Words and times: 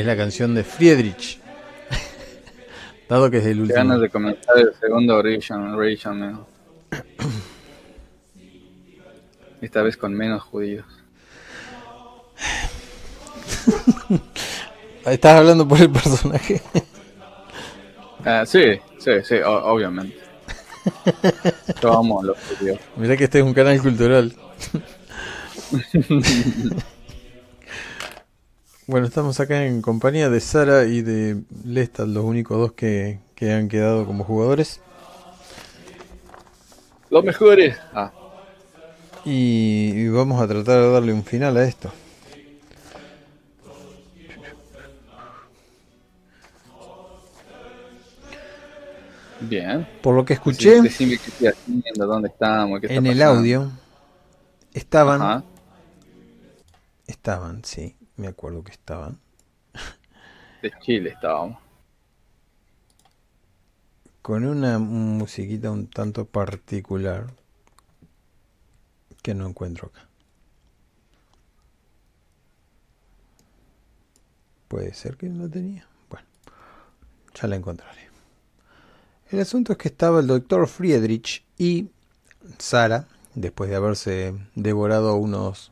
Es 0.00 0.06
la 0.06 0.16
canción 0.16 0.54
de 0.54 0.64
Friedrich. 0.64 1.38
Dado 3.08 3.30
que 3.30 3.36
es 3.36 3.44
el 3.44 3.60
último. 3.60 3.76
ganas 3.76 4.00
de 4.00 4.08
comenzar 4.08 4.56
el 4.56 4.72
segundo 4.80 5.18
Origin, 5.18 5.74
Origin 5.74 6.38
Esta 9.60 9.82
vez 9.82 9.98
con 9.98 10.14
menos 10.14 10.42
judíos. 10.42 10.86
¿Estás 15.04 15.34
hablando 15.34 15.68
por 15.68 15.78
el 15.78 15.90
personaje? 15.90 16.62
Ah, 18.22 18.44
sí, 18.44 18.78
sí, 18.98 19.12
sí, 19.22 19.36
obviamente. 19.42 20.14
Yo 21.80 21.98
amo 21.98 22.20
a 22.20 22.24
los 22.24 22.36
judíos. 22.38 22.78
Mirá 22.96 23.16
que 23.16 23.24
este 23.24 23.38
es 23.38 23.44
un 23.44 23.54
canal 23.54 23.80
cultural. 23.80 24.36
Bueno, 28.90 29.06
estamos 29.06 29.38
acá 29.38 29.64
en 29.64 29.82
compañía 29.82 30.28
de 30.28 30.40
Sara 30.40 30.84
y 30.84 31.02
de 31.02 31.42
Lestat, 31.64 32.08
los 32.08 32.24
únicos 32.24 32.58
dos 32.58 32.72
que, 32.72 33.20
que 33.36 33.52
han 33.52 33.68
quedado 33.68 34.04
como 34.04 34.24
jugadores. 34.24 34.80
Los 37.08 37.24
mejores. 37.24 37.76
Ah. 37.94 38.12
y 39.24 40.08
vamos 40.08 40.42
a 40.42 40.48
tratar 40.48 40.80
de 40.80 40.92
darle 40.92 41.12
un 41.12 41.24
final 41.24 41.56
a 41.56 41.64
esto. 41.64 41.92
Bien. 49.40 49.86
Por 50.02 50.16
lo 50.16 50.24
que 50.24 50.34
escuché, 50.34 50.76
dónde 51.96 52.28
estamos, 52.28 52.80
en 52.82 53.06
el 53.06 53.22
audio 53.22 53.70
estaban, 54.74 55.44
estaban, 57.06 57.64
sí, 57.64 57.96
me 58.20 58.28
acuerdo 58.28 58.62
que 58.62 58.72
estaban. 58.72 59.18
De 60.62 60.70
Chile 60.80 61.10
estábamos. 61.10 61.58
Con 64.22 64.44
una 64.44 64.78
musiquita 64.78 65.70
un 65.70 65.88
tanto 65.88 66.26
particular 66.26 67.32
que 69.22 69.34
no 69.34 69.48
encuentro 69.48 69.88
acá. 69.88 70.06
Puede 74.68 74.92
ser 74.94 75.16
que 75.16 75.28
no 75.28 75.48
tenía. 75.48 75.86
Bueno, 76.10 76.26
ya 77.34 77.48
la 77.48 77.56
encontraré. 77.56 78.08
El 79.30 79.40
asunto 79.40 79.72
es 79.72 79.78
que 79.78 79.88
estaba 79.88 80.20
el 80.20 80.26
doctor 80.26 80.68
Friedrich 80.68 81.44
y 81.56 81.88
Sara, 82.58 83.06
después 83.34 83.70
de 83.70 83.76
haberse 83.76 84.34
devorado 84.54 85.16
unos, 85.16 85.69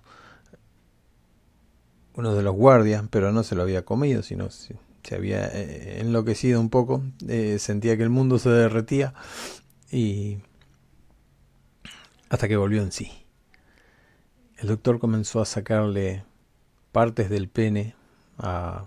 uno 2.19 2.35
de 2.35 2.43
los 2.43 2.53
guardias, 2.53 3.05
pero 3.11 3.31
no 3.31 3.45
se 3.45 3.55
lo 3.55 3.63
había 3.63 3.85
comido, 3.85 4.25
sino 4.25 4.51
se, 4.51 4.75
había 5.15 5.47
eh, 5.47 6.01
enloquecido 6.01 6.61
un 6.61 6.69
poco, 6.69 7.01
eh, 7.29 7.59
sentía 7.61 7.97
que 7.97 8.03
el 8.03 8.11
mundo 8.11 8.41
se 8.41 8.51
derretía 8.51 9.15
y 9.93 10.39
hasta 12.29 12.49
que 12.49 12.57
volvió 12.57 12.83
en 12.83 12.91
sí. 12.91 13.13
El 14.57 14.67
doctor 14.67 14.99
comenzó 14.99 15.41
a 15.41 15.47
sacarle 15.47 16.25
partes 16.91 17.31
del 17.31 17.49
pene 17.49 17.95
a 18.37 18.87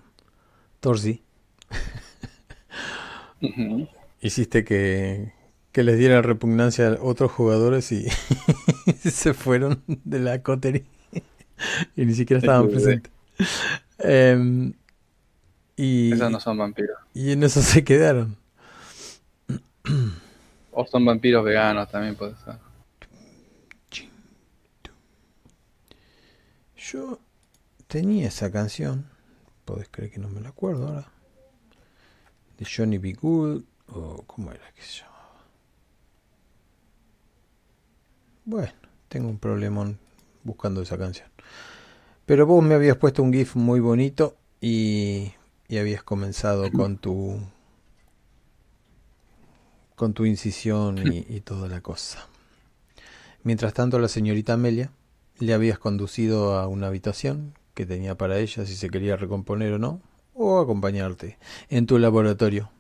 Torsi 0.82 1.24
hiciste 4.20 4.66
que, 4.66 5.32
les 5.74 5.98
diera 5.98 6.22
repugnancia 6.22 6.90
a 6.90 6.98
otros 7.02 7.32
jugadores 7.32 7.94
y 7.94 8.08
se 9.10 9.34
fueron 9.34 9.84
de 9.88 10.20
la 10.20 10.44
cotería 10.44 10.84
y 11.96 12.06
ni 12.06 12.14
siquiera 12.14 12.40
estaban 12.40 12.68
presentes. 12.68 13.21
Em, 14.04 14.74
y, 15.76 16.12
Esos 16.12 16.32
no 16.32 16.40
son 16.40 16.58
vampiros. 16.58 16.98
Y 17.14 17.32
en 17.32 17.44
eso 17.44 17.62
se 17.62 17.84
quedaron. 17.84 18.36
O 20.72 20.86
son 20.88 21.06
vampiros 21.06 21.44
veganos 21.44 21.90
también 21.90 22.16
puede 22.16 22.36
ser. 22.38 22.56
Yo 26.92 27.20
tenía 27.88 28.28
esa 28.28 28.52
canción, 28.52 29.06
podés 29.66 29.88
creer 29.90 30.12
que 30.12 30.20
no 30.20 30.28
me 30.28 30.42
la 30.42 30.50
acuerdo 30.50 30.88
ahora, 30.88 31.12
de 32.58 32.66
Johnny 32.66 32.98
B. 32.98 33.14
Good, 33.14 33.64
o 33.88 34.24
cómo 34.28 34.52
era 34.52 34.72
que 34.74 34.82
se 34.82 35.00
llamaba. 35.00 35.46
Bueno, 38.44 38.74
tengo 39.08 39.30
un 39.30 39.38
problemón 39.38 40.00
buscando 40.44 40.82
esa 40.82 40.98
canción. 40.98 41.31
Pero 42.32 42.46
vos 42.46 42.64
me 42.64 42.76
habías 42.76 42.96
puesto 42.96 43.22
un 43.24 43.34
GIF 43.34 43.58
muy 43.58 43.82
bonito 43.82 44.38
y, 44.62 45.34
y 45.68 45.78
habías 45.80 46.02
comenzado 46.02 46.72
con 46.72 46.98
tu 46.98 47.42
con 49.98 50.14
tu 50.14 50.24
incisión 50.24 50.98
y, 51.12 51.26
y, 51.28 51.42
toda 51.42 51.68
la 51.68 51.82
cosa. 51.82 52.26
Mientras 53.44 53.74
tanto, 53.74 54.00
la 54.00 54.08
señorita 54.08 54.54
Amelia 54.54 54.92
le 55.40 55.54
habías 55.54 55.78
conducido 55.78 56.58
a 56.58 56.70
una 56.70 56.88
habitación 56.88 57.54
que 57.74 57.86
tenía 57.86 58.16
para 58.16 58.40
ella 58.40 58.66
si 58.66 58.76
se 58.76 58.90
quería 58.90 59.18
recomponer 59.18 59.74
o 59.74 59.78
no, 59.78 60.02
o 60.34 60.62
acompañarte 60.62 61.38
en 61.68 61.86
tu 61.86 62.00
laboratorio 62.00 62.72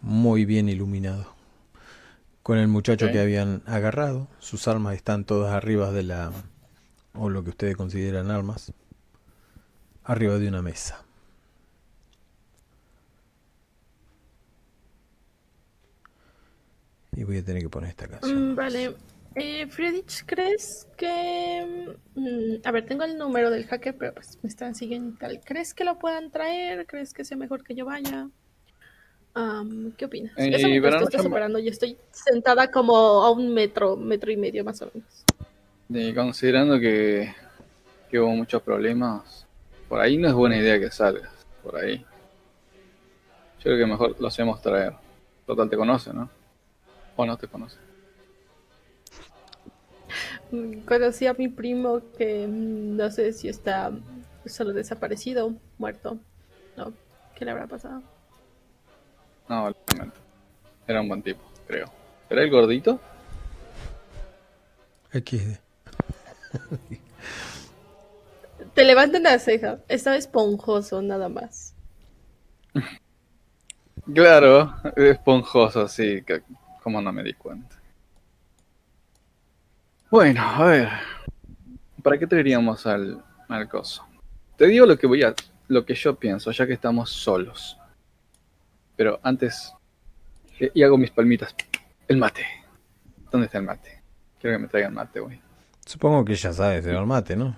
muy 0.00 0.44
bien 0.44 0.68
iluminado. 0.68 1.26
Con 2.44 2.58
el 2.58 2.68
muchacho 2.68 3.10
que 3.10 3.18
habían 3.18 3.62
agarrado, 3.66 4.28
sus 4.38 4.68
armas 4.68 4.94
están 4.94 5.24
todas 5.24 5.52
arriba 5.52 5.90
de 5.90 6.04
la, 6.04 6.30
o 7.14 7.28
lo 7.30 7.42
que 7.42 7.50
ustedes 7.50 7.76
consideran 7.76 8.30
armas, 8.30 8.72
arriba 10.04 10.38
de 10.38 10.48
una 10.48 10.62
mesa. 10.62 11.04
Y 17.16 17.22
voy 17.22 17.38
a 17.38 17.44
tener 17.44 17.62
que 17.62 17.68
poner 17.68 17.90
esta 17.90 18.08
canción. 18.08 18.52
Mm, 18.52 18.56
vale. 18.56 18.96
Eh, 19.36 19.66
Friedrich, 19.68 20.24
¿crees 20.26 20.86
que... 20.96 21.96
Mm, 22.14 22.54
a 22.64 22.70
ver, 22.72 22.86
tengo 22.86 23.04
el 23.04 23.16
número 23.16 23.50
del 23.50 23.66
hacker, 23.66 23.96
pero 23.96 24.14
pues 24.14 24.38
me 24.42 24.48
están 24.48 24.74
siguiendo 24.74 25.16
tal. 25.18 25.40
¿Crees 25.44 25.74
que 25.74 25.84
lo 25.84 25.98
puedan 25.98 26.30
traer? 26.30 26.86
¿Crees 26.86 27.12
que 27.12 27.24
sea 27.24 27.36
mejor 27.36 27.62
que 27.64 27.74
yo 27.74 27.84
vaya? 27.84 28.28
¿Qué 29.96 30.04
opinas? 30.04 30.32
Eh, 30.36 30.50
Eso 30.54 30.68
me 30.68 31.28
operando. 31.28 31.58
Yo 31.58 31.70
estoy 31.70 31.96
sentada 32.12 32.70
como 32.70 32.96
a 32.96 33.32
un 33.32 33.52
metro, 33.52 33.96
metro 33.96 34.30
y 34.30 34.36
medio 34.36 34.64
más 34.64 34.80
o 34.82 34.90
menos. 34.94 35.24
Considerando 36.14 36.78
que, 36.78 37.34
que, 38.10 38.18
hubo 38.18 38.30
muchos 38.30 38.62
problemas, 38.62 39.46
por 39.88 40.00
ahí 40.00 40.16
no 40.16 40.28
es 40.28 40.34
buena 40.34 40.56
idea 40.56 40.78
que 40.78 40.90
salgas. 40.90 41.30
Por 41.62 41.76
ahí. 41.76 42.04
Yo 43.58 43.64
creo 43.64 43.78
que 43.78 43.86
mejor 43.86 44.20
lo 44.20 44.28
hacemos 44.28 44.60
traer. 44.60 44.92
Total 45.46 45.68
te 45.68 45.76
conoce, 45.76 46.12
¿no? 46.12 46.28
O 47.16 47.24
no 47.24 47.36
te 47.36 47.48
conoce. 47.48 47.78
Conocí 50.86 51.26
a 51.26 51.34
mi 51.34 51.48
primo 51.48 52.02
que 52.16 52.46
mm, 52.46 52.96
no 52.96 53.10
sé 53.10 53.32
si 53.32 53.48
está 53.48 53.92
solo 54.46 54.72
desaparecido, 54.72 55.54
muerto. 55.78 56.18
No, 56.76 56.92
¿qué 57.34 57.44
le 57.44 57.50
habrá 57.50 57.66
pasado? 57.66 58.02
No, 59.48 59.74
Era 60.86 61.00
un 61.00 61.08
buen 61.08 61.22
tipo, 61.22 61.40
creo. 61.66 61.86
¿Era 62.28 62.42
el 62.42 62.50
gordito? 62.50 63.00
XD. 65.12 65.63
Te 68.74 68.84
levantan 68.84 69.22
la 69.22 69.38
ceja. 69.38 69.78
Estaba 69.88 70.16
esponjoso, 70.16 71.00
nada 71.02 71.28
más. 71.28 71.74
Claro, 74.12 74.74
esponjoso, 74.96 75.88
sí. 75.88 76.22
Como 76.82 77.00
no 77.00 77.12
me 77.12 77.22
di 77.22 77.34
cuenta. 77.34 77.76
Bueno, 80.10 80.42
a 80.42 80.64
ver. 80.64 80.88
¿Para 82.02 82.18
qué 82.18 82.26
te 82.26 82.36
diríamos 82.36 82.86
al, 82.86 83.22
al 83.48 83.68
coso? 83.68 84.06
Te 84.56 84.66
digo 84.66 84.86
lo 84.86 84.98
que 84.98 85.06
voy 85.06 85.22
a, 85.22 85.34
lo 85.68 85.84
que 85.84 85.94
yo 85.94 86.16
pienso, 86.16 86.50
ya 86.50 86.66
que 86.66 86.74
estamos 86.74 87.10
solos. 87.10 87.78
Pero 88.96 89.18
antes, 89.22 89.72
eh, 90.60 90.70
y 90.74 90.82
hago 90.82 90.98
mis 90.98 91.10
palmitas. 91.10 91.54
El 92.06 92.18
mate. 92.18 92.44
¿Dónde 93.30 93.46
está 93.46 93.58
el 93.58 93.64
mate? 93.64 94.02
Quiero 94.40 94.56
que 94.56 94.62
me 94.62 94.68
traigan 94.68 94.94
mate, 94.94 95.20
güey. 95.20 95.40
Supongo 95.84 96.24
que 96.24 96.34
ya 96.34 96.52
sabes 96.52 96.86
el 96.86 97.06
mate, 97.06 97.36
¿no? 97.36 97.56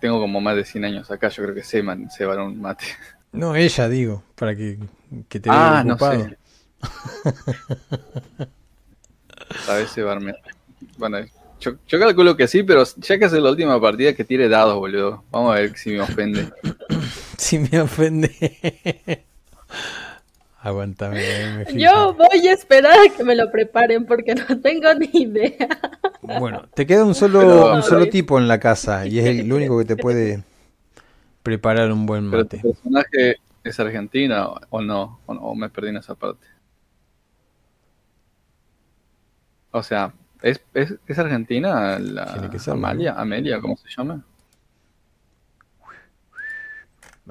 Tengo 0.00 0.20
como 0.20 0.40
más 0.40 0.56
de 0.56 0.64
100 0.64 0.84
años 0.84 1.10
acá, 1.10 1.28
yo 1.28 1.42
creo 1.42 1.54
que 1.54 1.62
sé, 1.62 1.82
man, 1.82 2.10
sé 2.10 2.26
un 2.26 2.60
mate. 2.60 2.84
No, 3.32 3.54
ella 3.54 3.88
digo, 3.88 4.24
para 4.34 4.56
que, 4.56 4.76
que 5.28 5.38
te 5.38 5.48
ah, 5.52 5.84
ocupado. 5.86 6.18
No 6.18 6.24
sé. 6.26 6.38
¿Sabes 9.64 9.92
cebarme? 9.92 10.34
Bueno, 10.98 11.18
yo, 11.60 11.74
yo, 11.86 12.00
calculo 12.00 12.36
que 12.36 12.48
sí, 12.48 12.64
pero 12.64 12.82
ya 12.96 13.18
que 13.20 13.26
es 13.26 13.32
la 13.32 13.50
última 13.50 13.80
partida 13.80 14.14
que 14.14 14.24
tire 14.24 14.48
dados, 14.48 14.74
boludo. 14.76 15.22
Vamos 15.30 15.52
a 15.52 15.60
ver 15.60 15.76
si 15.76 15.90
me 15.90 16.00
ofende. 16.00 16.52
si 17.36 17.60
me 17.60 17.80
ofende. 17.80 19.24
Aguántame. 20.62 21.64
Yo 21.74 22.14
voy 22.14 22.46
a 22.46 22.52
esperar 22.52 22.92
a 22.92 23.16
que 23.16 23.24
me 23.24 23.34
lo 23.34 23.50
preparen 23.50 24.04
porque 24.04 24.34
no 24.34 24.60
tengo 24.60 24.92
ni 24.94 25.08
idea. 25.22 25.68
Bueno, 26.20 26.68
te 26.74 26.86
queda 26.86 27.04
un 27.04 27.14
solo, 27.14 27.74
un 27.74 27.82
solo 27.82 28.08
tipo 28.08 28.38
en 28.38 28.46
la 28.46 28.60
casa 28.60 29.06
y 29.06 29.18
es 29.18 29.26
el 29.26 29.50
único 29.52 29.78
que 29.78 29.86
te 29.86 29.96
puede 29.96 30.42
preparar 31.42 31.90
un 31.90 32.04
buen 32.04 32.30
Pero 32.30 32.44
tu 32.44 32.56
mate. 32.58 32.68
personaje 32.68 33.36
es 33.64 33.80
argentina 33.80 34.48
o, 34.68 34.82
no, 34.82 35.20
o, 35.26 35.34
no, 35.34 35.40
o 35.40 35.54
me 35.54 35.70
perdí 35.70 35.88
en 35.88 35.96
esa 35.96 36.14
parte. 36.14 36.46
O 39.72 39.82
sea, 39.82 40.12
¿es, 40.42 40.60
es, 40.74 40.94
es 41.06 41.18
argentina 41.18 41.98
la 41.98 42.32
Tiene 42.34 42.50
que 42.50 42.58
ser. 42.58 42.74
Amalia? 42.74 43.14
Amelia, 43.14 43.60
¿cómo 43.60 43.76
se 43.76 43.88
llama? 43.88 44.22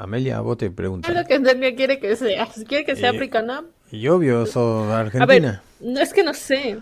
Amelia, 0.03 0.39
vos 0.41 0.57
te 0.57 0.69
Es 0.69 0.71
preguntas. 0.73 1.13
lo 1.13 1.25
que 1.25 1.33
Andrea 1.35 1.75
quiere 1.75 1.99
que 1.99 2.15
sea. 2.15 2.47
Quiere 2.67 2.85
que 2.85 2.95
sea 2.95 3.09
Eh, 3.09 3.11
africana. 3.11 3.65
Y 3.91 4.07
obvio, 4.07 4.45
sos 4.45 4.95
A 5.17 5.25
ver, 5.25 5.47
argentina. 5.47 5.63
no 5.79 5.99
es 5.99 6.13
que 6.13 6.23
no 6.23 6.33
sé. 6.33 6.79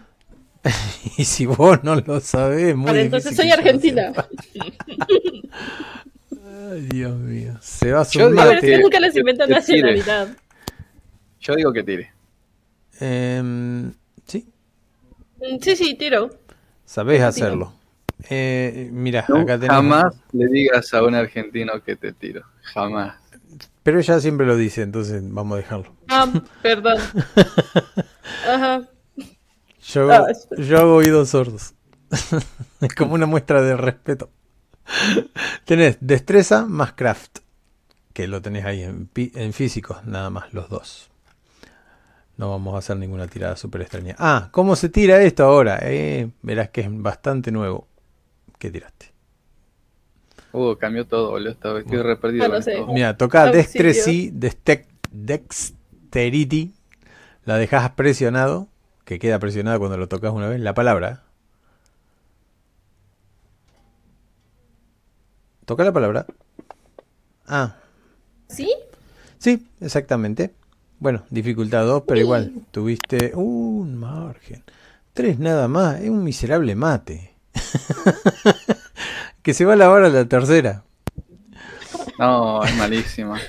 Y 1.17 1.25
si 1.25 1.45
vos 1.45 1.83
no 1.83 1.95
lo 1.95 2.19
sabés, 2.19 2.75
muy 2.75 2.85
Vale, 2.85 3.01
entonces 3.01 3.35
soy 3.35 3.51
argentina. 3.51 4.13
Ay, 6.71 6.81
Dios 6.81 7.15
mío. 7.17 7.57
Se 7.61 7.91
va 7.91 8.01
a 8.01 8.05
Yo 8.09 8.27
A 8.37 8.45
ver, 8.45 8.57
sumar. 8.57 8.57
es 8.57 8.65
que 8.65 8.77
nunca 8.79 8.99
les 8.99 9.15
inventan 9.15 9.49
nacionalidad. 9.49 10.37
Yo 11.39 11.55
digo 11.55 11.73
que 11.73 11.83
tire. 11.83 12.11
Em, 12.99 13.93
sí, 14.25 14.47
Mm, 15.39 15.59
Sí, 15.61 15.75
sí, 15.75 15.95
tiro. 15.95 16.29
sabés 16.85 17.21
hacerlo. 17.21 17.76
Eh, 18.29 18.89
mira, 18.91 19.25
No, 19.29 19.37
acá 19.37 19.57
tenemos. 19.59 19.75
jamás 20.01 20.13
le 20.33 20.47
digas 20.47 20.93
a 20.93 21.03
un 21.03 21.15
argentino 21.15 21.81
que 21.83 21.95
te 21.95 22.11
tiro. 22.13 22.43
Jamás. 22.73 23.15
Pero 23.83 23.99
ella 23.99 24.19
siempre 24.19 24.45
lo 24.45 24.57
dice, 24.57 24.81
entonces 24.81 25.21
vamos 25.25 25.55
a 25.55 25.57
dejarlo. 25.57 25.95
Ah, 26.09 26.27
perdón. 26.61 26.97
Ajá. 28.47 28.81
Yo, 29.81 30.11
Ah, 30.11 30.27
yo 30.57 30.77
hago 30.79 30.95
oídos 30.95 31.29
sordos. 31.29 31.73
es 32.81 32.93
como 32.95 33.13
una 33.13 33.25
muestra 33.25 33.61
de 33.61 33.75
respeto. 33.77 34.29
tenés 35.65 35.97
destreza 36.01 36.65
más 36.65 36.93
craft. 36.93 37.39
Que 38.13 38.27
lo 38.27 38.41
tenés 38.41 38.65
ahí 38.65 38.81
en, 38.83 39.07
pi- 39.07 39.31
en 39.35 39.53
físicos, 39.53 40.05
nada 40.05 40.29
más, 40.29 40.53
los 40.53 40.69
dos. 40.69 41.09
No 42.35 42.49
vamos 42.51 42.75
a 42.75 42.79
hacer 42.79 42.97
ninguna 42.97 43.27
tirada 43.27 43.55
súper 43.55 43.81
extraña. 43.81 44.15
Ah, 44.19 44.49
¿cómo 44.51 44.75
se 44.75 44.89
tira 44.89 45.21
esto 45.21 45.43
ahora? 45.43 45.79
Eh, 45.83 46.29
verás 46.41 46.69
que 46.69 46.81
es 46.81 46.87
bastante 46.91 47.51
nuevo. 47.51 47.87
¿Qué 48.57 48.71
tiraste? 48.71 49.11
Uh, 50.51 50.75
cambió 50.75 51.05
todo, 51.05 51.31
boludo. 51.31 51.51
Estaba, 51.51 51.79
estoy 51.79 52.01
re 52.01 52.15
perdido 52.17 52.45
Ah, 52.45 52.47
no 52.47 52.61
sé. 52.61 52.83
Mira, 52.87 53.17
toca 53.17 53.51
Dextec- 53.51 54.85
Dexterity. 55.11 56.73
La 57.45 57.57
dejas 57.57 57.91
presionado, 57.91 58.67
que 59.05 59.19
queda 59.19 59.39
presionada 59.39 59.77
cuando 59.79 59.97
lo 59.97 60.07
tocas 60.07 60.33
una 60.33 60.47
vez. 60.49 60.59
La 60.59 60.73
palabra. 60.73 61.23
Toca 65.65 65.83
la 65.83 65.91
palabra. 65.91 66.25
Ah, 67.45 67.75
¿Sí? 68.49 68.73
sí, 69.37 69.67
exactamente. 69.81 70.53
Bueno, 70.99 71.23
dificultad 71.29 71.85
2, 71.85 72.03
pero 72.07 72.19
igual, 72.19 72.53
tuviste 72.71 73.33
un 73.35 73.97
margen. 73.97 74.63
3 75.13 75.39
nada 75.39 75.67
más, 75.67 76.01
es 76.01 76.09
un 76.09 76.23
miserable 76.23 76.75
mate. 76.75 77.36
que 79.41 79.53
se 79.53 79.65
va 79.65 79.73
a 79.73 79.77
lavar 79.77 80.03
a 80.03 80.09
la 80.09 80.25
tercera. 80.25 80.83
No, 82.19 82.63
es 82.63 82.75
malísima. 82.77 83.39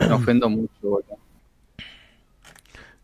Me 0.00 0.12
ofendo 0.12 0.48
mucho, 0.48 0.72
boludo. 0.82 1.18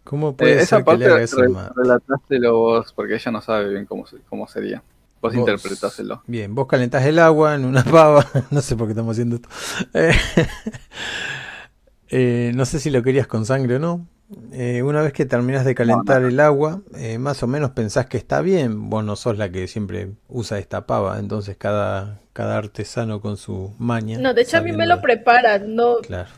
¿Cómo 0.04 0.36
puede 0.36 0.54
Eh, 0.54 0.62
esa 0.62 0.76
ser 0.76 0.84
que 0.84 0.90
le 0.92 0.96
parte 0.98 1.04
haga 1.06 1.22
eso 1.22 1.36
re- 1.40 1.48
relatáselo 1.76 2.56
vos, 2.58 2.92
porque 2.92 3.14
ella 3.14 3.30
no 3.30 3.40
sabe 3.40 3.68
bien 3.68 3.86
cómo, 3.86 4.04
cómo 4.28 4.48
sería. 4.48 4.82
Vos, 5.22 5.32
Vos- 5.34 5.36
interpretáselo. 5.36 6.22
Bien, 6.26 6.52
vos 6.54 6.66
calentás 6.66 7.04
el 7.04 7.18
agua 7.18 7.54
en 7.54 7.64
una 7.64 7.84
pava. 7.84 8.26
No 8.50 8.60
sé 8.62 8.74
por 8.76 8.86
qué 8.88 8.92
estamos 8.92 9.12
haciendo 9.14 9.36
esto. 9.36 9.48
Eh, 9.94 10.12
eh, 12.08 12.52
no 12.54 12.64
sé 12.64 12.80
si 12.80 12.90
lo 12.90 13.02
querías 13.02 13.26
con 13.28 13.46
sangre 13.46 13.76
o 13.76 13.78
no. 13.78 14.06
Eh, 14.52 14.82
una 14.82 15.02
vez 15.02 15.12
que 15.12 15.26
terminas 15.26 15.64
de 15.64 15.74
calentar 15.74 16.22
el 16.22 16.38
agua, 16.38 16.82
eh, 16.94 17.18
más 17.18 17.42
o 17.42 17.46
menos 17.48 17.70
pensás 17.72 18.06
que 18.06 18.16
está 18.16 18.40
bien. 18.42 18.88
Vos 18.88 19.04
no 19.04 19.16
sos 19.16 19.36
la 19.38 19.50
que 19.50 19.66
siempre 19.66 20.12
usa 20.28 20.58
esta 20.58 20.86
pava, 20.86 21.18
entonces 21.18 21.56
cada, 21.56 22.20
cada 22.32 22.56
artesano 22.58 23.20
con 23.20 23.36
su 23.36 23.74
maña. 23.78 24.18
No, 24.18 24.32
de 24.32 24.42
hecho 24.42 24.58
a 24.58 24.60
mí 24.60 24.72
me 24.72 24.86
lo 24.86 25.00
preparan, 25.00 25.74
no, 25.74 25.96
Claro. 25.98 26.30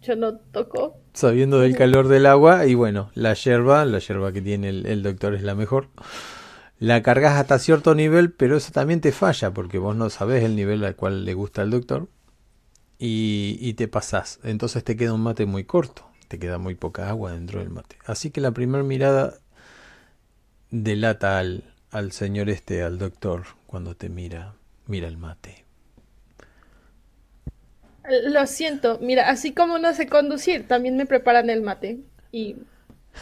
yo 0.00 0.16
no 0.16 0.36
toco. 0.36 0.96
Sabiendo 1.12 1.58
del 1.60 1.76
calor 1.76 2.08
del 2.08 2.24
agua 2.26 2.64
y 2.66 2.74
bueno, 2.74 3.10
la 3.14 3.34
yerba, 3.34 3.84
la 3.84 3.98
yerba 3.98 4.32
que 4.32 4.40
tiene 4.40 4.70
el, 4.70 4.86
el 4.86 5.02
doctor 5.02 5.34
es 5.34 5.42
la 5.42 5.54
mejor. 5.54 5.88
La 6.78 7.02
cargas 7.02 7.34
hasta 7.38 7.58
cierto 7.58 7.94
nivel, 7.94 8.32
pero 8.32 8.56
eso 8.56 8.72
también 8.72 9.00
te 9.00 9.12
falla 9.12 9.52
porque 9.52 9.78
vos 9.78 9.96
no 9.96 10.08
sabés 10.10 10.44
el 10.44 10.56
nivel 10.56 10.84
al 10.84 10.96
cual 10.96 11.24
le 11.24 11.34
gusta 11.34 11.60
al 11.62 11.70
doctor 11.70 12.08
y, 12.98 13.58
y 13.60 13.74
te 13.74 13.88
pasás. 13.88 14.40
Entonces 14.44 14.84
te 14.84 14.96
queda 14.96 15.12
un 15.14 15.20
mate 15.22 15.46
muy 15.46 15.64
corto, 15.64 16.07
te 16.28 16.38
queda 16.38 16.58
muy 16.58 16.74
poca 16.74 17.08
agua 17.08 17.32
dentro 17.32 17.60
del 17.60 17.70
mate. 17.70 17.96
Así 18.06 18.30
que 18.30 18.40
la 18.40 18.52
primera 18.52 18.84
mirada 18.84 19.34
delata 20.70 21.38
al, 21.38 21.64
al 21.90 22.12
señor 22.12 22.50
este, 22.50 22.82
al 22.82 22.98
doctor, 22.98 23.44
cuando 23.66 23.96
te 23.96 24.08
mira, 24.08 24.54
mira 24.86 25.08
el 25.08 25.16
mate. 25.16 25.64
Lo 28.24 28.46
siento, 28.46 28.98
mira, 29.00 29.28
así 29.28 29.52
como 29.52 29.78
no 29.78 29.92
sé 29.92 30.06
conducir, 30.08 30.66
también 30.66 30.96
me 30.96 31.06
preparan 31.06 31.50
el 31.50 31.62
mate. 31.62 32.00
Y. 32.32 32.56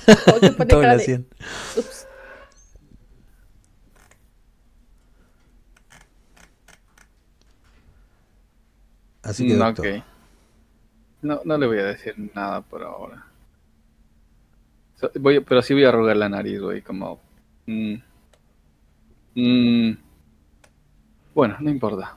Todo 0.69 0.83
lo 0.83 0.97
de. 0.97 1.25
"Ups". 1.77 2.07
Así 9.23 9.47
que 9.49 9.55
doctor. 9.55 10.16
No, 11.27 11.41
no 11.45 11.59
le 11.59 11.67
voy 11.67 11.79
a 11.79 11.85
decir 11.85 12.15
nada 12.37 12.61
por 12.61 12.85
ahora. 12.85 13.27
Voy, 15.19 15.41
pero 15.41 15.61
sí 15.61 15.75
voy 15.75 15.83
a 15.83 15.89
arrugar 15.89 16.17
la 16.17 16.29
nariz, 16.29 16.61
güey, 16.61 16.83
como... 16.83 17.21
mm, 17.67 17.95
mm. 19.35 19.99
bueno, 21.35 21.57
no 21.59 21.69
importa. 21.69 22.17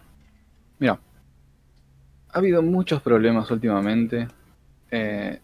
Mira, 0.78 1.00
ha 2.32 2.38
habido 2.38 2.62
muchos 2.62 3.02
problemas 3.02 3.50
últimamente. 3.50 4.28
Eh, 4.92 5.42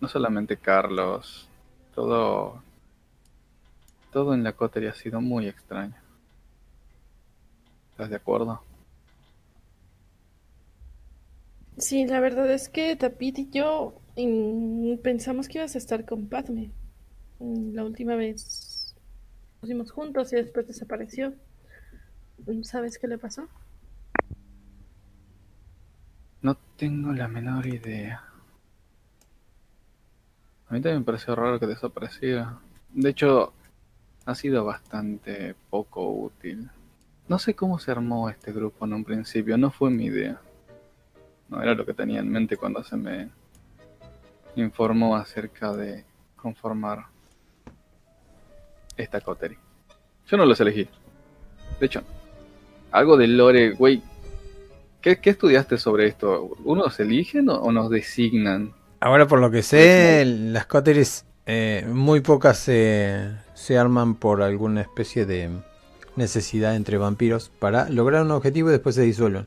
no 0.00 0.06
solamente 0.06 0.56
Carlos, 0.56 1.48
todo... 1.96 2.62
Todo 4.12 4.34
en 4.34 4.44
la 4.44 4.52
cotería 4.52 4.90
ha 4.90 4.94
sido 4.94 5.20
muy 5.20 5.48
extraño. 5.48 5.96
¿Estás 7.90 8.08
de 8.08 8.16
acuerdo? 8.16 8.62
Sí, 11.78 12.06
la 12.06 12.20
verdad 12.20 12.50
es 12.50 12.68
que 12.68 12.96
Tapit 12.96 13.38
y 13.38 13.50
yo 13.50 14.00
pensamos 15.02 15.48
que 15.48 15.58
ibas 15.58 15.76
a 15.76 15.78
estar 15.78 16.04
con 16.04 16.28
Padme. 16.28 16.72
Mm, 17.38 17.74
La 17.74 17.84
última 17.84 18.16
vez 18.16 18.94
nos 19.62 19.68
vimos 19.68 19.92
juntos 19.92 20.32
y 20.32 20.36
después 20.36 20.66
desapareció. 20.66 21.34
Mm, 22.46 22.62
¿Sabes 22.62 22.98
qué 22.98 23.06
le 23.06 23.18
pasó? 23.18 23.48
No 26.42 26.56
tengo 26.76 27.12
la 27.12 27.28
menor 27.28 27.66
idea. 27.66 28.24
A 30.68 30.74
mí 30.74 30.80
también 30.80 30.98
me 31.00 31.04
pareció 31.04 31.34
raro 31.36 31.60
que 31.60 31.66
desapareciera. 31.66 32.58
De 32.92 33.10
hecho, 33.10 33.52
ha 34.26 34.34
sido 34.34 34.64
bastante 34.64 35.54
poco 35.70 36.10
útil. 36.10 36.68
No 37.28 37.38
sé 37.38 37.54
cómo 37.54 37.78
se 37.78 37.90
armó 37.92 38.28
este 38.30 38.52
grupo 38.52 38.84
en 38.84 38.94
un 38.94 39.04
principio, 39.04 39.56
no 39.58 39.70
fue 39.70 39.90
mi 39.90 40.06
idea. 40.06 40.40
No 41.48 41.62
era 41.62 41.74
lo 41.74 41.86
que 41.86 41.94
tenía 41.94 42.20
en 42.20 42.30
mente 42.30 42.56
cuando 42.56 42.82
se 42.82 42.96
me 42.96 43.28
informó 44.56 45.16
acerca 45.16 45.72
de 45.72 46.04
conformar 46.36 47.06
esta 48.96 49.20
coterie. 49.20 49.58
Yo 50.26 50.36
no 50.36 50.44
los 50.44 50.60
elegí. 50.60 50.88
De 51.80 51.86
hecho, 51.86 52.02
algo 52.90 53.16
del 53.16 53.36
lore, 53.36 53.70
güey, 53.72 54.02
¿Qué, 55.00 55.20
qué 55.20 55.30
estudiaste 55.30 55.78
sobre 55.78 56.06
esto? 56.06 56.56
¿Unos 56.64 56.98
eligen 56.98 57.48
o, 57.50 57.54
o 57.54 57.72
nos 57.72 57.88
designan? 57.88 58.72
Ahora 59.00 59.28
por 59.28 59.40
lo 59.40 59.50
que 59.50 59.62
sé, 59.62 60.24
las 60.24 60.66
cóteres 60.66 61.24
eh, 61.46 61.86
muy 61.88 62.20
pocas 62.20 62.58
se, 62.58 63.30
se 63.54 63.78
arman 63.78 64.16
por 64.16 64.42
alguna 64.42 64.80
especie 64.80 65.24
de 65.24 65.50
necesidad 66.16 66.74
entre 66.74 66.98
vampiros 66.98 67.48
para 67.60 67.88
lograr 67.90 68.22
un 68.22 68.32
objetivo 68.32 68.68
y 68.68 68.72
después 68.72 68.96
se 68.96 69.02
disuelven. 69.02 69.46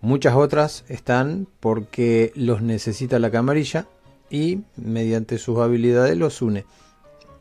Muchas 0.00 0.34
otras 0.34 0.84
están 0.88 1.48
porque 1.60 2.32
los 2.34 2.62
necesita 2.62 3.18
la 3.18 3.30
camarilla 3.30 3.86
y 4.30 4.60
mediante 4.76 5.38
sus 5.38 5.58
habilidades 5.58 6.16
los 6.16 6.42
une. 6.42 6.64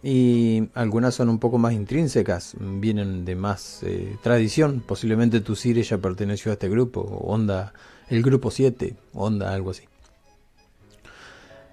Y 0.04 0.70
algunas 0.76 1.16
son 1.16 1.30
un 1.30 1.40
poco 1.40 1.58
más 1.58 1.74
intrínsecas, 1.74 2.56
vienen 2.60 3.26
de 3.26 3.36
más 3.36 3.82
eh, 3.84 4.18
tradición. 4.22 4.84
Posiblemente 4.86 5.42
tu 5.42 5.56
Sire 5.56 5.82
ya 5.82 5.98
perteneció 5.98 6.52
a 6.52 6.54
este 6.54 6.70
grupo, 6.70 7.02
o 7.02 7.34
Onda, 7.34 7.74
el 8.10 8.22
grupo 8.22 8.52
7, 8.52 8.96
Onda, 9.14 9.52
algo 9.52 9.72
así. 9.72 9.84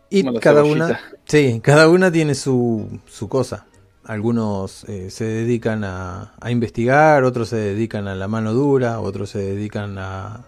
Y 0.08 0.24
cada 0.40 0.62
cebollita. 0.62 0.86
una, 0.86 1.00
sí, 1.26 1.60
cada 1.62 1.88
una 1.88 2.10
tiene 2.10 2.34
su, 2.34 3.00
su 3.06 3.28
cosa. 3.28 3.66
algunos 4.04 4.84
eh, 4.84 5.10
se 5.10 5.24
dedican 5.24 5.84
a, 5.84 6.34
a, 6.40 6.50
investigar, 6.50 7.24
otros 7.24 7.50
se 7.50 7.56
dedican 7.56 8.08
a 8.08 8.14
la 8.14 8.28
mano 8.28 8.54
dura, 8.54 9.00
otros 9.00 9.28
se 9.28 9.40
dedican 9.40 9.98
a, 9.98 10.46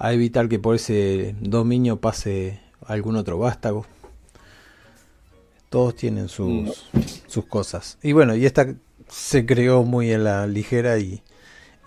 a 0.00 0.14
evitar 0.14 0.48
que 0.48 0.58
por 0.58 0.74
ese 0.76 1.36
dominio 1.40 2.00
pase 2.00 2.58
algún 2.86 3.16
otro 3.16 3.38
vástago. 3.38 3.84
Todos 5.68 5.94
tienen 5.94 6.28
sus, 6.28 6.86
sus 7.26 7.44
cosas. 7.44 7.98
Y 8.02 8.12
bueno, 8.12 8.34
y 8.34 8.46
esta 8.46 8.74
se 9.08 9.44
creó 9.44 9.84
muy 9.84 10.10
a 10.12 10.18
la 10.18 10.46
ligera 10.46 10.98
y, 10.98 11.22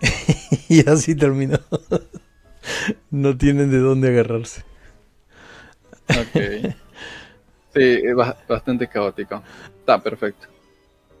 y 0.68 0.88
así 0.88 1.16
terminó. 1.16 1.58
no 3.10 3.36
tienen 3.36 3.72
de 3.72 3.78
dónde 3.78 4.08
agarrarse. 4.08 4.62
Ok. 6.08 6.72
Sí, 7.74 8.00
es 8.04 8.14
bastante 8.48 8.86
caótico. 8.86 9.42
Está 9.80 10.00
perfecto. 10.00 10.46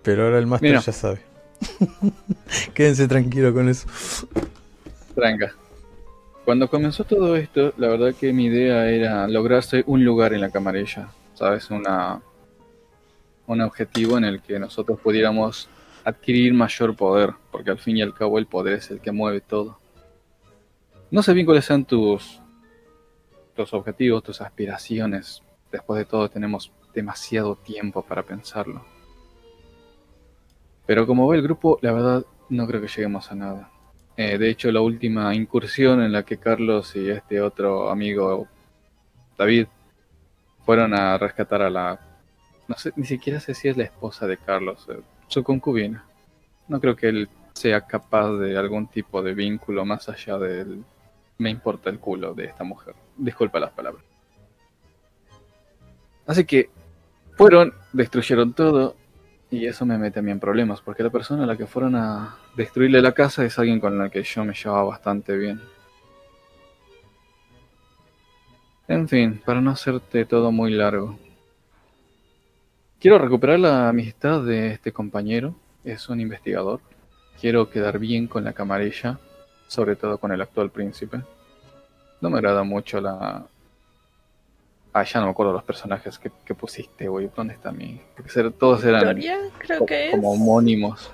Pero 0.04 0.26
ahora 0.26 0.38
el 0.38 0.46
máster 0.46 0.80
ya 0.80 0.92
sabe. 0.92 1.20
Quédense 2.74 3.08
tranquilo 3.08 3.52
con 3.52 3.68
eso. 3.68 3.88
Tranca. 5.16 5.54
Cuando 6.44 6.68
comenzó 6.68 7.04
todo 7.04 7.36
esto, 7.36 7.72
la 7.78 7.88
verdad 7.88 8.14
que 8.14 8.32
mi 8.34 8.46
idea 8.46 8.90
era 8.90 9.26
lograrse 9.28 9.82
un 9.86 10.04
lugar 10.04 10.34
en 10.34 10.42
la 10.42 10.50
camarilla, 10.50 11.08
¿sabes? 11.32 11.70
Una, 11.70 12.20
un 13.46 13.60
objetivo 13.62 14.18
en 14.18 14.24
el 14.24 14.42
que 14.42 14.58
nosotros 14.58 15.00
pudiéramos 15.00 15.70
adquirir 16.04 16.52
mayor 16.52 16.94
poder, 16.94 17.32
porque 17.50 17.70
al 17.70 17.78
fin 17.78 17.96
y 17.96 18.02
al 18.02 18.12
cabo 18.12 18.38
el 18.38 18.46
poder 18.46 18.74
es 18.74 18.90
el 18.90 19.00
que 19.00 19.10
mueve 19.10 19.40
todo. 19.40 19.78
No 21.10 21.22
sé 21.22 21.32
bien 21.32 21.46
cuáles 21.46 21.64
sean 21.64 21.86
tus, 21.86 22.40
tus 23.56 23.72
objetivos, 23.72 24.22
tus 24.22 24.42
aspiraciones. 24.42 25.42
Después 25.72 25.98
de 25.98 26.04
todo 26.04 26.28
tenemos 26.28 26.72
demasiado 26.92 27.56
tiempo 27.56 28.02
para 28.02 28.22
pensarlo. 28.22 28.84
Pero 30.84 31.06
como 31.06 31.26
ve 31.26 31.38
el 31.38 31.42
grupo, 31.42 31.78
la 31.80 31.92
verdad 31.92 32.26
no 32.50 32.66
creo 32.66 32.82
que 32.82 32.88
lleguemos 32.88 33.32
a 33.32 33.34
nada. 33.34 33.70
Eh, 34.16 34.38
de 34.38 34.48
hecho, 34.48 34.70
la 34.70 34.80
última 34.80 35.34
incursión 35.34 36.02
en 36.02 36.12
la 36.12 36.22
que 36.22 36.36
Carlos 36.36 36.94
y 36.94 37.08
este 37.10 37.40
otro 37.40 37.90
amigo, 37.90 38.46
David, 39.36 39.66
fueron 40.64 40.94
a 40.94 41.18
rescatar 41.18 41.62
a 41.62 41.70
la... 41.70 41.98
No 42.68 42.76
sé, 42.76 42.92
ni 42.96 43.04
siquiera 43.04 43.40
sé 43.40 43.54
si 43.54 43.68
es 43.68 43.76
la 43.76 43.84
esposa 43.84 44.26
de 44.26 44.36
Carlos, 44.36 44.86
eh, 44.88 45.00
su 45.26 45.42
concubina. 45.42 46.04
No 46.68 46.80
creo 46.80 46.96
que 46.96 47.08
él 47.08 47.28
sea 47.52 47.80
capaz 47.82 48.32
de 48.38 48.56
algún 48.56 48.86
tipo 48.86 49.22
de 49.22 49.34
vínculo 49.34 49.84
más 49.84 50.08
allá 50.08 50.38
del... 50.38 50.84
Me 51.38 51.50
importa 51.50 51.90
el 51.90 51.98
culo 51.98 52.32
de 52.34 52.44
esta 52.44 52.62
mujer. 52.62 52.94
Disculpa 53.16 53.58
las 53.58 53.72
palabras. 53.72 54.04
Así 56.26 56.44
que 56.44 56.70
fueron, 57.36 57.74
destruyeron 57.92 58.52
todo 58.52 58.96
y 59.50 59.66
eso 59.66 59.86
me 59.86 59.98
mete 59.98 60.18
a 60.18 60.22
mí 60.22 60.30
en 60.30 60.40
problemas, 60.40 60.80
porque 60.80 61.02
la 61.02 61.10
persona 61.10 61.44
a 61.44 61.46
la 61.46 61.56
que 61.56 61.66
fueron 61.66 61.94
a 61.96 62.36
destruirle 62.56 63.00
la 63.00 63.12
casa 63.12 63.44
es 63.44 63.58
alguien 63.58 63.80
con 63.80 63.98
la 63.98 64.08
que 64.08 64.22
yo 64.22 64.44
me 64.44 64.54
llevaba 64.54 64.84
bastante 64.84 65.36
bien. 65.36 65.60
En 68.88 69.08
fin, 69.08 69.40
para 69.44 69.60
no 69.60 69.70
hacerte 69.70 70.24
todo 70.24 70.52
muy 70.52 70.72
largo. 70.72 71.18
Quiero 73.00 73.18
recuperar 73.18 73.58
la 73.58 73.88
amistad 73.88 74.42
de 74.42 74.72
este 74.72 74.92
compañero, 74.92 75.54
es 75.84 76.08
un 76.08 76.20
investigador. 76.20 76.80
Quiero 77.40 77.70
quedar 77.70 77.98
bien 77.98 78.26
con 78.26 78.44
la 78.44 78.52
camarilla, 78.52 79.18
sobre 79.68 79.96
todo 79.96 80.18
con 80.18 80.32
el 80.32 80.40
actual 80.40 80.70
príncipe. 80.70 81.20
No 82.20 82.30
me 82.30 82.38
agrada 82.38 82.62
mucho 82.62 83.00
la, 83.00 83.46
Ah, 84.96 85.02
ya 85.02 85.18
no 85.18 85.26
me 85.26 85.32
acuerdo 85.32 85.52
los 85.52 85.64
personajes 85.64 86.20
que, 86.20 86.54
pusiste, 86.54 87.08
güey. 87.08 87.28
¿Dónde 87.34 87.54
está 87.54 87.72
mi...? 87.72 88.00
Porque 88.16 88.50
todos 88.50 88.84
eran 88.84 89.16
Victoria, 89.16 89.38
creo 89.58 89.84
que 89.84 90.12
como 90.12 90.30
homónimos. 90.30 91.10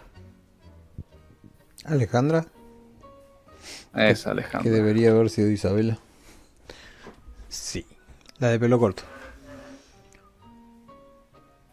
Alejandra. 1.86 2.44
Es 3.96 4.26
Alejandra. 4.26 4.62
Que 4.62 4.68
debería 4.68 5.12
haber 5.12 5.30
sido 5.30 5.48
Isabela. 5.50 5.98
Sí. 7.48 7.86
La 8.38 8.48
de 8.48 8.60
pelo 8.60 8.78
corto. 8.78 9.02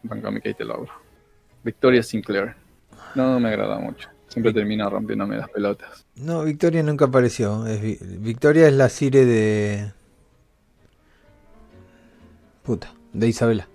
Venga, 0.02 0.30
mi 0.30 0.40
te 0.40 0.64
lo 0.64 0.86
Victoria 1.62 2.02
Sinclair. 2.02 2.54
No, 3.14 3.32
no 3.32 3.38
me 3.38 3.50
agrada 3.50 3.78
mucho. 3.78 4.08
Siempre 4.28 4.54
termina 4.54 4.88
rompiéndome 4.88 5.36
las 5.36 5.50
pelotas. 5.50 6.06
No, 6.16 6.42
Victoria 6.44 6.82
nunca 6.82 7.04
apareció. 7.04 7.64
Victoria 8.00 8.66
es 8.66 8.72
la 8.72 8.88
Sire 8.88 9.26
de, 9.26 9.92
Puta, 12.68 12.92
de 13.14 13.26
Isabela. 13.26 13.66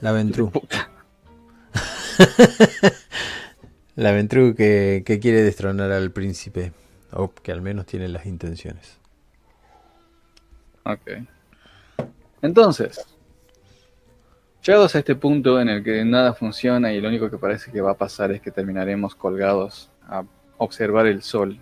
La 0.00 0.12
Ventru. 0.12 0.50
la 3.94 4.12
Ventru 4.12 4.54
que, 4.54 5.02
que 5.04 5.20
quiere 5.20 5.42
destronar 5.42 5.92
al 5.92 6.10
príncipe. 6.10 6.72
O 7.12 7.30
que 7.30 7.52
al 7.52 7.60
menos 7.60 7.84
tiene 7.84 8.08
las 8.08 8.24
intenciones. 8.24 8.98
Ok. 10.84 11.10
Entonces, 12.40 13.04
llegados 14.64 14.94
a 14.94 15.00
este 15.00 15.14
punto 15.14 15.60
en 15.60 15.68
el 15.68 15.84
que 15.84 16.02
nada 16.02 16.32
funciona 16.32 16.94
y 16.94 17.02
lo 17.02 17.08
único 17.08 17.30
que 17.30 17.36
parece 17.36 17.70
que 17.70 17.82
va 17.82 17.90
a 17.90 17.98
pasar 17.98 18.32
es 18.32 18.40
que 18.40 18.50
terminaremos 18.50 19.14
colgados 19.14 19.90
a 20.08 20.24
observar 20.56 21.06
el 21.06 21.20
sol. 21.20 21.58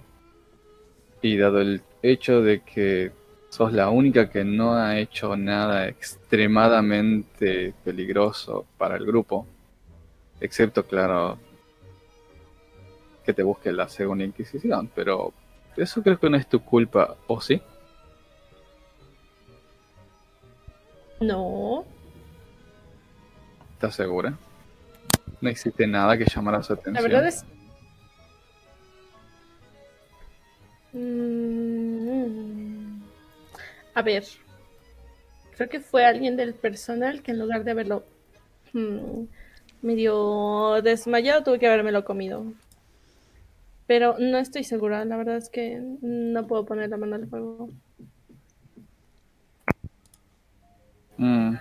Y 1.21 1.37
dado 1.37 1.61
el 1.61 1.83
hecho 2.01 2.43
de 2.43 2.61
que 2.61 3.11
sos 3.49 3.73
la 3.73 3.91
única 3.91 4.31
que 4.31 4.45
no 4.45 4.75
ha 4.75 4.99
hecho 4.99 5.37
nada 5.37 5.89
extremadamente 5.89 7.75
peligroso 7.85 8.67
para 8.77 8.97
el 8.97 9.07
grupo. 9.07 9.47
Excepto, 10.41 10.87
claro, 10.87 11.39
que 13.25 13.33
te 13.33 13.43
busque 13.43 13.73
la 13.73 13.89
segunda 13.89 14.25
Inquisición. 14.25 14.91
Pero 14.95 15.33
eso 15.77 16.03
creo 16.03 16.19
que 16.19 16.31
no 16.31 16.37
es 16.37 16.49
tu 16.49 16.61
culpa, 16.61 17.17
¿o 17.27 17.41
sí? 17.41 17.61
No. 21.21 21.85
¿Estás 23.75 23.95
segura? 23.97 24.37
No 25.41 25.49
existe 25.49 25.87
nada 25.87 26.17
que 26.17 26.25
llamara 26.25 26.63
su 26.63 26.73
atención. 26.73 26.95
La 26.95 27.03
verdad 27.03 27.27
es... 27.27 27.45
Mm, 30.93 32.58
a 33.95 34.03
ver, 34.03 34.25
creo 35.57 35.69
que 35.69 35.81
fue 35.81 36.05
alguien 36.05 36.37
del 36.37 36.55
personal 36.55 37.23
que 37.23 37.33
en 37.33 37.39
lugar 37.39 37.65
de 37.65 37.71
haberlo 37.71 38.05
hmm, 38.73 39.25
medio 39.83 40.81
desmayado, 40.83 41.43
tuve 41.43 41.59
que 41.59 41.67
haberme 41.67 42.03
comido. 42.05 42.45
Pero 43.87 44.17
no 44.19 44.39
estoy 44.39 44.65
segura, 44.65 45.05
la 45.05 45.17
verdad 45.17 45.37
es 45.37 45.49
que 45.49 45.81
no 46.01 46.47
puedo 46.47 46.67
poner 46.67 46.91
la 46.91 46.97
mano 46.97 47.17
al 47.17 47.27
fuego. 47.27 47.71
Mm, 51.17 51.57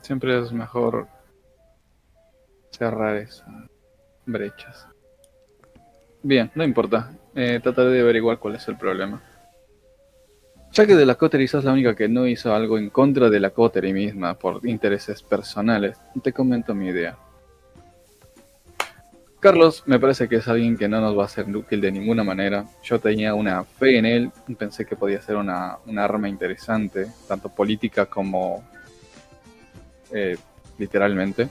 siempre 0.00 0.38
es 0.40 0.52
mejor 0.52 1.08
cerrar 2.70 3.16
esas 3.16 3.48
brechas. 4.24 4.86
Bien, 6.22 6.50
no 6.54 6.62
importa. 6.62 7.12
Eh, 7.34 7.60
trataré 7.62 7.90
de 7.90 8.00
averiguar 8.00 8.38
cuál 8.38 8.54
es 8.54 8.68
el 8.68 8.76
problema. 8.76 9.20
Ya 10.72 10.86
que 10.86 10.96
de 10.96 11.04
la 11.04 11.16
Coterie 11.16 11.48
sos 11.48 11.64
la 11.64 11.72
única 11.72 11.94
que 11.94 12.08
no 12.08 12.26
hizo 12.26 12.54
algo 12.54 12.78
en 12.78 12.88
contra 12.88 13.28
de 13.28 13.38
la 13.38 13.50
Coterie 13.50 13.92
misma 13.92 14.32
por 14.38 14.66
intereses 14.66 15.22
personales, 15.22 15.98
te 16.22 16.32
comento 16.32 16.74
mi 16.74 16.88
idea. 16.88 17.18
Carlos 19.38 19.82
me 19.84 19.98
parece 19.98 20.30
que 20.30 20.36
es 20.36 20.48
alguien 20.48 20.78
que 20.78 20.88
no 20.88 20.98
nos 21.02 21.18
va 21.18 21.26
a 21.26 21.28
ser 21.28 21.54
útil 21.54 21.82
de 21.82 21.92
ninguna 21.92 22.24
manera. 22.24 22.64
Yo 22.82 22.98
tenía 22.98 23.34
una 23.34 23.64
fe 23.64 23.98
en 23.98 24.06
él, 24.06 24.30
pensé 24.56 24.86
que 24.86 24.96
podía 24.96 25.20
ser 25.20 25.36
una, 25.36 25.78
arma 25.98 26.26
interesante, 26.26 27.08
tanto 27.28 27.50
política 27.50 28.06
como 28.06 28.66
eh, 30.10 30.38
literalmente. 30.78 31.50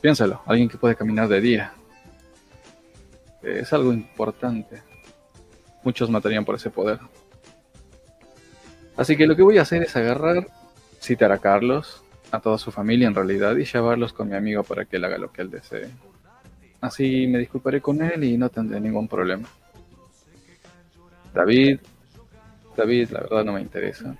Piénsalo, 0.00 0.42
alguien 0.46 0.68
que 0.68 0.78
puede 0.78 0.94
caminar 0.94 1.26
de 1.26 1.40
día. 1.40 1.72
es 3.42 3.72
algo 3.72 3.92
importante. 3.92 4.80
Muchos 5.82 6.08
matarían 6.08 6.44
por 6.44 6.54
ese 6.54 6.70
poder. 6.70 7.00
Así 8.96 9.16
que 9.16 9.26
lo 9.26 9.36
que 9.36 9.42
voy 9.42 9.58
a 9.58 9.62
hacer 9.62 9.82
es 9.82 9.96
agarrar, 9.96 10.46
citar 11.00 11.32
a 11.32 11.38
Carlos, 11.38 12.02
a 12.30 12.40
toda 12.40 12.58
su 12.58 12.70
familia 12.70 13.08
en 13.08 13.14
realidad, 13.14 13.56
y 13.56 13.64
llevarlos 13.64 14.12
con 14.12 14.28
mi 14.28 14.36
amigo 14.36 14.62
para 14.62 14.84
que 14.84 14.96
él 14.96 15.04
haga 15.04 15.18
lo 15.18 15.32
que 15.32 15.42
él 15.42 15.50
desee. 15.50 15.88
Así 16.80 17.26
me 17.26 17.38
disculparé 17.38 17.80
con 17.80 18.02
él 18.02 18.24
y 18.24 18.36
no 18.36 18.48
tendré 18.48 18.80
ningún 18.80 19.08
problema. 19.08 19.48
David, 21.32 21.80
David, 22.76 23.10
la 23.10 23.20
verdad 23.20 23.44
no 23.44 23.52
me 23.54 23.60
interesa. 23.60 24.16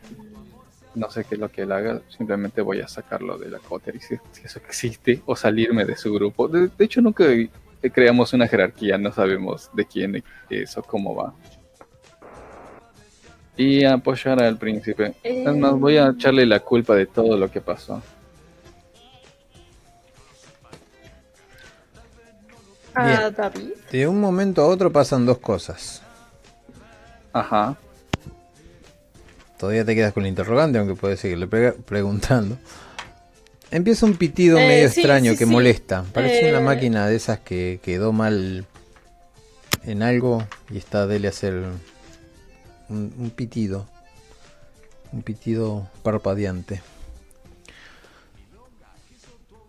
No 0.94 1.10
sé 1.10 1.24
qué 1.24 1.34
es 1.34 1.40
lo 1.40 1.50
que 1.50 1.62
él 1.62 1.72
haga, 1.72 2.00
simplemente 2.08 2.60
voy 2.60 2.80
a 2.80 2.88
sacarlo 2.88 3.38
de 3.38 3.50
la 3.50 3.58
coterie 3.58 4.00
si, 4.00 4.14
eso 4.44 4.58
existe, 4.58 5.22
o 5.26 5.34
salirme 5.34 5.84
de 5.84 5.96
su 5.96 6.12
grupo. 6.12 6.48
De, 6.48 6.68
de 6.68 6.84
hecho, 6.84 7.00
nunca 7.00 7.24
creamos 7.92 8.32
una 8.32 8.46
jerarquía, 8.46 8.98
no 8.98 9.10
sabemos 9.10 9.70
de 9.74 9.84
quién 9.86 10.22
es 10.50 10.76
o 10.76 10.82
cómo 10.82 11.14
va 11.14 11.34
y 13.56 13.84
apoyar 13.84 14.42
al 14.42 14.56
príncipe. 14.58 15.14
Es 15.22 15.56
más, 15.56 15.72
voy 15.78 15.96
a 15.98 16.08
echarle 16.08 16.46
la 16.46 16.60
culpa 16.60 16.94
de 16.94 17.06
todo 17.06 17.36
lo 17.36 17.50
que 17.50 17.60
pasó. 17.60 18.02
a 22.94 23.06
Bien. 23.06 23.34
David. 23.36 23.70
De 23.90 24.06
un 24.06 24.20
momento 24.20 24.62
a 24.62 24.66
otro 24.66 24.92
pasan 24.92 25.24
dos 25.24 25.38
cosas. 25.38 26.02
Ajá. 27.32 27.76
Todavía 29.58 29.84
te 29.84 29.94
quedas 29.94 30.12
con 30.12 30.24
el 30.24 30.28
interrogante, 30.30 30.78
aunque 30.78 30.94
puedes 30.94 31.20
seguirle 31.20 31.46
pre- 31.46 31.72
preguntando. 31.72 32.58
Empieza 33.70 34.04
un 34.04 34.16
pitido 34.16 34.58
Eh, 34.58 34.66
medio 34.66 34.88
sí, 34.90 35.00
extraño 35.00 35.32
sí, 35.32 35.38
que 35.38 35.44
sí. 35.46 35.50
molesta. 35.50 36.04
Parece 36.12 36.50
una 36.50 36.58
Eh. 36.58 36.64
máquina 36.64 37.06
de 37.06 37.16
esas 37.16 37.38
que 37.38 37.80
quedó 37.82 38.12
mal 38.12 38.66
en 39.84 40.02
algo 40.02 40.44
y 40.70 40.76
está 40.76 41.06
dele 41.06 41.28
a 41.28 41.30
hacer 41.30 41.62
un, 42.88 43.12
un 43.18 43.30
pitido. 43.30 43.86
Un 45.12 45.22
pitido 45.22 45.88
parpadeante. 46.02 46.82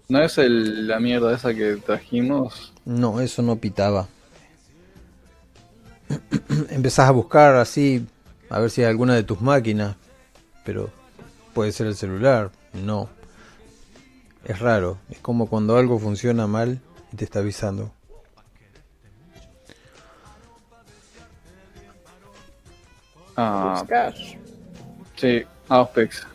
¿No 0.10 0.22
es 0.22 0.38
el, 0.38 0.88
la 0.88 1.00
mierda 1.00 1.34
esa 1.34 1.54
que 1.54 1.78
trajimos? 1.78 2.74
No, 2.86 3.20
eso 3.22 3.42
no 3.42 3.56
pitaba. 3.56 4.08
Empezás 6.70 7.08
a 7.08 7.12
buscar 7.12 7.56
así, 7.56 8.06
a 8.50 8.60
ver 8.60 8.70
si 8.70 8.82
hay 8.82 8.90
alguna 8.90 9.16
de 9.16 9.24
tus 9.24 9.42
máquinas, 9.42 9.96
pero 10.66 10.90
puede 11.54 11.72
ser 11.72 11.88
el 11.88 11.96
celular, 11.96 12.52
no. 12.74 13.10
Es 14.46 14.60
raro, 14.60 14.98
es 15.10 15.20
como 15.20 15.48
cuando 15.48 15.78
algo 15.78 15.98
funciona 16.00 16.48
mal 16.48 16.82
y 17.12 17.16
te 17.16 17.24
está 17.24 17.40
avisando. 17.40 17.92
Ah, 23.36 23.78
Buscar. 23.80 24.14
sí, 25.16 25.44
Auspex. 25.70 26.28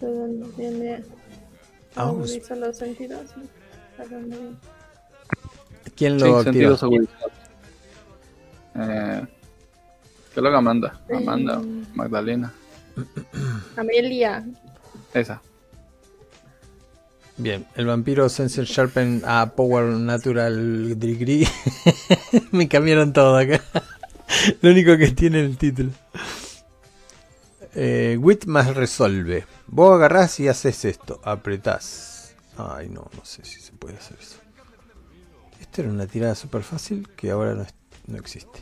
¿De 0.00 0.06
dónde 0.06 0.46
viene? 0.56 0.96
Aus- 1.94 2.08
Agudiza 2.10 2.56
los 2.56 2.76
sentidos. 2.76 3.30
¿A? 3.98 4.02
¿Quién 5.96 6.18
Sí, 6.18 6.24
lo 6.26 6.38
activa? 6.38 6.76
sentidos. 6.76 6.82
Eh, 8.76 9.26
¿Qué 10.32 10.40
es 10.40 10.42
lo 10.42 10.50
que 10.50 10.56
Amanda? 10.56 11.00
Amanda. 11.14 11.60
Magdalena. 11.94 12.52
Amelia. 13.76 14.44
Esa. 15.12 15.42
Bien, 17.36 17.66
el 17.74 17.86
vampiro 17.86 18.28
Sensor 18.28 18.64
Sharpen 18.66 19.22
a 19.26 19.52
Power 19.56 19.84
Natural 19.86 20.98
Degree. 20.98 21.46
Me 22.52 22.68
cambiaron 22.68 23.12
todo 23.12 23.36
acá. 23.36 23.60
Lo 24.62 24.70
único 24.70 24.96
que 24.96 25.08
tiene 25.08 25.40
el 25.40 25.56
título. 25.56 25.90
Eh, 27.74 28.16
Wit 28.20 28.46
más 28.46 28.74
resolve. 28.74 29.46
Vos 29.66 29.94
agarrás 29.94 30.40
y 30.40 30.48
haces 30.48 30.84
esto. 30.84 31.20
Apretás. 31.24 32.34
Ay, 32.56 32.88
no, 32.88 33.08
no 33.16 33.24
sé 33.24 33.44
si 33.44 33.60
se 33.60 33.72
puede 33.72 33.96
hacer 33.96 34.18
eso. 34.20 34.38
Esta 35.60 35.82
era 35.82 35.90
una 35.90 36.06
tirada 36.06 36.34
súper 36.34 36.62
fácil 36.62 37.08
que 37.16 37.30
ahora 37.30 37.54
no, 37.54 37.66
no 38.06 38.18
existe. 38.18 38.60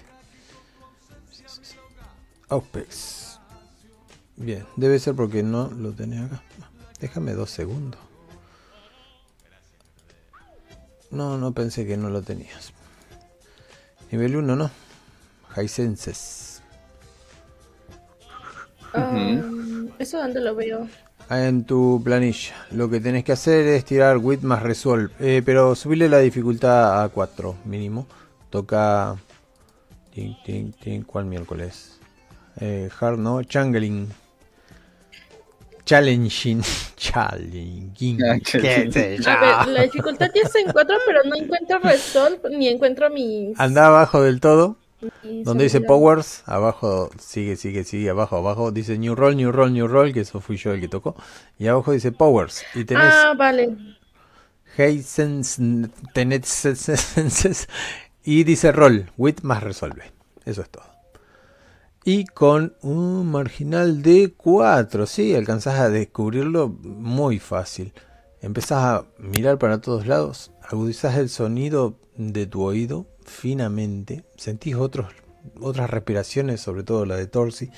Aupex. 2.49 3.39
Bien, 4.37 4.65
debe 4.77 4.99
ser 4.99 5.15
porque 5.15 5.43
no 5.43 5.69
lo 5.71 5.93
tenés 5.93 6.21
acá. 6.21 6.43
Déjame 7.01 7.33
dos 7.33 7.51
segundos. 7.51 8.01
No, 11.11 11.39
no 11.39 11.53
pensé 11.53 11.87
que 11.87 11.97
no 11.97 12.11
lo 12.11 12.23
tenías. 12.23 12.73
Nivel 14.11 14.37
1 14.37 14.57
no. 14.57 14.71
Hisenses. 15.63 16.63
Ah, 18.95 19.43
¿Eso 19.99 20.19
dónde 20.19 20.41
lo 20.41 20.55
veo? 20.55 20.89
En 21.31 21.65
tu 21.65 22.01
planilla. 22.03 22.55
Lo 22.71 22.89
que 22.89 23.01
tenés 23.01 23.23
que 23.25 23.33
hacer 23.33 23.67
es 23.67 23.85
tirar 23.85 24.17
Wit 24.19 24.41
más 24.43 24.63
Resolve. 24.63 25.13
Eh, 25.21 25.43
pero 25.45 25.75
subirle 25.75 26.09
la 26.09 26.19
dificultad 26.19 27.03
a 27.03 27.09
4 27.09 27.57
mínimo. 27.65 28.07
Toca... 28.51 29.17
Tin, 30.15 30.37
tin, 30.45 30.73
tin. 30.73 31.03
¿Cuál 31.03 31.27
miércoles? 31.27 31.99
Eh, 32.61 32.89
hard 32.99 33.19
no. 33.19 33.43
Changling. 33.43 34.09
Challenging. 35.85 36.63
Challenging. 36.97 38.19
¿Qué 38.43 38.91
sé 38.91 39.19
yo? 39.19 39.31
A 39.31 39.65
ver, 39.65 39.75
la 39.75 39.83
dificultad 39.83 40.29
ya 40.35 40.43
está 40.43 40.61
en 40.61 40.73
4, 40.73 40.97
pero 41.07 41.25
no 41.25 41.37
encuentro 41.37 41.79
Resolve 41.79 42.41
ni 42.57 42.69
encuentro 42.69 43.11
mis. 43.11 43.59
Anda 43.61 43.87
abajo 43.87 44.23
del 44.23 44.41
todo. 44.41 44.77
Donde 45.45 45.65
dice. 45.65 45.81
Powers, 45.81 46.43
abajo, 46.47 47.11
sigue, 47.21 47.57
sigue, 47.57 47.85
sigue, 47.85 48.11
abajo, 48.11 48.37
abajo, 48.37 48.73
dice 48.73 48.99
New 48.99 49.15
Roll, 49.15 49.37
New 49.37 49.53
Roll, 49.53 49.73
New 49.73 49.87
Roll, 49.87 50.13
que 50.13 50.21
eso 50.21 50.41
fui 50.41 50.57
yo 50.57 50.73
el 50.73 50.81
que 50.81 50.89
tocó. 50.89 51.15
Y 51.59 51.69
abajo 51.69 51.93
dice 51.93 52.13
Powers. 52.13 52.65
Y 52.75 52.85
tenés 52.85 53.05
Ah, 53.05 53.35
vale. 53.37 53.77
Y 58.25 58.45
dice 58.45 58.73
Roll, 58.73 59.11
Wit 59.17 59.43
más 59.43 59.63
Resolve. 59.63 60.13
Eso 60.45 60.63
es 60.63 60.71
todo. 60.71 60.85
Y 62.05 62.25
con 62.25 62.75
un 62.81 63.31
marginal 63.31 64.03
de 64.03 64.33
4, 64.37 65.07
sí, 65.07 65.35
alcanzás 65.35 65.79
a 65.79 65.91
descubrirlo 65.91 66.69
muy 66.69 67.39
fácil. 67.39 67.93
Empezás 68.41 68.85
a 68.85 69.05
mirar 69.19 69.59
para 69.59 69.81
todos 69.81 70.07
lados, 70.07 70.53
agudizás 70.63 71.19
el 71.19 71.29
sonido 71.29 71.99
de 72.17 72.47
tu 72.47 72.63
oído 72.63 73.07
finamente, 73.29 74.25
sentís 74.37 74.75
otros, 74.75 75.13
otras 75.61 75.89
respiraciones, 75.91 76.61
sobre 76.61 76.83
todo 76.83 77.05
la 77.07 77.17
de 77.17 77.27
Torsi. 77.27 77.71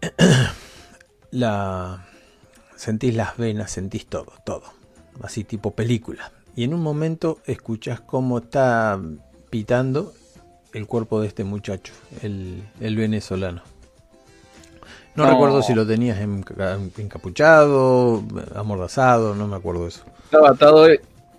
La 1.30 2.06
sentís 2.74 3.14
las 3.14 3.36
venas, 3.36 3.70
sentís 3.70 4.06
todo, 4.06 4.32
todo, 4.46 4.62
así 5.22 5.44
tipo 5.44 5.72
película. 5.72 6.32
Y 6.56 6.64
en 6.64 6.72
un 6.72 6.80
momento 6.80 7.38
escuchás 7.44 8.00
cómo 8.00 8.38
está 8.38 8.98
pitando 9.50 10.14
el 10.72 10.86
cuerpo 10.86 11.20
de 11.20 11.26
este 11.28 11.44
muchacho, 11.44 11.92
el, 12.22 12.66
el 12.80 12.96
venezolano. 12.96 13.62
No, 15.16 15.24
No. 15.24 15.30
recuerdo 15.32 15.62
si 15.62 15.74
lo 15.74 15.86
tenías 15.86 16.18
enca- 16.20 16.78
encapuchado, 16.96 18.22
amordazado, 18.54 19.34
no 19.34 19.46
me 19.48 19.56
acuerdo 19.56 19.86
eso. 19.86 20.04
Estaba 20.24 20.50
atado 20.50 20.86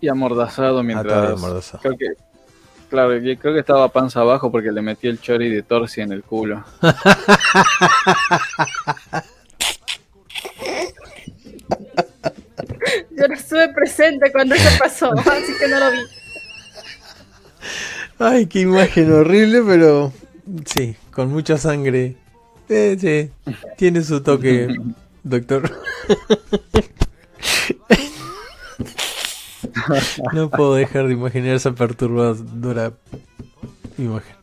y 0.01 0.07
amordazado 0.07 0.83
mientras. 0.83 1.11
Atado 1.13 1.29
y 1.31 1.37
amordazado. 1.37 1.81
Creo 1.81 1.97
que. 1.97 2.28
Claro, 2.89 3.15
yo 3.17 3.37
creo 3.37 3.53
que 3.53 3.59
estaba 3.59 3.89
panza 3.89 4.21
abajo 4.21 4.51
porque 4.51 4.71
le 4.71 4.81
metí 4.81 5.07
el 5.07 5.21
chori 5.21 5.49
de 5.49 5.61
Torsi 5.61 6.01
en 6.01 6.11
el 6.11 6.23
culo. 6.23 6.63
Yo 13.11 13.27
no 13.27 13.33
estuve 13.33 13.73
presente 13.73 14.31
cuando 14.31 14.55
eso 14.55 14.69
pasó, 14.79 15.11
así 15.11 15.53
que 15.59 15.67
no 15.67 15.79
lo 15.79 15.91
vi. 15.91 15.97
Ay, 18.17 18.45
qué 18.47 18.61
imagen 18.61 19.11
horrible, 19.11 19.61
pero 19.65 20.13
sí, 20.65 20.95
con 21.11 21.29
mucha 21.29 21.57
sangre. 21.57 22.15
Eh, 22.69 22.97
sí, 22.99 23.29
tiene 23.77 24.03
su 24.03 24.23
toque, 24.23 24.73
doctor. 25.23 25.69
No 30.33 30.49
puedo 30.49 30.75
dejar 30.75 31.07
de 31.07 31.13
imaginar 31.13 31.55
esa 31.55 31.71
perturbadora 31.73 32.93
imagen. 33.97 34.35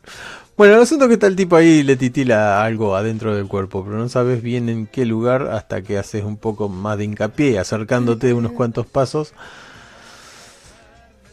Bueno, 0.55 0.75
el 0.75 0.81
asunto 0.81 1.05
es 1.05 1.09
que 1.09 1.13
está 1.15 1.27
el 1.27 1.35
tipo 1.35 1.55
ahí 1.55 1.67
y 1.79 1.83
le 1.83 1.95
titila 1.97 2.63
algo 2.63 2.95
adentro 2.95 3.35
del 3.35 3.47
cuerpo, 3.47 3.83
pero 3.83 3.97
no 3.97 4.09
sabes 4.09 4.41
bien 4.41 4.69
en 4.69 4.87
qué 4.87 5.05
lugar 5.05 5.49
hasta 5.49 5.83
que 5.83 5.97
haces 5.99 6.23
un 6.23 6.37
poco 6.37 6.67
más 6.67 6.97
de 6.97 7.03
hincapié, 7.05 7.59
acercándote 7.59 8.33
unos 8.33 8.53
cuantos 8.53 8.87
pasos 8.87 9.33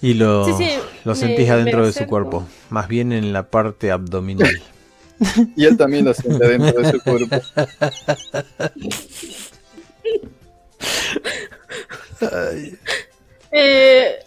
y 0.02 0.12
lo, 0.14 0.44
Sí, 0.44 0.52
sí, 0.66 0.70
lo 1.04 1.12
me- 1.12 1.18
sentís 1.18 1.46
me 1.46 1.52
adentro 1.54 1.86
de 1.86 1.92
su 1.94 2.06
cuerpo, 2.06 2.46
más 2.68 2.86
bien 2.86 3.12
en 3.12 3.32
la 3.32 3.44
parte 3.44 3.90
abdominal. 3.90 4.50
Y 5.56 5.64
él 5.64 5.76
también 5.76 6.04
lo 6.04 6.12
siente 6.12 6.46
dentro 6.46 6.82
de 6.82 6.90
su 6.90 7.00
cuerpo. 7.00 7.36
Eh, 13.56 14.18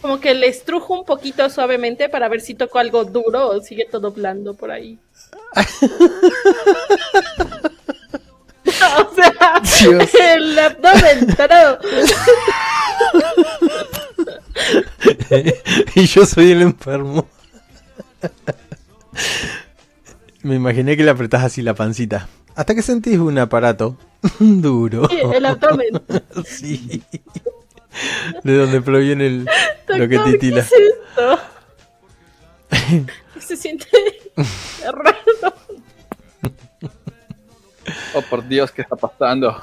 como 0.00 0.18
que 0.18 0.34
le 0.34 0.48
estrujo 0.48 0.94
un 0.94 1.04
poquito 1.04 1.48
suavemente 1.50 2.08
para 2.08 2.28
ver 2.28 2.40
si 2.40 2.54
toco 2.54 2.78
algo 2.78 3.04
duro 3.04 3.48
o 3.48 3.60
sigue 3.60 3.86
todo 3.90 4.10
blando 4.10 4.54
por 4.54 4.70
ahí. 4.70 4.98
o 8.64 9.14
sea, 9.14 9.60
Dios. 9.80 10.14
el 10.14 10.58
abdomen 10.58 11.26
todo. 11.36 11.78
y 15.94 16.06
yo 16.06 16.26
soy 16.26 16.52
el 16.52 16.62
enfermo. 16.62 17.28
Me 20.42 20.56
imaginé 20.56 20.96
que 20.96 21.04
le 21.04 21.10
apretás 21.10 21.44
así 21.44 21.62
la 21.62 21.74
pancita. 21.74 22.28
Hasta 22.54 22.74
que 22.74 22.82
sentís 22.82 23.18
un 23.18 23.38
aparato 23.38 23.96
duro. 24.38 25.08
Sí, 25.08 25.16
el 25.34 25.46
abdomen. 25.46 26.02
Sí. 26.44 27.02
De 28.42 28.56
donde 28.56 28.80
proviene 28.80 29.26
el, 29.26 29.46
lo 29.88 30.08
que 30.08 30.18
titila. 30.18 30.64
¿Qué 30.68 30.76
es 30.76 30.94
esto? 31.10 31.38
Se 33.40 33.56
siente 33.56 33.86
raro. 34.84 35.54
Oh, 38.14 38.22
por 38.22 38.46
Dios, 38.46 38.70
¿qué 38.70 38.82
está 38.82 38.96
pasando? 38.96 39.62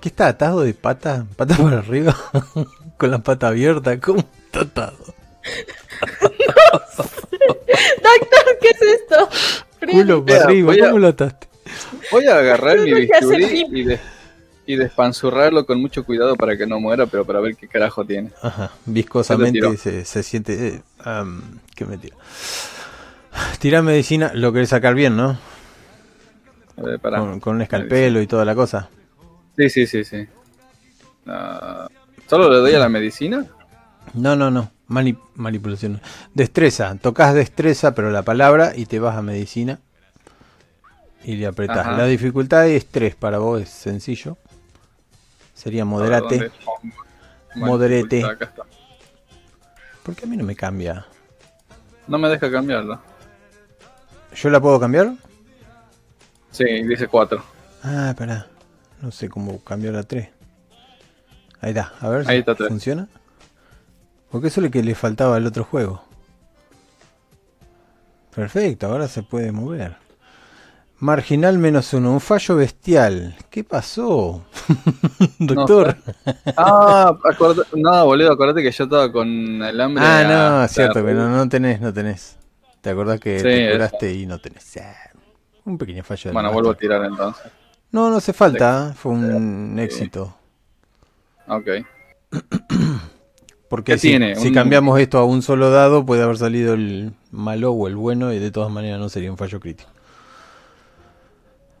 ¿Qué 0.00 0.08
está 0.08 0.28
atado 0.28 0.60
de 0.62 0.74
pata? 0.74 1.26
¿Pata 1.36 1.56
para 1.56 1.78
arriba? 1.78 2.16
¿Con 2.96 3.10
la 3.10 3.18
pata 3.18 3.48
abierta? 3.48 3.98
¿Cómo 4.00 4.20
está 4.20 4.60
atado? 4.60 5.14
Doctor, 8.02 8.58
¿qué 8.60 8.68
es 8.68 8.82
esto? 8.82 9.28
Culo 9.90 10.24
para 10.24 10.44
arriba, 10.44 10.66
voy 10.72 10.80
a- 10.80 10.86
¿cómo 10.86 10.98
lo 10.98 11.08
ataste? 11.08 11.48
Voy 12.10 12.26
a 12.26 12.38
agarrar 12.38 12.78
mi 12.78 12.90
lo 12.90 12.96
que 12.96 13.14
hace 13.14 13.36
bisturí 13.36 13.66
y, 13.80 13.84
de, 13.84 14.00
y 14.66 14.76
despanzurrarlo 14.76 15.66
con 15.66 15.80
mucho 15.80 16.04
cuidado 16.04 16.36
para 16.36 16.56
que 16.56 16.66
no 16.66 16.80
muera, 16.80 17.06
pero 17.06 17.24
para 17.24 17.40
ver 17.40 17.56
qué 17.56 17.68
carajo 17.68 18.04
tiene. 18.04 18.30
Ajá, 18.42 18.70
viscosamente 18.86 19.76
se, 19.76 20.04
se 20.04 20.22
siente... 20.22 20.76
eh, 20.76 20.82
¿Qué 21.74 21.84
me 21.84 21.98
tira? 21.98 22.16
Tira 23.58 23.82
medicina, 23.82 24.30
lo 24.34 24.52
querés 24.52 24.70
sacar 24.70 24.94
bien, 24.94 25.16
¿no? 25.16 25.38
Pará. 27.02 27.18
Con, 27.18 27.40
con 27.40 27.56
un 27.56 27.62
escalpelo 27.62 28.20
y 28.20 28.26
toda 28.26 28.44
la 28.44 28.54
cosa. 28.54 28.88
Sí, 29.56 29.68
sí, 29.68 29.86
sí, 29.86 30.04
sí. 30.04 30.26
Ah, 31.26 31.88
¿Solo 32.28 32.50
le 32.50 32.56
doy 32.58 32.74
a 32.74 32.78
la 32.78 32.88
medicina? 32.88 33.46
No, 34.14 34.34
no, 34.36 34.50
no. 34.50 34.70
Mani- 34.88 35.18
manipulación. 35.34 36.00
Destreza. 36.34 36.96
Tocas 37.00 37.34
destreza, 37.34 37.94
pero 37.94 38.10
la 38.10 38.22
palabra 38.22 38.72
y 38.76 38.86
te 38.86 38.98
vas 38.98 39.16
a 39.16 39.22
medicina. 39.22 39.80
Y 41.24 41.36
le 41.36 41.46
apretás. 41.46 41.78
Ajá. 41.78 41.96
La 41.96 42.06
dificultad 42.06 42.68
es 42.68 42.86
3 42.86 43.14
para 43.14 43.38
vos, 43.38 43.62
es 43.62 43.68
sencillo. 43.70 44.36
Sería 45.54 45.84
moderate. 45.84 46.50
Bueno, 47.54 47.66
Moderete. 47.66 48.22
¿Por 50.02 50.14
qué 50.14 50.24
a 50.24 50.28
mí 50.28 50.36
no 50.36 50.44
me 50.44 50.54
cambia? 50.54 51.06
No 52.06 52.18
me 52.18 52.28
deja 52.28 52.50
cambiarlo. 52.50 53.00
¿Yo 54.34 54.50
la 54.50 54.60
puedo 54.60 54.78
cambiar? 54.78 55.14
Sí, 56.50 56.64
dice 56.82 57.08
4. 57.08 57.42
Ah, 57.82 58.14
pará. 58.16 58.46
No 59.00 59.10
sé 59.10 59.28
cómo 59.28 59.62
cambiar 59.62 59.96
a 59.96 60.02
3. 60.02 60.28
Ahí 61.60 61.70
está. 61.70 61.92
A 62.00 62.08
ver 62.08 62.28
Ahí 62.28 62.44
si 62.44 62.64
funciona. 62.64 63.08
Porque 64.30 64.48
eso 64.48 64.60
es 64.60 64.66
lo 64.66 64.70
que 64.70 64.82
le 64.82 64.94
faltaba 64.94 65.36
al 65.36 65.46
otro 65.46 65.64
juego. 65.64 66.04
Perfecto, 68.34 68.88
ahora 68.88 69.06
se 69.06 69.22
puede 69.22 69.52
mover. 69.52 69.96
Marginal 71.04 71.58
menos 71.58 71.92
uno, 71.92 72.12
un 72.12 72.20
fallo 72.20 72.56
bestial. 72.56 73.36
¿Qué 73.50 73.62
pasó? 73.62 74.42
Doctor. 75.38 75.98
Ah, 76.56 77.14
acorda- 77.24 77.66
no, 77.74 78.06
boludo, 78.06 78.32
acordate 78.32 78.62
que 78.62 78.70
yo 78.72 78.84
estaba 78.84 79.12
con 79.12 79.28
el 79.62 79.80
hambre. 79.82 80.02
ah, 80.02 80.60
no, 80.62 80.68
cierto 80.68 81.04
que 81.04 81.12
no, 81.12 81.28
no 81.28 81.46
tenés, 81.46 81.78
no 81.82 81.92
tenés. 81.92 82.38
¿Te 82.80 82.88
acordás 82.88 83.20
que 83.20 83.36
Sí, 83.36 83.42
te 83.44 83.64
eso. 83.66 83.72
curaste 83.74 84.14
y 84.14 84.24
no 84.24 84.38
tenés? 84.38 84.78
Ah, 84.78 84.94
Un 85.66 85.76
pequeño 85.76 86.02
fallo. 86.04 86.32
Bueno, 86.32 86.50
vuelvo 86.50 86.70
a 86.70 86.74
tirar 86.74 87.04
entonces. 87.04 87.52
No, 87.92 88.08
no 88.08 88.16
hace 88.16 88.32
falta, 88.32 88.88
¿eh? 88.90 88.94
fue 88.96 89.12
un 89.12 89.78
éxito. 89.78 90.34
Ok. 91.48 91.68
Porque 93.68 93.92
¿Qué 93.92 93.98
si, 93.98 94.08
tiene? 94.08 94.36
si 94.36 94.48
Un- 94.48 94.54
cambiamos 94.54 94.98
esto 94.98 95.18
a 95.18 95.24
un 95.26 95.42
solo 95.42 95.68
dado, 95.70 96.06
puede 96.06 96.22
haber 96.22 96.38
salido 96.38 96.72
el 96.72 97.12
malo 97.30 97.72
o 97.72 97.88
el 97.88 97.96
bueno 97.96 98.32
y 98.32 98.38
de 98.38 98.50
todas 98.50 98.70
maneras 98.70 98.98
no 99.00 99.10
sería 99.10 99.30
un 99.30 99.36
fallo 99.36 99.60
crítico. 99.60 99.90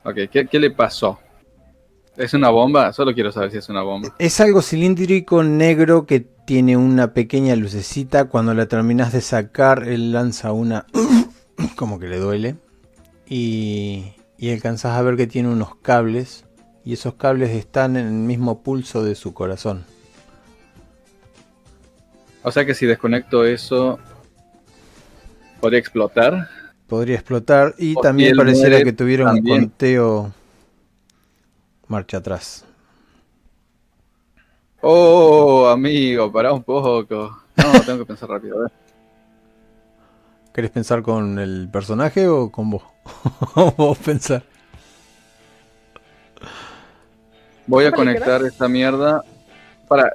Ok, 0.04 0.16
¿qué, 0.30 0.46
qué 0.46 0.58
le 0.58 0.70
pasó? 0.70 1.18
¿Es 2.16 2.34
una 2.34 2.50
bomba? 2.50 2.92
Solo 2.92 3.12
quiero 3.12 3.32
saber 3.32 3.50
si 3.50 3.58
es 3.58 3.68
una 3.68 3.82
bomba. 3.82 4.14
Es 4.18 4.40
algo 4.40 4.62
cilíndrico 4.62 5.42
negro 5.42 6.06
que 6.06 6.20
tiene 6.20 6.76
una 6.76 7.12
pequeña 7.12 7.56
lucecita. 7.56 8.26
Cuando 8.26 8.54
la 8.54 8.66
terminas 8.66 9.12
de 9.12 9.20
sacar, 9.20 9.88
él 9.88 10.12
lanza 10.12 10.52
una... 10.52 10.86
como 11.76 11.98
que 11.98 12.06
le 12.06 12.18
duele. 12.18 12.56
Y, 13.26 14.12
y 14.38 14.52
alcanzás 14.52 14.96
a 14.96 15.02
ver 15.02 15.16
que 15.16 15.26
tiene 15.26 15.48
unos 15.48 15.74
cables. 15.76 16.44
Y 16.84 16.92
esos 16.92 17.14
cables 17.14 17.50
están 17.50 17.96
en 17.96 18.06
el 18.06 18.12
mismo 18.12 18.62
pulso 18.62 19.02
de 19.02 19.14
su 19.14 19.32
corazón. 19.32 19.84
O 22.42 22.52
sea 22.52 22.66
que 22.66 22.74
si 22.74 22.84
desconecto 22.84 23.44
eso, 23.44 23.98
¿podría 25.60 25.80
explotar? 25.80 26.48
Podría 26.94 27.16
explotar. 27.16 27.74
Y 27.76 27.96
O 27.96 28.00
también 28.00 28.30
si 28.30 28.36
pareciera 28.36 28.68
muere 28.76 28.84
que 28.84 28.92
tuviera 28.92 29.24
también. 29.24 29.56
un 29.56 29.60
conteo... 29.64 30.32
Marcha 31.88 32.18
atrás. 32.18 32.64
Oh, 34.80 35.66
amigo, 35.66 36.30
pará 36.30 36.52
un 36.52 36.62
poco. 36.62 37.36
No, 37.56 37.80
tengo 37.84 37.98
que 37.98 38.06
pensar 38.06 38.28
rápido. 38.28 38.58
a 38.58 38.60
ver. 38.62 38.72
¿Querés 40.52 40.70
pensar 40.70 41.02
con 41.02 41.40
el 41.40 41.68
personaje 41.68 42.28
o 42.28 42.52
con 42.52 42.70
vos? 42.70 42.84
vos 43.76 43.98
pensar. 43.98 44.44
Voy 47.66 47.86
a 47.86 47.90
conectar 47.90 48.40
esta 48.44 48.68
mierda. 48.68 49.20
Para. 49.88 50.12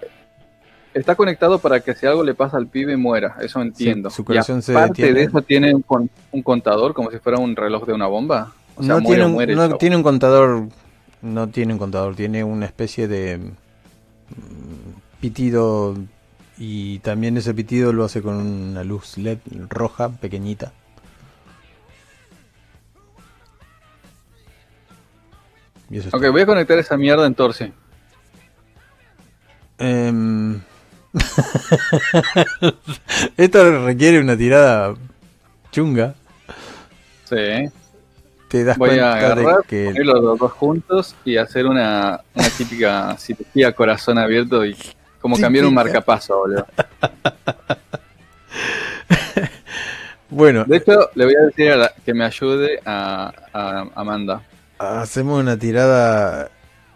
Está 0.93 1.15
conectado 1.15 1.59
para 1.59 1.79
que 1.81 1.93
si 1.93 2.05
algo 2.07 2.23
le 2.23 2.33
pasa 2.33 2.57
al 2.57 2.67
pibe 2.67 2.97
muera, 2.97 3.35
eso 3.41 3.61
entiendo. 3.61 4.09
su 4.09 4.25
corazón 4.25 4.59
y 4.59 4.61
se 4.63 4.73
detiene. 4.73 5.13
de 5.13 5.23
eso 5.23 5.41
tiene 5.43 5.73
un, 5.73 5.81
con- 5.83 6.09
un 6.31 6.41
contador 6.41 6.93
como 6.93 7.11
si 7.11 7.19
fuera 7.19 7.37
un 7.37 7.55
reloj 7.55 7.85
de 7.85 7.93
una 7.93 8.07
bomba. 8.07 8.53
O 8.75 8.83
sea, 8.83 8.95
no 8.95 9.01
muere, 9.01 9.07
tiene, 9.15 9.25
un, 9.25 9.31
muere. 9.33 9.55
no 9.55 9.67
chau. 9.69 9.77
tiene 9.77 9.95
un 9.95 10.03
contador. 10.03 10.67
No 11.21 11.49
tiene 11.49 11.73
un 11.73 11.79
contador, 11.79 12.15
tiene 12.15 12.43
una 12.43 12.65
especie 12.65 13.07
de 13.07 13.37
mm, 13.37 15.19
pitido. 15.21 15.95
Y 16.57 16.99
también 16.99 17.37
ese 17.37 17.53
pitido 17.53 17.93
lo 17.93 18.03
hace 18.03 18.21
con 18.21 18.35
una 18.35 18.83
luz 18.83 19.17
LED 19.17 19.37
roja, 19.69 20.09
pequeñita. 20.09 20.73
Y 25.89 25.97
eso 25.97 26.09
es 26.09 26.13
Ok, 26.13 26.23
voy 26.31 26.41
a 26.41 26.45
conectar 26.45 26.77
esa 26.77 26.97
mierda 26.97 27.25
en 27.25 27.35
Torsi. 27.35 27.71
Em, 29.77 30.59
Esto 33.37 33.85
requiere 33.85 34.19
una 34.19 34.37
tirada 34.37 34.93
chunga. 35.71 36.13
Sí. 37.25 37.69
Te 38.47 38.63
das 38.63 38.77
Voy 38.77 38.89
a 38.89 38.93
cuenta 38.93 39.15
de 39.15 39.25
agarrar, 39.25 39.63
que 39.67 39.85
ponerlos 39.85 40.23
los 40.23 40.39
dos 40.39 40.51
juntos 40.53 41.15
y 41.23 41.37
hacer 41.37 41.67
una, 41.67 42.19
una 42.33 42.49
típica 42.49 43.15
cirugía 43.17 43.71
corazón 43.73 44.17
abierto 44.17 44.65
y 44.65 44.75
como 45.21 45.37
cambiar 45.37 45.65
un 45.65 45.73
marcapaso, 45.73 46.37
boludo. 46.37 46.65
bueno, 50.29 50.63
De 50.65 50.77
hecho, 50.77 51.09
le 51.15 51.25
voy 51.25 51.35
a 51.35 51.41
decir 51.45 51.71
a 51.71 51.75
la- 51.75 51.93
que 52.05 52.13
me 52.13 52.25
ayude 52.25 52.79
a, 52.85 53.31
a 53.53 53.85
Amanda. 53.95 54.41
hacemos 54.79 55.39
una 55.39 55.57
tirada 55.57 56.49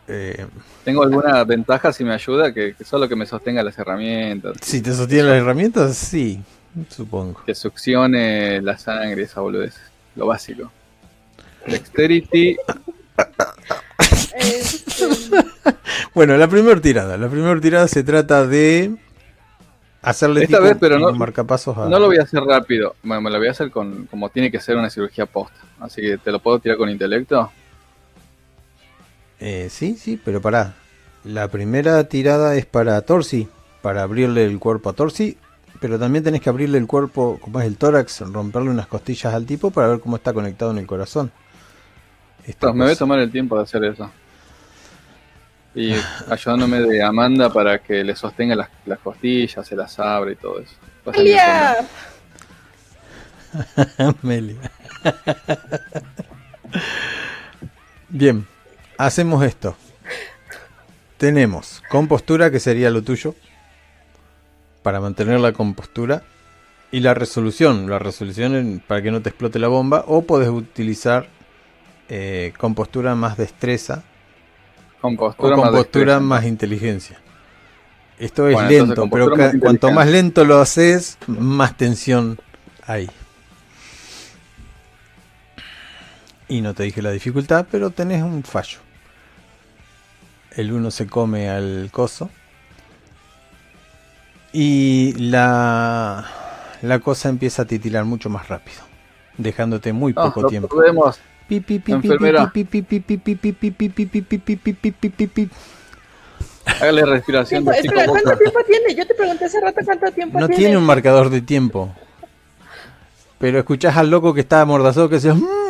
eh, 0.08 0.46
¿Tengo 0.84 1.04
alguna 1.04 1.44
ventaja 1.44 1.92
si 1.94 2.04
me 2.04 2.14
ayuda? 2.14 2.54
Que, 2.54 2.74
que 2.76 2.84
solo 2.84 3.08
que 3.08 3.16
me 3.16 3.26
sostenga 3.26 3.64
las 3.64 3.78
herramientas, 3.78 4.58
Si 4.62 4.82
te 4.82 4.94
sostienen 4.94 5.28
las 5.30 5.38
herramientas, 5.38 5.96
sí, 5.98 6.42
supongo. 6.90 7.42
que 7.46 7.56
succione 7.56 8.62
la 8.62 8.78
sangre, 8.78 9.24
esa 9.24 9.42
boludez. 9.42 9.76
Lo 10.16 10.28
básico. 10.28 10.72
Dexterity. 11.68 12.58
Bueno, 16.14 16.38
la 16.38 16.48
primera 16.48 16.80
tirada. 16.80 17.18
La 17.18 17.28
primera 17.28 17.60
tirada 17.60 17.88
se 17.88 18.04
trata 18.04 18.46
de 18.46 18.96
hacerle 20.02 20.44
Esta 20.44 20.60
vez, 20.60 20.78
pero 20.80 21.00
no- 21.00 21.12
marcapasos 21.14 21.78
a... 21.78 21.88
No 21.90 22.00
lo 22.00 22.08
voy 22.08 22.18
a 22.18 22.24
hacer 22.24 22.42
rápido. 22.44 22.96
Bueno, 23.04 23.22
me 23.22 23.30
lo 23.32 23.38
voy 23.40 23.48
a 23.48 23.52
hacer 23.52 23.72
con 23.72 24.06
como 24.08 24.30
tiene 24.30 24.52
que 24.52 24.60
ser 24.60 24.76
una 24.78 24.90
cirugía 24.90 25.26
posta. 25.26 25.58
Así 25.80 26.02
que 26.02 26.18
te 26.18 26.32
lo 26.32 26.40
puedo 26.40 26.60
tirar 26.60 26.78
con 26.78 26.90
intelecto. 26.90 27.52
Eh, 29.46 29.68
sí, 29.70 29.98
sí, 29.98 30.18
pero 30.24 30.42
pará. 30.42 30.74
La 31.26 31.50
primera 31.50 32.02
tirada 32.06 32.56
es 32.56 32.66
para 32.66 33.02
Torsi, 33.02 33.50
para 33.82 34.04
abrirle 34.04 34.46
el 34.46 34.58
cuerpo 34.58 34.90
a 34.90 34.94
Torsi, 34.94 35.38
pero 35.82 36.00
también 36.00 36.24
tenés 36.24 36.40
que 36.40 36.50
abrirle 36.50 36.78
el 36.78 36.88
cuerpo, 36.88 37.40
como 37.42 37.60
es 37.60 37.68
el 37.68 37.78
tórax, 37.78 38.22
romperle 38.22 38.70
unas 38.70 38.88
costillas 38.88 39.34
al 39.34 39.46
tipo 39.46 39.70
para 39.70 39.90
ver 39.90 40.00
cómo 40.00 40.16
está 40.16 40.32
conectado 40.34 40.72
en 40.72 40.78
el 40.78 40.88
corazón. 40.88 41.34
Esta 42.46 42.70
Entonces, 42.70 42.76
me 42.76 42.86
voy 42.86 42.92
a 42.94 42.96
cosa. 42.96 43.00
tomar 43.00 43.20
el 43.20 43.32
tiempo 43.32 43.58
de 43.58 43.64
hacer 43.64 43.84
eso. 43.84 44.10
Y 45.76 45.94
ayudándome 46.30 46.80
de 46.82 47.04
Amanda 47.04 47.52
para 47.52 47.80
que 47.80 48.02
le 48.04 48.16
sostenga 48.16 48.56
las, 48.56 48.70
las 48.86 49.00
costillas, 49.00 49.68
se 49.68 49.76
las 49.76 50.00
abre 50.00 50.34
y 50.34 50.36
todo 50.38 50.60
eso. 50.62 50.76
Va 51.06 51.12
a 51.12 51.16
salir 51.16 51.38
Amelia, 51.40 51.90
Amelia. 53.98 54.72
Bien, 58.10 58.48
hacemos 59.06 59.44
esto. 59.44 59.76
Tenemos 61.18 61.82
compostura, 61.90 62.52
que 62.52 62.60
sería 62.60 62.90
lo 62.90 63.02
tuyo, 63.02 63.36
para 64.82 65.00
mantener 65.00 65.40
la 65.40 65.54
compostura, 65.54 66.24
y 66.92 67.00
la 67.00 67.14
resolución. 67.14 67.90
La 67.90 67.98
resolución 68.00 68.56
en- 68.56 68.80
para 68.80 69.02
que 69.02 69.10
no 69.12 69.22
te 69.22 69.30
explote 69.30 69.58
la 69.60 69.68
bomba, 69.68 70.04
o 70.08 70.24
podés 70.24 70.50
utilizar 70.50 71.28
eh, 72.10 72.54
compostura 72.58 73.16
más 73.16 73.38
destreza, 73.38 74.04
con 75.38 75.54
o 75.54 75.58
más 75.58 75.70
compostura 75.70 76.20
más 76.20 76.46
inteligencia. 76.46 77.20
Esto 78.20 78.48
es 78.48 78.54
Bueno, 78.54 78.70
lento, 78.70 78.94
pero 79.10 79.26
compostura 79.26 79.48
más 79.54 79.56
cuanto 79.62 79.92
más 79.92 80.08
lento 80.08 80.44
lo 80.46 80.60
haces, 80.60 81.18
más 81.28 81.76
tensión 81.78 82.38
hay. 82.86 83.10
Y 86.48 86.62
no 86.62 86.74
te 86.74 86.84
dije 86.84 87.02
la 87.02 87.12
dificultad, 87.12 87.66
pero 87.72 87.90
tenés 87.90 88.22
un 88.22 88.44
fallo 88.44 88.80
el 90.56 90.72
uno 90.72 90.92
se 90.92 91.08
come 91.08 91.50
al 91.50 91.90
coso. 91.92 92.30
Y 94.52 95.14
la, 95.18 96.26
la 96.82 97.00
cosa 97.00 97.30
empieza 97.30 97.64
a 97.64 97.66
titilar 97.66 98.06
mucho 98.06 98.30
más 98.30 98.48
rápido, 98.50 98.82
dejándote 99.38 99.94
muy 99.94 100.14
poco 100.14 100.44
lo 100.44 100.48
tiempo. 100.48 100.68
Podemos. 100.70 101.20
Hágale 106.66 107.06
respiración. 107.06 107.66
De 107.66 107.72
espera, 107.78 108.06
¿cuánto 108.06 108.38
tiempo 108.38 108.60
tiene? 108.66 108.96
Yo 108.96 109.06
te 109.06 109.14
pregunté 109.16 109.46
hace 109.46 109.60
rato 109.60 109.82
cuánto 109.84 110.12
tiempo 110.12 110.38
tiene. 110.38 110.54
No 110.54 110.58
tiene 110.58 110.78
un 110.78 110.86
marcador 110.86 111.30
de 111.30 111.42
tiempo. 111.42 111.94
Pero 113.40 113.60
escuchás 113.60 113.98
al 113.98 114.10
loco 114.10 114.34
que 114.34 114.42
está 114.42 114.62
amordazado 114.62 115.10
que 115.10 115.20
se... 115.20 115.34
Mmm, 115.34 115.63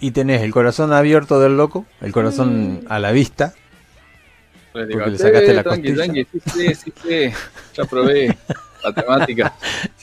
Y 0.00 0.12
tenés 0.12 0.42
el 0.42 0.52
corazón 0.52 0.92
abierto 0.92 1.40
del 1.40 1.56
loco, 1.56 1.84
el 2.00 2.12
corazón 2.12 2.84
a 2.88 2.98
la 2.98 3.10
vista. 3.12 3.54
Le 4.74 4.86
digo, 4.86 4.98
Porque 5.00 5.10
le 5.12 5.18
sacaste 5.18 5.50
"Eh, 5.50 5.54
la 5.54 5.62
tranqui, 5.64 5.94
costilla". 5.94 6.04
tranqui, 6.04 6.24
sí, 6.30 6.40
sí, 6.52 6.74
sí, 6.74 6.92
sí. 7.02 7.30
Ya 7.76 7.84
probé 7.84 8.36
la 8.84 8.92
temática. 8.92 9.54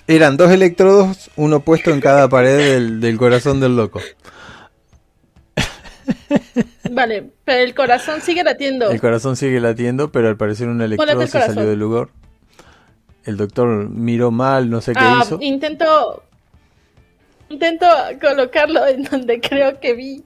Eran 0.07 0.35
dos 0.37 0.51
electrodos, 0.51 1.31
uno 1.37 1.61
puesto 1.61 1.91
en 1.91 2.01
cada 2.01 2.27
pared 2.27 2.57
del, 2.57 2.99
del 2.99 3.17
corazón 3.17 3.59
del 3.61 3.75
loco. 3.77 4.01
Vale, 6.91 7.31
pero 7.43 7.63
el 7.63 7.73
corazón 7.73 8.21
sigue 8.21 8.43
latiendo. 8.43 8.91
El 8.91 9.01
corazón 9.01 9.35
sigue 9.35 9.59
latiendo, 9.59 10.11
pero 10.11 10.27
al 10.27 10.37
parecer 10.37 10.67
un 10.67 10.81
electrodo 10.81 11.25
se 11.25 11.39
salió 11.39 11.65
del 11.67 11.79
lugar. 11.79 12.09
El 13.23 13.37
doctor 13.37 13.89
miró 13.89 14.29
mal, 14.29 14.69
no 14.69 14.81
sé 14.81 14.93
qué 14.93 14.99
Ah, 15.01 15.21
hizo. 15.23 15.39
intento. 15.41 16.23
Intento 17.49 17.85
colocarlo 18.21 18.85
en 18.87 19.03
donde 19.03 19.39
creo 19.39 19.79
que 19.79 19.93
vi. 19.93 20.23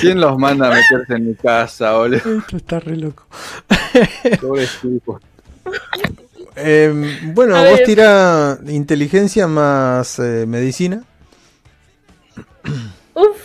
¿Quién 0.00 0.20
los 0.20 0.38
manda 0.38 0.66
a 0.68 0.70
meterse 0.70 1.14
en 1.14 1.28
mi 1.28 1.34
casa, 1.34 1.92
boludo? 1.92 2.38
Esto 2.38 2.56
está 2.56 2.80
re 2.80 2.96
loco. 2.96 3.26
Eh, 6.56 7.20
bueno, 7.34 7.56
A 7.56 7.62
vos 7.62 7.78
ver. 7.78 7.86
tira 7.86 8.58
inteligencia 8.66 9.46
más 9.46 10.18
eh, 10.18 10.44
medicina. 10.46 11.02
Uf. 13.14 13.38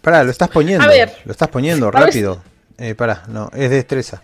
Pará, 0.00 0.22
lo 0.24 0.30
estás 0.30 0.48
poniendo. 0.48 0.84
A 0.84 0.88
ver. 0.88 1.12
Lo 1.24 1.32
estás 1.32 1.48
poniendo 1.48 1.90
ver 1.90 1.94
rápido. 2.04 2.42
Eh, 2.78 2.94
pará, 2.94 3.22
no, 3.28 3.50
es 3.54 3.70
destreza. 3.70 4.22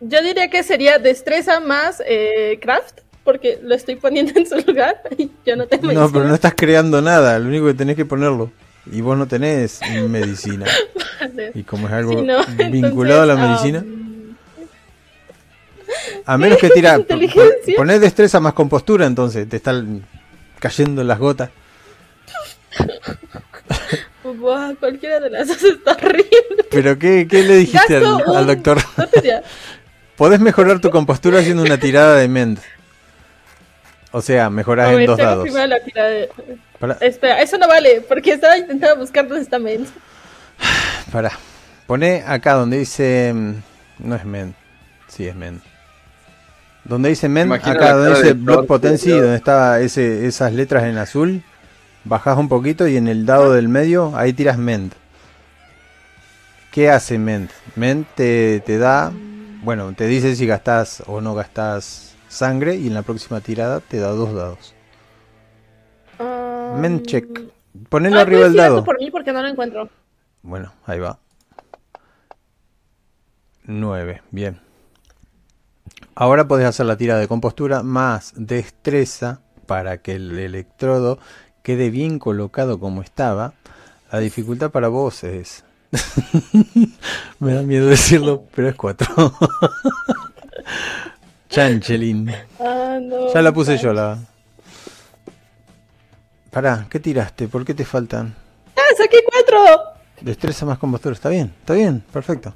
yo 0.00 0.22
diría 0.22 0.48
que 0.50 0.62
sería 0.62 0.98
destreza 0.98 1.60
más 1.60 2.02
eh, 2.06 2.58
craft, 2.60 3.00
porque 3.24 3.58
lo 3.62 3.74
estoy 3.74 3.96
poniendo 3.96 4.32
en 4.38 4.46
su 4.46 4.56
lugar 4.66 5.00
y 5.16 5.30
yo 5.46 5.56
no 5.56 5.66
tengo 5.66 5.84
No, 5.86 5.92
pero 5.92 6.00
medicina. 6.02 6.24
no 6.28 6.34
estás 6.34 6.54
creando 6.56 7.00
nada. 7.02 7.38
Lo 7.38 7.48
único 7.48 7.66
que 7.66 7.74
tenés 7.74 7.96
que 7.96 8.04
ponerlo. 8.04 8.50
Y 8.90 9.02
vos 9.02 9.16
no 9.16 9.26
tenés 9.28 9.80
medicina. 10.08 10.66
Y 11.54 11.64
como 11.64 11.86
es 11.86 11.92
algo 11.92 12.22
no, 12.22 12.40
vinculado 12.70 13.22
a 13.22 13.26
la 13.26 13.34
entonces, 13.34 13.72
medicina, 13.72 13.84
um, 13.84 14.34
a 16.24 16.38
menos 16.38 16.56
que 16.58 16.70
tira. 16.74 16.98
Ponés 17.76 18.00
destreza 18.00 18.40
más 18.40 18.54
compostura, 18.54 19.04
entonces 19.04 19.46
te 19.46 19.56
están 19.58 20.06
cayendo 20.58 21.04
las 21.04 21.18
gotas. 21.18 21.50
Buah, 24.34 24.74
cualquiera 24.78 25.20
de 25.20 25.30
las 25.30 25.48
dos 25.48 25.62
está 25.62 25.92
horrible. 25.92 26.64
Pero 26.70 26.98
¿qué, 26.98 27.26
qué 27.28 27.42
le 27.42 27.56
dijiste 27.56 27.96
al, 27.96 28.46
doctor? 28.46 28.78
No 28.96 29.06
tenía- 29.08 29.42
Podés 30.16 30.40
mejorar 30.40 30.80
tu 30.80 30.90
compostura 30.90 31.38
haciendo 31.40 31.62
una 31.62 31.78
tirada 31.78 32.16
de 32.16 32.28
Mend. 32.28 32.58
O 34.12 34.20
sea, 34.20 34.50
mejorás 34.50 34.88
A 34.88 34.92
en 34.92 34.98
ver, 34.98 35.06
dos 35.06 35.18
dados. 35.18 35.42
primero 35.44 35.66
la 35.66 35.80
tirada 35.82 36.08
de- 36.08 36.28
Para, 36.78 36.94
Espera, 37.00 37.40
eso 37.40 37.56
no 37.58 37.66
vale, 37.68 38.02
porque 38.06 38.32
estaba 38.32 38.58
intentando 38.58 38.96
buscar 38.96 39.26
dónde 39.28 39.42
está 39.44 39.58
Mend. 39.58 39.86
para. 41.12 41.30
Poné 41.86 42.22
acá 42.26 42.52
donde 42.54 42.78
dice. 42.78 43.32
mm, 43.34 43.54
No 44.00 44.14
es 44.16 44.24
Mend. 44.24 44.54
Sí, 45.08 45.26
es 45.26 45.34
Mend. 45.34 45.60
Donde 46.84 47.08
dice 47.10 47.28
Mend, 47.28 47.46
Imagina 47.46 47.72
acá 47.72 47.92
donde 47.94 48.10
dice 48.22 48.34
Thor, 48.34 48.66
Potency, 48.66 49.10
donde 49.10 49.36
está 49.36 49.80
ese, 49.80 50.26
esas 50.26 50.52
letras 50.52 50.84
en 50.84 50.98
azul. 50.98 51.42
Bajás 52.04 52.38
un 52.38 52.48
poquito 52.48 52.88
y 52.88 52.96
en 52.96 53.08
el 53.08 53.26
dado 53.26 53.52
del 53.52 53.68
medio, 53.68 54.12
ahí 54.16 54.32
tiras 54.32 54.56
Mend. 54.56 54.92
¿Qué 56.72 56.90
hace 56.90 57.18
Mend? 57.18 57.50
Mend 57.76 58.06
te, 58.14 58.60
te 58.60 58.78
da. 58.78 59.12
Bueno, 59.62 59.92
te 59.94 60.06
dice 60.06 60.34
si 60.34 60.46
gastás 60.46 61.02
o 61.06 61.20
no 61.20 61.34
gastás 61.34 62.16
sangre 62.28 62.76
y 62.76 62.86
en 62.86 62.94
la 62.94 63.02
próxima 63.02 63.40
tirada 63.40 63.80
te 63.80 63.98
da 63.98 64.10
dos 64.10 64.32
dados. 64.32 64.74
Um, 66.18 66.80
Men 66.80 67.02
check. 67.02 67.26
Ponelo 67.88 68.20
arriba 68.20 68.44
del 68.44 68.54
dado. 68.54 68.84
por 68.84 68.98
mí 68.98 69.10
porque 69.10 69.32
no 69.32 69.42
lo 69.42 69.48
encuentro. 69.48 69.88
Bueno, 70.42 70.72
ahí 70.86 70.98
va. 70.98 71.18
9, 73.64 74.22
bien. 74.30 74.60
Ahora 76.14 76.48
podés 76.48 76.66
hacer 76.66 76.86
la 76.86 76.96
tira 76.96 77.18
de 77.18 77.28
compostura 77.28 77.82
más 77.82 78.32
destreza 78.36 79.42
para 79.66 79.98
que 79.98 80.14
el 80.14 80.38
electrodo 80.38 81.18
quede 81.70 81.90
bien 81.90 82.18
colocado 82.18 82.80
como 82.80 83.00
estaba. 83.00 83.52
La 84.10 84.18
dificultad 84.18 84.72
para 84.72 84.88
vos 84.88 85.22
es... 85.22 85.62
Me 87.38 87.54
da 87.54 87.62
miedo 87.62 87.86
decirlo, 87.86 88.42
pero 88.52 88.68
es 88.68 88.74
4. 88.74 89.06
Chanchelin. 91.48 92.32
Ah, 92.58 92.98
no. 93.00 93.32
Ya 93.32 93.40
la 93.40 93.52
puse 93.52 93.78
yo 93.78 93.92
la... 93.92 94.18
Pará, 96.50 96.86
¿qué 96.90 96.98
tiraste? 96.98 97.46
¿Por 97.46 97.64
qué 97.64 97.72
te 97.72 97.84
faltan? 97.84 98.34
¡Ah, 98.74 98.94
saqué 98.96 99.18
cuatro! 99.24 99.64
Destreza 100.20 100.66
más 100.66 100.78
compostura. 100.78 101.14
Está 101.14 101.28
bien, 101.28 101.54
está 101.60 101.74
bien, 101.74 102.02
perfecto. 102.12 102.52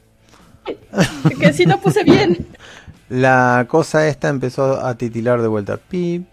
Que 1.38 1.52
sí 1.52 1.66
lo 1.66 1.80
puse 1.80 2.02
bien. 2.02 2.48
La 3.08 3.66
cosa 3.68 4.08
esta 4.08 4.28
empezó 4.28 4.84
a 4.84 4.96
titilar 4.96 5.40
de 5.40 5.46
vuelta. 5.46 5.76
Pip, 5.76 6.26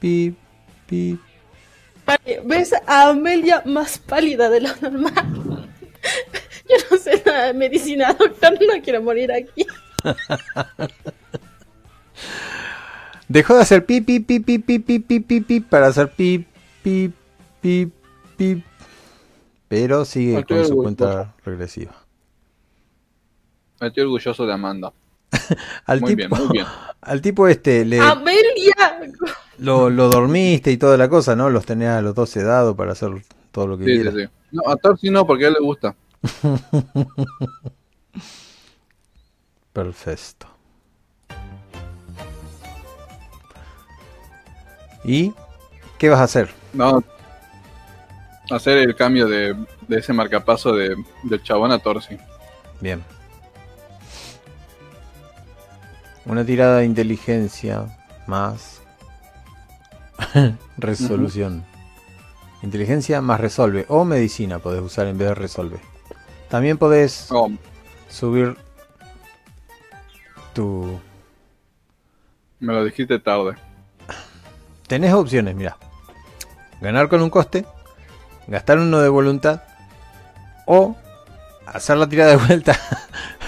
pip, 0.00 0.38
pip. 0.86 1.20
Vale, 2.06 2.40
¿ves 2.44 2.72
a 2.86 3.08
Amelia 3.08 3.62
más 3.64 3.98
pálida 3.98 4.50
de 4.50 4.60
lo 4.62 4.68
normal? 4.80 5.68
Yo 6.68 6.76
no 6.90 6.96
sé 6.98 7.22
nada 7.24 7.46
de 7.46 7.54
medicina, 7.54 8.12
doctor, 8.12 8.52
no 8.60 8.82
quiero 8.82 9.02
morir 9.02 9.32
aquí. 9.32 9.66
Dejó 13.28 13.54
de 13.56 13.62
hacer 13.62 13.86
pip, 13.86 14.04
pip, 14.06 14.26
pip, 14.26 14.44
pip, 14.44 14.86
pip, 14.86 15.46
pip, 15.46 15.68
para 15.68 15.86
hacer 15.88 16.10
pip, 16.12 16.46
pip, 16.82 17.14
pip. 17.60 17.92
Pero 19.68 20.04
sigue 20.04 20.38
Estoy 20.40 20.58
con 20.58 20.66
su 20.66 20.72
orgulloso. 20.78 20.82
cuenta 20.82 21.34
regresiva. 21.44 21.94
Estoy 23.80 24.02
orgulloso 24.02 24.46
de 24.46 24.52
Amanda. 24.52 24.92
Al 25.86 26.00
Muy 26.00 26.14
tipo, 26.14 26.36
bien, 26.36 26.46
muy 26.46 26.52
bien. 26.52 26.66
al 27.00 27.20
tipo 27.20 27.48
este 27.48 27.84
le, 27.84 27.98
¡Amelia! 27.98 29.00
Lo, 29.58 29.90
lo 29.90 30.08
dormiste 30.08 30.70
y 30.72 30.76
toda 30.76 30.96
la 30.96 31.08
cosa, 31.08 31.36
¿no? 31.36 31.50
Los 31.50 31.66
tenías 31.66 31.98
a 31.98 32.02
los 32.02 32.14
dos 32.14 32.30
sedados 32.30 32.76
para 32.76 32.92
hacer 32.92 33.10
todo 33.52 33.66
lo 33.66 33.78
que 33.78 33.84
Sí, 33.84 33.90
sí, 34.02 34.10
quieras. 34.10 34.14
sí. 34.14 34.28
No, 34.52 34.62
a 34.70 34.76
Thor 34.76 34.98
sí 34.98 35.10
no, 35.10 35.26
porque 35.26 35.44
a 35.46 35.48
él 35.48 35.54
le 35.54 35.60
gusta. 35.64 35.94
Perfecto. 39.72 40.46
¿Y 45.04 45.34
qué 45.98 46.08
vas 46.08 46.20
a 46.20 46.24
hacer? 46.24 46.50
No. 46.72 47.02
Hacer 48.50 48.78
el 48.78 48.94
cambio 48.94 49.26
de, 49.26 49.54
de 49.88 49.98
ese 49.98 50.12
marcapaso 50.12 50.72
de, 50.74 50.94
del 51.22 51.42
chabón 51.42 51.72
a 51.72 51.78
Thor, 51.78 52.02
sí. 52.02 52.16
Bien. 52.80 53.02
Una 56.26 56.44
tirada 56.44 56.78
de 56.78 56.86
inteligencia 56.86 57.84
más 58.26 58.73
resolución. 60.78 61.64
Inteligencia 62.62 63.20
más 63.20 63.40
resolve. 63.40 63.84
O 63.88 64.04
medicina 64.04 64.58
podés 64.58 64.82
usar 64.82 65.06
en 65.06 65.18
vez 65.18 65.28
de 65.28 65.34
resolve. 65.34 65.78
También 66.48 66.78
podés 66.78 67.26
Oh, 67.30 67.50
subir 68.08 68.56
tu... 70.52 70.98
me 72.60 72.72
lo 72.72 72.84
dijiste 72.84 73.18
tarde. 73.18 73.54
Tenés 74.86 75.12
opciones, 75.12 75.54
mira. 75.56 75.76
Ganar 76.80 77.08
con 77.08 77.22
un 77.22 77.30
coste, 77.30 77.64
gastar 78.46 78.78
uno 78.78 79.00
de 79.00 79.08
voluntad 79.08 79.62
o 80.66 80.96
hacer 81.66 81.96
la 81.96 82.08
tirada 82.08 82.30
de 82.30 82.36
vuelta 82.36 82.78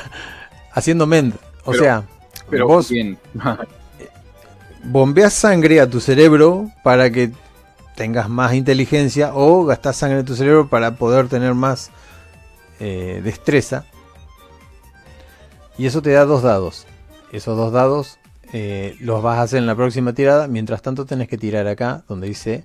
haciendo 0.73 1.07
mend. 1.07 1.35
O 1.65 1.73
Pero- 1.73 1.83
sea, 1.83 2.03
Pero 2.51 2.67
vos 2.69 2.91
bien. 2.91 3.19
bombeas 4.89 5.33
sangre 5.33 5.81
a 5.81 5.89
tu 5.89 6.01
cerebro 6.01 6.71
para 6.83 7.11
que 7.11 7.33
tengas 7.97 8.29
más 8.29 8.55
inteligencia 8.55 9.33
o 9.35 9.65
gastas 9.65 9.97
sangre 9.97 10.21
en 10.21 10.27
tu 10.27 10.37
cerebro 10.37 10.69
para 10.69 10.97
poder 10.97 11.29
tener 11.29 11.55
más 11.55 11.91
eh, 12.79 13.21
destreza. 13.25 13.85
Y 15.79 15.87
eso 15.87 16.03
te 16.03 16.11
da 16.11 16.25
dos 16.25 16.43
dados. 16.43 16.87
Esos 17.33 17.57
dos 17.57 17.73
dados 17.73 18.19
eh, 18.53 18.97
los 19.01 19.23
vas 19.23 19.39
a 19.39 19.43
hacer 19.43 19.59
en 19.59 19.67
la 19.67 19.75
próxima 19.75 20.13
tirada. 20.13 20.47
Mientras 20.49 20.83
tanto 20.83 21.05
tenés 21.05 21.29
que 21.29 21.39
tirar 21.39 21.67
acá 21.67 22.05
donde 22.09 22.29
dice... 22.29 22.65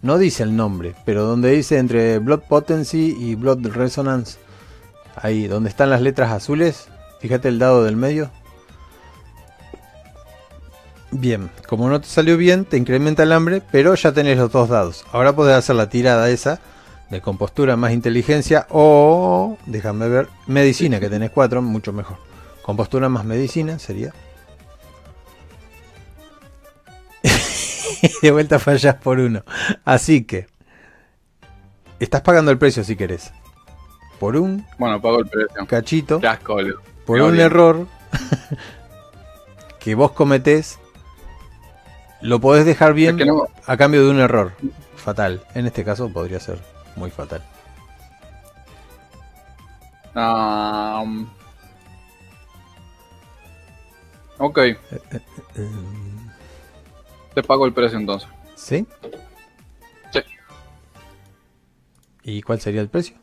No 0.00 0.16
dice 0.16 0.44
el 0.44 0.54
nombre, 0.54 0.94
pero 1.04 1.24
donde 1.24 1.50
dice 1.50 1.76
entre 1.76 2.20
Blood 2.20 2.42
Potency 2.48 3.16
y 3.18 3.34
Blood 3.34 3.66
Resonance. 3.66 4.38
Ahí, 5.16 5.48
donde 5.48 5.70
están 5.70 5.90
las 5.90 6.00
letras 6.00 6.30
azules. 6.30 6.86
Fíjate 7.20 7.48
el 7.48 7.58
dado 7.58 7.82
del 7.82 7.96
medio. 7.96 8.30
Bien, 11.10 11.50
como 11.66 11.88
no 11.88 12.00
te 12.00 12.06
salió 12.06 12.36
bien, 12.36 12.64
te 12.66 12.76
incrementa 12.76 13.22
el 13.22 13.32
hambre, 13.32 13.62
pero 13.72 13.94
ya 13.94 14.12
tenés 14.12 14.36
los 14.36 14.52
dos 14.52 14.68
dados. 14.68 15.04
Ahora 15.12 15.34
podés 15.34 15.56
hacer 15.56 15.76
la 15.76 15.88
tirada 15.88 16.28
esa 16.28 16.60
de 17.08 17.22
compostura 17.22 17.76
más 17.76 17.92
inteligencia 17.92 18.66
o, 18.68 19.56
déjame 19.64 20.08
ver, 20.08 20.28
medicina, 20.46 21.00
que 21.00 21.08
tenés 21.08 21.30
cuatro, 21.30 21.62
mucho 21.62 21.92
mejor. 21.94 22.18
Compostura 22.62 23.08
más 23.08 23.24
medicina 23.24 23.78
sería. 23.78 24.12
de 28.22 28.30
vuelta 28.30 28.58
fallas 28.58 28.96
por 28.96 29.18
uno. 29.18 29.42
Así 29.86 30.24
que, 30.24 30.46
estás 31.98 32.20
pagando 32.20 32.50
el 32.50 32.58
precio 32.58 32.84
si 32.84 32.96
querés. 32.96 33.32
Por 34.20 34.36
un 34.36 34.66
Bueno, 34.78 35.00
pago 35.00 35.20
el 35.20 35.26
precio. 35.28 35.66
cachito, 35.66 36.20
por 37.06 37.20
un 37.22 37.40
error 37.40 37.86
que 39.80 39.94
vos 39.94 40.12
cometés, 40.12 40.78
lo 42.20 42.40
podés 42.40 42.64
dejar 42.64 42.94
bien 42.94 43.16
Es 43.16 43.24
que 43.24 43.26
no, 43.26 43.46
a 43.66 43.76
cambio 43.76 44.04
de 44.04 44.10
un 44.10 44.18
error 44.18 44.52
fatal. 44.96 45.42
En 45.54 45.66
este 45.66 45.84
caso 45.84 46.12
podría 46.12 46.40
ser 46.40 46.58
muy 46.96 47.10
fatal. 47.10 47.42
Ah, 50.14 51.04
ok, 54.38 54.58
te 57.34 57.42
pago 57.42 57.66
el 57.66 57.72
precio 57.72 57.98
entonces. 57.98 58.28
¿Sí? 58.56 58.84
Sí. 60.12 60.20
¿Y 62.24 62.42
cuál 62.42 62.60
sería 62.60 62.80
el 62.80 62.88
precio? 62.88 63.16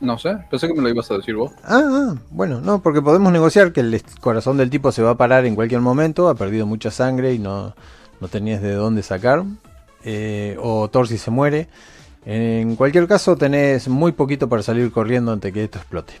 No 0.00 0.16
sé, 0.16 0.38
pensé 0.50 0.66
que 0.66 0.72
me 0.72 0.80
lo 0.80 0.88
ibas 0.88 1.10
a 1.10 1.18
decir 1.18 1.34
vos. 1.34 1.52
Ah, 1.62 1.82
ah, 1.84 2.14
bueno, 2.30 2.60
no, 2.60 2.82
porque 2.82 3.02
podemos 3.02 3.30
negociar 3.32 3.72
que 3.72 3.80
el 3.80 4.02
corazón 4.20 4.56
del 4.56 4.70
tipo 4.70 4.92
se 4.92 5.02
va 5.02 5.10
a 5.10 5.16
parar 5.16 5.44
en 5.44 5.54
cualquier 5.54 5.82
momento, 5.82 6.28
ha 6.28 6.34
perdido 6.34 6.64
mucha 6.64 6.90
sangre 6.90 7.34
y 7.34 7.38
no, 7.38 7.74
no 8.20 8.28
tenías 8.28 8.62
de 8.62 8.72
dónde 8.72 9.02
sacar, 9.02 9.44
eh, 10.02 10.56
o 10.58 10.88
Torsi 10.88 11.18
se 11.18 11.30
muere. 11.30 11.68
En 12.24 12.76
cualquier 12.76 13.06
caso, 13.08 13.36
tenés 13.36 13.88
muy 13.88 14.12
poquito 14.12 14.48
para 14.48 14.62
salir 14.62 14.90
corriendo 14.90 15.32
antes 15.32 15.52
que 15.52 15.64
esto 15.64 15.78
explote. 15.78 16.14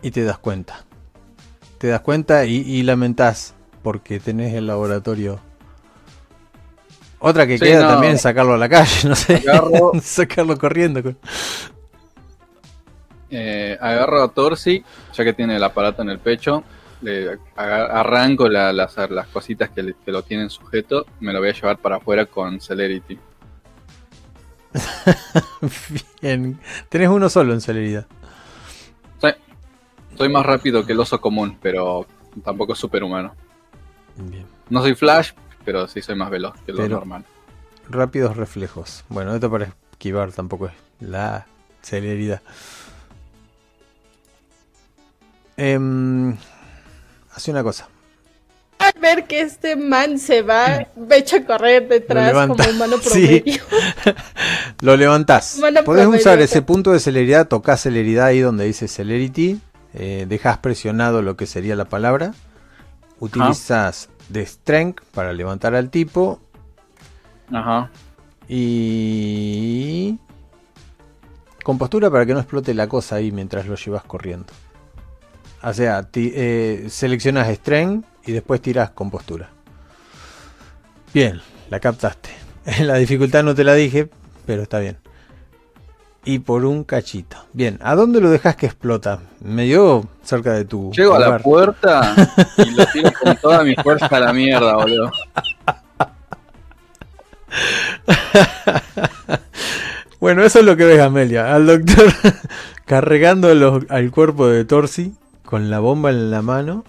Y 0.00 0.10
te 0.10 0.24
das 0.24 0.38
cuenta. 0.38 0.84
Te 1.78 1.88
das 1.88 2.00
cuenta 2.00 2.46
y, 2.46 2.56
y 2.56 2.82
lamentás 2.82 3.54
porque 3.82 4.18
tenés 4.18 4.54
el 4.54 4.66
laboratorio. 4.66 5.40
Otra 7.18 7.46
que 7.46 7.58
Sí, 7.58 7.64
queda 7.64 7.82
no. 7.82 7.88
también 7.88 8.14
es 8.14 8.22
sacarlo 8.22 8.54
a 8.54 8.58
la 8.58 8.68
calle, 8.68 9.08
no 9.08 9.16
sé. 9.16 9.36
Agarro, 9.48 9.92
sacarlo 10.02 10.56
corriendo. 10.58 11.14
eh, 13.30 13.76
agarro 13.80 14.22
a 14.22 14.28
Torsi, 14.28 14.84
ya 15.14 15.24
que 15.24 15.32
tiene 15.32 15.56
el 15.56 15.64
aparato 15.64 16.02
en 16.02 16.10
el 16.10 16.18
pecho, 16.18 16.62
le 17.02 17.38
arranco 17.56 18.48
la- 18.48 18.72
las, 18.72 18.96
las 19.10 19.26
cositas 19.28 19.70
que, 19.70 19.82
le- 19.82 19.94
que 20.04 20.12
lo 20.12 20.22
tienen 20.22 20.50
sujeto, 20.50 21.06
me 21.20 21.32
lo 21.32 21.40
voy 21.40 21.48
a 21.48 21.52
llevar 21.52 21.78
para 21.78 21.96
afuera 21.96 22.26
con 22.26 22.60
Celerity. 22.60 23.18
Bien. 26.22 26.58
Tenés 26.88 27.08
uno 27.08 27.28
solo 27.28 27.52
en 27.54 27.60
celeridad. 27.60 28.06
Sí, 29.20 29.28
soy 30.16 30.28
más 30.28 30.44
rápido 30.44 30.84
que 30.84 30.92
el 30.92 31.00
oso 31.00 31.20
común, 31.20 31.58
pero 31.60 32.06
tampoco 32.44 32.72
es 32.74 32.78
superhumano. 32.78 33.34
Bien. 34.16 34.46
No 34.68 34.80
soy 34.82 34.94
Flash, 34.94 35.32
pero 35.66 35.86
sí 35.88 36.00
soy 36.00 36.14
más 36.16 36.30
veloz 36.30 36.54
que 36.64 36.72
lo 36.72 36.78
Pero- 36.78 36.96
normal. 36.96 37.24
Rápidos 37.90 38.36
reflejos. 38.36 39.04
Bueno, 39.10 39.34
esto 39.34 39.50
para 39.50 39.68
esquivar 39.92 40.32
tampoco 40.32 40.66
es 40.68 40.72
la 41.00 41.46
celeridad. 41.82 42.40
Em, 45.56 46.36
hace 47.34 47.50
una 47.50 47.62
cosa. 47.62 47.88
Al 48.78 48.92
ver 49.00 49.24
que 49.26 49.40
este 49.40 49.74
man 49.76 50.18
se 50.18 50.42
va, 50.42 50.86
me 50.96 51.16
echa 51.18 51.38
a 51.38 51.44
correr 51.46 51.88
detrás 51.88 52.32
como 52.32 52.54
humano 52.70 52.96
Sí. 53.02 53.40
promedio. 53.42 53.62
Lo 54.80 54.96
levantás. 54.96 55.58
Podés 55.60 55.82
promedio, 55.84 56.10
usar 56.10 56.40
ese 56.40 56.62
punto 56.62 56.92
de 56.92 57.00
celeridad, 57.00 57.48
tocas 57.48 57.80
celeridad 57.82 58.26
ahí 58.26 58.40
donde 58.40 58.64
dice 58.64 58.88
celerity. 58.88 59.60
eh, 59.94 60.26
dejas 60.28 60.58
presionado 60.58 61.22
lo 61.22 61.36
que 61.36 61.46
sería 61.46 61.74
la 61.76 61.86
palabra. 61.86 62.34
Utilizas 63.18 64.10
de 64.28 64.44
strength 64.46 65.02
para 65.14 65.32
levantar 65.32 65.74
al 65.74 65.90
tipo. 65.90 66.40
Ajá. 67.52 67.90
Y. 68.48 70.18
Compostura 71.62 72.10
para 72.10 72.24
que 72.26 72.32
no 72.34 72.40
explote 72.40 72.74
la 72.74 72.86
cosa 72.88 73.16
ahí 73.16 73.32
mientras 73.32 73.66
lo 73.66 73.74
llevas 73.74 74.04
corriendo. 74.04 74.46
O 75.62 75.72
sea, 75.72 76.04
ti- 76.04 76.32
eh, 76.34 76.86
seleccionas 76.88 77.48
Strength 77.52 78.06
y 78.26 78.32
después 78.32 78.60
tiras 78.60 78.90
compostura. 78.90 79.50
Bien, 81.12 81.40
la 81.70 81.80
captaste. 81.80 82.30
La 82.80 82.94
dificultad 82.96 83.42
no 83.44 83.54
te 83.54 83.62
la 83.64 83.74
dije, 83.74 84.08
pero 84.44 84.62
está 84.62 84.78
bien. 84.80 84.98
Y 86.28 86.40
por 86.40 86.64
un 86.64 86.82
cachito. 86.82 87.36
Bien, 87.52 87.78
¿a 87.82 87.94
dónde 87.94 88.20
lo 88.20 88.28
dejas 88.28 88.56
que 88.56 88.66
explota? 88.66 89.20
Medio 89.40 90.04
cerca 90.24 90.52
de 90.54 90.64
tu. 90.64 90.90
Llego 90.92 91.14
a 91.14 91.20
la 91.20 91.38
puerta 91.38 92.14
y 92.58 92.70
lo 92.72 92.84
tiro 92.86 93.12
con 93.22 93.36
toda 93.36 93.62
mi 93.62 93.74
fuerza 93.76 94.06
a 94.10 94.18
la 94.20 94.32
mierda, 94.32 94.74
boludo. 94.74 95.10
Bueno, 100.18 100.42
eso 100.42 100.60
es 100.60 100.64
lo 100.64 100.76
que 100.76 100.84
ves, 100.84 101.00
Amelia. 101.00 101.54
Al 101.54 101.66
doctor 101.66 102.06
cargando 102.86 103.54
los- 103.54 103.84
al 103.90 104.10
cuerpo 104.10 104.48
de 104.48 104.64
Torsi 104.64 105.14
con 105.44 105.70
la 105.70 105.78
bomba 105.78 106.10
en 106.10 106.30
la 106.30 106.42
mano. 106.42 106.84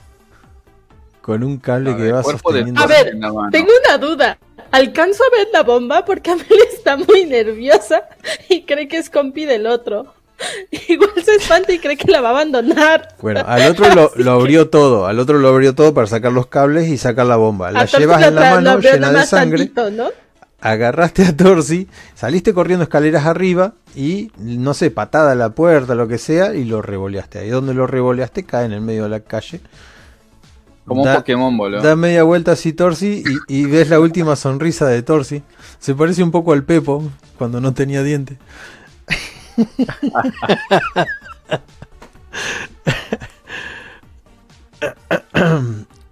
Con 1.21 1.43
un 1.43 1.57
cable 1.57 1.95
que 1.97 2.11
va 2.11 2.23
sosteniendo. 2.23 2.81
A 2.81 2.87
ver, 2.87 3.09
en 3.09 3.19
la 3.19 3.33
mano. 3.33 3.49
Tengo 3.51 3.69
una 3.85 3.97
duda. 3.97 4.37
Alcanzo 4.71 5.23
a 5.23 5.37
ver 5.37 5.47
la 5.53 5.63
bomba 5.63 6.05
porque 6.05 6.31
Amelia 6.31 6.65
está 6.73 6.97
muy 6.97 7.25
nerviosa 7.25 8.03
y 8.49 8.63
cree 8.63 8.87
que 8.87 8.97
es 8.97 9.09
compi 9.09 9.45
del 9.45 9.67
otro. 9.67 10.13
Igual 10.87 11.11
se 11.23 11.35
espanta 11.35 11.73
y 11.73 11.79
cree 11.79 11.97
que 11.97 12.11
la 12.11 12.21
va 12.21 12.29
a 12.29 12.31
abandonar. 12.31 13.15
Bueno, 13.21 13.43
al 13.45 13.71
otro 13.71 13.93
lo, 13.93 14.11
lo 14.15 14.31
abrió 14.31 14.69
todo. 14.69 15.07
Al 15.07 15.19
otro 15.19 15.39
lo 15.39 15.47
abrió 15.47 15.73
todo 15.75 15.93
para 15.93 16.07
sacar 16.07 16.31
los 16.31 16.47
cables 16.47 16.87
y 16.87 16.97
sacar 16.97 17.25
la 17.25 17.37
bomba. 17.37 17.71
La 17.71 17.81
A 17.81 17.85
llevas 17.85 18.23
en 18.25 18.35
la 18.35 18.55
mano 18.55 18.79
llena 18.79 19.11
de 19.11 19.25
sangre. 19.25 19.65
tantito, 19.67 19.91
¿no? 19.91 20.09
Agarraste 20.59 21.23
a 21.23 21.37
Torsi, 21.37 21.87
saliste 22.15 22.51
corriendo 22.51 22.81
escaleras 22.83 23.27
arriba 23.27 23.73
y, 23.95 24.31
no 24.37 24.73
sé, 24.73 24.89
patada 24.89 25.33
a 25.33 25.35
la 25.35 25.51
puerta, 25.51 25.93
lo 25.93 26.07
que 26.07 26.17
sea, 26.17 26.55
y 26.55 26.65
lo 26.65 26.81
revoleaste. 26.81 27.39
Ahí 27.39 27.49
donde 27.49 27.75
lo 27.75 27.85
revoleaste 27.85 28.43
cae 28.43 28.65
en 28.65 28.71
el 28.71 28.81
medio 28.81 29.03
de 29.03 29.09
la 29.09 29.19
calle. 29.19 29.61
Como 30.87 31.03
Da- 31.03 31.11
un 31.11 31.17
Pokémon, 31.17 31.57
boludo. 31.57 31.81
Da 31.81 31.95
media 31.97 32.23
vuelta 32.23 32.53
así 32.53 32.71
Torsi 32.73 33.21
y, 33.49 33.61
y 33.61 33.65
ves 33.65 33.89
la 33.89 33.99
última 33.99 34.35
sonrisa 34.37 34.87
de 34.87 35.03
Torsi. 35.03 35.43
Se 35.79 35.93
parece 35.93 36.23
un 36.23 36.31
poco 36.31 36.53
al 36.53 36.63
Pepo 36.63 37.03
cuando 37.37 37.59
no 37.61 37.73
tenía 37.73 38.01
diente. 38.03 38.37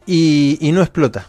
y, 0.05 0.57
y 0.61 0.71
no 0.71 0.81
explota. 0.81 1.27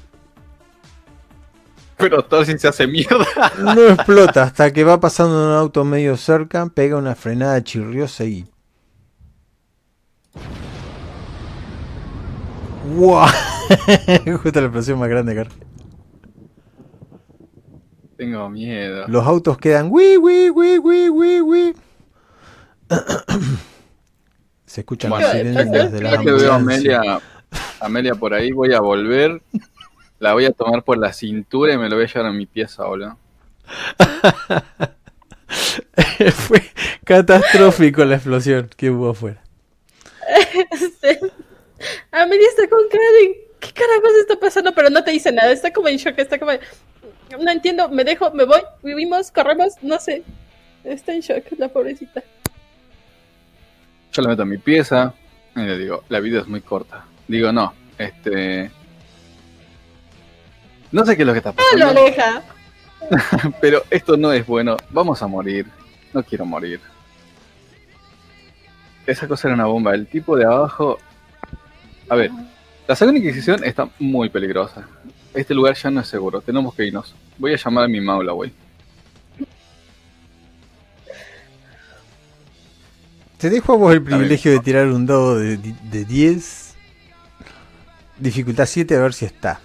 Pero 1.96 2.22
Torsi 2.24 2.58
se 2.58 2.68
hace 2.68 2.86
mierda. 2.86 3.26
No 3.58 3.88
explota 3.88 4.42
hasta 4.42 4.72
que 4.72 4.84
va 4.84 5.00
pasando 5.00 5.46
un 5.46 5.52
auto 5.52 5.84
medio 5.84 6.16
cerca, 6.16 6.66
pega 6.66 6.96
una 6.96 7.14
frenada 7.14 7.62
chirriosa 7.64 8.24
y... 8.24 8.46
¡Wow! 12.94 13.26
Justo 14.42 14.60
la 14.60 14.66
explosión 14.66 14.98
más 14.98 15.08
grande, 15.08 15.34
Car. 15.34 15.48
Tengo 18.16 18.48
miedo. 18.48 19.06
Los 19.08 19.26
autos 19.26 19.58
quedan 19.58 19.88
wi 19.90 20.16
wi 20.16 20.50
wi 20.50 20.78
wi 20.78 21.08
wi 21.10 21.40
wi. 21.40 21.74
Se 24.64 24.80
escuchan 24.80 25.10
Bueno, 25.10 25.26
los 25.26 25.36
sirenas 25.36 25.92
de 25.92 26.00
Ya 26.00 26.18
que 26.18 26.30
veo 26.30 26.52
a. 26.52 26.56
Amelia, 26.56 27.20
Amelia 27.80 28.14
por 28.14 28.32
ahí, 28.32 28.52
voy 28.52 28.72
a 28.72 28.80
volver. 28.80 29.42
La 30.18 30.32
voy 30.32 30.46
a 30.46 30.52
tomar 30.52 30.82
por 30.82 30.96
la 30.96 31.12
cintura 31.12 31.74
y 31.74 31.78
me 31.78 31.90
lo 31.90 31.96
voy 31.96 32.04
a 32.04 32.08
llevar 32.08 32.26
a 32.26 32.32
mi 32.32 32.46
pieza, 32.46 32.84
boludo. 32.84 33.18
Fue 36.34 36.62
catastrófico 37.04 38.04
la 38.04 38.14
explosión 38.14 38.70
que 38.76 38.90
hubo 38.90 39.10
afuera. 39.10 39.42
Amelia 42.10 42.48
está 42.48 42.68
con 42.68 42.88
cara 42.88 43.04
de 43.20 43.48
¿qué 43.60 43.72
carajos 43.72 44.12
está 44.20 44.38
pasando? 44.38 44.72
Pero 44.74 44.90
no 44.90 45.02
te 45.04 45.10
dice 45.10 45.32
nada, 45.32 45.52
está 45.52 45.72
como 45.72 45.88
en 45.88 45.96
shock, 45.96 46.18
está 46.18 46.38
como 46.38 46.52
no 47.38 47.50
entiendo, 47.50 47.88
me 47.88 48.04
dejo, 48.04 48.30
me 48.32 48.44
voy, 48.44 48.60
vivimos, 48.82 49.30
corremos, 49.30 49.74
no 49.82 49.98
sé. 49.98 50.22
Está 50.84 51.12
en 51.12 51.20
shock, 51.20 51.44
la 51.58 51.68
pobrecita. 51.68 52.22
Yo 54.12 54.22
la 54.22 54.28
meto 54.28 54.42
a 54.42 54.46
mi 54.46 54.58
pieza, 54.58 55.12
Y 55.56 55.60
le 55.60 55.76
digo, 55.78 56.04
la 56.08 56.20
vida 56.20 56.40
es 56.40 56.46
muy 56.46 56.60
corta. 56.60 57.04
Digo, 57.26 57.52
no, 57.52 57.74
este... 57.98 58.70
No 60.92 61.04
sé 61.04 61.16
qué 61.16 61.22
es 61.22 61.26
lo 61.26 61.32
que 61.32 61.38
está 61.38 61.50
Ah, 61.50 61.76
lo 61.76 61.86
pasando, 61.86 62.00
aleja. 62.00 62.42
pero 63.60 63.82
esto 63.90 64.16
no 64.16 64.32
es 64.32 64.46
bueno. 64.46 64.76
Vamos 64.90 65.20
a 65.22 65.26
morir. 65.26 65.66
No 66.12 66.22
quiero 66.22 66.46
morir. 66.46 66.80
Esa 69.06 69.26
cosa 69.26 69.48
era 69.48 69.54
una 69.56 69.66
bomba. 69.66 69.94
El 69.94 70.06
tipo 70.06 70.36
de 70.36 70.44
abajo... 70.44 70.98
A 72.08 72.14
ver, 72.14 72.30
la 72.86 72.94
segunda 72.94 73.18
Inquisición 73.18 73.64
está 73.64 73.88
muy 73.98 74.28
peligrosa. 74.28 74.86
Este 75.34 75.54
lugar 75.54 75.74
ya 75.74 75.90
no 75.90 76.00
es 76.00 76.08
seguro. 76.08 76.40
Tenemos 76.40 76.74
que 76.74 76.86
irnos. 76.86 77.14
Voy 77.36 77.52
a 77.52 77.56
llamar 77.56 77.84
a 77.84 77.88
mi 77.88 78.00
maula, 78.00 78.32
güey. 78.32 78.52
Te 83.38 83.50
dejo 83.50 83.74
a 83.74 83.76
vos 83.76 83.92
el 83.92 84.02
privilegio 84.02 84.52
de 84.52 84.60
tirar 84.60 84.86
un 84.86 85.04
dado 85.04 85.38
de, 85.38 85.56
de 85.58 86.04
10. 86.04 86.74
Dificultad 88.18 88.66
7 88.66 88.96
a 88.96 89.00
ver 89.00 89.12
si 89.12 89.26
está. 89.26 89.60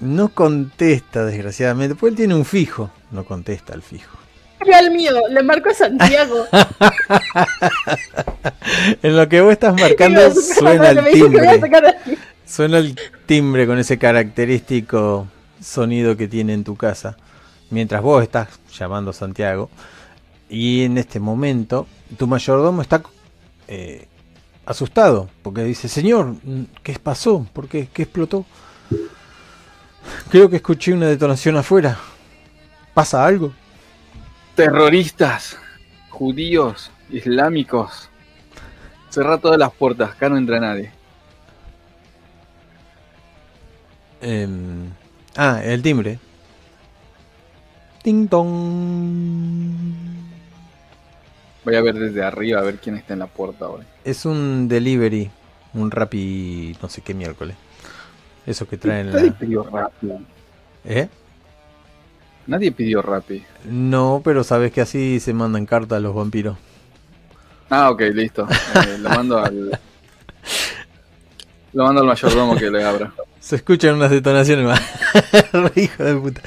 No 0.00 0.28
contesta, 0.28 1.24
desgraciadamente. 1.24 1.94
Pues 1.94 2.10
él 2.10 2.16
tiene 2.16 2.34
un 2.34 2.44
fijo. 2.44 2.90
No 3.10 3.24
contesta 3.24 3.72
el 3.74 3.82
fijo. 3.82 4.21
Mío, 4.92 5.12
le 5.28 5.42
marco 5.42 5.70
a 5.70 5.74
Santiago. 5.74 6.46
En 9.02 9.16
lo 9.16 9.28
que 9.28 9.40
vos 9.40 9.52
estás 9.52 9.74
marcando 9.80 10.20
suena 10.58 10.90
el 10.90 11.04
timbre. 11.12 11.60
sacar 11.60 11.86
así. 11.86 12.18
Suena 12.46 12.78
el 12.78 12.96
timbre 13.26 13.66
con 13.66 13.78
ese 13.78 13.98
característico 13.98 15.26
sonido 15.60 16.16
que 16.16 16.28
tiene 16.28 16.54
en 16.54 16.64
tu 16.64 16.76
casa. 16.76 17.16
Mientras 17.70 18.02
vos 18.02 18.22
estás 18.22 18.48
llamando 18.76 19.10
a 19.10 19.14
Santiago. 19.14 19.70
Y 20.48 20.84
en 20.84 20.98
este 20.98 21.20
momento 21.20 21.86
tu 22.18 22.26
mayordomo 22.26 22.82
está 22.82 23.02
eh, 23.68 24.06
asustado. 24.66 25.28
Porque 25.42 25.64
dice, 25.64 25.88
señor, 25.88 26.34
¿qué 26.82 26.98
pasó? 26.98 27.46
¿Por 27.52 27.68
qué? 27.68 27.88
¿Qué 27.92 28.02
explotó? 28.02 28.44
Creo 30.30 30.50
que 30.50 30.56
escuché 30.56 30.92
una 30.92 31.06
detonación 31.06 31.56
afuera. 31.56 31.98
¿Pasa 32.94 33.24
algo? 33.24 33.52
Terroristas, 34.54 35.56
judíos, 36.10 36.90
islámicos. 37.10 38.10
Cerra 39.08 39.38
todas 39.38 39.58
las 39.58 39.72
puertas, 39.72 40.10
acá 40.10 40.28
no 40.28 40.36
entra 40.36 40.60
nadie. 40.60 40.90
Em, 44.20 44.90
ah, 45.36 45.60
el 45.64 45.82
timbre. 45.82 46.18
Ting 48.02 48.28
tong. 48.28 49.72
Voy 51.64 51.76
a 51.76 51.80
ver 51.80 51.94
desde 51.94 52.22
arriba 52.22 52.60
a 52.60 52.62
ver 52.62 52.76
quién 52.76 52.96
está 52.96 53.14
en 53.14 53.20
la 53.20 53.28
puerta 53.28 53.66
ahora. 53.66 53.84
Es 54.04 54.26
un 54.26 54.68
delivery, 54.68 55.30
un 55.74 55.90
Rappi, 55.90 56.76
no 56.82 56.88
sé 56.88 57.00
qué 57.00 57.14
miércoles. 57.14 57.56
Eso 58.44 58.68
que 58.68 58.76
traen 58.76 59.12
Nadie 59.12 59.32
la... 59.40 59.62
Rappi. 59.62 60.08
¿Eh? 60.84 61.08
Nadie 62.46 62.72
pidió 62.72 63.02
Rappi. 63.02 63.44
No, 63.64 64.20
pero 64.24 64.44
sabes 64.44 64.72
que 64.72 64.80
así 64.80 65.20
se 65.20 65.32
mandan 65.32 65.66
cartas 65.66 65.98
a 65.98 66.00
los 66.00 66.14
vampiros. 66.14 66.58
Ah, 67.70 67.90
ok, 67.90 68.00
listo. 68.12 68.46
Eh, 68.74 68.98
lo 68.98 69.08
mando 69.10 69.38
al. 69.38 69.78
Lo 71.72 71.84
mando 71.84 72.02
al 72.02 72.06
mayordomo 72.06 72.54
que 72.54 72.70
le 72.70 72.84
abra. 72.84 73.14
Se 73.40 73.56
escuchan 73.56 73.94
unas 73.94 74.10
detonaciones 74.10 74.66
más. 74.66 74.80
Hijo 75.74 76.04
de 76.04 76.16
puta. 76.16 76.42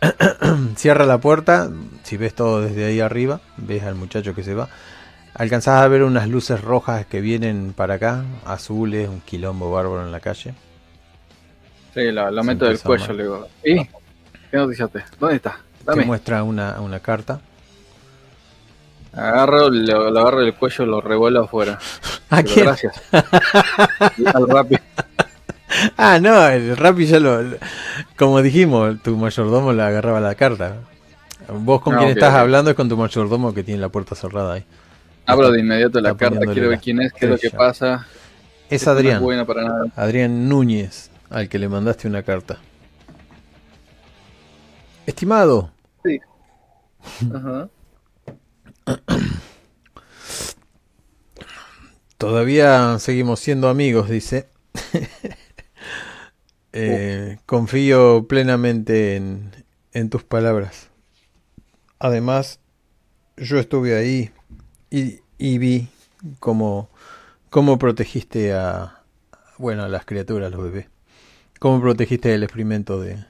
Cierra 0.76 1.06
la 1.06 1.18
puerta. 1.18 1.70
Si 2.02 2.16
ves 2.16 2.34
todo 2.34 2.60
desde 2.60 2.86
ahí 2.86 2.98
arriba, 2.98 3.40
ves 3.56 3.84
al 3.84 3.94
muchacho 3.94 4.34
que 4.34 4.42
se 4.42 4.54
va. 4.54 4.68
Alcanzás 5.34 5.82
a 5.82 5.88
ver 5.88 6.02
unas 6.02 6.28
luces 6.28 6.60
rojas 6.60 7.06
que 7.06 7.20
vienen 7.20 7.72
para 7.72 7.94
acá, 7.94 8.24
azules, 8.44 9.08
un 9.08 9.20
quilombo 9.20 9.70
bárbaro 9.70 10.04
en 10.04 10.10
la 10.10 10.18
calle. 10.18 10.54
Sí, 11.94 12.10
lo, 12.10 12.44
meto 12.44 12.66
del 12.66 12.80
cuello, 12.80 13.12
le 13.12 13.22
digo. 13.22 13.48
¿Y? 13.64 13.88
¿Qué 14.50 14.56
noticiaste? 14.56 15.04
¿Dónde 15.18 15.36
está? 15.36 15.58
Te 15.92 16.04
muestra 16.04 16.42
una, 16.42 16.80
una 16.80 17.00
carta. 17.00 17.40
Agarro, 19.12 19.68
lo, 19.70 20.10
lo 20.10 20.20
agarro 20.20 20.40
del 20.40 20.54
cuello, 20.54 20.86
lo 20.86 21.00
revuelo 21.00 21.44
afuera. 21.44 21.78
¿A 22.30 22.42
quién? 22.42 22.66
Gracias. 22.66 23.00
al 23.12 24.48
Rappi. 24.48 24.76
Ah, 25.96 26.18
no, 26.20 26.46
el 26.48 26.76
Rappi 26.76 27.06
ya 27.06 27.18
lo. 27.18 27.42
Como 28.16 28.42
dijimos, 28.42 29.02
tu 29.02 29.16
mayordomo 29.16 29.72
le 29.72 29.82
agarraba 29.82 30.20
la 30.20 30.34
carta. 30.34 30.76
Vos 31.48 31.80
con 31.80 31.94
Ah, 31.94 31.98
quien 31.98 32.10
estás 32.10 32.34
hablando 32.34 32.70
es 32.70 32.76
con 32.76 32.88
tu 32.88 32.96
mayordomo 32.96 33.52
que 33.52 33.64
tiene 33.64 33.80
la 33.80 33.88
puerta 33.88 34.14
cerrada 34.14 34.54
ahí. 34.54 34.64
Abro 35.26 35.50
de 35.50 35.60
inmediato 35.60 36.00
la 36.00 36.16
carta, 36.16 36.40
quiero 36.52 36.68
ver 36.68 36.80
quién 36.80 37.00
es, 37.02 37.12
qué 37.12 37.26
es 37.26 37.30
lo 37.30 37.38
que 37.38 37.50
pasa. 37.50 38.06
Es 38.68 38.82
Esto 38.82 38.92
no 38.92 38.98
Adrián, 38.98 39.30
es 39.40 39.44
para 39.46 39.62
nada. 39.64 39.84
Adrián 39.96 40.48
Núñez, 40.48 41.10
al 41.30 41.48
que 41.48 41.58
le 41.58 41.68
mandaste 41.68 42.06
una 42.06 42.22
carta. 42.22 42.58
Estimado, 45.10 45.72
Ajá. 47.34 47.68
todavía 52.16 52.98
seguimos 53.00 53.40
siendo 53.40 53.68
amigos, 53.68 54.08
dice. 54.08 54.48
Eh, 56.72 57.38
confío 57.46 58.28
plenamente 58.28 59.16
en, 59.16 59.50
en 59.92 60.08
tus 60.08 60.22
palabras. 60.22 60.88
Además, 61.98 62.60
yo 63.36 63.58
estuve 63.58 63.96
ahí 63.96 64.30
y, 64.88 65.18
y 65.36 65.58
vi 65.58 65.88
cómo, 66.38 66.88
cómo 67.50 67.76
protegiste 67.76 68.52
a, 68.52 69.02
bueno, 69.58 69.82
a 69.82 69.88
las 69.88 70.04
criaturas, 70.04 70.52
los 70.52 70.62
bebés. 70.62 70.86
Cómo 71.58 71.80
protegiste 71.80 72.32
el 72.32 72.44
experimento 72.44 73.00
de, 73.00 73.24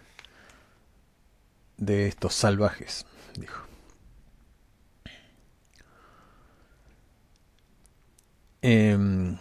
de 1.80 2.06
estos 2.08 2.34
salvajes, 2.34 3.06
dijo. 3.36 3.64
Em, 8.62 9.36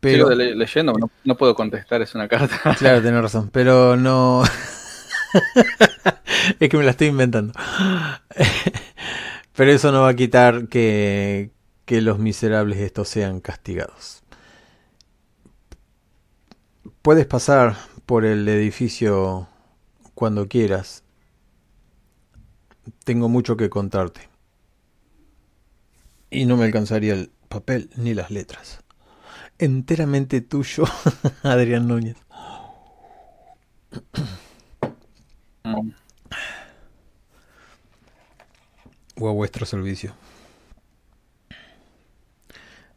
pero 0.00 0.26
Sigo 0.26 0.30
le- 0.30 0.54
leyendo, 0.54 0.92
no, 0.92 1.10
no 1.24 1.36
puedo 1.36 1.54
contestar, 1.54 2.02
es 2.02 2.14
una 2.14 2.28
carta. 2.28 2.56
Claro, 2.78 3.02
tenés 3.02 3.20
razón, 3.22 3.50
pero 3.52 3.96
no. 3.96 4.42
es 6.60 6.68
que 6.68 6.76
me 6.76 6.84
la 6.84 6.90
estoy 6.92 7.08
inventando. 7.08 7.52
pero 9.54 9.72
eso 9.72 9.90
no 9.92 10.02
va 10.02 10.10
a 10.10 10.14
quitar 10.16 10.68
que, 10.68 11.50
que 11.84 12.00
los 12.00 12.18
miserables 12.18 12.78
estos 12.78 13.08
sean 13.08 13.40
castigados. 13.40 14.22
Puedes 17.02 17.26
pasar 17.26 17.76
por 18.06 18.24
el 18.24 18.48
edificio 18.48 19.47
cuando 20.18 20.48
quieras. 20.48 21.04
Tengo 23.04 23.28
mucho 23.28 23.56
que 23.56 23.70
contarte. 23.70 24.28
Y 26.28 26.44
no 26.44 26.56
me 26.56 26.64
alcanzaría 26.64 27.14
el 27.14 27.30
papel 27.48 27.88
ni 27.94 28.14
las 28.14 28.32
letras. 28.32 28.82
Enteramente 29.58 30.40
tuyo, 30.40 30.82
Adrián 31.44 31.86
Núñez. 31.86 32.16
O 39.20 39.28
a 39.28 39.32
vuestro 39.32 39.66
servicio. 39.66 40.16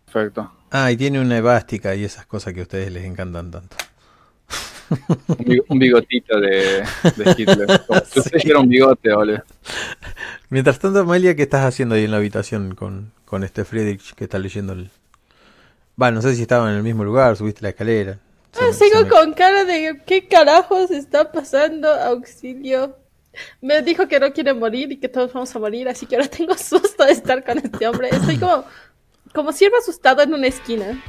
Perfecto. 0.05 0.51
Ah, 0.71 0.91
y 0.91 0.97
tiene 0.97 1.21
una 1.21 1.37
evástica 1.37 1.93
y 1.93 2.03
esas 2.03 2.25
cosas 2.25 2.55
que 2.55 2.61
a 2.61 2.63
ustedes 2.63 2.91
les 2.91 3.05
encantan 3.05 3.51
tanto. 3.51 3.77
Un 5.27 5.45
bi- 5.45 5.61
Un 5.69 5.79
bigotito 5.79 6.39
de, 6.39 6.83
de 7.15 7.35
Hitler. 7.37 7.81
Como 7.87 8.01
si 8.01 8.19
usted 8.19 8.37
hiciera 8.37 8.59
un 8.59 8.67
bigote, 8.69 9.13
boludo. 9.13 9.43
Mientras 10.49 10.79
tanto, 10.79 10.99
Amalia, 10.99 11.35
¿qué 11.35 11.43
estás 11.43 11.63
haciendo 11.65 11.95
ahí 11.95 12.03
en 12.03 12.11
la 12.11 12.17
habitación 12.17 12.75
con, 12.75 13.11
con 13.25 13.43
este 13.43 13.63
Friedrich 13.65 14.13
que 14.15 14.25
está 14.25 14.37
leyendo 14.39 14.73
el... 14.73 14.89
Va, 16.01 16.11
no 16.11 16.21
sé 16.21 16.35
si 16.35 16.41
estaba 16.41 16.69
en 16.69 16.77
el 16.77 16.83
mismo 16.83 17.03
lugar, 17.03 17.35
subiste 17.37 17.61
la 17.61 17.69
escalera. 17.69 18.17
Se 18.51 18.63
Ah, 18.63 18.67
me- 18.67 18.73
sigo 18.73 19.01
me- 19.03 19.07
con 19.09 19.33
cara 19.33 19.63
de 19.65 20.01
¿qué 20.05 20.27
carajos 20.27 20.91
está 20.91 21.31
pasando? 21.31 21.87
Auxilio. 21.89 22.97
Me 23.61 23.81
dijo 23.81 24.07
que 24.09 24.19
no 24.19 24.33
quiere 24.33 24.53
morir 24.53 24.91
y 24.91 24.97
que 24.97 25.07
todos 25.07 25.31
vamos 25.31 25.55
a 25.55 25.59
morir, 25.59 25.87
así 25.87 26.05
que 26.05 26.15
ahora 26.17 26.27
tengo 26.27 26.53
susto 26.57 27.05
de 27.05 27.13
estar 27.13 27.45
con 27.45 27.57
este 27.59 27.87
hombre. 27.87 28.09
Estoy 28.11 28.37
como, 28.37 28.65
como 29.33 29.53
siervo 29.53 29.77
asustado 29.77 30.21
en 30.21 30.33
una 30.33 30.47
esquina. 30.47 31.01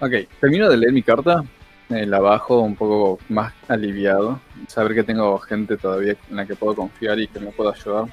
Ok, 0.00 0.12
termino 0.40 0.70
de 0.70 0.78
leer 0.78 0.92
mi 0.94 1.02
carta. 1.02 1.44
Eh, 1.90 2.06
la 2.06 2.20
bajo 2.20 2.60
un 2.60 2.76
poco 2.76 3.18
más 3.28 3.52
aliviado. 3.68 4.40
Saber 4.68 4.94
que 4.94 5.02
tengo 5.02 5.38
gente 5.38 5.76
todavía 5.76 6.16
en 6.28 6.36
la 6.36 6.46
que 6.46 6.54
puedo 6.54 6.74
confiar 6.74 7.18
y 7.18 7.26
que 7.26 7.40
me 7.40 7.50
puedo 7.50 7.72
ayudar. 7.72 8.06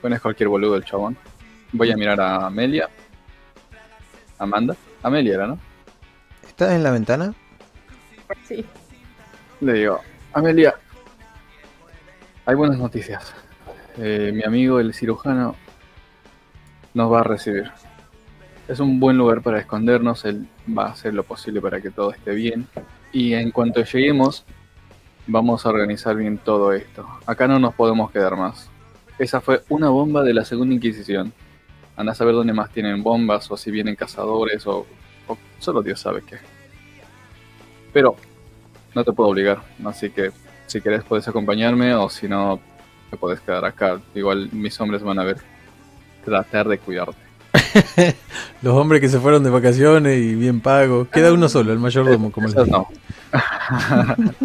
Bueno, 0.00 0.16
es 0.16 0.22
cualquier 0.22 0.48
boludo 0.48 0.76
el 0.76 0.84
chabón. 0.84 1.16
Voy 1.72 1.90
a 1.90 1.96
mirar 1.96 2.20
a 2.20 2.46
Amelia. 2.46 2.88
Amanda. 4.38 4.74
Amelia 5.02 5.34
era, 5.34 5.46
¿no? 5.46 5.58
¿Estás 6.46 6.72
en 6.72 6.82
la 6.82 6.90
ventana? 6.90 7.34
Sí. 8.44 8.64
Le 9.60 9.72
digo, 9.74 10.00
Amelia, 10.32 10.74
hay 12.46 12.54
buenas 12.54 12.78
noticias. 12.78 13.34
Eh, 13.98 14.32
mi 14.34 14.42
amigo, 14.44 14.80
el 14.80 14.94
cirujano, 14.94 15.56
nos 16.94 17.12
va 17.12 17.20
a 17.20 17.24
recibir. 17.24 17.70
Es 18.66 18.80
un 18.80 18.98
buen 18.98 19.18
lugar 19.18 19.42
para 19.42 19.58
escondernos, 19.58 20.24
él 20.24 20.48
va 20.66 20.86
a 20.86 20.92
hacer 20.92 21.12
lo 21.12 21.24
posible 21.24 21.60
para 21.60 21.80
que 21.80 21.90
todo 21.90 22.12
esté 22.12 22.32
bien. 22.32 22.66
Y 23.12 23.34
en 23.34 23.50
cuanto 23.50 23.82
lleguemos, 23.82 24.44
vamos 25.26 25.64
a 25.64 25.68
organizar 25.68 26.16
bien 26.16 26.38
todo 26.38 26.72
esto. 26.72 27.06
Acá 27.26 27.48
no 27.48 27.58
nos 27.58 27.74
podemos 27.74 28.10
quedar 28.10 28.36
más. 28.36 28.70
Esa 29.18 29.40
fue 29.40 29.62
una 29.68 29.88
bomba 29.88 30.22
de 30.22 30.34
la 30.34 30.44
Segunda 30.44 30.74
Inquisición. 30.74 31.32
Anda 31.96 32.12
a 32.12 32.14
saber 32.14 32.34
dónde 32.34 32.52
más 32.52 32.70
tienen 32.70 33.02
bombas, 33.02 33.50
o 33.50 33.56
si 33.56 33.70
vienen 33.70 33.96
cazadores, 33.96 34.66
o, 34.66 34.86
o 35.26 35.38
solo 35.58 35.82
Dios 35.82 36.00
sabe 36.00 36.22
qué. 36.22 36.38
Pero 37.92 38.16
no 38.94 39.04
te 39.04 39.12
puedo 39.12 39.28
obligar, 39.28 39.60
así 39.84 40.10
que 40.10 40.30
si 40.66 40.80
querés 40.80 41.02
puedes 41.02 41.26
acompañarme, 41.28 41.94
o 41.94 42.08
si 42.08 42.28
no, 42.28 42.60
te 43.10 43.16
puedes 43.16 43.40
quedar 43.40 43.64
acá. 43.64 44.00
Igual 44.14 44.50
mis 44.52 44.80
hombres 44.80 45.02
van 45.02 45.18
a 45.18 45.24
ver, 45.24 45.38
tratar 46.24 46.68
de 46.68 46.78
cuidarte. 46.78 47.29
Los 48.62 48.74
hombres 48.74 49.00
que 49.00 49.08
se 49.08 49.18
fueron 49.18 49.42
de 49.42 49.50
vacaciones 49.50 50.18
y 50.18 50.34
bien 50.34 50.60
pagos. 50.60 51.08
Queda 51.08 51.32
uno 51.32 51.48
solo, 51.48 51.72
el 51.72 51.78
mayordomo, 51.78 52.30
como 52.30 52.48
el 52.48 52.54
no. 52.70 52.88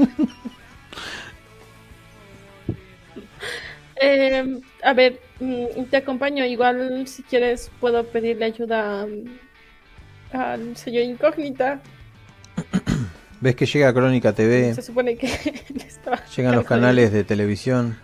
Eh, 3.97 4.61
a 4.83 4.93
ver, 4.93 5.21
mm, 5.39 5.85
te 5.89 5.97
acompaño. 5.97 6.45
Igual, 6.45 7.07
si 7.07 7.23
quieres, 7.23 7.71
puedo 7.79 8.05
pedirle 8.05 8.45
ayuda 8.45 9.05
mm, 9.07 10.35
al 10.35 10.77
señor 10.77 11.03
Incógnita. 11.03 11.81
Ves 13.41 13.55
que 13.55 13.65
llega 13.65 13.93
Crónica 13.93 14.33
TV, 14.33 14.73
Se 14.75 14.81
supone 14.81 15.17
que 15.17 15.27
llegan 16.35 16.55
los 16.55 16.65
canales 16.65 17.11
de 17.13 17.23
televisión. 17.23 17.97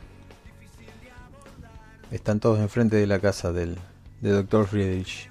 Están 2.10 2.39
todos 2.39 2.60
enfrente 2.60 2.95
de 2.95 3.06
la 3.06 3.20
casa 3.20 3.52
del, 3.52 3.78
de 4.22 4.43
Dr. 4.43 4.67
Friedrich. 4.67 5.30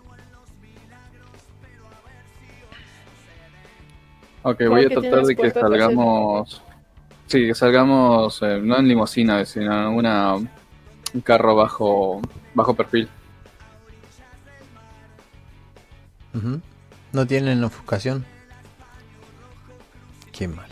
Ok, 4.43 4.62
voy 4.68 4.86
a 4.86 4.88
tratar 4.88 5.22
de 5.24 5.36
que 5.36 5.51
salgamos. 5.51 6.62
Sí, 7.26 7.47
que 7.47 7.55
salgamos 7.55 8.41
eh, 8.43 8.59
no 8.62 8.78
en 8.78 8.88
limusina, 8.88 9.45
sino 9.45 9.88
en 9.88 9.95
una, 9.95 10.34
un 10.34 11.20
carro 11.22 11.55
bajo, 11.55 12.20
bajo 12.55 12.74
perfil. 12.74 13.09
¿No 17.12 17.26
tienen 17.26 17.62
ofuscación? 17.64 18.24
Qué 20.32 20.49
mal. 20.49 20.68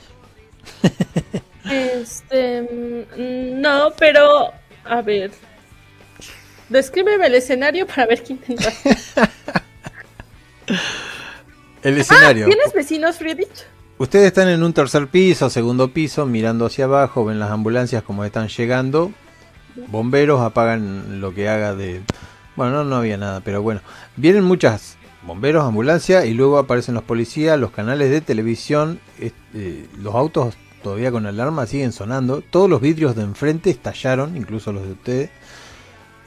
Este, 1.71 2.63
mm, 2.63 3.61
no, 3.61 3.91
pero 3.99 4.51
a 4.87 5.03
ver. 5.03 5.31
Descríbeme 6.69 7.27
el 7.27 7.35
escenario 7.35 7.87
para 7.87 8.07
ver 8.07 8.23
qué 8.23 8.35
intentas. 8.35 8.75
El 11.83 11.97
escenario. 11.97 12.47
¿Tienes 12.47 12.73
vecinos, 12.75 13.17
Friedrich? 13.17 13.67
Ustedes 13.99 14.27
están 14.27 14.49
en 14.49 14.63
un 14.63 14.73
tercer 14.73 15.07
piso, 15.09 15.49
segundo 15.49 15.93
piso, 15.93 16.27
mirando 16.27 16.67
hacia 16.67 16.85
abajo, 16.85 17.25
ven 17.25 17.39
las 17.39 17.51
ambulancias 17.51 18.03
como 18.03 18.25
están 18.25 18.49
llegando. 18.49 19.13
Bomberos 19.87 20.41
apagan 20.41 21.21
lo 21.21 21.33
que 21.33 21.49
haga 21.49 21.75
de... 21.75 22.03
Bueno, 22.57 22.73
no, 22.73 22.85
no 22.85 22.97
había 22.97 23.17
nada, 23.17 23.41
pero 23.41 23.63
bueno. 23.63 23.81
Vienen 24.17 24.45
muchas 24.45 24.99
bomberos, 25.23 25.65
ambulancia 25.65 26.25
y 26.27 26.35
luego 26.35 26.59
aparecen 26.59 26.95
los 26.95 27.05
policías, 27.05 27.59
los 27.59 27.71
canales 27.71 28.11
de 28.11 28.21
televisión, 28.21 29.01
eh, 29.21 29.87
los 29.97 30.15
autos 30.15 30.57
todavía 30.83 31.11
con 31.11 31.27
alarma 31.27 31.67
siguen 31.67 31.93
sonando. 31.93 32.41
Todos 32.41 32.69
los 32.69 32.81
vidrios 32.81 33.17
de 33.17 33.23
enfrente 33.23 33.71
estallaron, 33.71 34.37
incluso 34.37 34.73
los 34.73 34.85
de 34.85 34.93
ustedes. 34.93 35.31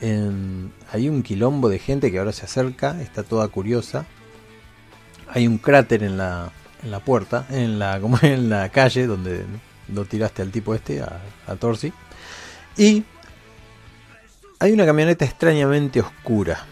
Hay 0.02 1.10
un 1.10 1.22
quilombo 1.24 1.70
de 1.70 1.78
gente 1.80 2.12
que 2.12 2.18
ahora 2.20 2.32
se 2.32 2.46
acerca, 2.46 3.00
está 3.02 3.24
toda 3.24 3.48
curiosa. 3.50 4.06
Hay 5.30 5.48
un 5.48 5.60
cráter 5.60 6.04
en 6.04 6.18
la, 6.18 6.52
en 6.84 6.92
la 6.92 7.00
puerta, 7.00 7.46
en 7.52 7.78
la, 7.78 8.00
como 8.02 8.18
en 8.22 8.50
la 8.50 8.70
calle 8.70 9.06
donde 9.06 9.46
lo 9.94 10.06
tiraste 10.06 10.42
al 10.42 10.52
tipo 10.52 10.74
este, 10.74 11.02
a, 11.02 11.22
a 11.48 11.56
Torsi. 11.56 11.94
Y 12.78 13.04
hay 14.60 14.72
una 14.72 14.86
camioneta 14.86 15.24
extrañamente 15.26 16.00
oscura. 16.02 16.66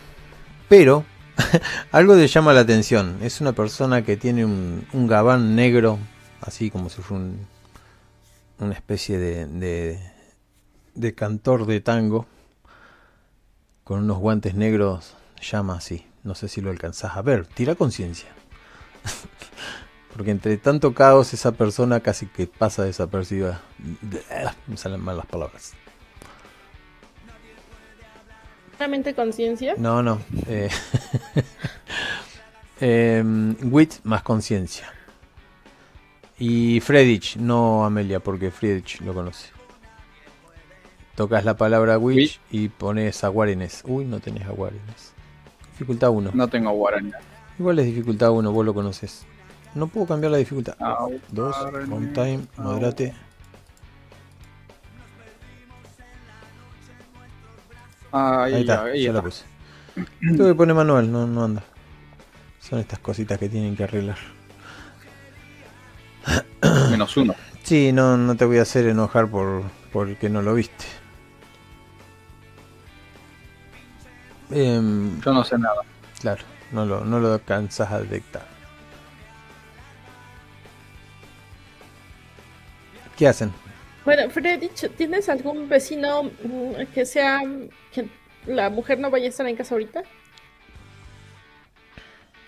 Pero 0.67 1.05
algo 1.91 2.15
le 2.15 2.27
llama 2.27 2.53
la 2.53 2.61
atención. 2.61 3.17
Es 3.21 3.41
una 3.41 3.53
persona 3.53 4.03
que 4.03 4.17
tiene 4.17 4.43
un, 4.45 4.85
gabán 5.07 5.55
negro, 5.55 5.99
así 6.41 6.71
como 6.71 6.89
si 6.89 7.01
fuera 7.01 7.23
un- 7.23 7.47
una 8.59 8.73
especie 8.73 9.17
de, 9.19 9.99
de 10.95 11.15
cantor 11.15 11.65
de 11.65 11.79
tango, 11.79 12.25
con 13.89 14.03
unos 14.03 14.19
guantes 14.19 14.53
negros, 14.53 15.15
llama 15.41 15.77
así. 15.77 16.05
No 16.23 16.35
sé 16.35 16.47
si 16.47 16.61
lo 16.61 16.69
alcanzás 16.69 17.17
a 17.17 17.23
ver. 17.23 17.47
Tira 17.47 17.73
conciencia. 17.73 18.29
Porque 20.13 20.29
entre 20.29 20.57
tanto 20.57 20.93
caos 20.93 21.33
esa 21.33 21.53
persona 21.53 21.99
casi 21.99 22.27
que 22.27 22.45
pasa 22.45 22.83
desapercibida. 22.83 23.61
Me 24.67 24.77
salen 24.77 25.01
mal 25.01 25.17
las 25.17 25.25
palabras. 25.25 25.73
Solamente 28.77 29.15
conciencia. 29.15 29.73
No, 29.75 30.03
no. 30.03 30.21
Eh, 30.45 30.69
em, 32.81 33.55
wit 33.73 33.95
más 34.03 34.21
conciencia. 34.21 34.93
Y 36.37 36.79
Friedrich, 36.81 37.37
no 37.37 37.85
Amelia, 37.85 38.19
porque 38.19 38.51
Friedrich 38.51 39.01
lo 39.01 39.15
conoce. 39.15 39.58
Tocas 41.19 41.43
la 41.43 41.57
palabra 41.57 41.97
witch 41.97 42.39
y 42.49 42.69
pones 42.69 43.25
aguarenes. 43.25 43.83
Uy, 43.85 44.05
no 44.05 44.21
tenés 44.21 44.47
aguarenes. 44.47 45.11
Dificultad 45.73 46.11
1. 46.11 46.31
No 46.33 46.47
tengo 46.47 46.71
guaraní. 46.71 47.11
Igual 47.59 47.79
es 47.79 47.87
dificultad 47.87 48.31
1, 48.31 48.49
vos 48.53 48.65
lo 48.65 48.73
conoces. 48.73 49.25
No 49.75 49.87
puedo 49.87 50.07
cambiar 50.07 50.31
la 50.31 50.37
dificultad. 50.37 50.77
Ah, 50.79 51.07
2, 51.33 51.55
guaraní. 51.59 51.93
on 51.93 52.13
time, 52.13 52.39
Ah, 52.55 52.61
moderate. 52.61 53.13
Ahí, 58.13 58.53
Ahí 58.53 58.61
está, 58.61 58.83
ahí 58.85 59.03
ya 59.03 59.11
la 59.11 59.19
está. 59.19 59.29
puse. 59.29 59.43
Tengo 60.21 60.45
que 60.47 60.55
poner 60.55 60.73
manual, 60.73 61.11
no, 61.11 61.27
no 61.27 61.43
anda. 61.43 61.63
Son 62.61 62.79
estas 62.79 62.99
cositas 62.99 63.37
que 63.37 63.49
tienen 63.49 63.75
que 63.75 63.83
arreglar. 63.83 64.17
Menos 66.89 67.17
uno. 67.17 67.35
Sí, 67.63 67.91
no, 67.91 68.15
no 68.15 68.37
te 68.37 68.45
voy 68.45 68.59
a 68.59 68.61
hacer 68.61 68.87
enojar 68.87 69.29
por 69.29 69.63
porque 69.91 70.29
no 70.29 70.41
lo 70.41 70.53
viste. 70.53 70.85
Em, 74.51 75.19
Yo 75.21 75.33
no 75.33 75.43
sé 75.43 75.57
nada. 75.57 75.81
claro, 76.19 76.43
no 76.71 76.85
lo, 76.85 77.03
no 77.05 77.19
lo 77.19 77.33
alcanzas 77.33 77.91
a 77.91 77.99
detectar. 78.01 78.43
¿Qué 83.17 83.27
hacen? 83.27 83.53
Bueno, 84.05 84.29
Friedrich, 84.29 84.89
¿tienes 84.95 85.27
algún 85.29 85.67
vecino 85.67 86.23
mm, 86.23 86.85
que 86.93 87.05
sea 87.05 87.41
que 87.91 88.07
la 88.45 88.69
mujer 88.69 88.97
no 88.99 89.11
vaya 89.11 89.25
a 89.25 89.29
estar 89.29 89.45
en 89.47 89.55
casa 89.55 89.75
ahorita? 89.75 90.03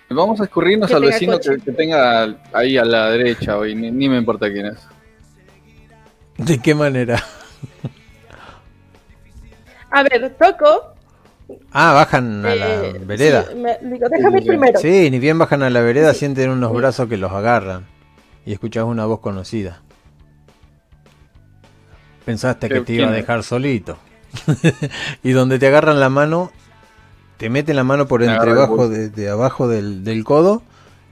Vamos 0.09 0.41
a 0.41 0.43
escurrirnos 0.45 0.91
al 0.91 1.03
vecino 1.03 1.39
que, 1.39 1.57
que 1.57 1.71
tenga 1.71 2.35
ahí 2.53 2.77
a 2.77 2.83
la 2.83 3.11
derecha, 3.11 3.57
hoy 3.57 3.75
ni, 3.75 3.91
ni 3.91 4.09
me 4.09 4.17
importa 4.17 4.51
quién 4.51 4.65
es. 4.67 4.79
¿De 6.37 6.59
qué 6.59 6.73
manera? 6.75 7.23
A 9.89 10.03
ver, 10.03 10.35
toco. 10.37 10.90
Ah, 11.71 11.93
bajan 11.93 12.45
a 12.45 12.55
la 12.55 12.85
eh, 12.85 13.01
vereda. 13.05 13.45
sí, 13.49 13.55
me- 13.55 13.77
digo, 13.81 14.07
déjame 14.09 14.41
sí. 14.41 14.47
primero. 14.47 14.79
Sí, 14.79 15.09
ni 15.11 15.19
bien 15.19 15.37
bajan 15.37 15.63
a 15.63 15.69
la 15.69 15.81
vereda, 15.81 16.13
Sí. 16.13 16.19
sienten 16.19 16.49
unos 16.49 16.71
Sí. 16.71 16.77
brazos 16.77 17.07
que 17.09 17.17
los 17.17 17.31
agarran. 17.31 17.85
Y 18.45 18.53
escuchás 18.53 18.83
una 18.85 19.05
voz 19.05 19.19
conocida. 19.19 19.81
Pensaste 22.25 22.67
que 22.69 22.75
¿Qué- 22.75 22.81
te 22.81 22.93
iba 22.93 23.07
a 23.07 23.11
dejar 23.11 23.43
solito. 23.43 23.97
y 25.23 25.31
donde 25.31 25.59
te 25.59 25.67
agarran 25.67 25.99
la 25.99 26.09
mano, 26.09 26.51
te 27.37 27.49
meten 27.49 27.75
la 27.75 27.83
mano 27.83 28.07
por 28.07 28.23
entre 28.23 28.51
abajo 28.51 28.87
de, 28.87 29.09
de 29.09 29.29
abajo 29.29 29.67
del, 29.67 30.03
del 30.03 30.23
codo 30.23 30.61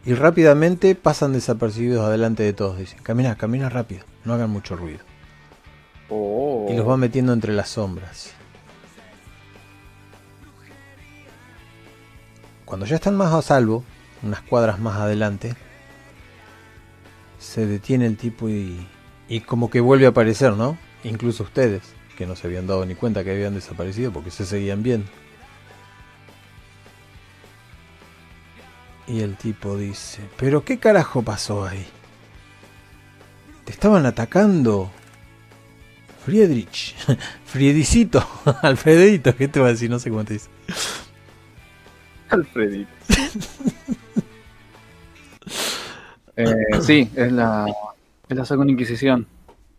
y 0.05 0.13
rápidamente 0.13 0.95
pasan 0.95 1.33
desapercibidos 1.33 2.05
adelante 2.05 2.43
de 2.43 2.53
todos. 2.53 2.77
Dicen, 2.77 2.99
camina, 3.03 3.35
camina 3.35 3.69
rápido, 3.69 4.05
no 4.23 4.33
hagan 4.33 4.49
mucho 4.49 4.75
ruido. 4.75 4.99
Oh. 6.09 6.67
Y 6.69 6.75
los 6.75 6.87
va 6.87 6.97
metiendo 6.97 7.33
entre 7.33 7.53
las 7.53 7.69
sombras. 7.69 8.31
Cuando 12.69 12.85
ya 12.85 12.97
están 12.97 13.17
más 13.17 13.33
a 13.33 13.41
salvo, 13.41 13.83
unas 14.21 14.41
cuadras 14.41 14.79
más 14.79 14.95
adelante, 14.97 15.55
se 17.39 17.65
detiene 17.65 18.05
el 18.05 18.15
tipo 18.15 18.47
y, 18.47 18.85
y 19.27 19.39
como 19.39 19.71
que 19.71 19.81
vuelve 19.81 20.05
a 20.05 20.09
aparecer, 20.09 20.53
¿no? 20.53 20.77
Incluso 21.03 21.41
ustedes, 21.41 21.81
que 22.15 22.27
no 22.27 22.35
se 22.35 22.45
habían 22.45 22.67
dado 22.67 22.85
ni 22.85 22.93
cuenta 22.93 23.23
que 23.23 23.31
habían 23.31 23.55
desaparecido 23.55 24.13
porque 24.13 24.29
se 24.29 24.45
seguían 24.45 24.83
viendo. 24.83 25.09
Y 29.07 29.21
el 29.21 29.35
tipo 29.35 29.75
dice, 29.75 30.21
pero 30.37 30.63
¿qué 30.63 30.77
carajo 30.77 31.23
pasó 31.23 31.65
ahí? 31.65 31.87
Te 33.65 33.71
estaban 33.71 34.05
atacando. 34.05 34.91
Friedrich, 36.23 36.95
Friedicito, 37.45 38.23
Alfredito, 38.61 39.35
¿qué 39.35 39.47
te 39.47 39.59
va 39.59 39.69
a 39.69 39.71
decir? 39.71 39.89
No 39.89 39.97
sé 39.97 40.11
cómo 40.11 40.23
te 40.23 40.33
dice. 40.33 40.58
Alfredito. 42.29 42.91
Eh, 46.35 46.81
sí, 46.81 47.09
es 47.15 47.31
la, 47.33 47.65
es 48.29 48.37
la 48.37 48.45
segunda 48.45 48.71
Inquisición. 48.71 49.27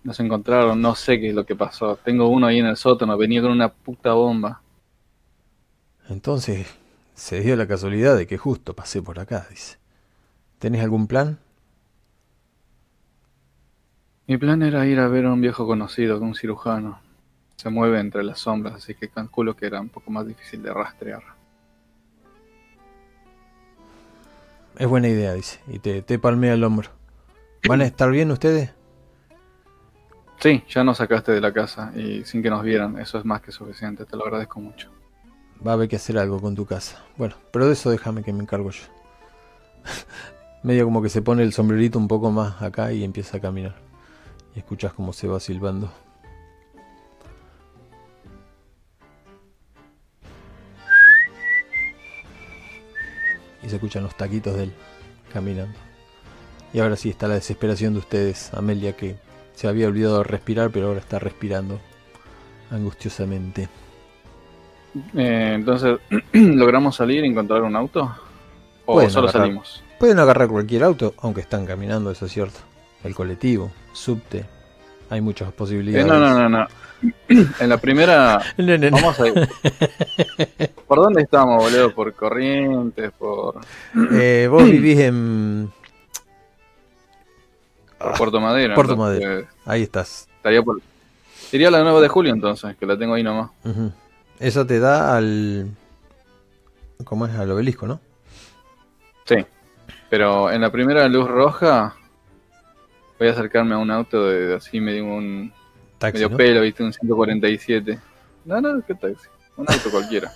Nos 0.05 0.20
encontraron, 0.20 0.80
no 0.82 0.94
sé 0.94 1.18
qué 1.18 1.30
es 1.30 1.34
lo 1.34 1.46
que 1.46 1.57
pasó. 1.57 1.96
Tengo 1.96 2.28
uno 2.28 2.46
ahí 2.46 2.59
en 2.59 2.66
el 2.66 2.76
sótano, 2.76 3.16
venía 3.16 3.40
con 3.40 3.51
una 3.51 3.70
puta 3.70 4.12
bomba. 4.12 4.61
Entonces, 6.11 6.66
se 7.14 7.40
dio 7.40 7.57
la 7.57 7.66
casualidad 7.66 8.16
de 8.16 8.26
que 8.26 8.36
justo 8.36 8.74
pasé 8.74 9.01
por 9.01 9.18
acá, 9.20 9.46
dice. 9.48 9.78
¿Tenés 10.59 10.82
algún 10.82 11.07
plan? 11.07 11.38
Mi 14.26 14.36
plan 14.36 14.62
era 14.62 14.86
ir 14.86 15.01
a 15.01 15.09
ver 15.09 15.24
a 15.24 15.32
un 15.32 15.40
viejo 15.40 15.66
conocido, 15.66 16.20
un 16.20 16.34
cirujano. 16.34 17.01
Se 17.57 17.70
mueve 17.70 18.01
entre 18.01 18.22
las 18.22 18.38
sombras, 18.38 18.74
así 18.74 18.94
que 18.94 19.09
calculo 19.09 19.57
que 19.57 19.66
era 19.66 19.80
un 19.80 19.88
poco 19.88 20.11
más 20.11 20.26
difícil 20.26 20.62
de 20.62 20.72
rastrear. 20.72 21.22
Es 24.78 24.86
buena 24.86 25.08
idea, 25.08 25.34
dice. 25.34 25.60
Y 25.68 25.78
te, 25.78 26.02
te 26.02 26.18
palmea 26.18 26.54
el 26.54 26.64
hombro. 26.64 26.90
¿Van 27.68 27.80
a 27.80 27.84
estar 27.86 28.10
bien 28.10 28.30
ustedes? 28.30 28.70
Sí, 30.40 30.64
ya 30.70 30.82
nos 30.82 30.96
sacaste 30.96 31.32
de 31.32 31.40
la 31.40 31.52
casa 31.52 31.92
y 31.94 32.24
sin 32.24 32.42
que 32.42 32.48
nos 32.48 32.62
vieran, 32.62 32.98
eso 32.98 33.18
es 33.18 33.26
más 33.26 33.42
que 33.42 33.52
suficiente, 33.52 34.06
te 34.06 34.16
lo 34.16 34.24
agradezco 34.24 34.58
mucho. 34.58 34.90
Va 35.64 35.72
a 35.72 35.74
haber 35.74 35.86
que 35.86 35.96
hacer 35.96 36.16
algo 36.16 36.40
con 36.40 36.54
tu 36.54 36.64
casa. 36.64 37.04
Bueno, 37.18 37.34
pero 37.52 37.66
de 37.66 37.74
eso 37.74 37.90
déjame 37.90 38.22
que 38.22 38.32
me 38.32 38.42
encargo 38.42 38.70
yo. 38.70 38.84
Medio 40.62 40.86
como 40.86 41.02
que 41.02 41.10
se 41.10 41.20
pone 41.20 41.42
el 41.42 41.52
sombrerito 41.52 41.98
un 41.98 42.08
poco 42.08 42.30
más 42.30 42.62
acá 42.62 42.90
y 42.90 43.04
empieza 43.04 43.36
a 43.36 43.40
caminar. 43.40 43.74
Y 44.54 44.60
escuchas 44.60 44.94
cómo 44.94 45.12
se 45.12 45.28
va 45.28 45.40
silbando. 45.40 45.92
Y 53.62 53.68
se 53.68 53.76
escuchan 53.76 54.02
los 54.02 54.16
taquitos 54.16 54.56
de 54.56 54.64
él 54.64 54.72
caminando. 55.32 55.76
Y 56.72 56.80
ahora 56.80 56.96
sí 56.96 57.11
está 57.11 57.28
la 57.28 57.34
desesperación 57.34 57.92
de 57.94 57.98
ustedes, 58.00 58.52
Amelia, 58.54 58.96
que 58.96 59.16
se 59.54 59.68
había 59.68 59.88
olvidado 59.88 60.18
de 60.18 60.24
respirar, 60.24 60.70
pero 60.70 60.88
ahora 60.88 61.00
está 61.00 61.18
respirando 61.18 61.80
angustiosamente. 62.70 63.68
Eh, 65.16 65.52
entonces, 65.54 65.98
¿logramos 66.32 66.96
salir 66.96 67.24
y 67.24 67.28
encontrar 67.28 67.62
un 67.62 67.76
auto? 67.76 68.12
¿O 68.86 68.94
Pueden 68.94 69.11
solo 69.11 69.28
agarrar. 69.28 69.46
salimos? 69.46 69.82
Pueden 69.98 70.18
agarrar 70.18 70.48
cualquier 70.48 70.82
auto, 70.84 71.14
aunque 71.20 71.42
están 71.42 71.66
caminando, 71.66 72.11
eso 72.11 72.26
es 72.26 72.32
cierto. 72.32 72.58
El 73.04 73.14
colectivo, 73.14 73.70
subte, 73.92 74.44
hay 75.11 75.20
muchas 75.20 75.48
Eh, 75.48 75.52
posibilidades. 75.56 76.06
no, 76.06 76.18
no, 76.18 76.38
no, 76.38 76.48
no. 76.48 76.66
En 77.28 77.68
la 77.68 77.78
primera, 77.78 78.40
No, 78.59 78.76
no, 78.76 78.90
no. 78.90 78.96
vamos 78.96 79.20
a 79.20 79.28
ir. 79.28 79.48
¿Por 80.86 80.98
dónde 80.98 81.22
estamos, 81.22 81.62
boludo? 81.62 81.94
¿Por 81.94 82.12
Corrientes? 82.14 83.11
¿Por, 83.12 83.61
Eh, 84.12 84.48
vos 84.51 84.64
vivís 84.64 84.98
en... 85.01 85.70
por 87.98 88.16
Puerto 88.18 88.40
Madero? 88.40 88.74
Puerto 88.74 88.92
entonces, 88.92 89.24
Madero. 89.26 89.46
Ahí 89.64 89.82
estás. 89.82 90.28
Estaría 90.36 90.62
por... 90.62 90.80
Iría 91.53 91.70
la 91.70 91.82
9 91.82 92.01
de 92.03 92.09
julio 92.09 92.32
entonces, 92.32 92.76
que 92.76 92.86
la 92.86 92.96
tengo 92.98 93.14
ahí 93.14 93.22
nomás. 93.22 93.51
Eso 94.38 94.66
te 94.66 94.78
da 94.78 95.16
al... 95.16 95.68
¿Cómo 97.05 97.26
es? 97.26 97.34
Al 97.34 97.51
obelisco, 97.51 97.86
¿no? 97.86 98.01
Sí. 99.24 99.36
Pero 100.11 100.51
en 100.51 100.61
la 100.61 100.70
primera 100.70 101.09
luz 101.09 101.28
roja 101.28 101.94
voy 103.18 103.28
a 103.28 103.32
acercarme 103.32 103.74
a 103.74 103.78
un 103.78 103.90
auto 103.90 104.26
de 104.28 104.55
así 104.57 104.80
medio 104.80 105.05
un 105.05 105.53
Taxi, 106.01 106.14
medio 106.18 106.30
¿no? 106.30 106.36
pelo, 106.36 106.61
viste, 106.62 106.82
un 106.82 106.92
147. 106.92 107.98
No, 108.46 108.61
no, 108.61 108.82
qué 108.84 108.94
taxi. 108.94 109.28
Un 109.57 109.66
auto 109.70 109.90
cualquiera. 109.90 110.32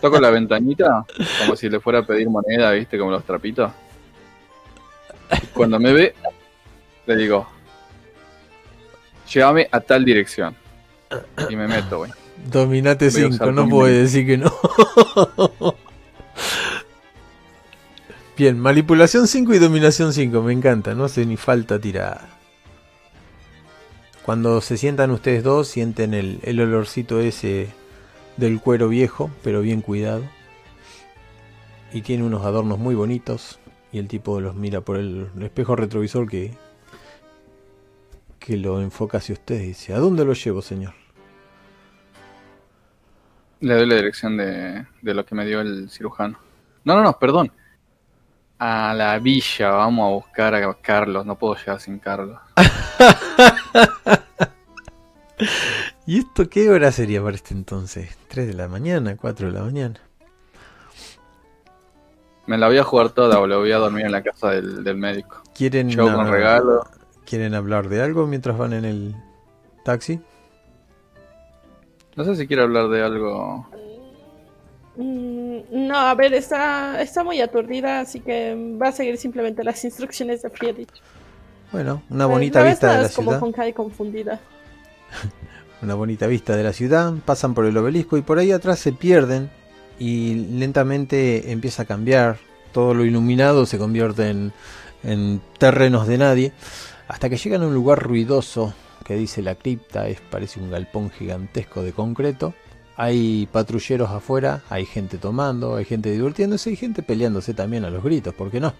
Toco 0.00 0.18
la 0.20 0.30
ventanita 0.30 1.04
como 1.38 1.54
si 1.56 1.68
le 1.70 1.80
fuera 1.80 2.00
a 2.00 2.02
pedir 2.06 2.28
moneda, 2.28 2.72
viste, 2.72 2.98
como 2.98 3.10
los 3.10 3.24
trapitos. 3.24 3.70
Y 5.42 5.46
cuando 5.48 5.78
me 5.78 5.92
ve, 5.92 6.14
le 7.06 7.16
digo, 7.16 7.46
llévame 9.32 9.68
a 9.70 9.80
tal 9.80 10.04
dirección. 10.04 10.54
Y 11.48 11.56
me 11.56 11.68
meto, 11.68 11.98
güey. 11.98 12.10
Dominate 12.50 13.10
Voy 13.10 13.20
a 13.20 13.24
5, 13.30 13.34
usar 13.34 13.52
no 13.52 13.66
mi- 13.66 13.90
decir 13.90 14.26
que 14.26 14.38
no. 14.38 14.52
Bien, 18.36 18.58
manipulación 18.58 19.28
5 19.28 19.52
y 19.54 19.58
dominación 19.58 20.12
5, 20.14 20.42
me 20.42 20.52
encanta, 20.54 20.94
no 20.94 21.04
hace 21.04 21.26
ni 21.26 21.36
falta 21.36 21.78
tirar. 21.78 22.39
Cuando 24.24 24.60
se 24.60 24.76
sientan 24.76 25.10
ustedes 25.10 25.42
dos, 25.42 25.68
sienten 25.68 26.14
el, 26.14 26.60
olorcito 26.60 27.20
ese 27.20 27.68
del 28.36 28.60
cuero 28.60 28.88
viejo, 28.88 29.30
pero 29.42 29.60
bien 29.62 29.80
cuidado. 29.80 30.22
Y 31.92 32.02
tiene 32.02 32.24
unos 32.24 32.44
adornos 32.44 32.78
muy 32.78 32.94
bonitos. 32.94 33.58
Y 33.92 33.98
el 33.98 34.06
tipo 34.06 34.40
los 34.40 34.54
mira 34.54 34.82
por 34.82 34.98
el 34.98 35.28
espejo 35.40 35.74
retrovisor 35.74 36.28
que, 36.28 36.52
que 38.38 38.56
lo 38.56 38.80
enfoca 38.80 39.18
hacia 39.18 39.32
ustedes 39.32 39.62
y 39.62 39.66
dice, 39.68 39.94
¿a 39.94 39.98
dónde 39.98 40.24
lo 40.24 40.32
llevo, 40.34 40.62
señor? 40.62 40.94
Le 43.60 43.74
doy 43.74 43.86
la 43.86 43.96
dirección 43.96 44.36
de 44.36 44.86
lo 45.02 45.24
que 45.26 45.34
me 45.34 45.44
dio 45.44 45.60
el 45.60 45.90
cirujano. 45.90 46.38
No, 46.84 46.94
no, 46.94 47.02
no, 47.02 47.18
perdón. 47.18 47.52
A 48.62 48.92
la 48.92 49.18
villa, 49.18 49.70
vamos 49.70 50.06
a 50.06 50.10
buscar 50.10 50.54
a 50.54 50.74
Carlos. 50.74 51.24
No 51.24 51.38
puedo 51.38 51.54
llegar 51.54 51.80
sin 51.80 51.98
Carlos. 51.98 52.38
¿Y 56.06 56.18
esto 56.18 56.46
qué 56.50 56.68
hora 56.68 56.92
sería 56.92 57.22
para 57.22 57.36
este 57.36 57.54
entonces? 57.54 58.18
¿3 58.30 58.44
de 58.44 58.52
la 58.52 58.68
mañana? 58.68 59.16
¿4 59.16 59.46
de 59.46 59.52
la 59.52 59.62
mañana? 59.62 59.98
Me 62.46 62.58
la 62.58 62.66
voy 62.66 62.76
a 62.76 62.84
jugar 62.84 63.08
toda, 63.10 63.40
o 63.40 63.46
la 63.46 63.56
voy 63.56 63.72
a 63.72 63.78
dormir 63.78 64.04
en 64.04 64.12
la 64.12 64.22
casa 64.22 64.50
del, 64.50 64.84
del 64.84 64.98
médico. 64.98 65.42
¿Quieren, 65.54 65.96
con 65.96 66.30
regalo. 66.30 66.82
¿Quieren 67.24 67.54
hablar 67.54 67.88
de 67.88 68.02
algo 68.02 68.26
mientras 68.26 68.58
van 68.58 68.74
en 68.74 68.84
el 68.84 69.16
taxi? 69.86 70.20
No 72.14 72.24
sé 72.24 72.36
si 72.36 72.46
quiere 72.46 72.62
hablar 72.62 72.88
de 72.88 73.02
algo. 73.02 73.66
Mm, 75.00 75.86
No, 75.88 75.96
a 75.98 76.14
ver, 76.14 76.34
está, 76.34 77.00
está 77.00 77.24
muy 77.24 77.40
aturdida, 77.40 78.00
así 78.00 78.20
que 78.20 78.54
va 78.80 78.88
a 78.88 78.92
seguir 78.92 79.16
simplemente 79.18 79.64
las 79.64 79.84
instrucciones 79.84 80.42
de 80.42 80.50
Friedrich. 80.50 81.02
Bueno, 81.72 82.02
una 82.10 82.26
bonita 82.26 82.62
vista 82.62 82.92
de 82.92 82.98
la 82.98 83.06
es 83.06 83.14
como 83.14 83.30
ciudad. 83.32 83.40
con 83.40 83.52
confundida. 83.72 84.40
Una 85.82 85.94
bonita 85.94 86.26
vista 86.26 86.56
de 86.56 86.62
la 86.62 86.72
ciudad. 86.72 87.14
Pasan 87.24 87.54
por 87.54 87.64
el 87.64 87.76
obelisco 87.76 88.18
y 88.18 88.22
por 88.22 88.38
ahí 88.38 88.52
atrás 88.52 88.78
se 88.80 88.92
pierden. 88.92 89.50
Y 89.98 90.34
lentamente 90.58 91.52
empieza 91.52 91.82
a 91.82 91.86
cambiar. 91.86 92.38
Todo 92.72 92.92
lo 92.94 93.04
iluminado 93.04 93.66
se 93.66 93.78
convierte 93.78 94.28
en, 94.28 94.52
en 95.02 95.40
terrenos 95.58 96.06
de 96.06 96.18
nadie. 96.18 96.52
Hasta 97.08 97.30
que 97.30 97.36
llegan 97.38 97.62
a 97.62 97.66
un 97.66 97.74
lugar 97.74 97.98
ruidoso 98.02 98.74
que 99.04 99.14
dice 99.14 99.40
la 99.42 99.54
cripta. 99.54 100.08
Es, 100.08 100.20
parece 100.20 100.60
un 100.60 100.70
galpón 100.70 101.10
gigantesco 101.10 101.82
de 101.82 101.92
concreto. 101.92 102.54
Hay 103.02 103.48
patrulleros 103.50 104.10
afuera, 104.10 104.62
hay 104.68 104.84
gente 104.84 105.16
tomando, 105.16 105.76
hay 105.76 105.86
gente 105.86 106.10
divirtiéndose 106.10 106.70
y 106.70 106.76
gente 106.76 107.02
peleándose 107.02 107.54
también 107.54 107.86
a 107.86 107.90
los 107.90 108.04
gritos, 108.04 108.34
¿por 108.34 108.50
qué 108.50 108.60
no? 108.60 108.74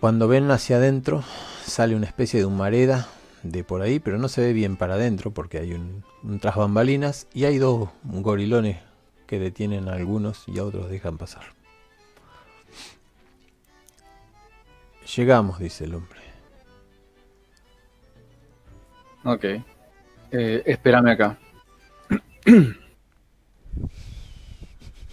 Cuando 0.00 0.26
ven 0.26 0.50
hacia 0.50 0.78
adentro, 0.78 1.22
sale 1.64 1.94
una 1.94 2.06
especie 2.06 2.40
de 2.40 2.46
humareda 2.46 3.06
de 3.44 3.62
por 3.62 3.82
ahí, 3.82 4.00
pero 4.00 4.18
no 4.18 4.26
se 4.26 4.40
ve 4.40 4.52
bien 4.52 4.76
para 4.76 4.94
adentro 4.94 5.30
porque 5.30 5.58
hay 5.58 5.74
un, 5.74 6.02
un 6.24 6.40
tras 6.40 6.56
bambalinas 6.56 7.28
y 7.32 7.44
hay 7.44 7.58
dos 7.58 7.90
gorilones 8.02 8.78
que 9.28 9.38
detienen 9.38 9.88
a 9.88 9.92
algunos 9.92 10.42
y 10.48 10.58
a 10.58 10.64
otros 10.64 10.90
dejan 10.90 11.18
pasar. 11.18 11.44
Llegamos, 15.14 15.60
dice 15.60 15.84
el 15.84 15.94
hombre. 15.94 16.18
Ok. 19.22 19.44
Eh, 20.32 20.62
espérame 20.66 21.10
acá. 21.10 21.38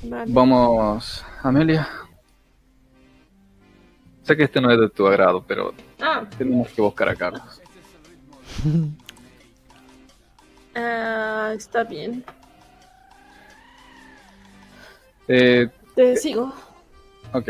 Vale. 0.03 0.25
Vamos, 0.31 1.25
Amelia. 1.43 1.87
Sé 4.23 4.35
que 4.35 4.43
este 4.43 4.59
no 4.61 4.71
es 4.71 4.79
de 4.79 4.89
tu 4.89 5.07
agrado, 5.07 5.43
pero 5.47 5.73
Ah, 6.01 6.23
tenemos 6.37 6.69
que 6.69 6.81
buscar 6.81 7.09
a 7.09 7.15
Carlos. 7.15 7.61
ah, 10.75 11.51
está 11.55 11.83
bien. 11.83 12.23
Eh, 15.27 15.67
Te 15.95 16.15
sigo. 16.17 16.53
ok. 17.33 17.49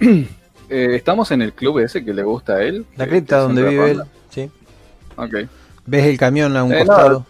Eh, 0.70 0.96
Estamos 0.96 1.30
en 1.30 1.42
el 1.42 1.52
club 1.52 1.78
ese 1.80 2.02
que 2.02 2.14
le 2.14 2.22
gusta 2.22 2.54
a 2.54 2.62
él. 2.62 2.86
La 2.96 3.06
cripta 3.06 3.36
donde 3.40 3.62
vive 3.68 3.90
él, 3.90 4.02
sí. 4.30 4.50
Ok. 5.14 5.34
¿Ves 5.84 6.04
el 6.06 6.16
camión 6.18 6.56
a 6.56 6.64
un 6.64 6.72
Eh, 6.72 6.86
no. 6.86 7.26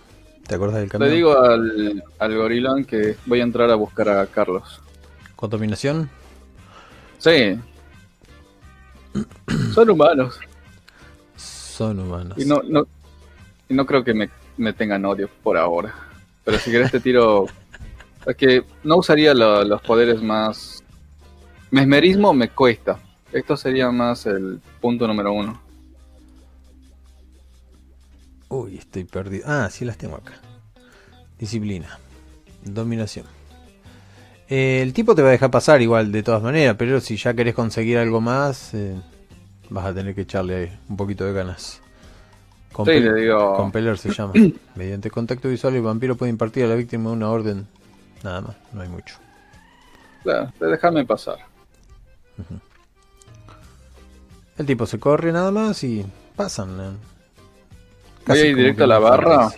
¿Te 0.47 0.55
acordás 0.55 0.77
del 0.77 0.85
Le 0.85 0.89
camión? 0.91 1.11
digo 1.13 1.39
al, 1.39 2.05
al 2.19 2.37
gorilón 2.37 2.85
que 2.85 3.17
voy 3.27 3.41
a 3.41 3.45
entrar 3.45 3.71
a 3.71 3.75
buscar 3.77 4.09
a 4.09 4.27
Carlos. 4.27 4.81
¿Contaminación? 5.37 6.11
Sí. 7.19 7.59
Son 9.73 9.91
humanos. 9.91 10.39
Son 11.37 11.99
humanos. 11.99 12.37
Y 12.39 12.45
no, 12.45 12.61
no, 12.69 12.87
y 13.69 13.75
no 13.75 13.87
creo 13.87 14.05
que 14.05 14.15
me, 14.15 14.29
me 14.57 14.73
tengan 14.73 15.05
odio 15.05 15.29
por 15.43 15.57
ahora. 15.57 15.95
Pero 16.45 16.59
si 16.59 16.71
querés 16.71 16.91
te 16.93 17.01
tiro 17.01 17.47
Es 18.27 18.37
que 18.37 18.65
no 18.85 18.97
usaría 18.97 19.35
lo- 19.35 19.65
los 19.65 19.83
poderes 19.83 20.23
más... 20.23 20.83
Mesmerismo 21.71 22.33
me 22.33 22.49
cuesta. 22.49 22.99
Esto 23.33 23.57
sería 23.57 23.91
más 23.91 24.25
el 24.27 24.61
punto 24.81 25.07
número 25.07 25.33
uno. 25.33 25.61
Uy, 28.49 28.79
estoy 28.79 29.05
perdido. 29.05 29.45
Ah, 29.49 29.69
sí 29.71 29.85
las 29.85 29.97
tengo 29.97 30.17
acá. 30.17 30.35
Disciplina. 31.39 31.99
Dominación. 32.65 33.27
Eh, 34.49 34.81
el 34.83 34.93
tipo 34.93 35.15
te 35.15 35.23
va 35.23 35.29
a 35.29 35.33
dejar 35.33 35.51
pasar 35.51 35.81
igual 35.83 36.13
de 36.13 36.23
todas 36.23 36.43
maneras, 36.43 36.77
pero 36.79 37.01
si 37.01 37.17
ya 37.17 37.35
querés 37.35 37.55
conseguir 37.55 37.99
algo 37.99 38.21
más, 38.21 38.75
eh, 38.75 38.95
vas 39.71 39.87
a 39.87 39.95
tener 39.95 40.15
que 40.15 40.23
echarle 40.23 40.57
ahí 40.57 40.79
un 40.89 40.97
poquito 40.97 41.25
de 41.25 41.33
ganas. 41.33 41.81
Sí, 42.85 43.01
le 43.01 43.15
digo... 43.15 43.55
Compeler 43.57 43.97
se 43.97 44.13
llama. 44.13 44.33
Mediante 44.75 45.11
contacto 45.11 45.49
visual 45.49 45.75
el 45.77 45.83
vampiro 45.83 46.17
puede 46.17 46.31
impartir 46.31 46.65
a 46.65 46.69
la 46.69 46.75
víctima 46.75 47.11
una 47.11 47.31
orden. 47.31 47.67
Nada 48.23 48.41
más, 48.41 48.57
no 48.73 48.81
hay 48.83 48.89
mucho. 48.89 49.17
Claro, 50.23 50.53
déjame 50.59 51.05
pasar. 51.05 51.39
El 54.57 54.67
tipo 54.67 54.87
se 54.87 54.99
corre 54.99 55.31
nada 55.31 55.51
más 55.51 55.85
y 55.85 56.05
pasan. 56.35 56.99
Voy 58.27 58.39
a 58.39 58.47
ir 58.47 58.57
directo 58.57 58.85
a 58.85 58.87
la 58.87 58.99
barra. 58.99 59.49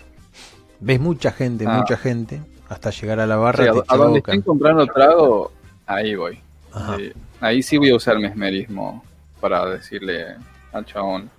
Ves 0.80 1.00
mucha 1.00 1.30
gente, 1.32 1.64
Ah. 1.66 1.78
mucha 1.78 1.96
gente. 1.96 2.42
Hasta 2.68 2.90
llegar 2.90 3.20
a 3.20 3.26
la 3.26 3.36
Sí, 3.36 3.40
barra 3.40 3.64
a, 3.64 3.72
te 3.72 3.80
a 3.88 3.96
donde 3.96 4.20
chocan. 4.20 4.34
estén 4.34 4.42
comprando 4.42 4.86
trago, 4.86 5.52
ahí 5.86 6.14
voy. 6.16 6.40
Ajá. 6.72 6.96
Sí, 6.96 7.12
ahí 7.40 7.62
sí 7.62 7.78
voy 7.78 7.90
a 7.90 7.96
usar 7.96 8.18
mesmerismo 8.18 9.04
para 9.40 9.64
decirle 9.66 10.34
al 10.72 10.84
chabón. 10.84 11.30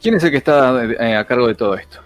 ¿Quién 0.00 0.14
es 0.14 0.22
el 0.24 0.30
que 0.30 0.36
está 0.36 0.84
eh, 0.84 1.16
a 1.16 1.24
cargo 1.26 1.48
de 1.48 1.54
todo 1.56 1.74
esto? 1.74 1.98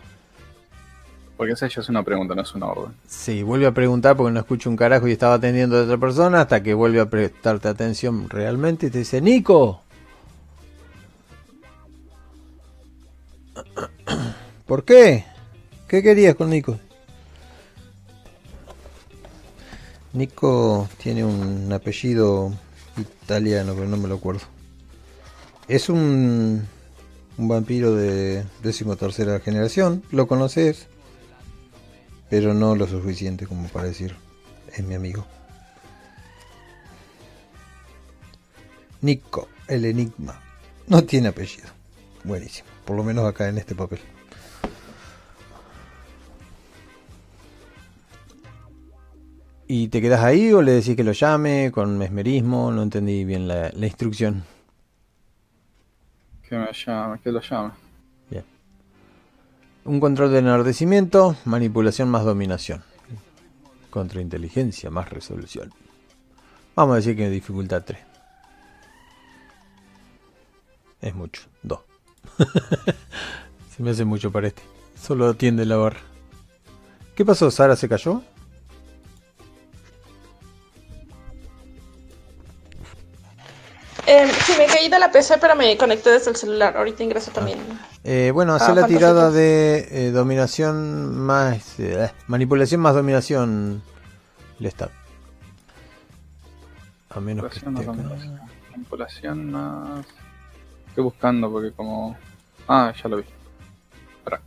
Porque 1.37 1.53
esa 1.53 1.67
ya 1.67 1.81
es 1.81 1.89
una 1.89 2.03
pregunta, 2.03 2.35
no 2.35 2.43
es 2.43 2.55
una 2.55 2.67
orden. 2.67 2.95
Sí, 3.07 3.43
vuelve 3.43 3.67
a 3.67 3.73
preguntar 3.73 4.17
porque 4.17 4.33
no 4.33 4.41
escucha 4.41 4.71
un 4.71 4.77
carajo 4.77 5.09
y 5.09 5.13
estaba 5.13 5.35
atendiendo 5.35 5.77
a 5.79 5.83
otra 5.83 5.99
persona 5.99 6.41
hasta 6.43 6.63
que 6.63 6.73
vuelve 6.73 7.01
a 7.01 7.07
prestarte 7.11 7.69
atención 7.69 8.29
realmente 8.31 8.87
y 8.87 8.91
te 8.91 8.99
dice, 8.99 9.21
Nico. 9.21 9.83
¿Por 14.67 14.85
qué? 14.85 15.25
¿Qué 15.89 16.03
querías 16.03 16.35
con 16.35 16.51
Nico? 16.51 16.79
Nico 20.13 20.89
tiene 21.03 21.25
un 21.25 21.73
apellido 21.73 22.53
italiano, 22.97 23.75
pero 23.75 23.89
no 23.89 23.97
me 23.97 24.09
lo 24.09 24.17
acuerdo. 24.17 24.43
Es 25.69 25.89
un, 25.89 26.67
un 27.39 27.49
vampiro 27.49 27.95
de 27.95 28.45
decimotercera 28.63 29.41
generación, 29.41 30.03
lo 30.11 30.27
conoces, 30.27 30.89
pero 32.29 32.53
no 32.53 32.75
lo 32.75 32.87
suficiente 32.87 33.47
como 33.47 33.69
para 33.69 33.89
decir, 33.89 34.17
es 34.73 34.85
mi 34.85 34.95
amigo. 34.95 35.27
Nico, 39.01 39.49
el 39.67 39.85
enigma. 39.85 40.41
No 40.87 41.05
tiene 41.05 41.29
apellido. 41.29 41.69
Buenísimo, 42.25 42.69
por 42.85 42.97
lo 42.97 43.05
menos 43.05 43.25
acá 43.25 43.49
en 43.49 43.59
este 43.59 43.75
papel. 43.75 44.01
¿Y 49.67 49.89
te 49.89 50.03
quedas 50.03 50.23
ahí 50.23 50.53
o 50.53 50.61
le 50.61 50.73
decís 50.73 50.97
que 50.97 51.05
lo 51.05 51.13
llame 51.13 51.71
con 51.73 51.97
mesmerismo? 51.97 52.71
No 52.71 52.83
entendí 52.83 53.25
bien 53.25 53.49
la, 53.49 53.71
la 53.71 53.87
instrucción. 53.87 54.45
Que 56.47 56.59
me 56.59 56.71
llame, 56.73 57.19
que 57.21 57.33
lo 57.33 57.41
llame. 57.41 57.71
Bien. 58.29 58.45
Un 59.87 59.99
control 59.99 60.31
de 60.31 60.41
enardecimiento, 60.41 61.37
manipulación 61.47 62.11
más 62.11 62.25
dominación. 62.25 62.83
Contrainteligencia 63.89 64.91
más 64.91 65.09
resolución. 65.09 65.73
Vamos 66.75 66.93
a 66.93 66.97
decir 66.97 67.17
que 67.17 67.31
dificultad 67.31 67.83
3. 67.83 67.99
Es 71.01 71.15
mucho. 71.15 71.43
2. 71.63 71.81
se 73.77 73.83
me 73.83 73.91
hace 73.91 74.05
mucho 74.05 74.31
para 74.31 74.49
este. 74.49 74.63
Solo 75.01 75.29
atiende 75.29 75.65
la 75.67 75.77
barra. 75.77 76.01
¿Qué 77.15 77.25
pasó? 77.25 77.51
¿Sara 77.51 77.77
se 77.77 77.89
cayó? 77.89 78.23
Eh, 84.07 84.29
sí, 84.45 84.53
me 84.59 84.67
caí 84.67 84.89
de 84.89 84.99
la 84.99 85.11
PC, 85.13 85.39
pero 85.41 85.55
me 85.55 85.77
conecté 85.77 86.11
desde 86.11 86.31
el 86.31 86.37
celular. 86.37 86.77
Ahorita 86.77 87.03
ingreso 87.05 87.31
también. 87.31 87.59
Eh, 88.05 88.31
bueno, 88.35 88.55
hace 88.55 88.73
Ah, 88.73 88.75
la 88.75 88.87
tirada 88.87 89.31
de 89.31 89.87
eh, 89.91 90.11
dominación 90.11 91.17
más... 91.17 91.79
eh, 91.79 92.11
manipulación 92.27 92.81
más 92.81 92.95
dominación. 92.95 93.83
Lestat. 94.59 94.91
A 97.11 97.21
menos 97.21 97.53
que 97.53 97.61
Manipulación, 97.71 97.77
esté 97.77 98.03
no, 98.03 98.15
acá. 98.15 98.49
Manipulación 98.73 99.51
más. 99.53 100.07
Estoy 100.93 101.05
buscando 101.05 101.51
porque 101.51 101.73
como. 101.73 102.15
Ah, 102.69 102.93
ya 103.03 103.09
lo 103.09 103.17
vi. 103.17 103.25
Espera. 104.19 104.43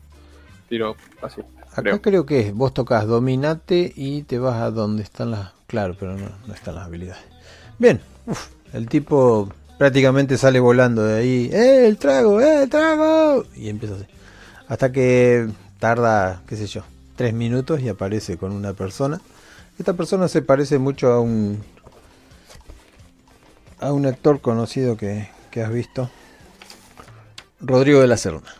Tiro 0.70 0.96
así. 1.24 1.42
Acá 1.72 1.82
creo. 1.82 2.02
creo 2.04 2.26
que 2.28 2.40
es, 2.42 2.54
vos 2.54 2.72
tocas 2.72 3.08
dominate 3.08 3.92
y 3.96 4.22
te 4.22 4.38
vas 4.38 4.62
a 4.62 4.70
donde 4.70 5.02
están 5.02 5.32
las... 5.32 5.54
Claro, 5.66 5.98
pero 6.00 6.16
no, 6.16 6.30
no 6.46 6.54
están 6.54 6.76
las 6.76 6.86
habilidades. 6.86 7.24
Bien, 7.80 8.00
uf, 8.28 8.50
el 8.74 8.88
tipo 8.88 9.50
prácticamente 9.80 10.38
sale 10.38 10.60
volando 10.60 11.04
de 11.04 11.18
ahí. 11.18 11.50
¡Eh, 11.52 11.88
el 11.88 11.98
trago! 11.98 12.40
¡Eh, 12.40 12.62
el 12.62 12.70
trago! 12.70 13.44
Y 13.56 13.70
empieza 13.70 13.96
así. 13.96 14.06
Hasta 14.68 14.92
que 14.92 15.50
tarda, 15.80 16.44
qué 16.48 16.58
sé 16.58 16.68
yo, 16.68 16.84
tres 17.16 17.34
minutos 17.34 17.82
y 17.82 17.90
aparece 17.90 18.38
con 18.38 18.52
una 18.52 18.74
persona. 18.74 19.20
Esta 19.80 19.94
persona 19.94 20.28
se 20.28 20.44
parece 20.44 20.78
mucho 20.78 21.12
a 21.12 21.20
un... 21.20 21.64
A 23.80 23.92
un 23.92 24.06
actor 24.06 24.42
conocido 24.42 24.96
que, 24.96 25.28
que 25.50 25.64
has 25.64 25.74
visto. 25.74 26.08
Rodrigo 27.66 28.00
de 28.00 28.08
la 28.08 28.18
Serna. 28.18 28.54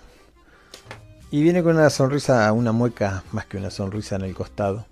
Y 1.30 1.44
viene 1.44 1.62
con 1.62 1.76
una 1.76 1.90
sonrisa, 1.90 2.52
una 2.54 2.72
mueca 2.72 3.24
más 3.32 3.46
que 3.46 3.58
una 3.58 3.70
sonrisa 3.70 4.16
en 4.16 4.24
el 4.24 4.34
costado 4.34 4.86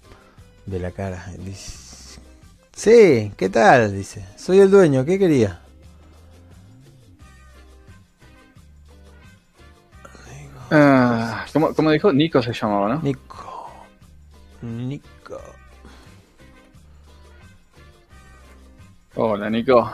de 0.66 0.80
la 0.80 0.92
cara. 0.92 1.26
Dice, 1.40 2.20
sí, 2.74 3.34
¿qué 3.38 3.50
tal? 3.50 3.94
Dice, 3.94 4.26
soy 4.38 4.60
el 4.60 4.70
dueño, 4.70 5.04
¿qué 5.06 5.18
quería? 5.18 5.62
Ah, 10.70 11.46
¿cómo, 11.54 11.74
cómo 11.74 11.92
dijo? 11.92 12.12
Nico 12.12 12.42
se 12.42 12.54
llamaba, 12.54 12.90
¿no? 12.90 13.02
Nico. 13.02 13.72
Nico. 14.62 15.40
Hola, 19.16 19.50
Nico. 19.50 19.92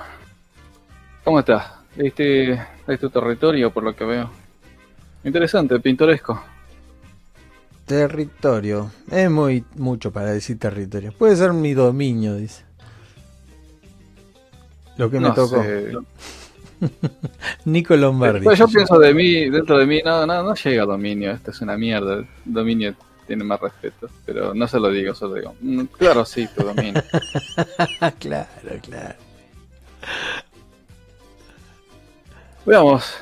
¿Cómo 1.24 1.40
estás? 1.40 1.79
Este 2.00 2.54
es 2.88 3.00
tu 3.00 3.10
territorio, 3.10 3.72
por 3.72 3.84
lo 3.84 3.93
que 3.93 4.06
veo. 4.06 4.30
Interesante, 5.26 5.78
pintoresco. 5.82 6.41
Territorio. 7.86 8.89
Es 9.12 9.30
muy 9.30 9.66
mucho 9.76 10.10
para 10.12 10.32
decir 10.32 10.58
territorio. 10.58 11.12
Puede 11.12 11.36
ser 11.36 11.52
mi 11.52 11.74
dominio, 11.74 12.36
dice. 12.36 12.64
Lo 14.95 15.10
que 15.12 15.20
me 15.20 15.28
No 15.28 15.34
tocó. 15.34 15.62
sé. 15.62 15.91
Nico 17.66 17.97
Lombardi. 17.97 18.45
Pues 18.45 18.58
yo 18.60 18.68
pienso 18.70 18.97
de 18.97 19.14
mí, 19.14 19.50
dentro 19.50 19.78
de 19.78 19.86
mí, 19.86 20.02
no, 20.06 20.26
no, 20.26 20.41
no 20.41 20.56
llega 20.56 20.86
dominio. 20.86 21.32
Esto 21.32 21.52
es 21.52 21.60
una 21.60 21.76
mierda. 21.78 22.24
Dominio 22.45 22.95
tiene 23.28 23.43
más 23.43 23.60
respeto. 23.60 24.10
Pero 24.26 24.54
no 24.54 24.68
se 24.70 24.80
lo 24.80 24.89
digo, 24.89 25.14
solo 25.14 25.36
digo. 25.36 25.54
"Mm, 25.60 25.84
Claro, 25.97 26.24
sí, 26.24 26.47
tu 26.56 26.64
dominio. 26.64 27.04
claro, 28.20 28.47
claro. 28.82 29.16
Veamos. 32.66 33.18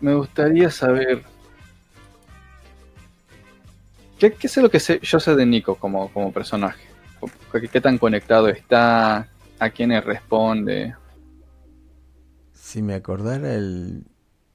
Me 0.00 0.14
gustaría 0.14 0.70
saber. 0.70 1.24
¿Qué, 4.18 4.32
qué 4.32 4.46
es 4.46 4.56
lo 4.56 4.70
que 4.70 4.80
sé, 4.80 5.00
yo 5.02 5.20
sé 5.20 5.34
de 5.34 5.44
Nico 5.44 5.74
como, 5.74 6.08
como 6.12 6.32
personaje? 6.32 6.86
¿Qué, 7.72 7.80
tan 7.80 7.98
conectado 7.98 8.48
está? 8.48 9.28
¿A 9.58 9.70
quiénes 9.70 10.04
responde? 10.04 10.94
Si 12.52 12.82
me 12.82 12.94
acordara 12.94 13.54
el... 13.54 14.04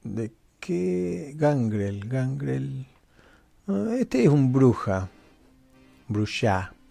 ¿De 0.04 0.32
qué? 0.60 1.34
Gangrel, 1.36 2.08
Gangrel... 2.08 2.86
Ah, 3.68 3.96
Este 4.00 4.24
es 4.24 4.30
un 4.30 4.52
bruja. 4.52 5.10
Bruja. 6.08 6.74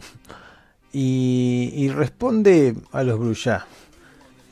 Y, 0.93 1.71
y 1.73 1.89
responde 1.89 2.75
a 2.91 3.05
los 3.05 3.17
bruja. 3.17 3.65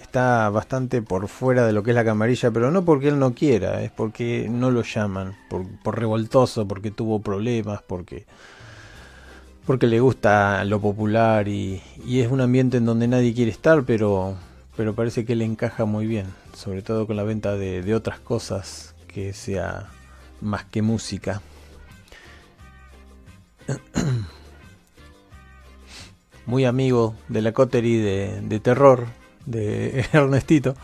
Está 0.09 0.49
bastante 0.49 1.03
por 1.03 1.29
fuera 1.29 1.67
de 1.67 1.75
lo 1.75 1.83
que 1.83 1.91
es 1.91 1.95
la 1.95 2.03
camarilla, 2.03 2.51
pero 2.51 2.71
no 2.71 2.83
porque 2.83 3.09
él 3.09 3.19
no 3.19 3.35
quiera, 3.35 3.83
es 3.83 3.91
porque 3.91 4.49
no 4.51 4.71
lo 4.71 4.83
llaman, 4.83 5.37
por, 5.51 5.67
por 5.83 5.99
revoltoso, 5.99 6.67
porque 6.67 6.91
tuvo 6.91 7.21
problemas, 7.21 7.83
porque 7.83 8.25
porque 9.67 9.87
le 9.87 10.01
gusta 10.01 10.65
lo 10.65 10.81
popular 10.81 11.47
y, 11.47 11.83
y 12.07 12.21
es 12.21 12.31
un 12.31 12.41
ambiente 12.41 12.79
en 12.79 12.87
donde 12.87 13.07
nadie 13.07 13.35
quiere 13.35 13.51
estar, 13.51 13.85
pero, 13.85 14.35
pero 14.79 14.95
parece 14.95 15.27
que 15.27 15.37
le 15.37 15.45
encaja 15.45 15.85
muy 15.85 16.07
bien, 16.07 16.29
sobre 16.55 16.81
todo 16.81 17.07
con 17.07 17.17
la 17.17 17.25
venta 17.25 17.55
de, 17.57 17.83
de 17.83 17.95
otras 17.95 18.19
cosas 18.19 18.95
que 19.09 19.35
sea 19.35 19.91
más 20.41 20.65
que 20.65 20.81
música. 20.81 21.43
muy 26.47 26.65
amigo 26.65 27.15
de 27.29 27.43
la 27.43 27.53
coterie 27.53 28.03
de, 28.03 28.41
de 28.41 28.59
terror 28.59 29.19
de 29.51 30.05
Ernestito. 30.13 30.75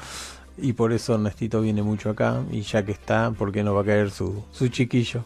Y 0.56 0.72
por 0.72 0.92
eso 0.92 1.14
Ernestito 1.14 1.60
viene 1.60 1.82
mucho 1.82 2.10
acá. 2.10 2.42
Y 2.50 2.62
ya 2.62 2.84
que 2.84 2.92
está, 2.92 3.30
¿por 3.32 3.52
qué 3.52 3.62
no 3.62 3.74
va 3.74 3.82
a 3.82 3.84
caer 3.84 4.10
su, 4.10 4.44
su 4.52 4.68
chiquillo? 4.68 5.24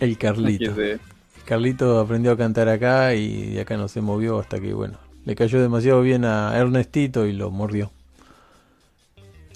El 0.00 0.18
Carlito. 0.18 0.78
El 0.80 1.00
Carlito 1.44 1.98
aprendió 2.00 2.32
a 2.32 2.36
cantar 2.36 2.68
acá 2.68 3.14
y 3.14 3.52
de 3.52 3.60
acá 3.60 3.76
no 3.76 3.88
se 3.88 4.00
movió 4.00 4.38
hasta 4.38 4.60
que, 4.60 4.74
bueno, 4.74 4.98
le 5.24 5.34
cayó 5.34 5.60
demasiado 5.60 6.02
bien 6.02 6.24
a 6.24 6.56
Ernestito 6.56 7.26
y 7.26 7.32
lo 7.32 7.50
mordió. 7.50 7.90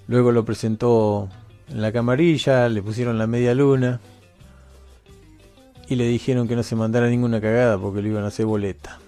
Luego 0.08 0.30
lo 0.32 0.44
presentó 0.44 1.28
en 1.68 1.82
la 1.82 1.92
camarilla, 1.92 2.68
le 2.68 2.82
pusieron 2.82 3.18
la 3.18 3.26
media 3.26 3.54
luna 3.54 4.00
y 5.88 5.96
le 5.96 6.06
dijeron 6.06 6.46
que 6.48 6.56
no 6.56 6.62
se 6.62 6.76
mandara 6.76 7.08
ninguna 7.08 7.40
cagada 7.40 7.78
porque 7.78 8.02
lo 8.02 8.08
iban 8.08 8.24
a 8.24 8.28
hacer 8.28 8.46
boleta. 8.46 8.98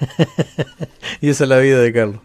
y 1.20 1.30
esa 1.30 1.44
es 1.44 1.50
la 1.50 1.58
vida 1.58 1.80
de 1.80 1.92
Carlos. 1.92 2.20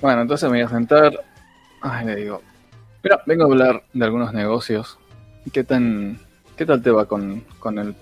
Bueno, 0.00 0.22
entonces 0.22 0.50
me 0.50 0.58
voy 0.58 0.66
a 0.66 0.68
sentar. 0.68 1.12
Ay, 1.80 2.06
le 2.06 2.16
digo. 2.16 2.42
Mira, 3.04 3.22
vengo 3.26 3.44
a 3.44 3.46
hablar 3.46 3.84
de 3.92 4.04
algunos 4.04 4.32
negocios. 4.32 4.98
¿Qué 5.52 5.64
tan. 5.64 6.18
¿Qué 6.56 6.66
tal 6.66 6.82
te 6.82 6.90
va 6.90 7.06
con, 7.06 7.44
con 7.58 7.78
el. 7.78 7.94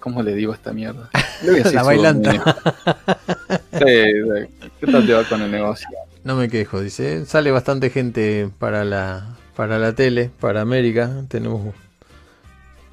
¿Cómo 0.00 0.22
le 0.22 0.34
digo 0.34 0.52
a 0.52 0.56
esta 0.56 0.72
mierda? 0.72 1.10
la 1.72 1.82
bailanta. 1.82 2.32
¿Qué 3.78 4.86
tal 4.90 5.06
te 5.06 5.12
va 5.12 5.24
con 5.24 5.42
el 5.42 5.50
negocio? 5.50 5.88
No 6.24 6.36
me 6.36 6.48
quejo, 6.48 6.80
dice. 6.80 7.26
Sale 7.26 7.50
bastante 7.50 7.90
gente 7.90 8.50
para 8.58 8.84
la, 8.84 9.36
para 9.54 9.78
la 9.78 9.94
tele, 9.94 10.30
para 10.40 10.62
América. 10.62 11.24
Tenemos 11.28 11.74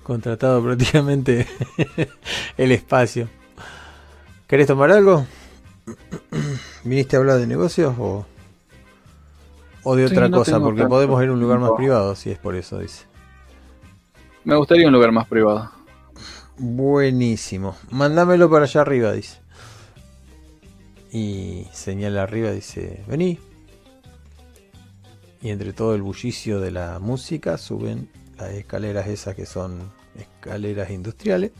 contratado 0.04 0.64
prácticamente 0.64 1.48
el 2.58 2.72
espacio. 2.72 3.30
¿Querés 4.48 4.68
tomar 4.68 4.92
algo? 4.92 5.26
¿Viniste 6.84 7.16
a 7.16 7.20
hablar 7.20 7.40
de 7.40 7.48
negocios 7.48 7.96
o, 7.98 8.26
o 9.84 9.96
de 9.96 10.06
otra 10.06 10.30
cosa? 10.30 10.60
Porque 10.60 10.86
podemos 10.86 11.22
ir 11.24 11.30
a 11.30 11.34
un 11.34 11.40
lugar 11.40 11.60
más 11.60 11.72
privado, 11.78 12.16
si 12.16 12.32
es 12.32 12.38
por 12.38 12.56
eso, 12.56 12.80
dice. 12.80 13.06
Me 14.44 14.56
gustaría 14.56 14.88
un 14.88 14.94
lugar 14.94 15.12
más 15.12 15.28
privado. 15.28 15.72
Buenísimo. 16.58 17.76
Mándamelo 17.92 18.50
para 18.50 18.66
allá 18.66 18.82
arriba, 18.82 19.14
dice. 19.14 19.40
Y 21.12 21.68
señala 21.72 22.24
arriba, 22.24 22.52
dice, 22.52 23.04
vení. 23.08 23.40
Y 25.42 25.50
entre 25.50 25.74
todo 25.74 25.96
el 25.96 26.02
bullicio 26.02 26.60
de 26.60 26.72
la 26.72 27.00
música 27.00 27.58
suben 27.58 28.10
escaleras 28.50 29.08
esas 29.08 29.36
que 29.36 29.46
son 29.46 29.92
escaleras 30.16 30.90
industriales. 30.90 31.52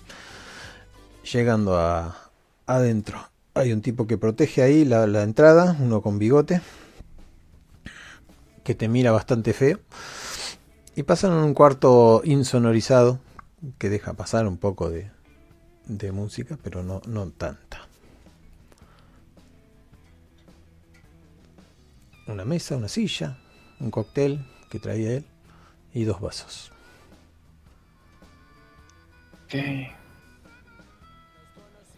Llegando 1.32 1.78
a 1.78 2.32
adentro. 2.66 3.20
Hay 3.54 3.74
un 3.74 3.82
tipo 3.82 4.08
que 4.08 4.18
protege 4.18 4.62
ahí 4.62 4.86
la, 4.86 5.24
entrada, 5.24 5.76
uno 5.80 6.02
con 6.02 6.20
bigote. 6.20 6.62
Que 8.64 8.76
te 8.76 8.88
mira 8.88 9.12
bastante 9.12 9.54
feo. 9.54 9.80
Y 10.96 11.04
pasan 11.04 11.32
en 11.32 11.40
un 11.40 11.54
cuarto 11.54 12.22
insonorizado. 12.24 13.20
Que 13.78 13.90
deja 13.90 14.14
pasar 14.14 14.48
un 14.48 14.58
poco 14.58 14.90
de, 14.90 15.12
de 15.86 16.12
música, 16.12 16.58
pero 16.64 16.82
no, 16.82 17.02
no 17.06 17.30
tanta. 17.30 17.88
Una 22.28 22.46
mesa, 22.46 22.78
una 22.78 22.88
silla, 22.88 23.38
un 23.80 23.92
cóctel 23.92 24.46
que 24.70 24.80
traía 24.80 25.12
él 25.18 25.26
y 25.94 26.04
dos 26.04 26.20
vasos. 26.22 26.72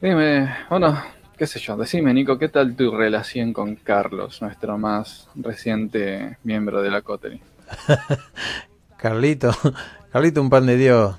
Dime, 0.01 0.55
bueno, 0.69 0.99
qué 1.37 1.45
sé 1.45 1.59
yo, 1.59 1.77
decime 1.77 2.13
Nico, 2.13 2.39
¿qué 2.39 2.49
tal 2.49 2.75
tu 2.75 2.95
relación 2.95 3.53
con 3.53 3.75
Carlos, 3.75 4.41
nuestro 4.41 4.77
más 4.77 5.29
reciente 5.35 6.37
miembro 6.43 6.81
de 6.81 6.89
la 6.89 7.01
coterie? 7.01 7.41
Carlito, 8.97 9.51
Carlito 10.11 10.41
un 10.41 10.49
pan 10.49 10.65
de 10.65 10.77
Dios. 10.77 11.15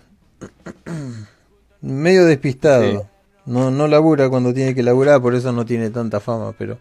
Medio 1.80 2.24
despistado. 2.24 3.08
No, 3.46 3.70
no 3.70 3.86
labura 3.86 4.28
cuando 4.30 4.54
tiene 4.54 4.74
que 4.74 4.82
laburar, 4.82 5.20
por 5.20 5.34
eso 5.34 5.52
no 5.52 5.66
tiene 5.66 5.90
tanta 5.90 6.18
fama, 6.18 6.54
pero 6.56 6.78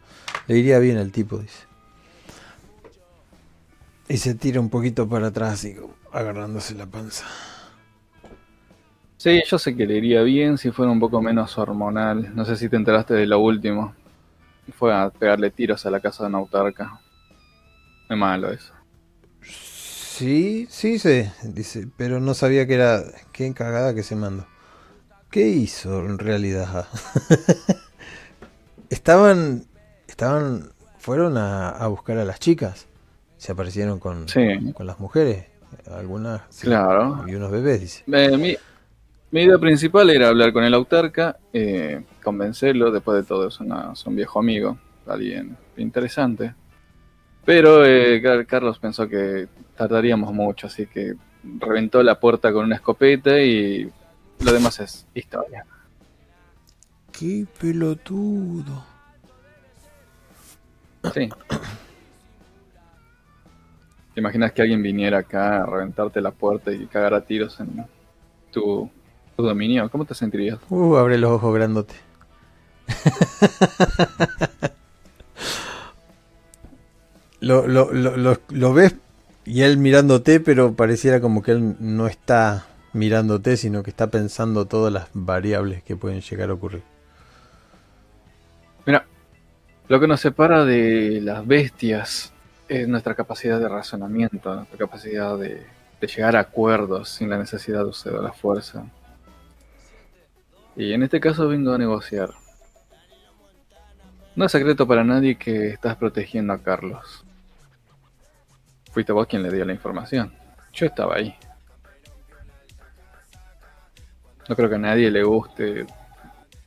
le 0.47 0.57
iría 0.57 0.79
bien 0.79 0.97
al 0.97 1.11
tipo, 1.11 1.37
dice. 1.37 1.72
Y 4.07 4.17
se 4.17 4.35
tira 4.35 4.59
un 4.59 4.69
poquito 4.69 5.07
para 5.07 5.27
atrás, 5.27 5.63
y 5.65 5.75
agarrándose 6.11 6.75
la 6.75 6.85
panza. 6.85 7.25
Sí, 9.17 9.41
yo 9.49 9.57
sé 9.57 9.75
que 9.75 9.85
le 9.85 9.95
iría 9.95 10.21
bien 10.21 10.57
si 10.57 10.71
fuera 10.71 10.91
un 10.91 10.99
poco 10.99 11.21
menos 11.21 11.57
hormonal. 11.57 12.35
No 12.35 12.43
sé 12.43 12.57
si 12.57 12.67
te 12.67 12.75
enteraste 12.75 13.13
de 13.13 13.25
lo 13.25 13.39
último. 13.39 13.95
Fue 14.77 14.93
a 14.93 15.09
pegarle 15.09 15.49
tiros 15.49 15.85
a 15.85 15.91
la 15.91 16.01
casa 16.01 16.25
de 16.25 16.29
Nautarca. 16.29 16.99
Es 18.09 18.17
malo 18.17 18.51
eso. 18.51 18.73
Sí, 20.13 20.67
sí 20.69 20.99
sé, 20.99 21.31
dice, 21.43 21.87
pero 21.97 22.19
no 22.19 22.33
sabía 22.33 22.67
que 22.67 22.75
era... 22.75 23.01
Qué 23.31 23.47
encagada 23.47 23.95
que 23.95 24.03
se 24.03 24.15
mandó. 24.15 24.45
¿Qué 25.31 25.47
hizo 25.47 26.05
en 26.05 26.19
realidad? 26.19 26.87
estaban... 28.89 29.65
Estaban... 30.07 30.71
Fueron 30.99 31.37
a, 31.37 31.87
buscar 31.87 32.17
a 32.17 32.25
las 32.25 32.39
chicas. 32.39 32.87
Se 33.43 33.51
aparecieron 33.51 33.99
con, 33.99 34.25
con 34.73 34.87
las 34.87 35.01
mujeres. 35.01 35.47
Algunas... 35.91 36.43
claro. 36.61 37.25
Y 37.27 37.35
unos 37.35 37.51
bebés, 37.51 37.81
dice. 37.81 38.03
Eh, 38.07 38.57
mi 39.31 39.41
idea 39.41 39.57
principal 39.57 40.09
era 40.11 40.29
hablar 40.29 40.53
con 40.53 40.63
el 40.63 40.73
autarca, 40.73 41.35
eh, 41.51 42.05
convencerlo, 42.23 42.89
después 42.89 43.17
de 43.17 43.27
todo 43.27 43.49
es, 43.49 43.59
un 43.59 44.15
viejo 44.15 44.39
amigo, 44.39 44.77
alguien 45.05 45.57
interesante. 45.75 46.55
Pero 47.43 47.85
eh, 47.85 48.45
Carlos 48.47 48.79
pensó 48.79 49.09
que 49.09 49.49
tardaríamos 49.75 50.31
mucho, 50.33 50.67
así 50.67 50.85
que 50.85 51.15
reventó 51.59 52.01
la 52.01 52.21
puerta 52.21 52.53
con 52.53 52.63
una 52.63 52.75
escopeta 52.75 53.41
y 53.41 53.91
lo 54.39 54.53
demás 54.53 54.79
es 54.79 55.05
historia. 55.13 55.65
¡Qué 57.11 57.45
pelotudo! 57.59 58.85
Sí. 61.13 61.27
¿Te 64.13 64.19
imaginas 64.19 64.51
que 64.51 64.61
alguien 64.61 64.81
viniera 64.81 65.19
acá 65.19 65.63
a 65.63 65.65
reventarte 65.65 66.21
la 66.21 66.31
puerta 66.31 66.71
y 66.71 66.85
cagar 66.87 67.13
a 67.13 67.21
tiros 67.21 67.59
en 67.59 67.85
tu 68.51 68.89
tu 69.35 69.43
dominio, 69.43 69.89
¿cómo 69.89 70.05
te 70.05 70.13
sentirías? 70.13 70.59
Uh, 70.69 70.95
abre 70.95 71.17
los 71.17 71.31
ojos 71.31 71.55
grandote. 71.55 71.95
lo, 77.39 77.67
lo, 77.67 77.91
lo, 77.93 78.37
lo, 78.49 78.73
ves 78.73 78.95
y 79.45 79.61
él 79.61 79.77
mirándote, 79.77 80.39
pero 80.39 80.75
pareciera 80.75 81.21
como 81.21 81.41
que 81.41 81.51
él 81.51 81.75
no 81.79 82.07
está 82.07 82.67
mirándote, 82.93 83.57
sino 83.57 83.83
que 83.83 83.89
está 83.89 84.07
pensando 84.07 84.65
todas 84.65 84.91
las 84.93 85.07
variables 85.13 85.81
que 85.83 85.95
pueden 85.95 86.21
llegar 86.21 86.49
a 86.49 86.53
ocurrir. 86.53 86.83
Mira, 88.85 89.05
lo 89.87 89.99
que 89.99 90.07
nos 90.07 90.19
separa 90.19 90.65
de 90.65 91.21
las 91.21 91.47
bestias 91.47 92.32
es 92.81 92.87
nuestra 92.87 93.15
capacidad 93.15 93.59
de 93.59 93.69
razonamiento, 93.69 94.55
nuestra 94.55 94.77
capacidad 94.77 95.37
de, 95.37 95.65
de 96.01 96.07
llegar 96.07 96.35
a 96.35 96.41
acuerdos 96.41 97.09
sin 97.09 97.29
la 97.29 97.37
necesidad 97.37 97.79
de 97.79 97.89
usar 97.89 98.13
la 98.13 98.33
fuerza. 98.33 98.83
Y 100.75 100.93
en 100.93 101.03
este 101.03 101.19
caso 101.19 101.47
vengo 101.47 101.71
a 101.73 101.77
negociar. 101.77 102.29
No 104.35 104.45
es 104.45 104.51
secreto 104.51 104.87
para 104.87 105.03
nadie 105.03 105.35
que 105.37 105.67
estás 105.67 105.95
protegiendo 105.95 106.53
a 106.53 106.57
Carlos. 106.57 107.23
Fuiste 108.91 109.13
vos 109.13 109.27
quien 109.27 109.43
le 109.43 109.51
dio 109.51 109.63
la 109.63 109.73
información. 109.73 110.33
Yo 110.73 110.87
estaba 110.87 111.15
ahí. 111.15 111.35
No 114.49 114.55
creo 114.55 114.69
que 114.69 114.75
a 114.75 114.79
nadie 114.79 115.09
le 115.09 115.23
guste 115.23 115.85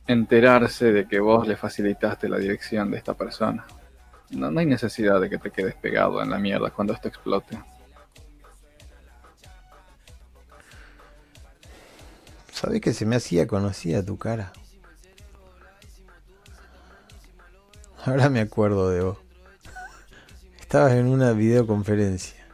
enterarse 0.07 0.91
de 0.93 1.07
que 1.07 1.19
vos 1.19 1.47
le 1.47 1.57
facilitaste 1.57 2.29
la 2.29 2.37
dirección 2.37 2.89
de 2.89 2.97
esta 2.97 3.13
persona. 3.13 3.65
No, 4.29 4.51
no 4.51 4.59
hay 4.59 4.65
necesidad 4.65 5.21
de 5.21 5.29
que 5.29 5.37
te 5.37 5.51
quedes 5.51 5.75
pegado 5.75 6.21
en 6.21 6.29
la 6.29 6.37
mierda 6.37 6.69
cuando 6.69 6.93
esto 6.93 7.07
explote. 7.07 7.57
Sabes 12.51 12.81
que 12.81 12.93
se 12.93 13.05
me 13.05 13.15
hacía 13.15 13.47
conocida 13.47 14.03
tu 14.03 14.17
cara. 14.17 14.51
Ahora 18.03 18.29
me 18.29 18.39
acuerdo 18.39 18.89
de 18.89 19.01
vos. 19.01 19.17
Estabas 20.59 20.93
en 20.93 21.07
una 21.07 21.33
videoconferencia. 21.33 22.47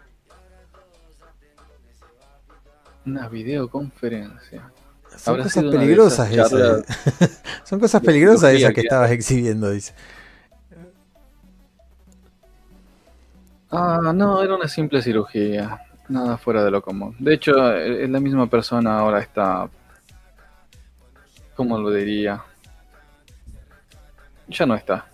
Una 3.06 3.28
videoconferencia. 3.30 4.72
Son 5.18 5.42
cosas 5.42 5.64
peligrosas 5.64 6.32
esas. 6.32 6.52
Son 7.64 7.80
cosas 7.80 8.02
peligrosas 8.02 8.54
esas 8.54 8.74
que 8.74 8.82
estabas 8.82 9.12
exhibiendo, 9.12 9.70
dice. 9.70 9.94
Ah, 13.76 14.14
no, 14.14 14.44
era 14.44 14.56
una 14.56 14.68
simple 14.68 15.02
cirugía. 15.02 15.82
nada 16.08 16.38
fuera 16.38 16.64
de 16.64 16.70
lo 16.70 16.82
común. 16.84 17.16
De 17.18 17.34
hecho, 17.34 17.74
es 17.74 18.08
la 18.08 18.20
misma 18.20 18.46
persona 18.46 19.00
ahora 19.00 19.20
está, 19.20 19.68
¿cómo 21.56 21.80
lo 21.80 21.90
diría? 21.90 22.44
Ya 24.48 24.68
no 24.68 24.76
está. 24.76 25.08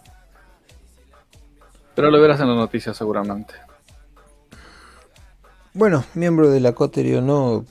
Pero 1.95 2.12
lo 2.12 2.20
verás 2.20 2.41
en 2.41 2.49
las 2.49 2.57
noticias 2.57 2.97
seguramente. 2.97 3.53
Bueno, 5.74 6.03
miembro 6.14 6.49
de 6.49 6.60
la 6.60 6.74
Coterie 6.74 7.22
no, 7.22 7.66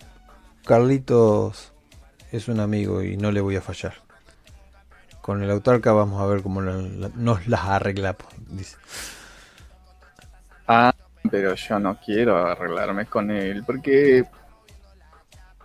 Carlitos 0.65 1.73
es 2.33 2.49
un 2.49 2.61
amigo 2.61 3.03
y 3.03 3.19
no 3.19 3.31
le 3.31 3.43
voy 3.43 3.57
a 3.57 3.61
fallar. 3.61 3.95
Con 5.21 5.43
el 5.43 5.51
autarca 5.51 5.93
vamos 5.93 6.23
a 6.23 6.27
ver 6.27 6.43
cómo 6.43 6.63
nos 6.63 7.47
las 7.47 7.61
arregla, 7.61 8.17
dice. 8.49 8.79
Ah, 10.69 10.95
pero 11.31 11.55
yo 11.55 11.79
no 11.79 11.99
quiero 11.99 12.37
arreglarme 12.37 13.07
con 13.07 13.31
él, 13.31 13.65
porque 13.65 14.25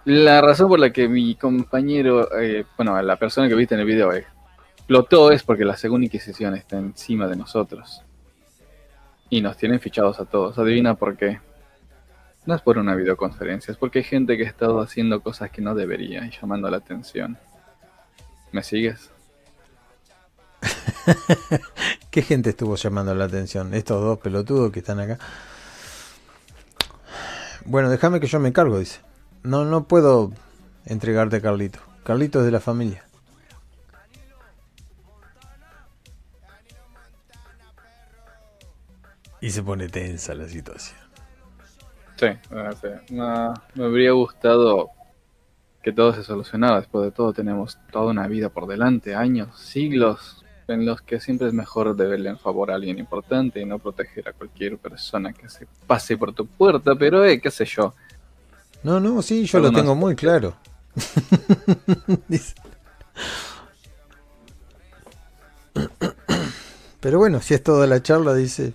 la 0.06 0.42
razón 0.42 0.70
por 0.70 0.80
la 0.80 0.92
que 0.92 1.08
mi 1.08 1.36
compañero, 1.36 2.30
eh, 2.40 2.66
bueno, 2.78 3.02
la 3.02 3.18
persona 3.18 3.48
que 3.48 3.56
viste 3.56 3.76
en 3.76 3.82
el 3.82 3.86
video 3.86 4.12
explotó 4.14 5.32
es 5.32 5.44
porque 5.44 5.64
la 5.64 5.78
segunda 5.78 6.06
Inquisición 6.06 6.56
está 6.56 6.78
encima 6.78 7.28
de 7.28 7.36
nosotros. 7.36 8.02
Y 9.30 9.42
nos 9.42 9.58
tienen 9.58 9.80
fichados 9.80 10.20
a 10.20 10.26
todos. 10.26 10.58
Adivina 10.60 10.96
por 10.96 11.18
qué. 11.18 11.40
No 12.46 12.56
es 12.56 12.62
por 12.62 12.78
una 12.78 12.96
videoconferencia, 12.96 13.72
es 13.72 13.78
porque 13.78 14.00
hay 14.00 14.06
gente 14.06 14.36
que 14.38 14.44
ha 14.44 14.50
estado 14.50 14.82
haciendo 14.82 15.22
cosas 15.22 15.52
que 15.52 15.62
no 15.62 15.74
debería 15.76 16.26
y 16.26 16.32
llamando 16.32 16.70
la 16.70 16.78
atención. 16.78 17.38
¿Me 18.52 18.62
sigues? 18.62 19.13
¿Qué 22.12 22.22
gente 22.22 22.52
estuvo 22.52 22.76
llamando 22.76 23.14
la 23.16 23.26
atención? 23.26 23.74
Estos 23.74 24.02
dos 24.02 24.20
pelotudos 24.20 24.72
que 24.72 24.80
están 24.80 25.00
acá. 25.00 25.20
Bueno, 27.66 27.90
déjame 27.90 28.20
que 28.20 28.28
yo 28.28 28.40
me 28.40 28.54
cargo, 28.54 28.80
dice. 28.80 29.00
No, 29.44 29.66
no 29.66 29.86
puedo 29.86 30.32
entregarte 30.86 31.38
a 31.38 31.42
Carlito. 31.42 31.80
Carlito 32.04 32.40
es 32.40 32.46
de 32.46 32.52
la 32.52 32.60
familia. 32.60 33.04
Y 39.42 39.50
se 39.50 39.62
pone 39.62 39.90
tensa 39.90 40.34
la 40.34 40.48
situación. 40.48 40.98
Sí, 42.16 42.28
me 43.10 43.84
habría 43.84 44.12
gustado 44.12 44.92
que 45.82 45.92
todo 45.92 46.14
se 46.14 46.24
solucionara. 46.24 46.78
Después 46.78 47.04
de 47.04 47.12
todo, 47.12 47.34
tenemos 47.34 47.78
toda 47.92 48.12
una 48.12 48.28
vida 48.28 48.50
por 48.50 48.68
delante, 48.68 49.16
años, 49.16 49.60
siglos, 49.60 50.43
en 50.74 50.86
los 50.86 51.02
que 51.02 51.20
siempre 51.20 51.48
es 51.48 51.54
mejor 51.54 51.96
deberle 51.96 52.30
en 52.30 52.38
favor 52.38 52.72
a 52.72 52.76
alguien 52.76 53.00
importante 53.00 53.62
y 53.62 53.66
no 53.66 53.80
proteger 53.80 54.28
a 54.30 54.34
cualquier 54.34 54.78
persona 54.78 55.34
que 55.34 55.48
se 55.50 55.68
pase 55.88 56.18
por 56.18 56.34
tu 56.34 56.46
puerta. 56.46 56.96
Pero, 56.96 57.24
eh, 57.26 57.40
qué 57.40 57.50
sé 57.52 57.66
yo. 57.66 57.94
No, 58.84 59.00
no, 59.00 59.22
sí, 59.22 59.46
yo 59.46 59.60
lo 59.60 59.72
tengo 59.72 59.96
muy 59.96 60.16
claro. 60.16 60.56
Pero 67.00 67.18
bueno, 67.18 67.42
si 67.42 67.54
es 67.54 67.64
toda 67.64 67.88
la 67.88 68.02
charla, 68.02 68.34
dice, 68.34 68.74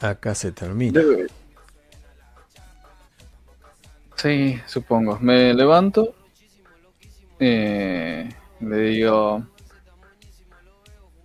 Acá 0.00 0.34
se 0.34 0.52
termina. 0.52 1.00
Sí, 4.16 4.60
supongo. 4.66 5.18
Me 5.20 5.54
levanto. 5.54 6.14
Eh, 7.38 8.28
le 8.60 8.76
digo. 8.78 9.44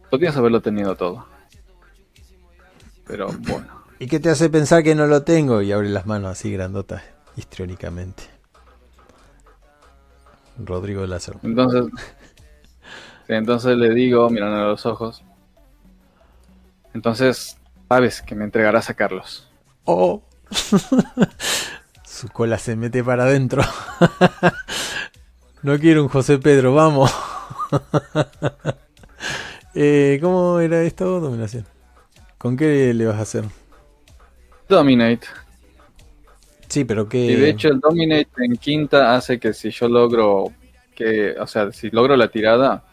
Podrías 0.10 0.36
haberlo 0.36 0.62
tenido 0.62 0.96
todo. 0.96 1.26
Pero 3.06 3.28
bueno. 3.40 3.82
¿Y 4.00 4.08
qué 4.08 4.20
te 4.20 4.30
hace 4.30 4.50
pensar 4.50 4.84
que 4.84 4.96
no 4.96 5.08
lo 5.08 5.24
tengo? 5.24 5.62
Y 5.62 5.72
abre 5.72 5.90
las 5.90 6.06
manos 6.06 6.32
así 6.32 6.52
grandotas, 6.52 7.04
histriónicamente. 7.36 8.24
Rodrigo 10.58 11.06
Lázaro. 11.06 11.40
Entonces. 11.44 11.86
entonces 13.28 13.78
le 13.78 13.94
digo, 13.94 14.30
mirando 14.30 14.58
a 14.58 14.68
los 14.68 14.86
ojos. 14.86 15.24
Entonces, 16.94 17.58
Sabes 17.92 18.22
que 18.22 18.36
me 18.36 18.46
entregarás 18.46 18.90
a 18.90 18.94
Carlos. 18.94 19.50
Oh. 19.84 20.24
Su 22.06 22.30
cola 22.30 22.58
se 22.58 22.78
mete 22.78 23.04
para 23.04 23.24
adentro. 23.24 23.64
no 25.64 25.80
quiero 25.80 26.04
un 26.04 26.10
José 26.10 26.38
Pedro, 26.38 26.74
vamos. 26.74 27.12
eh, 29.76 30.20
¿Cómo 30.22 30.60
era 30.60 30.82
esto? 30.84 31.20
Dominación. 31.20 31.66
¿Con 32.38 32.58
qué 32.58 32.94
le 32.94 33.06
vas 33.06 33.18
a 33.18 33.22
hacer? 33.22 33.46
Dominate. 34.68 35.28
Sí, 36.68 36.86
pero 36.86 37.08
qué. 37.08 37.20
Y 37.20 37.36
de 37.36 37.50
hecho, 37.50 37.68
el 37.68 37.80
Dominate 37.80 38.30
en 38.38 38.58
quinta 38.58 39.16
hace 39.16 39.40
que 39.40 39.54
si 39.54 39.72
yo 39.72 39.88
logro 39.88 40.52
que, 40.96 41.36
o 41.40 41.46
sea, 41.46 41.72
si 41.72 41.90
logro 41.90 42.16
la 42.16 42.30
tirada, 42.30 42.84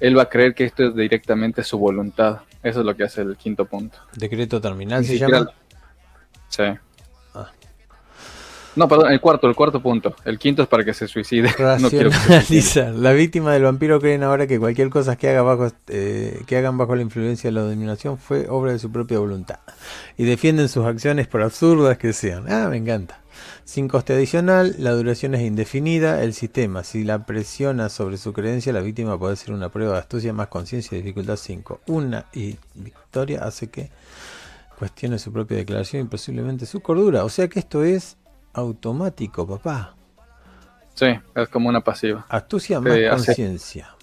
él 0.00 0.16
va 0.16 0.22
a 0.22 0.28
creer 0.28 0.54
que 0.54 0.64
esto 0.64 0.84
es 0.84 0.94
directamente 0.94 1.64
su 1.64 1.78
voluntad. 1.78 2.40
Eso 2.62 2.80
es 2.80 2.86
lo 2.86 2.96
que 2.96 3.04
hace 3.04 3.22
el 3.22 3.36
quinto 3.36 3.64
punto. 3.64 3.98
¿Decreto 4.16 4.60
terminal 4.60 5.04
se 5.04 5.18
llama? 5.18 5.50
Sí. 6.48 6.62
No, 8.74 8.88
perdón, 8.88 9.12
el 9.12 9.20
cuarto, 9.20 9.48
el 9.48 9.54
cuarto 9.54 9.82
punto. 9.82 10.14
El 10.24 10.38
quinto 10.38 10.62
es 10.62 10.68
para 10.68 10.84
que 10.84 10.94
se 10.94 11.06
suicide. 11.06 11.50
No 11.80 11.90
La 13.00 13.12
víctima 13.12 13.52
del 13.52 13.62
vampiro 13.62 14.00
creen 14.00 14.22
ahora 14.22 14.46
que 14.46 14.58
cualquier 14.58 14.88
cosa 14.90 15.16
que, 15.16 15.28
haga 15.28 15.42
bajo, 15.42 15.68
eh, 15.88 16.42
que 16.46 16.56
hagan 16.56 16.78
bajo 16.78 16.94
la 16.94 17.02
influencia 17.02 17.48
de 17.48 17.52
la 17.52 17.62
dominación 17.62 18.18
fue 18.18 18.46
obra 18.48 18.72
de 18.72 18.78
su 18.78 18.90
propia 18.90 19.18
voluntad. 19.18 19.58
Y 20.16 20.24
defienden 20.24 20.68
sus 20.68 20.86
acciones 20.86 21.26
por 21.26 21.42
absurdas 21.42 21.98
que 21.98 22.12
sean. 22.12 22.50
Ah, 22.50 22.68
me 22.68 22.76
encanta. 22.76 23.20
Sin 23.64 23.88
coste 23.88 24.14
adicional, 24.14 24.74
la 24.78 24.92
duración 24.92 25.34
es 25.34 25.42
indefinida. 25.42 26.22
El 26.22 26.34
sistema, 26.34 26.84
si 26.84 27.04
la 27.04 27.26
presiona 27.26 27.88
sobre 27.88 28.16
su 28.16 28.32
creencia, 28.32 28.72
la 28.72 28.80
víctima 28.80 29.18
puede 29.18 29.34
hacer 29.34 29.52
una 29.52 29.70
prueba 29.70 29.94
de 29.94 29.98
astucia 30.00 30.32
más 30.32 30.48
conciencia 30.48 30.96
y 30.96 31.02
dificultad 31.02 31.36
5. 31.36 31.80
Una 31.86 32.26
y 32.32 32.56
victoria 32.74 33.44
hace 33.44 33.68
que 33.68 33.90
cuestione 34.78 35.18
su 35.18 35.32
propia 35.32 35.58
declaración 35.58 36.02
y 36.02 36.08
posiblemente 36.08 36.66
su 36.66 36.80
cordura. 36.80 37.24
O 37.24 37.28
sea 37.28 37.48
que 37.48 37.60
esto 37.60 37.84
es 37.84 38.16
automático, 38.52 39.46
papá. 39.46 39.94
Sí, 40.94 41.06
es 41.34 41.48
como 41.48 41.68
una 41.68 41.80
pasiva. 41.80 42.26
Astucia 42.28 42.80
más 42.80 42.96
conciencia. 43.10 43.94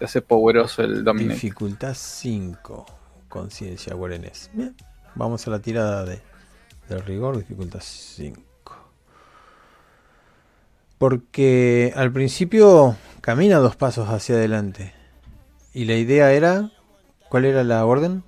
Hace 0.00 0.20
poderoso 0.20 0.82
el 0.82 1.02
dominio. 1.02 1.32
Dificultad 1.32 1.94
5. 1.94 2.86
Conciencia, 3.28 3.94
guarenés. 3.94 4.50
Bien. 4.52 4.74
Vamos 5.14 5.46
a 5.46 5.50
la 5.50 5.58
tirada 5.60 6.04
de, 6.04 6.20
de 6.88 6.98
rigor, 6.98 7.38
dificultad 7.38 7.80
5 7.82 8.46
porque 10.98 11.92
al 11.96 12.12
principio 12.12 12.96
camina 13.20 13.58
dos 13.58 13.76
pasos 13.76 14.08
hacia 14.08 14.36
adelante. 14.36 14.94
Y 15.72 15.84
la 15.84 15.94
idea 15.94 16.32
era, 16.32 16.70
¿cuál 17.28 17.44
era 17.44 17.64
la 17.64 17.84
orden? 17.84 18.22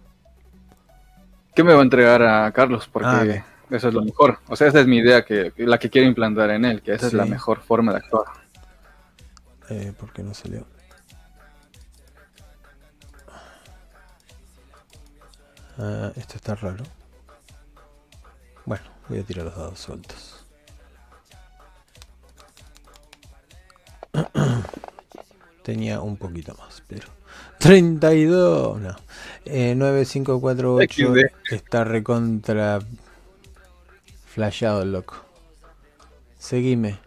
¿Qué 1.54 1.64
me 1.64 1.72
va 1.72 1.80
a 1.80 1.82
entregar 1.82 2.22
a 2.22 2.52
Carlos? 2.52 2.88
Porque 2.92 3.08
ah, 3.08 3.44
eso 3.70 3.88
es 3.88 3.94
lo 3.94 4.02
mejor. 4.02 4.38
O 4.48 4.56
sea, 4.56 4.68
esa 4.68 4.80
es 4.80 4.86
mi 4.86 4.98
idea, 4.98 5.24
que 5.24 5.52
la 5.58 5.78
que 5.78 5.90
quiero 5.90 6.08
implantar 6.08 6.50
en 6.50 6.64
él, 6.64 6.82
que 6.82 6.94
esa 6.94 7.06
es 7.06 7.12
la 7.12 7.24
mejor 7.24 7.60
forma 7.60 7.92
de 7.92 7.98
actuar. 7.98 8.26
Eh, 9.70 9.92
¿Por 9.98 10.12
qué 10.12 10.22
no 10.22 10.32
salió? 10.34 10.66
Ah, 15.78 16.10
esto 16.16 16.36
está 16.36 16.54
raro. 16.54 16.82
Bueno, 18.64 18.84
voy 19.08 19.18
a 19.20 19.22
tirar 19.22 19.44
los 19.44 19.56
dados 19.56 19.78
sueltos. 19.78 20.44
Tenía 25.62 26.00
un 26.00 26.16
poquito 26.16 26.54
más, 26.54 26.82
pero. 26.88 27.08
32, 27.58 28.80
no. 28.80 28.96
Eh, 29.44 29.74
9548 29.74 31.14
está 31.50 31.84
recontra. 31.84 32.80
Flashado 34.28 34.82
el 34.82 34.92
loco. 34.92 35.16
Seguime. 36.38 36.98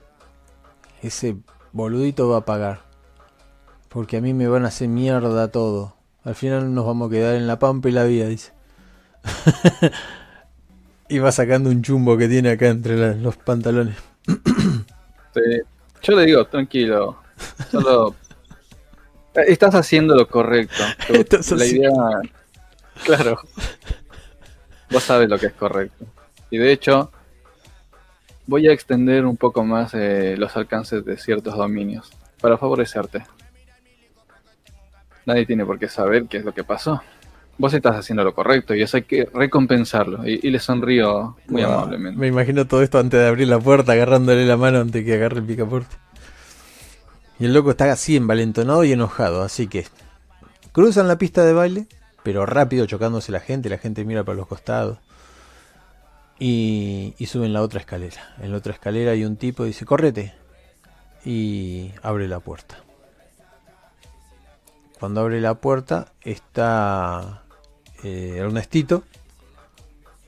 Ese 1.04 1.38
boludito 1.72 2.28
va 2.30 2.38
a 2.38 2.46
pagar. 2.46 2.82
Porque 3.90 4.18
a 4.18 4.22
mí 4.22 4.34
me 4.34 4.48
van 4.48 4.66
a 4.66 4.70
hacer 4.70 4.88
mierda 4.88 5.50
todo. 5.50 5.96
Al 6.24 6.36
final 6.36 6.74
nos 6.74 6.86
vamos 6.86 7.10
a 7.10 7.12
quedar 7.12 7.36
en 7.36 7.46
la 7.46 7.60
pampa 7.60 7.90
y 7.90 7.92
la 7.92 8.06
vida, 8.06 8.26
dice. 8.28 8.54
y 11.10 11.20
va 11.20 11.32
sacando 11.32 11.70
un 11.70 11.84
chumbo 11.84 12.18
que 12.18 12.28
tiene 12.28 12.50
acá 12.52 12.70
entre 12.70 13.16
los 13.16 13.38
pantalones. 13.38 13.98
sí, 14.26 15.42
yo 16.02 16.16
le 16.16 16.26
digo, 16.26 16.46
tranquilo. 16.46 17.22
Solo. 17.70 18.16
Estás 19.36 19.76
haciendo 19.76 20.16
lo 20.16 20.28
correcto. 20.28 20.84
la 21.56 21.66
idea. 21.66 21.92
Claro. 23.06 23.40
Vos 24.90 25.04
sabes 25.04 25.30
lo 25.30 25.38
que 25.38 25.48
es 25.48 25.54
correcto. 25.54 26.06
Y 26.52 26.58
de 26.58 26.72
hecho, 26.72 27.12
voy 28.46 28.68
a 28.68 28.74
extender 28.74 29.26
un 29.26 29.38
poco 29.38 29.64
más 29.64 29.94
eh, 29.94 30.36
los 30.38 30.56
alcances 30.58 31.04
de 31.06 31.18
ciertos 31.18 31.56
dominios 31.56 32.12
para 32.42 32.58
favorecerte. 32.58 33.24
Nadie 35.26 35.46
tiene 35.46 35.66
por 35.66 35.80
qué 35.80 35.88
saber 35.88 36.26
qué 36.26 36.38
es 36.38 36.46
lo 36.46 36.54
que 36.54 36.64
pasó. 36.64 37.02
vos 37.58 37.74
estás 37.76 37.96
haciendo 37.96 38.24
lo 38.24 38.34
correcto 38.34 38.74
y 38.74 38.82
eso 38.82 38.98
hay 38.98 39.04
que 39.04 39.30
recompensarlo. 39.32 40.28
Y, 40.28 40.50
le 40.50 40.58
sonrío 40.60 41.38
muy 41.48 41.62
Wow. 41.64 41.72
amablemente. 41.72 42.20
Me 42.20 42.28
imagino 42.28 42.66
todo 42.66 42.82
esto 42.82 42.98
antes 42.98 43.20
de 43.20 43.28
abrir 43.28 43.48
la 43.48 43.60
puerta, 43.60 43.92
agarrándole 43.92 44.46
la 44.48 44.58
mano 44.58 44.80
antes 44.80 45.06
que 45.06 45.14
agarre 45.14 45.38
el 45.40 45.44
picaporte. 45.46 45.96
Y 47.40 47.46
el 47.46 47.54
loco 47.54 47.72
está 47.72 47.92
así 47.92 48.18
envalentonado 48.18 48.84
y 48.84 48.92
enojado, 48.94 49.44
así 49.44 49.68
que 49.68 49.86
cruzan 50.72 51.08
la 51.08 51.18
pista 51.20 51.44
de 51.46 51.54
baile, 51.54 51.86
pero 52.24 52.48
rápido 52.48 52.88
chocándose 52.88 53.32
la 53.32 53.40
gente, 53.40 53.70
la 53.70 53.78
gente 53.78 54.06
mira 54.06 54.24
para 54.24 54.38
los 54.38 54.48
costados. 54.48 54.98
Y, 56.44 57.14
y 57.20 57.28
suben 57.28 57.54
la 57.54 57.62
otra 57.62 57.80
escalera. 57.80 58.34
En 58.42 58.52
la 58.52 58.58
otra 58.58 58.74
escalera 58.74 59.12
hay 59.12 59.26
un 59.26 59.38
tipo 59.38 59.64
y 59.64 59.68
dice, 59.68 59.86
correte. 59.86 60.34
Y 61.24 61.92
abre 62.02 62.28
la 62.28 62.40
puerta. 62.40 62.80
Cuando 65.00 65.22
abre 65.22 65.40
la 65.40 65.54
puerta 65.54 66.14
está 66.22 67.44
eh, 68.04 68.38
Ernestito, 68.40 69.04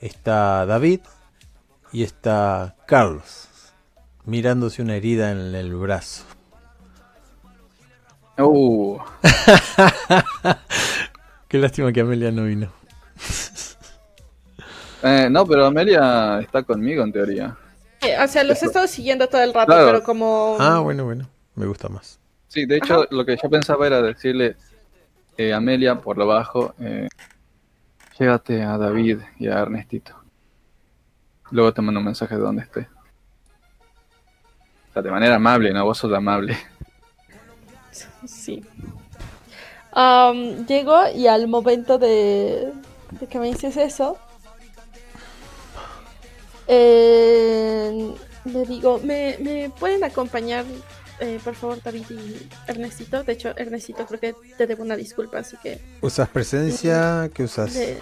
está 0.01 0.68
David 0.68 0.99
y 1.91 2.03
está 2.03 2.76
Carlos 2.86 3.49
mirándose 4.26 4.82
una 4.82 4.95
herida 4.95 5.32
en 5.32 5.55
el 5.55 5.76
brazo. 5.76 6.26
Uh, 8.38 8.99
Qué 11.47 11.57
lástima 11.57 11.91
que 11.91 12.01
Amelia 12.01 12.32
no 12.32 12.45
vino. 12.45 12.72
Eh, 15.04 15.28
no, 15.30 15.45
pero 15.45 15.66
Amelia 15.66 16.39
está 16.41 16.64
conmigo 16.64 17.04
en 17.04 17.12
teoría. 17.12 17.56
Eh, 18.01 18.18
o 18.22 18.28
sea, 18.28 18.43
los 18.43 18.62
he 18.64 18.66
estado 18.66 18.88
siguiendo 18.88 19.28
todo 19.28 19.41
el 19.41 19.54
rato, 19.54 19.68
Claro. 19.68 19.86
pero 19.88 20.04
como... 20.04 20.58
Ah, 20.60 20.80
bueno, 20.80 21.06
bueno. 21.06 21.30
Me 21.56 21.66
gusta 21.66 21.88
más. 21.89 22.20
Sí, 22.47 22.66
de 22.66 22.78
hecho, 22.78 23.06
lo 23.12 23.26
que 23.26 23.38
yo 23.41 23.49
pensaba 23.49 23.88
era 23.88 24.01
decirle 24.01 24.58
eh, 25.38 25.54
Amelia 25.54 25.95
por 26.01 26.18
lo 26.18 26.28
bajo, 26.28 26.74
eh, 26.80 27.08
llégate 28.20 28.62
a 28.64 28.78
David 28.78 29.20
y 29.39 29.47
a 29.47 29.60
Ernestito. 29.60 30.16
Luego 31.51 31.74
te 31.74 31.82
mando 31.82 31.99
un 31.99 32.06
mensaje 32.06 32.36
de 32.36 32.41
donde 32.41 32.64
esté. 32.64 32.88
O 34.89 34.93
sea, 34.93 35.01
de 35.01 35.12
manera 35.12 35.36
amable, 35.36 35.72
¿no? 35.74 35.86
Vos 35.86 35.97
sos 35.97 36.14
amable. 36.14 36.58
Sí. 38.26 38.64
Am, 39.91 40.66
llego 40.66 40.95
y 41.16 41.28
al 41.28 41.47
momento 41.47 41.97
de, 41.97 42.72
de 43.12 43.28
que 43.28 43.39
me 43.39 43.47
dices 43.47 43.78
eso, 43.78 44.18
eh, 46.68 48.14
le 48.45 48.66
digo, 48.66 48.99
¿me, 49.03 49.38
me 49.39 49.70
pueden 49.80 50.03
acompañar, 50.03 50.66
eh, 51.20 51.39
por 51.43 51.55
favor, 51.55 51.82
David 51.84 52.05
y 52.09 52.47
Ernestito? 52.68 53.24
De 53.24 53.34
hecho, 53.34 53.53
Ernestito, 53.57 54.05
creo 54.05 54.20
que 54.20 54.36
te 54.57 54.68
debo 54.68 54.84
una 54.84 54.95
disculpa, 54.95 55.39
así 55.39 55.57
que... 55.61 55.80
¿Usas 56.01 56.30
presencia? 56.30 57.30
¿Qué 57.34 57.43
usas? 57.43 57.74
le- 57.76 57.99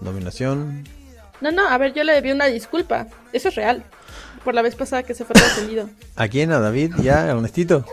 ¿Dominación? 0.00 0.84
No, 1.40 1.50
no, 1.52 1.68
a 1.68 1.76
ver, 1.78 1.92
yo 1.94 2.04
le 2.04 2.12
debí 2.12 2.30
una 2.32 2.46
disculpa. 2.46 3.06
Eso 3.32 3.48
es 3.48 3.54
real. 3.54 3.84
Por 4.44 4.54
la 4.54 4.62
vez 4.62 4.74
pasada 4.74 5.02
que 5.02 5.14
se 5.14 5.24
fue 5.24 5.34
trascendido. 5.34 5.88
¿A 6.16 6.28
quién? 6.28 6.52
¿A 6.52 6.58
David? 6.60 6.94
¿Ya? 7.02 7.24
¿A 7.24 7.30
Ernestito? 7.30 7.84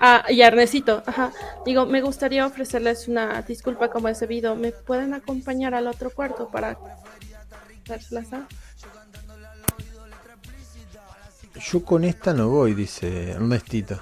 Ah, 0.00 0.24
y 0.30 0.40
a 0.42 0.46
Ernestito, 0.46 1.02
ajá. 1.06 1.30
Digo, 1.66 1.84
me 1.86 2.00
gustaría 2.00 2.46
ofrecerles 2.46 3.06
una 3.06 3.42
disculpa 3.42 3.90
como 3.90 4.08
es 4.08 4.18
debido. 4.20 4.56
¿Me 4.56 4.72
pueden 4.72 5.12
acompañar 5.12 5.74
al 5.74 5.86
otro 5.88 6.10
cuarto 6.10 6.48
para 6.48 6.78
dárselas 7.86 8.32
a? 8.32 8.46
Yo 11.60 11.84
con 11.84 12.04
esta 12.04 12.32
no 12.32 12.48
voy, 12.48 12.74
dice 12.74 13.32
Ernestito. 13.32 14.00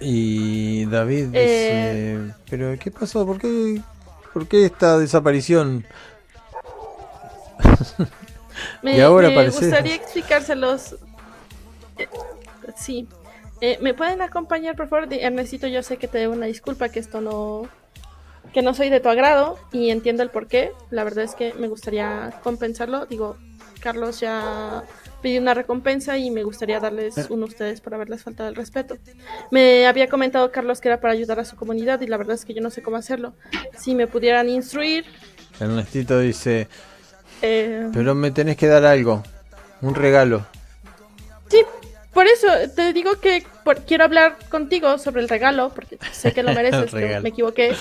Y 0.00 0.86
David 0.86 1.26
dice, 1.26 1.34
Eh. 2.14 2.32
pero 2.48 2.78
¿qué 2.78 2.90
pasó? 2.90 3.26
¿Por 3.26 3.38
qué, 3.38 3.80
¿Por 4.32 4.46
qué 4.48 4.64
esta 4.64 4.98
desaparición? 4.98 5.84
Me, 8.82 8.96
Y 8.96 9.00
ahora 9.00 9.28
me 9.30 9.48
gustaría 9.48 9.94
explicárselos. 9.94 10.96
Eh, 11.98 12.08
sí. 12.76 13.06
Eh, 13.60 13.78
¿Me 13.82 13.94
pueden 13.94 14.22
acompañar, 14.22 14.74
por 14.76 14.88
favor? 14.88 15.12
Ernestito, 15.12 15.66
yo 15.66 15.82
sé 15.82 15.96
que 15.98 16.08
te 16.08 16.18
debo 16.18 16.32
una 16.34 16.46
disculpa, 16.46 16.88
que 16.88 16.98
esto 16.98 17.20
no... 17.20 17.68
Que 18.54 18.62
no 18.62 18.74
soy 18.74 18.88
de 18.90 19.00
tu 19.00 19.08
agrado 19.08 19.58
y 19.70 19.90
entiendo 19.90 20.22
el 20.22 20.30
por 20.30 20.48
qué. 20.48 20.72
La 20.90 21.04
verdad 21.04 21.24
es 21.24 21.34
que 21.34 21.52
me 21.54 21.68
gustaría 21.68 22.40
compensarlo. 22.42 23.06
Digo, 23.06 23.36
Carlos 23.80 24.20
ya 24.20 24.84
pidió 25.22 25.40
una 25.40 25.54
recompensa 25.54 26.16
y 26.16 26.30
me 26.30 26.42
gustaría 26.44 26.80
darles 26.80 27.14
uno 27.28 27.44
a 27.44 27.48
ustedes 27.48 27.80
por 27.80 27.94
haberles 27.94 28.22
faltado 28.22 28.48
el 28.48 28.54
respeto. 28.54 28.96
Me 29.50 29.86
había 29.86 30.08
comentado 30.08 30.50
Carlos 30.52 30.80
que 30.80 30.88
era 30.88 31.00
para 31.00 31.12
ayudar 31.14 31.40
a 31.40 31.44
su 31.44 31.56
comunidad 31.56 32.00
y 32.00 32.06
la 32.06 32.16
verdad 32.16 32.34
es 32.34 32.44
que 32.44 32.54
yo 32.54 32.60
no 32.62 32.70
sé 32.70 32.82
cómo 32.82 32.96
hacerlo. 32.96 33.34
Si 33.78 33.94
me 33.94 34.06
pudieran 34.06 34.48
instruir... 34.48 35.04
Ernestito 35.58 36.18
dice, 36.20 36.68
eh, 37.42 37.88
pero 37.92 38.14
me 38.14 38.30
tenés 38.30 38.56
que 38.56 38.66
dar 38.66 38.84
algo, 38.86 39.22
un 39.82 39.94
regalo. 39.94 40.46
Sí, 41.50 41.62
por 42.14 42.26
eso 42.26 42.46
te 42.74 42.92
digo 42.94 43.20
que 43.20 43.44
por- 43.64 43.84
quiero 43.84 44.04
hablar 44.04 44.36
contigo 44.48 44.96
sobre 44.98 45.20
el 45.20 45.28
regalo, 45.28 45.70
porque 45.74 45.98
sé 46.12 46.32
que 46.32 46.42
lo 46.42 46.52
mereces, 46.54 46.90
pero 46.92 47.20
me 47.20 47.28
equivoqué. 47.28 47.74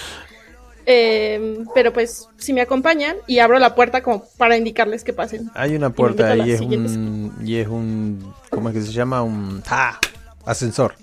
Eh, 0.91 1.65
pero 1.75 1.93
pues, 1.93 2.29
si 2.37 2.51
me 2.51 2.61
acompañan 2.61 3.17
y 3.27 3.37
abro 3.37 3.59
la 3.59 3.75
puerta 3.75 4.01
como 4.01 4.25
para 4.39 4.57
indicarles 4.57 5.03
que 5.03 5.13
pasen. 5.13 5.51
Hay 5.53 5.75
una 5.75 5.91
puerta 5.91 6.35
la 6.35 6.47
y 6.47 6.51
es 6.51 6.61
un, 6.61 7.35
y 7.43 7.57
es 7.57 7.67
un, 7.67 8.33
¿cómo 8.49 8.69
es 8.69 8.75
que 8.75 8.81
se 8.81 8.91
llama? 8.91 9.21
Un 9.21 9.61
¡Ah! 9.69 9.99
ascensor. 10.47 10.95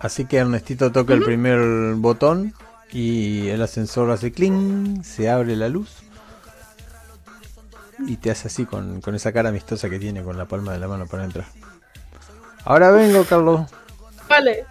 Así 0.00 0.24
que 0.24 0.38
Ernestito 0.38 0.90
toca 0.90 1.14
el 1.14 1.22
primer 1.22 1.94
botón 1.94 2.52
y 2.90 3.46
el 3.50 3.62
ascensor 3.62 4.10
hace 4.10 4.32
cling, 4.32 5.04
se 5.04 5.30
abre 5.30 5.54
la 5.54 5.68
luz 5.68 5.98
y 8.00 8.16
te 8.16 8.32
hace 8.32 8.48
así 8.48 8.64
con, 8.64 9.00
con 9.00 9.14
esa 9.14 9.30
cara 9.30 9.50
amistosa 9.50 9.88
que 9.88 10.00
tiene 10.00 10.24
con 10.24 10.36
la 10.36 10.46
palma 10.46 10.72
de 10.72 10.80
la 10.80 10.88
mano 10.88 11.06
para 11.06 11.22
entrar. 11.22 11.46
Ahora 12.64 12.90
vengo, 12.90 13.22
Carlos. 13.22 13.70
Vale. 14.28 14.66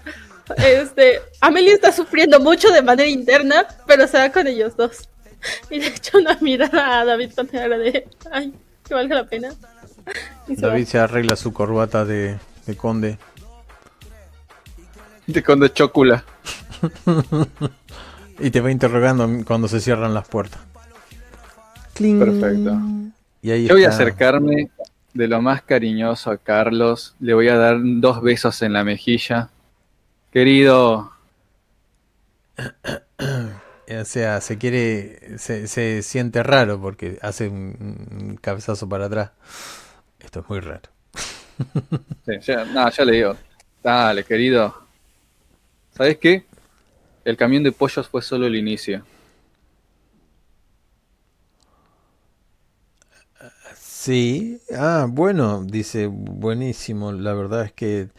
Este, 0.58 1.22
Amelia 1.42 1.74
está 1.74 1.92
sufriendo 1.92 2.40
mucho 2.40 2.72
de 2.72 2.82
manera 2.82 3.10
interna, 3.10 3.68
pero 3.86 4.08
se 4.08 4.18
va 4.18 4.32
con 4.32 4.48
ellos 4.48 4.76
dos. 4.76 5.10
Y 5.70 5.80
de 5.80 5.88
hecho 5.88 6.18
una 6.18 6.38
mirada 6.42 7.00
a 7.00 7.06
David 7.06 7.32
cara 7.52 7.78
de, 7.78 8.08
ay, 8.32 8.54
que 8.86 8.94
valga 8.94 9.16
la 9.16 9.26
pena. 9.26 9.54
Y 10.48 10.56
se 10.56 10.62
va. 10.64 10.70
David 10.70 10.86
se 10.86 11.00
arregla 11.00 11.36
su 11.36 11.54
corbata 11.54 12.04
de, 12.04 12.38
de 12.66 12.76
conde. 12.76 13.18
De 15.28 15.44
cuando 15.44 15.68
chocula. 15.68 16.26
Y 18.40 18.52
te 18.52 18.62
va 18.62 18.72
interrogando 18.72 19.28
cuando 19.46 19.68
se 19.68 19.82
cierran 19.82 20.14
las 20.14 20.28
puertas. 20.28 20.62
Cling. 21.94 22.20
Perfecto. 22.20 22.80
Y 23.42 23.52
ahí 23.52 23.68
Yo 23.68 23.76
voy 23.76 23.84
a 23.84 23.90
acercarme 23.90 24.70
de 25.14 25.28
lo 25.28 25.42
más 25.42 25.62
cariñoso 25.62 26.32
a 26.32 26.38
Carlos. 26.38 27.16
Le 27.20 27.34
voy 27.34 27.50
a 27.50 27.58
dar 27.58 27.78
dos 27.82 28.22
besos 28.22 28.62
en 28.62 28.74
la 28.74 28.84
mejilla. 28.84 29.50
Querido, 30.32 31.12
O 34.02 34.06
sea, 34.06 34.40
se 34.42 34.58
quiere, 34.60 35.40
se, 35.40 35.68
se 35.68 36.04
siente 36.04 36.44
raro 36.44 36.80
porque 36.80 37.18
hace 37.24 37.48
un, 37.50 38.08
un 38.12 38.36
cabezazo 38.38 38.88
para 38.88 39.06
atrás. 39.06 39.32
Esto 40.20 40.42
es 40.42 40.50
muy 40.50 40.60
raro. 40.62 40.90
Sí, 42.26 42.34
ya, 42.42 42.64
no, 42.66 42.90
ya 42.90 43.06
le 43.06 43.12
digo. 43.14 43.36
Dale, 43.84 44.24
querido. 44.24 44.74
¿Sabes 45.92 46.18
qué? 46.18 46.46
El 47.26 47.38
camión 47.38 47.64
de 47.64 47.72
pollos 47.74 48.08
fue 48.10 48.22
solo 48.22 48.48
el 48.48 48.56
inicio. 48.58 49.04
Sí, 53.76 54.60
ah, 54.78 55.08
bueno, 55.10 55.64
dice, 55.64 56.08
buenísimo. 56.08 57.12
La 57.12 57.34
verdad 57.34 57.66
es 57.66 57.74
que 57.74 58.10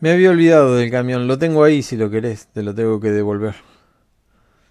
me 0.00 0.10
había 0.10 0.30
olvidado 0.30 0.76
del 0.76 0.90
camión. 0.90 1.26
Lo 1.26 1.38
tengo 1.38 1.64
ahí 1.64 1.82
si 1.82 1.96
lo 1.96 2.10
querés, 2.10 2.48
te 2.48 2.62
lo 2.62 2.74
tengo 2.74 3.00
que 3.00 3.10
devolver. 3.10 3.54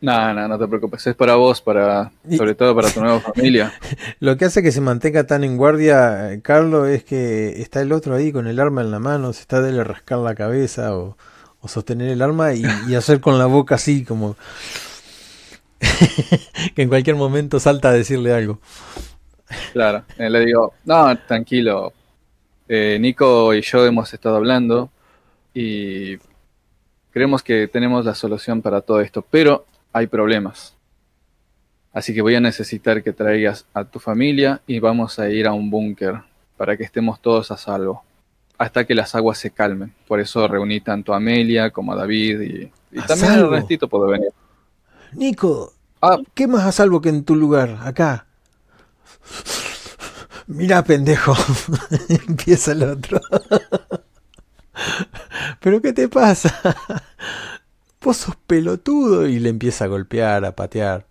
No, 0.02 0.34
no, 0.34 0.48
no 0.48 0.58
te 0.58 0.68
preocupes. 0.68 1.06
Es 1.08 1.16
para 1.16 1.36
vos, 1.36 1.62
para, 1.62 2.12
sobre 2.38 2.56
todo 2.56 2.74
para 2.74 2.90
tu 2.90 3.02
nueva 3.02 3.20
familia. 3.20 3.74
Lo 4.22 4.38
que 4.38 4.46
hace 4.46 4.64
que 4.64 4.72
se 4.72 4.80
mantenga 4.80 5.26
tan 5.26 5.44
en 5.44 5.58
guardia, 5.58 6.32
eh, 6.32 6.42
Carlos, 6.42 6.88
es 6.88 7.04
que 7.04 7.62
está 7.62 7.82
el 7.82 7.92
otro 7.92 8.16
ahí 8.16 8.32
con 8.32 8.48
el 8.48 8.62
arma 8.62 8.82
en 8.82 8.92
la 8.92 9.00
mano, 9.00 9.34
se 9.34 9.42
está 9.42 9.62
de 9.62 9.84
rascar 9.84 10.20
la 10.20 10.36
cabeza 10.36 10.96
o, 10.96 11.18
o 11.60 11.68
sostener 11.68 12.10
el 12.12 12.22
arma 12.22 12.54
y, 12.54 12.64
y 12.88 12.96
hacer 12.96 13.20
con 13.20 13.38
la 13.38 13.46
boca 13.46 13.76
así 13.76 14.06
como 14.06 14.38
que 16.76 16.82
en 16.82 16.88
cualquier 16.90 17.18
momento 17.18 17.60
salta 17.60 17.90
a 17.90 17.94
decirle 17.94 18.34
algo. 18.34 18.60
Claro. 19.74 20.04
Eh, 20.18 20.30
le 20.30 20.46
digo, 20.46 20.74
no, 20.86 21.18
tranquilo. 21.28 21.94
Eh, 22.68 22.98
Nico 23.00 23.54
y 23.54 23.62
yo 23.62 23.86
hemos 23.86 24.14
estado 24.14 24.38
hablando 24.38 24.92
y 25.54 26.18
creemos 27.12 27.44
que 27.44 27.68
tenemos 27.68 28.06
la 28.06 28.16
solución 28.16 28.62
para 28.62 28.82
todo 28.82 29.02
esto, 29.02 29.26
pero 29.30 29.66
hay 29.94 30.08
problemas. 30.08 30.76
Así 31.92 32.14
que 32.14 32.22
voy 32.22 32.36
a 32.36 32.40
necesitar 32.40 33.04
que 33.04 33.14
traigas 33.14 33.66
a 33.74 33.84
tu 33.84 34.00
familia 34.00 34.62
y 34.68 34.80
vamos 34.80 35.18
a 35.20 35.30
ir 35.30 35.48
a 35.48 35.54
un 35.54 35.70
búnker 35.70 36.22
para 36.56 36.78
que 36.78 36.84
estemos 36.84 37.22
todos 37.22 37.52
a 37.52 37.58
salvo 37.58 38.04
hasta 38.58 38.86
que 38.86 38.94
las 38.94 39.16
aguas 39.16 39.38
se 39.38 39.52
calmen. 39.52 39.94
Por 40.08 40.20
eso 40.20 40.48
reuní 40.48 40.82
tanto 40.82 41.14
a 41.14 41.18
Amelia 41.18 41.72
como 41.72 41.94
a 41.94 41.96
David 41.96 42.42
y 42.92 42.98
también 43.08 43.32
salvo. 43.32 43.54
Ernestito 43.54 43.88
puede 43.88 44.12
venir. 44.12 44.30
Nico, 45.14 45.74
Ah, 46.02 46.18
¿qué 46.34 46.48
más 46.48 46.66
a 46.66 46.72
salvo 46.72 47.02
que 47.02 47.10
en 47.10 47.26
tu 47.26 47.36
lugar? 47.36 47.78
Acá. 47.84 48.26
Mira, 50.48 50.84
pendejo. 50.84 51.36
Empieza 52.28 52.72
el 52.72 52.84
otro. 52.84 53.20
¿Pero 55.60 55.82
qué 55.82 55.94
te 55.94 56.08
pasa? 56.10 56.54
Vos 58.02 58.18
sos 58.18 58.36
pelotudo 58.36 59.28
y 59.28 59.40
le 59.40 59.50
empieza 59.50 59.86
a 59.86 59.88
golpear, 59.88 60.46
a 60.46 60.56
patear, 60.56 61.06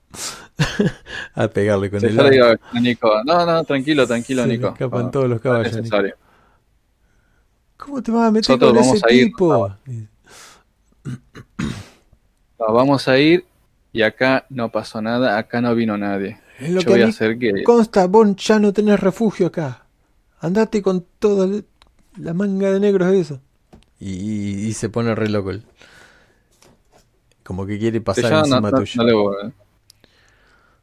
a 1.34 1.48
pegarle 1.48 1.90
con 1.90 2.04
sí, 2.04 2.06
el 2.06 2.16
yo 2.16 2.22
le 2.22 2.30
digo 2.30 2.46
arco. 2.46 2.64
a 2.72 2.80
Nico, 2.80 3.22
no, 3.24 3.44
no, 3.46 3.64
tranquilo, 3.64 4.06
tranquilo, 4.06 4.46
Se 4.46 4.46
Nico. 4.46 4.68
escapan 4.68 5.10
No, 5.10 5.10
todos 5.10 5.28
los 5.28 5.40
no 5.44 5.58
es 5.62 5.72
caballos. 5.72 6.16
¿Cómo 7.76 8.02
te 8.02 8.10
vas 8.12 8.28
a 8.28 8.30
meter 8.30 8.58
Nosotros 8.58 8.60
con 8.60 8.76
ese 8.76 9.02
a 9.02 9.12
ir, 9.12 9.28
tipo? 9.32 9.68
Vamos 12.58 13.08
a 13.08 13.18
ir 13.18 13.44
y 13.92 14.02
acá 14.02 14.46
no 14.50 14.70
pasó 14.70 15.00
nada, 15.00 15.38
acá 15.38 15.60
no 15.60 15.74
vino 15.74 15.96
nadie. 15.96 16.40
Es 16.58 16.70
lo 16.70 16.84
Yo 16.84 16.90
que 16.90 16.92
voy 16.92 17.02
a 17.02 17.06
hacer 17.06 17.38
que... 17.38 17.52
consta, 17.62 18.06
vos 18.06 18.36
ya 18.36 18.58
no 18.58 18.72
tenés 18.72 19.00
refugio 19.00 19.46
acá. 19.48 19.86
Andate 20.40 20.82
con 20.82 21.06
toda 21.18 21.62
la 22.16 22.34
manga 22.34 22.72
de 22.72 22.80
negros 22.80 23.12
eso. 23.14 23.40
Y, 24.00 24.66
y 24.68 24.72
se 24.74 24.88
pone 24.88 25.14
re 25.14 25.28
loco. 25.28 25.52
Como 27.42 27.66
que 27.66 27.78
quiere 27.78 28.00
pasar 28.00 28.30
yo 28.30 28.38
encima 28.40 28.70
no- 28.70 28.78
tuyo. 28.78 29.02
no 29.04 29.22
voy- 29.22 29.52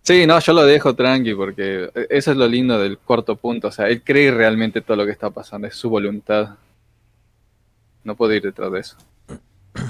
Sí, 0.02 0.28
no, 0.28 0.40
yo 0.40 0.54
lo 0.54 0.64
dejo 0.66 0.94
tranqui 0.96 1.34
porque 1.34 1.90
eso 2.10 2.32
es 2.32 2.38
lo 2.38 2.48
lindo 2.48 2.78
del 2.80 2.98
corto 3.00 3.36
punto. 3.38 3.70
O 3.70 3.72
sea, 3.72 3.88
él 3.88 4.04
cree 4.04 4.30
realmente 4.32 4.82
todo 4.82 4.98
lo 4.98 5.06
que 5.06 5.12
está 5.12 5.32
pasando, 5.32 5.66
es 5.68 5.76
su 5.76 5.90
voluntad. 5.90 6.56
No 8.04 8.16
puedo 8.16 8.34
ir 8.34 8.44
detrás 8.44 8.72
de 8.72 8.80
eso. 8.80 8.98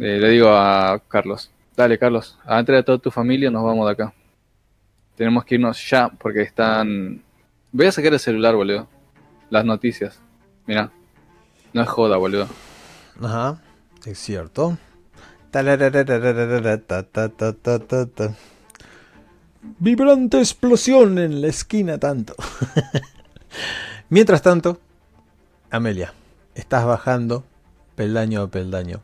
Eh, 0.00 0.18
le 0.20 0.28
digo 0.30 0.48
a 0.50 1.00
Carlos, 1.08 1.50
dale 1.76 1.98
Carlos, 1.98 2.38
antes 2.44 2.72
de 2.76 2.82
toda 2.84 2.98
tu 2.98 3.10
familia 3.10 3.50
nos 3.50 3.64
vamos 3.64 3.84
de 3.86 3.92
acá. 3.92 4.14
Tenemos 5.16 5.44
que 5.44 5.56
irnos 5.56 5.90
ya 5.90 6.08
porque 6.08 6.42
están... 6.42 7.20
Voy 7.72 7.86
a 7.86 7.90
sacar 7.92 8.12
el 8.12 8.20
celular, 8.20 8.54
boludo. 8.54 8.86
Las 9.50 9.64
noticias. 9.64 10.20
Mira, 10.66 10.92
no 11.72 11.82
es 11.82 11.88
joda, 11.88 12.16
boludo. 12.16 12.48
Ajá, 13.22 13.60
es 14.04 14.18
cierto. 14.18 14.78
Tarararararara, 15.50 16.78
ta, 16.78 17.02
ta, 17.02 17.28
ta, 17.28 17.52
ta, 17.52 17.78
ta, 17.78 18.06
ta. 18.06 18.34
Vibrante 19.78 20.38
explosión 20.38 21.18
en 21.18 21.40
la 21.40 21.48
esquina 21.48 21.98
tanto. 21.98 22.34
Mientras 24.08 24.42
tanto, 24.42 24.78
Amelia, 25.70 26.14
estás 26.54 26.84
bajando 26.84 27.44
peldaño 27.94 28.42
a 28.42 28.48
peldaño. 28.48 29.00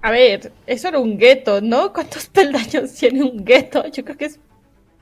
A 0.00 0.10
ver, 0.10 0.52
eso 0.66 0.88
era 0.88 0.98
un 0.98 1.18
gueto, 1.18 1.60
¿no? 1.60 1.92
¿Cuántos 1.92 2.26
peldaños 2.32 2.92
tiene 2.92 3.22
un 3.22 3.44
gueto? 3.44 3.86
Yo 3.88 4.04
creo 4.04 4.16
que 4.16 4.26
es 4.26 4.38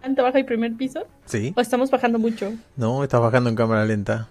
planta 0.02 0.22
baja 0.22 0.38
y 0.40 0.44
primer 0.44 0.74
piso. 0.76 1.06
¿Sí? 1.26 1.52
¿O 1.56 1.60
estamos 1.60 1.90
bajando 1.90 2.18
mucho? 2.18 2.52
No, 2.76 3.02
estás 3.04 3.20
bajando 3.20 3.48
en 3.50 3.56
cámara 3.56 3.84
lenta. 3.84 4.28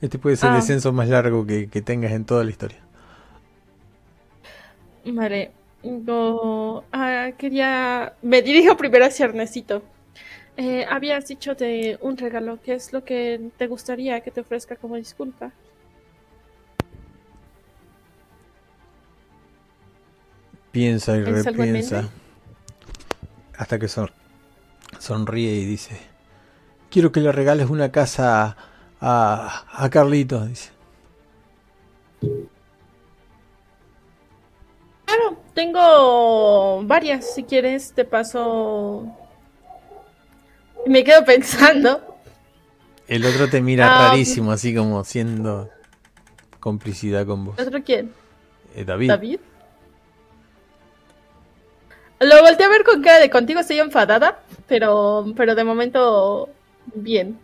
Este 0.00 0.18
puede 0.18 0.36
ser 0.36 0.48
el 0.50 0.54
Ah. 0.54 0.56
descenso 0.58 0.92
más 0.92 1.08
largo 1.08 1.46
que, 1.46 1.68
que 1.68 1.80
tengas 1.82 2.12
en 2.12 2.24
toda 2.24 2.44
la 2.44 2.50
historia. 2.50 2.78
Vale. 5.06 5.50
No, 5.82 6.84
ah, 6.92 7.30
quería... 7.36 8.14
Me 8.22 8.40
dirijo 8.42 8.76
primero 8.76 9.04
hacia 9.04 9.26
Ernestito. 9.26 9.82
Eh, 10.56 10.86
habías 10.88 11.26
dicho 11.28 11.54
de 11.54 11.98
un 12.00 12.16
regalo. 12.16 12.58
¿Qué 12.62 12.74
es 12.74 12.92
lo 12.92 13.04
que 13.04 13.50
te 13.58 13.66
gustaría 13.66 14.20
que 14.20 14.30
te 14.30 14.40
ofrezca 14.40 14.76
como 14.76 14.96
disculpa? 14.96 15.52
Piensa 20.72 21.16
y 21.16 21.24
¿Tienes 21.24 21.46
algo 21.46 21.62
en 21.62 21.68
repiensa. 21.74 22.08
Hasta 23.56 23.78
que 23.78 23.88
son- 23.88 24.10
sonríe 24.98 25.52
y 25.54 25.64
dice: 25.64 25.98
Quiero 26.90 27.12
que 27.12 27.20
le 27.20 27.32
regales 27.32 27.70
una 27.70 27.90
casa 27.92 28.56
a, 29.00 29.64
a 29.72 29.90
Carlito. 29.90 30.44
Dice: 30.46 30.70
Claro, 35.04 35.36
tengo 35.54 36.82
varias. 36.84 37.34
Si 37.34 37.44
quieres, 37.44 37.92
te 37.92 38.04
paso. 38.04 39.06
Me 40.86 41.04
quedo 41.04 41.24
pensando. 41.24 42.16
El 43.06 43.24
otro 43.26 43.48
te 43.48 43.60
mira 43.60 43.86
Ah, 44.06 44.08
rarísimo, 44.08 44.50
así 44.52 44.74
como 44.74 44.98
haciendo 44.98 45.70
complicidad 46.60 47.26
con 47.26 47.44
vos. 47.44 47.58
¿Otro 47.60 47.82
quién? 47.82 48.12
Eh, 48.74 48.84
David. 48.84 49.08
¿David? 49.08 49.40
Lo 52.24 52.40
volteé 52.42 52.66
a 52.66 52.68
ver 52.68 52.84
con 52.84 53.02
cara 53.02 53.18
de 53.20 53.30
contigo 53.30 53.60
estoy 53.60 53.78
enfadada, 53.80 54.38
pero, 54.66 55.24
pero 55.36 55.54
de 55.54 55.64
momento 55.64 56.48
bien. 56.94 57.38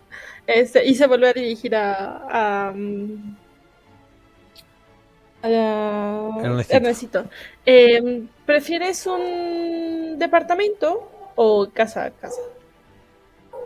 Este, 0.46 0.84
y 0.86 0.94
se 0.94 1.06
volvió 1.06 1.28
a 1.28 1.32
dirigir 1.32 1.74
a, 1.76 2.68
a, 2.68 2.72
mm, 2.72 3.36
a 5.42 5.48
la- 5.48 6.38
Ernestito. 6.42 6.76
Ernestito. 6.76 7.24
Em, 7.64 8.28
¿Prefieres 8.46 9.06
un 9.06 10.16
departamento 10.18 11.10
o 11.36 11.68
casa 11.72 12.04
a 12.06 12.10
casa? 12.10 12.40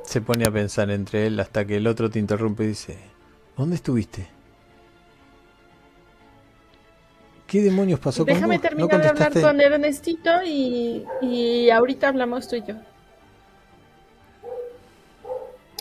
Se 0.02 0.20
pone 0.20 0.44
a 0.44 0.50
pensar 0.50 0.90
entre 0.90 1.26
él 1.26 1.40
hasta 1.40 1.64
que 1.64 1.76
el 1.76 1.86
otro 1.86 2.10
te 2.10 2.18
interrumpe 2.18 2.64
y 2.64 2.68
dice: 2.68 2.98
¿Dónde 3.56 3.76
estuviste? 3.76 4.28
¿Qué 7.54 7.62
demonios 7.62 8.00
pasó 8.00 8.24
con 8.26 8.34
Déjame 8.34 8.56
vos? 8.56 8.64
¿No 8.64 8.68
terminar 8.88 9.00
de 9.00 9.08
hablar 9.10 9.32
con 9.40 9.60
Ernestito 9.60 10.42
y, 10.44 11.06
y 11.22 11.70
ahorita 11.70 12.08
hablamos 12.08 12.48
tú 12.48 12.56
y 12.56 12.64
yo. 12.64 12.74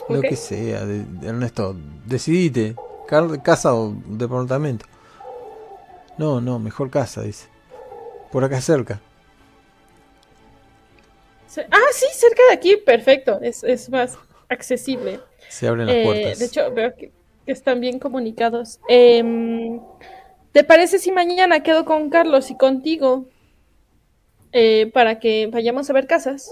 Lo 0.07 0.21
que 0.21 0.35
sea, 0.35 0.85
de- 0.85 1.03
de- 1.03 1.27
Ernesto, 1.29 1.75
decidite, 2.05 2.75
casa 3.41 3.73
o 3.73 3.91
departamento. 4.05 4.85
No, 6.19 6.39
no, 6.41 6.59
mejor 6.59 6.91
casa, 6.91 7.23
dice. 7.23 7.47
Por 8.31 8.43
acá 8.43 8.61
cerca. 8.61 9.01
Ah, 11.71 11.87
sí, 11.91 12.05
cerca 12.13 12.43
de 12.49 12.53
aquí, 12.53 12.77
perfecto. 12.77 13.39
Es, 13.41 13.63
es 13.63 13.89
más 13.89 14.15
accesible. 14.47 15.21
Se 15.49 15.67
abren 15.67 15.87
las 15.87 15.95
Eh, 15.95 16.03
puertas. 16.05 16.37
de 16.37 16.45
hecho, 16.45 16.71
veo 16.71 16.95
que, 16.95 17.11
que 17.47 17.51
están 17.51 17.79
bien 17.79 17.97
comunicados. 17.97 18.79
Em, 18.87 19.79
¿Te 20.53 20.63
parece 20.63 20.99
si 20.99 21.11
mañana 21.11 21.63
quedo 21.63 21.83
con 21.83 22.11
Carlos 22.11 22.51
y 22.51 22.57
contigo 22.57 23.25
eh, 24.51 24.89
para 24.93 25.19
que 25.19 25.49
vayamos 25.51 25.89
a 25.89 25.93
ver 25.93 26.05
casas? 26.05 26.51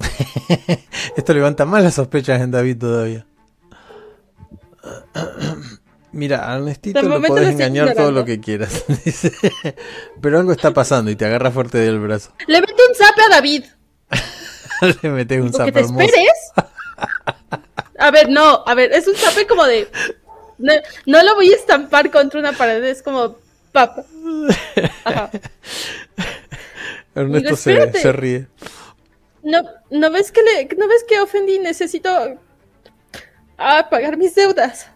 Esto 1.16 1.32
levanta 1.32 1.64
más 1.64 1.84
las 1.84 1.94
sospechas 1.94 2.40
en 2.42 2.50
David 2.50 2.78
todavía. 2.78 3.26
Mira, 6.12 6.50
a 6.50 6.56
Ernestito 6.56 7.00
podés 7.00 7.20
lo 7.20 7.26
estoy 7.26 7.44
engañar 7.52 7.94
todo 7.94 8.10
lo 8.10 8.24
que 8.24 8.40
quieras. 8.40 8.84
dice. 9.04 9.32
Pero 10.20 10.40
algo 10.40 10.50
está 10.50 10.72
pasando 10.72 11.12
y 11.12 11.16
te 11.16 11.24
agarra 11.24 11.52
fuerte 11.52 11.78
del 11.78 12.00
brazo. 12.00 12.32
Le 12.48 12.60
meto 12.60 12.74
un 12.88 12.94
zape 12.94 13.22
a 13.22 13.28
David. 13.30 13.64
Le 15.02 15.10
metes 15.10 15.40
un 15.40 15.52
Porque 15.52 15.58
zapo 15.58 15.72
te 15.72 15.80
hermoso. 15.80 16.04
esperes. 16.04 16.52
A 17.98 18.10
ver, 18.10 18.28
no, 18.28 18.64
a 18.66 18.74
ver, 18.74 18.92
es 18.92 19.06
un 19.06 19.14
zape 19.14 19.46
como 19.46 19.64
de. 19.64 19.88
No, 20.58 20.72
no 21.06 21.22
lo 21.22 21.34
voy 21.34 21.52
a 21.52 21.56
estampar 21.56 22.10
contra 22.10 22.40
una 22.40 22.52
pared, 22.52 22.82
es 22.84 23.02
como. 23.02 23.36
Pap. 23.72 24.06
Ajá. 25.04 25.30
Ernesto 27.14 27.70
Digo, 27.70 27.92
se, 27.92 28.12
ríe. 28.12 28.46
No, 29.42 29.62
¿no 29.90 30.10
ves 30.10 30.30
que 30.32 30.42
le, 30.42 30.68
no 30.76 30.88
ves 30.88 31.04
que 31.08 31.20
ofendí? 31.20 31.58
Necesito 31.58 32.38
ah, 33.58 33.88
pagar 33.90 34.16
mis 34.16 34.34
deudas. 34.34 34.88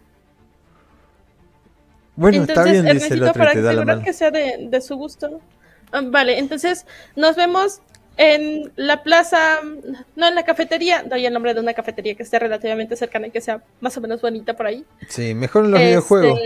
Bueno, 2.17 2.41
está 2.41 2.53
entonces, 2.53 2.83
bien, 2.83 2.99
dice 2.99 3.15
el 3.15 3.23
otro 3.23 3.35
para 3.35 3.53
te 3.53 3.63
da 3.63 3.65
la 3.65 3.71
asegurar 3.71 3.97
mano. 3.97 4.05
que 4.05 4.13
sea 4.13 4.31
de, 4.31 4.67
de 4.69 4.81
su 4.81 4.97
gusto. 4.97 5.41
Ah, 5.93 6.03
vale, 6.05 6.39
entonces 6.39 6.87
nos 7.15 7.37
vemos 7.37 7.81
en 8.19 8.73
la 8.77 9.03
plaza, 9.05 9.61
no 10.16 10.27
en 10.28 10.35
la 10.35 10.45
cafetería, 10.45 11.05
doy 11.05 11.24
el 11.24 11.32
nombre 11.32 11.55
de 11.55 11.61
una 11.61 11.73
cafetería 11.73 12.15
que 12.16 12.24
esté 12.24 12.39
relativamente 12.39 12.97
cercana 12.97 13.28
y 13.28 13.31
que 13.31 13.40
sea 13.40 13.62
más 13.81 13.97
o 13.97 14.01
menos 14.01 14.20
bonita 14.20 14.55
por 14.55 14.66
ahí. 14.66 14.85
Sí, 15.09 15.35
mejor 15.35 15.65
en 15.65 15.70
los 15.70 15.81
Este, 15.81 15.89
videojuegos. 15.90 16.40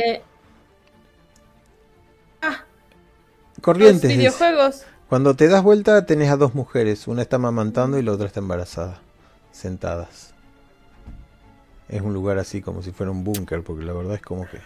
Ah, 2.42 2.64
Corrientes. 3.62 4.04
los 4.10 4.18
videojuegos. 4.18 4.82
Cuando 5.08 5.34
te 5.34 5.48
das 5.48 5.62
vuelta 5.62 6.04
tenés 6.06 6.30
a 6.30 6.36
dos 6.36 6.54
mujeres, 6.54 7.08
una 7.08 7.22
está 7.22 7.38
mamantando 7.38 7.98
y 7.98 8.02
la 8.02 8.12
otra 8.12 8.26
está 8.26 8.40
embarazada, 8.40 9.00
sentadas. 9.50 10.34
Es 11.88 12.02
un 12.02 12.12
lugar 12.12 12.38
así 12.38 12.60
como 12.62 12.82
si 12.82 12.90
fuera 12.92 13.12
un 13.12 13.24
búnker, 13.24 13.62
porque 13.62 13.84
la 13.84 13.92
verdad 13.94 14.14
es 14.16 14.22
como 14.22 14.46
que 14.46 14.60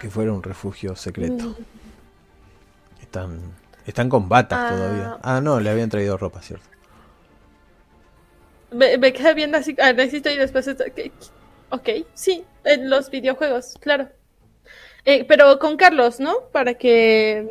que 0.00 0.08
fuera 0.10 0.32
un 0.32 0.42
refugio 0.42 0.96
secreto. 0.96 1.44
Mm. 1.44 3.02
Están 3.02 3.40
están 3.90 4.08
con 4.08 4.28
batas 4.28 4.58
Ah. 4.60 4.68
todavía. 4.74 5.18
Ah, 5.22 5.40
no, 5.40 5.60
le 5.60 5.70
habían 5.70 5.88
traído 5.90 6.16
ropa, 6.16 6.40
cierto. 6.42 6.66
Me, 8.72 8.96
me 8.98 9.12
quedé 9.12 9.34
viendo 9.34 9.58
así, 9.58 9.74
ah, 9.80 9.92
necesito 9.92 10.30
y 10.30 10.36
después 10.36 10.66
esto- 10.66 10.84
¿qué, 10.94 11.12
Ok, 11.70 11.88
sí, 12.14 12.44
en 12.64 12.90
los 12.90 13.10
videojuegos, 13.10 13.74
claro. 13.80 14.08
Eh, 15.04 15.24
pero 15.24 15.58
con 15.58 15.76
Carlos, 15.76 16.18
¿no? 16.20 16.34
Para 16.52 16.74
que... 16.74 17.48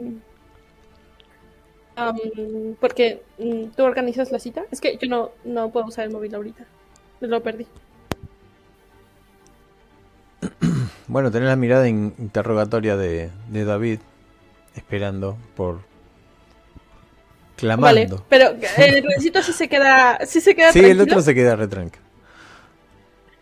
porque 2.80 3.22
mm, 3.38 3.72
tú 3.76 3.84
organizas 3.84 4.32
la 4.32 4.40
cita. 4.40 4.64
Es 4.72 4.80
que 4.82 4.98
yo 4.98 5.08
no, 5.10 5.32
no 5.44 5.70
puedo 5.72 5.88
usar 5.88 6.06
el 6.06 6.12
móvil 6.12 6.36
ahorita. 6.36 6.64
Me 7.22 7.28
lo 7.28 7.42
perdí. 7.42 7.66
Bueno, 11.08 11.32
tenés 11.32 11.50
la 11.50 11.56
mirada 11.56 11.88
in- 11.88 12.14
interrogatoria 12.18 12.96
de, 12.96 13.30
de 13.50 13.66
David, 13.66 14.00
esperando 14.76 15.38
por... 15.56 15.80
Vale, 17.78 18.06
Clamando. 18.06 18.26
pero 18.30 18.50
eh, 18.78 19.02
Rencito 19.02 19.42
sí 19.44 19.54
se 19.54 19.68
queda, 19.68 20.20
sí 20.26 20.42
se 20.42 20.56
queda 20.56 20.72
Sí, 20.72 20.80
el 20.80 21.02
otro 21.02 21.22
se 21.22 21.34
queda 21.36 21.56
retranca. 21.56 22.00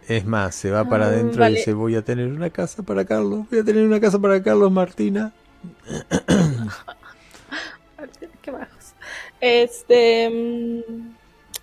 Es 0.07 0.25
más, 0.25 0.55
se 0.55 0.71
va 0.71 0.85
para 0.87 1.05
Ah, 1.05 1.09
adentro 1.09 1.41
vale. 1.41 1.55
y 1.55 1.57
dice, 1.57 1.73
voy 1.73 1.95
a 1.95 2.01
tener 2.01 2.27
una 2.27 2.49
casa 2.49 2.81
para 2.83 3.03
Carlos, 3.05 3.45
voy 3.49 3.59
a 3.59 3.63
tener 3.63 3.83
una 3.85 3.99
casa 3.99 4.19
para 4.19 4.41
Carlos, 4.41 4.71
Martina. 4.71 5.33
Qué 8.41 8.51
bajos. 8.51 8.93
Este. 9.41 10.29
mm, 10.29 11.15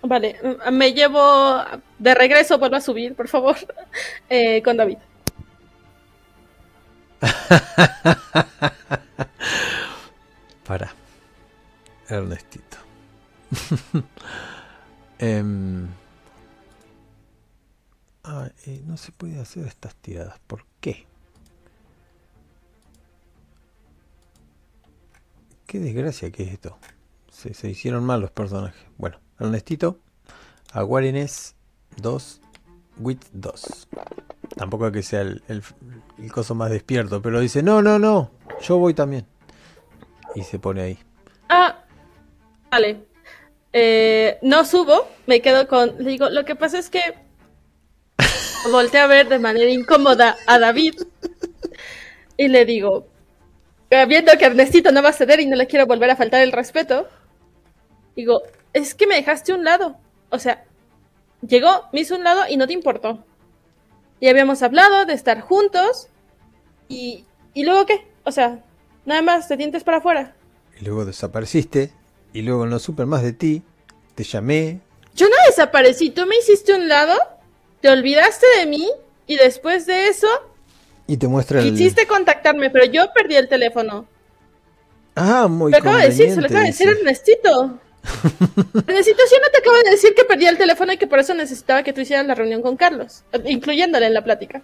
Vale, 0.07 0.37
mm, 0.43 0.71
me 0.75 0.93
llevo 0.93 1.63
de 1.99 2.15
regreso, 2.15 2.59
vuelvo 2.59 2.77
a 2.77 2.81
subir, 2.83 3.15
por 3.15 3.27
favor, 3.29 3.57
eh, 4.29 4.61
con 4.63 4.77
David. 4.77 4.99
Para. 10.67 10.93
Ernestito. 12.09 12.79
Ah, 18.27 18.49
no 18.87 18.97
se 18.97 19.13
puede 19.13 19.39
hacer 19.39 19.67
estas 19.67 19.95
tiradas. 19.97 20.39
¿Por 20.47 20.65
qué? 20.81 21.07
Qué 25.67 25.79
desgracia 25.79 26.31
que 26.31 26.45
es 26.45 26.53
esto. 26.53 26.79
Se, 27.31 27.69
hicieron 27.69 28.05
mal 28.05 28.21
los 28.21 28.31
personajes. 28.31 28.81
Bueno, 28.97 29.19
Ernestito, 29.39 29.99
Aguarines 30.73 31.55
2, 31.97 32.41
Wit 32.99 33.25
2. 33.33 33.89
Tampoco 34.57 34.91
que 34.91 35.03
sea 35.03 35.21
el, 35.21 35.43
el, 35.49 35.63
el 36.19 36.33
coso 36.33 36.55
más 36.55 36.71
despierto, 36.71 37.21
pero 37.21 37.41
dice, 37.41 37.63
no, 37.63 37.83
no, 37.83 37.99
no, 37.99 38.31
yo 38.63 38.79
voy 38.79 38.95
también. 38.95 39.27
Y 40.35 40.43
se 40.45 40.59
pone 40.59 40.81
ahí. 40.81 40.99
Ah, 41.49 41.84
vale. 42.75 43.05
Eh, 43.73 44.39
no 44.43 44.65
subo, 44.65 45.09
me 45.27 45.41
quedo 45.41 45.69
con. 45.69 45.97
Le 45.99 46.11
digo, 46.11 46.29
lo 46.29 46.45
que 46.45 46.57
pasa 46.57 46.79
es 46.79 46.91
que. 46.91 47.01
Volteé 48.71 49.01
a 49.01 49.07
ver 49.07 49.29
de 49.29 49.39
manera 49.39 49.71
incómoda 49.71 50.37
a 50.47 50.59
David. 50.59 50.95
Y 52.37 52.49
le 52.49 52.65
digo, 52.65 53.07
eh, 53.91 54.07
viendo 54.07 54.33
que 54.37 54.47
Ernestito 54.47 54.91
no 54.91 55.03
va 55.03 55.11
a 55.11 55.13
ceder 55.13 55.39
y 55.39 55.47
no 55.47 55.55
le 55.55 55.69
quiero 55.69 55.87
volver 55.87 56.11
a 56.11 56.17
faltar 56.17 56.43
el 56.43 56.51
respeto. 56.51 57.09
Digo, 58.17 58.43
es 58.73 58.95
que 58.95 59.07
me 59.07 59.15
dejaste 59.15 59.53
un 59.53 59.63
lado. 59.63 59.97
O 60.31 60.39
sea, 60.41 60.65
llegó, 61.47 61.89
me 61.93 62.01
hizo 62.01 62.17
un 62.17 62.25
lado 62.25 62.43
y 62.49 62.57
no 62.57 62.67
te 62.67 62.73
importó. 62.73 63.25
Y 64.19 64.29
habíamos 64.29 64.63
hablado 64.65 65.05
de 65.05 65.13
estar 65.13 65.41
juntos. 65.43 66.09
Y, 66.89 67.25
¿y 67.53 67.65
luego 67.65 67.87
qué? 67.87 68.05
O 68.25 68.33
sea, 68.33 68.65
nada 69.05 69.23
más 69.23 69.47
te 69.47 69.57
dientes 69.57 69.85
para 69.85 69.99
afuera. 69.99 70.35
Y 70.81 70.85
luego 70.85 71.05
desapareciste. 71.05 71.93
Y 72.35 72.43
luego 72.43 72.66
no 72.66 72.78
supe 72.78 73.06
más 73.06 73.23
de 73.23 73.32
ti. 73.32 73.62
Te 74.15 74.24
llamé. 74.24 74.81
Yo 75.15 75.28
no 75.28 75.36
desaparecí, 75.47 76.11
tú 76.11 76.27
me 76.27 76.36
hiciste 76.36 76.74
un 76.74 76.89
lado, 76.89 77.15
te 77.81 77.89
olvidaste 77.89 78.44
de 78.59 78.66
mí 78.66 78.90
y 79.28 79.36
después 79.36 79.86
de 79.86 80.09
eso 80.09 80.27
Y 81.06 81.16
te 81.16 81.28
muestra 81.28 81.61
el... 81.61 81.70
quisiste 81.70 82.09
contactarme, 82.09 82.69
pero 82.70 82.85
yo 82.86 83.06
perdí 83.15 83.36
el 83.36 83.48
teléfono. 83.48 84.06
Ah, 85.15 85.47
muy 85.48 85.70
Lo 85.70 85.78
acabo 85.78 85.97
de 85.97 86.06
decir, 86.06 86.31
se 86.31 86.40
lo 86.40 86.47
acabo 86.47 86.61
de 86.61 86.66
decir. 86.66 86.89
Ernestito. 86.89 87.78
Ernestito, 88.02 89.23
sí 89.28 89.36
no 89.40 89.51
te 89.52 89.59
acabo 89.59 89.77
de 89.85 89.90
decir 89.90 90.15
que 90.16 90.24
perdí 90.24 90.47
el 90.47 90.59
teléfono 90.59 90.93
y 90.93 90.98
que 90.98 91.06
por 91.06 91.20
eso 91.20 91.32
necesitaba 91.35 91.85
que 91.85 91.93
tú 91.93 92.01
hicieras 92.01 92.27
la 92.27 92.35
reunión 92.35 92.61
con 92.61 92.77
Carlos, 92.77 93.23
incluyéndole 93.44 94.06
en 94.06 94.15
la 94.15 94.24
plática. 94.24 94.61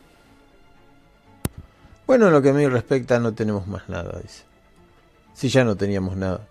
Bueno, 2.09 2.26
en 2.26 2.32
lo 2.32 2.42
que 2.42 2.48
a 2.48 2.52
mí 2.52 2.66
respecta 2.66 3.20
no 3.20 3.32
tenemos 3.32 3.68
más 3.68 3.88
nada, 3.88 4.18
dice. 4.20 4.42
Si 5.32 5.48
ya 5.48 5.62
no 5.62 5.76
teníamos 5.76 6.16
nada. 6.16 6.49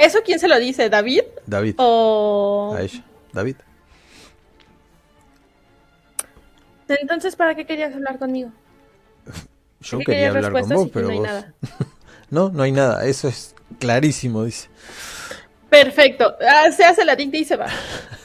¿Eso 0.00 0.18
quién 0.24 0.38
se 0.38 0.48
lo 0.48 0.58
dice? 0.58 0.88
¿David? 0.88 1.22
David. 1.46 1.74
¿O...? 1.78 2.74
a 2.76 2.80
ella. 2.82 3.04
David. 3.32 3.56
Entonces, 6.88 7.36
¿para 7.36 7.54
qué 7.54 7.66
querías 7.66 7.94
hablar 7.94 8.18
conmigo? 8.18 8.50
Yo 9.80 9.98
¿Qué 9.98 10.04
quería 10.06 10.28
hablar 10.28 10.52
con 10.52 10.68
vos, 10.68 10.88
pero 10.92 11.06
no 11.06 11.12
hay 11.12 11.18
vos... 11.18 11.26
nada? 11.26 11.54
No, 12.30 12.48
no 12.48 12.62
hay 12.62 12.70
nada. 12.70 13.04
Eso 13.06 13.26
es 13.26 13.56
clarísimo, 13.80 14.44
dice. 14.44 14.68
Perfecto. 15.68 16.36
Ah, 16.48 16.70
se 16.70 16.84
hace 16.84 17.04
la 17.04 17.16
tinta 17.16 17.36
y 17.36 17.44
se 17.44 17.56
va. 17.56 17.66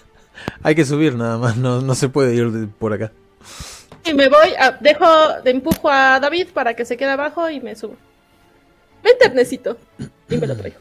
Hay 0.61 0.75
que 0.75 0.85
subir 0.85 1.15
nada 1.15 1.39
más. 1.39 1.57
No, 1.57 1.81
no 1.81 1.95
se 1.95 2.07
puede 2.09 2.35
ir 2.35 2.51
de- 2.51 2.67
por 2.67 2.93
acá. 2.93 3.11
Y 4.03 4.13
me 4.13 4.29
voy, 4.29 4.49
a- 4.59 4.77
dejo, 4.79 5.07
de 5.43 5.49
empujo 5.49 5.89
a 5.89 6.19
David 6.19 6.49
para 6.53 6.75
que 6.75 6.85
se 6.85 6.97
quede 6.97 7.09
abajo 7.09 7.49
y 7.49 7.59
me 7.61 7.75
subo. 7.75 7.95
Vente, 9.03 9.25
Ernestito. 9.25 9.75
Y 10.29 10.37
me 10.37 10.45
lo 10.45 10.55
traigo. 10.55 10.77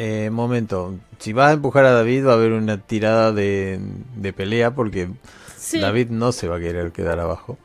Eh, 0.00 0.30
momento. 0.30 0.94
Si 1.18 1.32
vas 1.32 1.50
a 1.50 1.54
empujar 1.54 1.84
a 1.84 1.90
David 1.90 2.24
va 2.24 2.30
a 2.30 2.34
haber 2.34 2.52
una 2.52 2.78
tirada 2.78 3.32
de, 3.32 3.80
de 4.14 4.32
pelea 4.32 4.70
porque 4.74 5.08
Sí. 5.56 5.80
David 5.80 6.08
no 6.10 6.30
se 6.30 6.46
va 6.46 6.56
a 6.56 6.60
querer 6.60 6.92
quedar 6.92 7.18
abajo. 7.18 7.58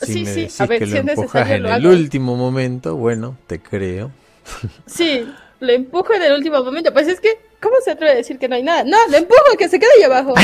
Si 0.00 0.12
Sí, 0.12 0.24
me 0.24 0.34
sí, 0.34 0.40
decís 0.40 0.60
a 0.60 0.66
ver, 0.66 0.78
que 0.80 0.86
si 0.86 0.92
lo 0.92 0.98
empujas 0.98 1.48
en 1.50 1.62
lo 1.62 1.72
el 1.72 1.86
último 1.86 2.36
momento, 2.36 2.96
bueno, 2.96 3.36
te 3.46 3.60
creo. 3.60 4.10
Sí, 4.86 5.26
lo 5.60 5.72
empujo 5.72 6.12
en 6.14 6.22
el 6.22 6.32
último 6.32 6.62
momento. 6.64 6.92
Pues 6.92 7.06
es 7.06 7.20
que, 7.20 7.38
¿cómo 7.62 7.76
se 7.84 7.92
atreve 7.92 8.12
a 8.12 8.16
decir 8.16 8.38
que 8.40 8.48
no 8.48 8.56
hay 8.56 8.64
nada? 8.64 8.82
No, 8.84 8.96
lo 9.08 9.16
empujo, 9.16 9.56
que 9.56 9.68
se 9.68 9.78
quede 9.78 9.88
ahí 9.98 10.02
abajo. 10.02 10.34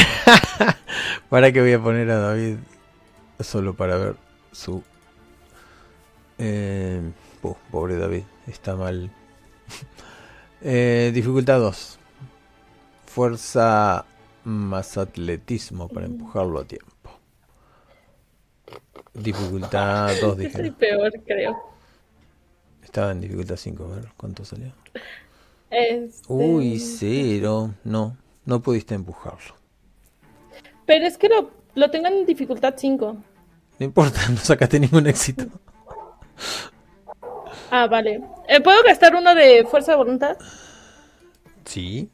Para 1.29 1.51
que 1.53 1.61
voy 1.61 1.73
a 1.73 1.83
poner 1.83 2.09
a 2.11 2.19
David 2.21 2.57
solo 3.41 3.75
para 3.75 3.97
ver 3.97 4.15
su... 4.53 4.83
Eh, 6.39 7.01
po- 7.43 7.59
pobre 7.71 7.97
David, 7.99 8.23
está 8.47 8.77
mal. 8.77 9.11
Eh, 10.63 11.11
dificultad 11.15 11.59
2. 11.59 11.99
Fuerza 13.07 14.05
más 14.45 14.99
atletismo 14.99 15.89
para 15.89 16.05
empujarlo 16.05 16.61
a 16.61 16.65
tiempo. 16.65 17.11
Dificultad 19.15 20.09
2, 20.09 20.21
Yo 20.21 20.35
dije. 20.35 20.53
soy 20.59 20.71
peor, 20.71 21.13
creo. 21.27 21.57
Estaba 22.83 23.13
en 23.13 23.23
dificultad 23.23 23.57
5, 23.57 23.85
a 23.85 23.89
ver 23.97 24.09
cuánto 24.19 24.45
salió. 24.45 24.73
Este, 25.71 26.31
Uy, 26.31 26.79
cero. 26.79 27.75
No, 27.85 28.17
no 28.45 28.61
pudiste 28.61 28.95
empujarlo. 28.95 29.55
Pero 30.85 31.07
es 31.07 31.17
que 31.17 31.29
lo, 31.29 31.51
lo 31.75 31.91
tengo 31.91 32.09
en 32.09 32.27
dificultad 32.27 32.75
5. 32.77 33.17
No 33.79 33.87
importa, 33.87 34.29
no 34.31 34.37
sacaste 34.37 34.79
ningún 34.79 35.07
éxito. 35.07 35.47
Ah, 37.71 37.87
vale. 37.87 38.21
Eh, 38.49 38.61
¿Puedo 38.61 38.83
gastar 38.83 39.15
uno 39.15 39.35
de 39.35 39.65
fuerza 39.71 39.93
de 39.93 39.99
voluntad? 39.99 40.37
Sí. 41.65 42.09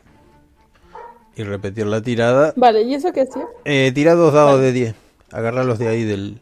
Y 1.35 1.43
repetir 1.45 1.87
la 1.87 2.01
tirada. 2.03 2.53
Vale, 2.57 2.83
¿y 2.83 2.95
eso 2.95 3.13
qué 3.13 3.23
hacía? 3.23 3.47
Eh, 3.65 3.93
tira 3.95 4.15
dos 4.15 4.33
dados 4.35 4.61
de 4.61 4.73
10. 4.73 4.95
Agarrarlos 5.33 5.79
de 5.79 5.89
ahí 5.89 6.05
del. 6.05 6.41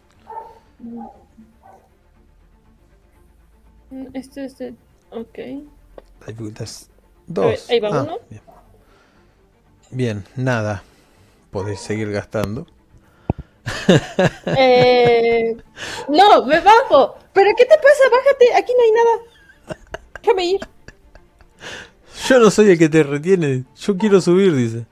Mm, 3.90 4.06
Este, 4.14 4.44
este. 4.44 4.74
Ok. 5.10 5.38
La 6.20 6.26
dificultad 6.28 6.64
es 6.64 6.88
ver, 7.26 7.34
2. 7.58 7.70
ahí 7.70 7.80
va 7.80 7.90
uno. 8.02 8.18
Bien. 8.30 8.42
Bien, 9.90 10.24
nada. 10.36 10.82
Podéis 11.50 11.80
seguir 11.80 12.10
gastando. 12.10 12.66
Eh, 14.56 15.56
no, 16.08 16.44
me 16.46 16.60
bajo. 16.60 17.16
¿Pero 17.34 17.50
qué 17.56 17.64
te 17.64 17.74
pasa? 17.76 18.04
Bájate, 18.10 18.54
aquí 18.54 18.72
no 18.76 18.82
hay 18.82 18.92
nada. 18.92 19.78
Déjame 20.22 20.44
ir. 20.46 20.60
Yo 22.28 22.38
no 22.38 22.50
soy 22.50 22.70
el 22.70 22.78
que 22.78 22.88
te 22.88 23.02
retiene. 23.02 23.64
Yo 23.76 23.96
quiero 23.98 24.20
subir, 24.20 24.54
dice. 24.54 24.86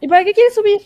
¿Y 0.00 0.08
para 0.08 0.24
qué 0.24 0.32
quieres 0.32 0.54
subir? 0.54 0.80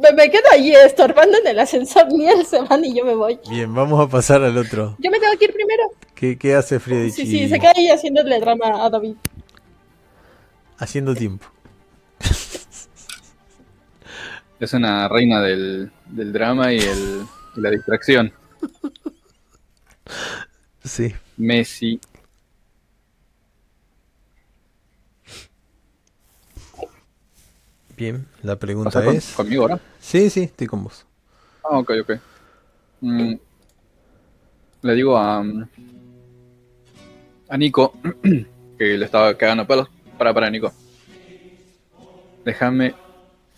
Me, 0.00 0.12
me 0.12 0.30
quedo 0.30 0.44
allí 0.52 0.74
estorbando 0.74 1.38
en 1.38 1.46
el 1.46 1.58
ascensor, 1.58 2.06
ni 2.12 2.28
él 2.28 2.44
se 2.46 2.60
van 2.60 2.84
y 2.84 2.94
yo 2.96 3.04
me 3.04 3.14
voy. 3.14 3.40
Bien, 3.48 3.74
vamos 3.74 4.00
a 4.00 4.08
pasar 4.08 4.42
al 4.42 4.56
otro. 4.56 4.96
Yo 4.98 5.10
me 5.10 5.18
tengo 5.18 5.36
que 5.38 5.46
ir 5.46 5.52
primero. 5.52 5.82
¿Qué, 6.14 6.38
qué 6.38 6.54
hace 6.54 6.78
Friedrich? 6.78 7.14
Sí, 7.14 7.26
sí, 7.26 7.48
se 7.48 7.58
queda 7.58 7.72
ahí 7.74 7.88
haciéndole 7.88 8.38
drama 8.38 8.84
a 8.84 8.90
David. 8.90 9.16
Haciendo 10.78 11.14
tiempo. 11.14 11.46
Es 14.60 14.72
una 14.72 15.08
reina 15.08 15.40
del, 15.40 15.90
del 16.06 16.32
drama 16.32 16.72
y, 16.72 16.78
el, 16.78 17.22
y 17.56 17.60
la 17.60 17.70
distracción. 17.70 18.32
Sí. 20.84 21.14
Bien, 27.96 28.26
la 28.42 28.56
pregunta 28.56 28.98
¿Estás 29.00 29.04
con- 29.04 29.16
es... 29.16 29.32
conmigo 29.36 29.62
ahora? 29.62 29.80
Sí, 30.00 30.28
sí, 30.30 30.42
estoy 30.42 30.66
con 30.66 30.84
vos. 30.84 31.06
Ah, 31.62 31.78
ok, 31.78 31.92
ok. 32.02 32.12
Mm, 33.00 33.34
le 34.82 34.94
digo 34.94 35.16
a, 35.16 35.42
mm, 35.42 35.68
a 37.48 37.56
Nico, 37.56 37.94
que 38.78 38.84
le 38.98 39.04
estaba 39.04 39.34
cagando 39.36 39.66
palos. 39.66 39.88
Para, 40.18 40.34
para, 40.34 40.50
Nico. 40.50 40.72
Déjame 42.44 42.94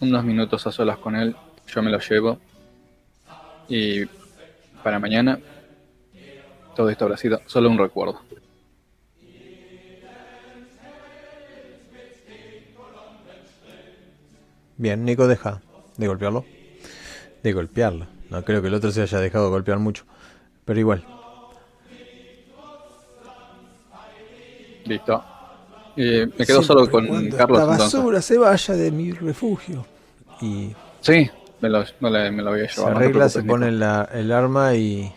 unos 0.00 0.24
minutos 0.24 0.66
a 0.66 0.72
solas 0.72 0.98
con 0.98 1.16
él. 1.16 1.36
Yo 1.66 1.82
me 1.82 1.90
lo 1.90 1.98
llevo. 1.98 2.38
Y 3.68 4.04
para 4.86 5.00
mañana, 5.00 5.40
todo 6.76 6.88
esto 6.90 7.06
habrá 7.06 7.16
sido 7.16 7.40
solo 7.46 7.68
un 7.68 7.76
recuerdo. 7.76 8.20
Bien, 14.76 15.04
Nico 15.04 15.26
deja 15.26 15.60
de 15.96 16.06
golpearlo. 16.06 16.44
De 17.42 17.52
golpearlo. 17.52 18.06
No 18.30 18.44
creo 18.44 18.62
que 18.62 18.68
el 18.68 18.74
otro 18.74 18.92
se 18.92 19.02
haya 19.02 19.18
dejado 19.18 19.50
golpear 19.50 19.80
mucho. 19.80 20.04
Pero 20.64 20.78
igual. 20.78 21.04
Listo. 24.84 25.24
Me 25.96 26.46
quedo 26.46 26.62
solo 26.62 26.88
con 26.88 27.06
Carlos 27.30 27.58
La 27.58 27.64
entonces. 27.72 27.92
basura 27.92 28.22
se 28.22 28.38
vaya 28.38 28.74
de 28.74 28.92
mi 28.92 29.10
refugio. 29.10 29.84
Y 30.40 30.70
Sí, 31.00 31.28
me 31.60 31.68
lo, 31.68 31.84
me 32.00 32.10
lo- 32.10 32.32
me 32.32 32.42
lo 32.42 32.50
voy 32.50 32.60
a 32.60 32.62
llevar. 32.62 32.68
se 32.68 32.80
no 32.82 32.88
arregla, 32.88 33.28
se 33.28 33.42
pone 33.42 33.72
la- 33.72 34.08
el 34.12 34.32
arma 34.32 34.74
y... 34.74 35.12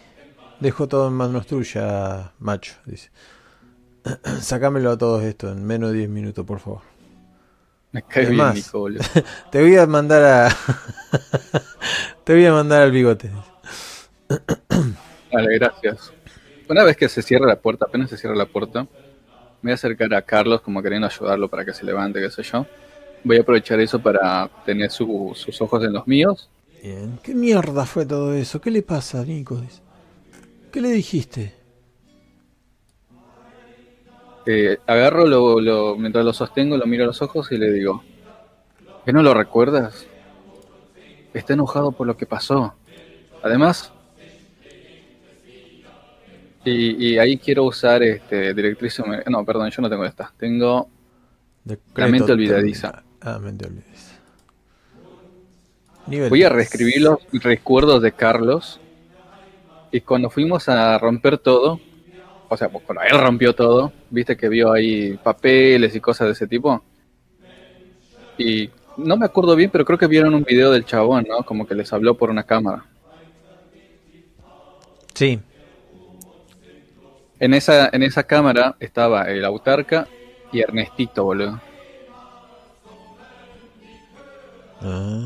Dejo 0.59 0.87
todo 0.89 1.07
en 1.07 1.13
manos 1.13 1.47
tuyas, 1.47 2.31
macho. 2.39 2.73
Dice. 2.85 3.11
Sacámelo 4.41 4.91
a 4.91 4.97
todos 4.97 5.23
esto 5.23 5.51
en 5.51 5.65
menos 5.65 5.91
de 5.91 5.99
10 5.99 6.09
minutos, 6.09 6.45
por 6.45 6.59
favor. 6.59 6.81
Me 7.91 8.03
cae 8.03 8.25
bien, 8.25 8.53
Nico, 8.53 8.79
boludo. 8.79 9.01
Te 9.51 9.61
voy 9.61 9.77
a 9.77 9.87
mandar 9.87 10.23
a... 10.23 10.49
Te 12.25 12.33
voy 12.33 12.45
a 12.45 12.51
mandar 12.51 12.81
al 12.83 12.91
bigote. 12.91 13.31
Vale, 15.31 15.55
gracias. 15.57 16.11
Una 16.67 16.83
vez 16.83 16.97
que 16.97 17.09
se 17.09 17.21
cierra 17.21 17.47
la 17.47 17.55
puerta, 17.59 17.85
apenas 17.85 18.09
se 18.09 18.17
cierra 18.17 18.35
la 18.35 18.45
puerta, 18.45 18.83
me 18.83 18.89
voy 19.63 19.71
a 19.71 19.75
acercar 19.75 20.13
a 20.13 20.21
Carlos 20.21 20.61
como 20.61 20.83
queriendo 20.83 21.07
ayudarlo 21.07 21.49
para 21.49 21.65
que 21.65 21.73
se 21.73 21.85
levante, 21.85 22.19
qué 22.21 22.29
sé 22.29 22.43
yo. 22.43 22.65
Voy 23.23 23.37
a 23.37 23.41
aprovechar 23.41 23.79
eso 23.79 23.99
para 23.99 24.49
tener 24.65 24.89
su- 24.91 25.33
sus 25.35 25.61
ojos 25.61 25.83
en 25.83 25.93
los 25.93 26.07
míos. 26.07 26.49
Bien. 26.81 27.19
¿Qué 27.21 27.35
mierda 27.35 27.85
fue 27.85 28.05
todo 28.05 28.33
eso? 28.33 28.61
¿Qué 28.61 28.71
le 28.71 28.81
pasa, 28.81 29.23
Nico? 29.25 29.61
¿Qué 30.71 30.81
le 30.81 30.89
dijiste? 30.91 31.53
Eh, 34.45 34.77
agarro, 34.87 35.27
lo, 35.27 35.59
lo- 35.59 35.95
mientras 35.97 36.23
lo 36.23 36.33
sostengo, 36.33 36.77
lo 36.77 36.85
miro 36.87 37.03
a 37.03 37.07
los 37.07 37.21
ojos 37.21 37.51
y 37.51 37.57
le 37.57 37.71
digo, 37.71 38.03
¿que 39.05 39.11
no 39.13 39.21
lo 39.21 39.33
recuerdas? 39.33 40.07
Está 41.33 41.53
enojado 41.53 41.91
por 41.91 42.07
lo 42.07 42.15
que 42.17 42.25
pasó. 42.25 42.73
Además, 43.43 43.91
y, 46.65 47.13
y 47.13 47.17
ahí 47.17 47.37
quiero 47.37 47.63
usar 47.65 48.01
este 48.03 48.53
directriz... 48.53 49.01
No, 49.27 49.45
perdón, 49.45 49.69
yo 49.69 49.81
no 49.81 49.89
tengo 49.89 50.05
esta. 50.05 50.31
Tengo 50.37 50.87
Decreto 51.63 52.11
mente 52.11 52.31
olvidadiza. 52.31 53.03
Ah. 53.21 53.39
Nivel 56.07 56.29
Voy 56.29 56.43
a 56.43 56.49
reescribir 56.49 57.01
los 57.01 57.19
recuerdos 57.33 58.01
de 58.01 58.11
Carlos. 58.11 58.79
Y 59.91 60.01
cuando 60.01 60.29
fuimos 60.29 60.69
a 60.69 60.97
romper 60.97 61.37
todo, 61.37 61.79
o 62.47 62.57
sea, 62.57 62.69
cuando 62.69 63.03
él 63.03 63.19
rompió 63.19 63.53
todo, 63.53 63.91
viste 64.09 64.37
que 64.37 64.49
vio 64.49 64.71
ahí 64.71 65.17
papeles 65.23 65.95
y 65.95 65.99
cosas 65.99 66.27
de 66.27 66.33
ese 66.33 66.47
tipo. 66.47 66.81
Y 68.37 68.69
no 68.97 69.17
me 69.17 69.25
acuerdo 69.25 69.55
bien, 69.55 69.69
pero 69.69 69.85
creo 69.85 69.97
que 69.97 70.07
vieron 70.07 70.33
un 70.33 70.43
video 70.43 70.71
del 70.71 70.85
chabón, 70.85 71.25
¿no? 71.27 71.43
Como 71.43 71.67
que 71.67 71.75
les 71.75 71.91
habló 71.91 72.15
por 72.15 72.29
una 72.29 72.43
cámara. 72.43 72.85
Sí. 75.13 75.39
En 77.39 77.53
esa, 77.53 77.89
en 77.91 78.03
esa 78.03 78.23
cámara 78.23 78.75
estaba 78.79 79.23
el 79.23 79.43
autarca 79.45 80.07
y 80.51 80.61
Ernestito, 80.61 81.23
boludo. 81.23 81.61
Ah. 84.81 85.25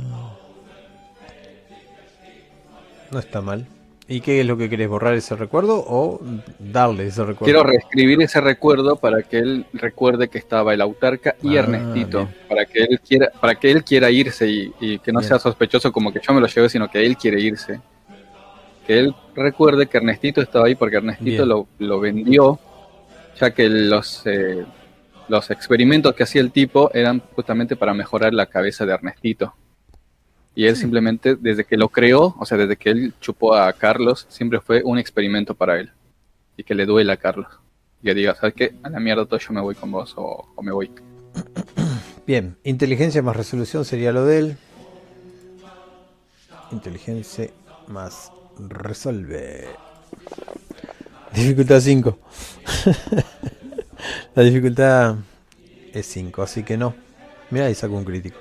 No 3.11 3.19
está 3.19 3.41
mal. 3.41 3.65
¿Y 4.07 4.19
qué 4.19 4.41
es 4.41 4.45
lo 4.45 4.57
que 4.57 4.69
querés? 4.69 4.89
¿Borrar 4.89 5.13
ese 5.13 5.35
recuerdo 5.35 5.77
o 5.87 6.19
darle 6.59 7.07
ese 7.07 7.21
recuerdo? 7.23 7.45
Quiero 7.45 7.63
reescribir 7.63 8.21
ese 8.21 8.41
recuerdo 8.41 8.97
para 8.97 9.21
que 9.23 9.37
él 9.37 9.65
recuerde 9.73 10.27
que 10.27 10.37
estaba 10.39 10.73
el 10.73 10.81
autarca 10.81 11.35
y 11.41 11.55
Ah, 11.55 11.61
Ernestito, 11.61 12.19
bien. 12.25 12.35
para 12.49 12.65
que 12.65 12.83
él 12.83 12.99
quiera, 12.99 13.29
para 13.39 13.55
que 13.55 13.71
él 13.71 13.83
quiera 13.83 14.11
irse 14.11 14.47
y, 14.47 14.73
y 14.81 14.99
que 14.99 15.11
no 15.13 15.19
Bien. 15.19 15.29
sea 15.29 15.39
sospechoso 15.39 15.91
como 15.93 16.11
que 16.11 16.19
yo 16.21 16.33
me 16.33 16.41
lo 16.41 16.47
llevé, 16.47 16.67
sino 16.67 16.89
que 16.89 17.05
él 17.05 17.15
quiere 17.15 17.39
irse. 17.39 17.79
Que 18.85 18.99
él 18.99 19.15
recuerde 19.35 19.87
que 19.87 19.97
Ernestito 19.97 20.41
estaba 20.41 20.65
ahí 20.65 20.75
porque 20.75 20.97
Ernestito 20.97 21.45
lo, 21.45 21.67
lo 21.79 21.99
vendió, 22.01 22.59
ya 23.39 23.51
que 23.51 23.69
los 23.69 24.21
eh, 24.25 24.65
los 25.27 25.49
experimentos 25.51 26.13
que 26.15 26.23
hacía 26.23 26.41
el 26.41 26.51
tipo 26.51 26.91
eran 26.93 27.21
justamente 27.35 27.75
para 27.75 27.93
mejorar 27.93 28.33
la 28.33 28.47
cabeza 28.47 28.85
de 28.85 28.93
Ernestito. 28.93 29.53
Y 30.55 30.65
él 30.65 30.75
simplemente, 30.75 31.35
desde 31.35 31.65
que 31.65 31.77
lo 31.77 31.89
creó, 31.89 32.35
o 32.37 32.45
sea, 32.45 32.57
desde 32.57 32.77
que 32.77 32.91
él 32.91 33.13
chupó 33.19 33.55
a 33.55 33.73
Carlos, 33.73 34.27
siempre 34.29 34.59
fue 34.59 34.83
un 34.83 34.99
experimento 34.99 35.55
para 35.55 35.79
él. 35.79 35.91
Y 36.57 36.63
que 36.63 36.75
le 36.75 36.85
duela 36.85 37.13
a 37.13 37.17
Carlos. 37.17 37.47
Y 38.01 38.05
que 38.05 38.13
diga, 38.13 38.35
¿sabes 38.35 38.53
qué? 38.53 38.75
A 38.83 38.89
la 38.89 38.99
mierda 38.99 39.25
todo 39.25 39.39
yo 39.39 39.51
me 39.53 39.61
voy 39.61 39.73
con 39.73 39.91
vos 39.91 40.13
o, 40.15 40.53
o 40.53 40.61
me 40.61 40.71
voy. 40.71 40.91
Bien, 42.27 42.55
inteligencia 42.63 43.21
más 43.23 43.35
resolución 43.35 43.83
sería 43.83 44.11
lo 44.11 44.25
de 44.25 44.39
él. 44.39 44.57
Inteligencia 46.71 47.49
más 47.87 48.31
resolve. 48.59 49.67
Dificultad 51.33 51.79
5. 51.79 52.19
La 54.35 54.43
dificultad 54.43 55.15
es 55.93 56.05
5, 56.07 56.41
así 56.41 56.63
que 56.63 56.77
no. 56.77 56.95
Mira, 57.51 57.65
ahí 57.65 57.75
saco 57.75 57.95
un 57.95 58.05
crítico. 58.05 58.37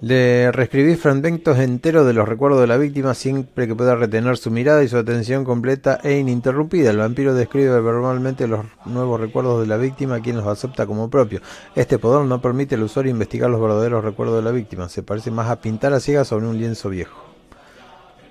Le 0.00 0.52
reescribís 0.52 1.00
fragmentos 1.00 1.58
enteros 1.58 2.06
de 2.06 2.12
los 2.12 2.28
recuerdos 2.28 2.60
de 2.60 2.66
la 2.66 2.76
víctima 2.76 3.14
siempre 3.14 3.66
que 3.66 3.74
pueda 3.74 3.94
retener 3.94 4.36
su 4.36 4.50
mirada 4.50 4.84
y 4.84 4.88
su 4.88 4.98
atención 4.98 5.44
completa 5.44 5.98
e 6.02 6.18
ininterrumpida. 6.18 6.90
El 6.90 6.98
vampiro 6.98 7.32
describe 7.32 7.80
verbalmente 7.80 8.46
los 8.46 8.66
nuevos 8.84 9.18
recuerdos 9.18 9.62
de 9.62 9.66
la 9.66 9.78
víctima, 9.78 10.20
quien 10.20 10.36
los 10.36 10.46
acepta 10.46 10.84
como 10.84 11.08
propios. 11.08 11.40
Este 11.74 11.98
poder 11.98 12.26
no 12.26 12.42
permite 12.42 12.74
al 12.74 12.82
usuario 12.82 13.12
investigar 13.12 13.48
los 13.48 13.62
verdaderos 13.62 14.04
recuerdos 14.04 14.36
de 14.36 14.42
la 14.42 14.50
víctima. 14.50 14.90
Se 14.90 15.02
parece 15.02 15.30
más 15.30 15.48
a 15.48 15.60
pintar 15.62 15.94
a 15.94 16.00
ciegas 16.00 16.28
sobre 16.28 16.48
un 16.48 16.58
lienzo 16.58 16.90
viejo. 16.90 17.24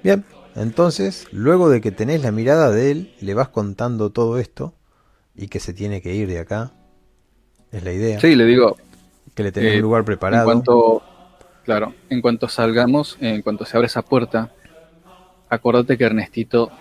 Bien, 0.03 0.23
entonces, 0.55 1.27
luego 1.31 1.69
de 1.69 1.81
que 1.81 1.91
tenés 1.91 2.21
la 2.21 2.31
mirada 2.31 2.71
de 2.71 2.91
él, 2.91 3.13
le 3.21 3.33
vas 3.33 3.49
contando 3.49 4.11
todo 4.11 4.37
esto 4.37 4.75
y 5.35 5.47
que 5.47 5.59
se 5.59 5.73
tiene 5.73 6.01
que 6.01 6.13
ir 6.13 6.27
de 6.27 6.39
acá. 6.39 6.71
Es 7.71 7.83
la 7.83 7.91
idea. 7.91 8.19
Sí, 8.19 8.35
le 8.35 8.45
digo, 8.45 8.77
Que 9.35 9.43
le 9.43 9.51
tenés 9.51 9.73
eh, 9.73 9.75
un 9.75 9.81
lugar 9.81 10.05
en 10.05 10.05
preparado. 10.05 10.45
cuanto, 10.45 11.01
claro, 11.63 11.93
en 12.09 12.21
cuanto 12.21 12.47
salgamos, 12.47 13.17
en 13.19 13.41
cuanto 13.41 13.65
se 13.65 13.77
abre 13.77 13.87
esa 13.87 14.03
puerta, 14.03 14.51
acordate 15.49 15.97
que 15.97 16.03
Ernestito 16.03 16.71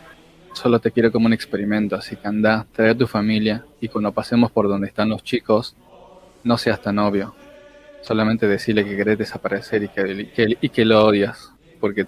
solo 0.53 0.81
te 0.81 0.91
quiere 0.91 1.11
como 1.11 1.27
un 1.27 1.33
experimento, 1.33 1.97
así 1.97 2.17
que 2.17 2.29
anda, 2.29 2.67
trae 2.73 2.91
a 2.91 2.95
tu 2.97 3.07
familia 3.07 3.65
y 3.81 3.89
cuando 3.89 4.13
pasemos 4.13 4.51
por 4.51 4.69
donde 4.69 4.87
están 4.89 5.09
los 5.09 5.23
chicos, 5.23 5.75
no 6.45 6.59
seas 6.59 6.83
tan 6.83 6.99
obvio. 6.99 7.35
Solamente 8.03 8.47
decirle 8.49 8.85
que 8.85 8.97
querés 8.97 9.17
desaparecer 9.17 9.85
y 9.85 9.89
que, 9.89 10.13
y 10.13 10.27
que, 10.27 10.59
y 10.61 10.69
que 10.69 10.85
lo 10.85 11.05
odias, 11.07 11.53
porque, 11.81 12.07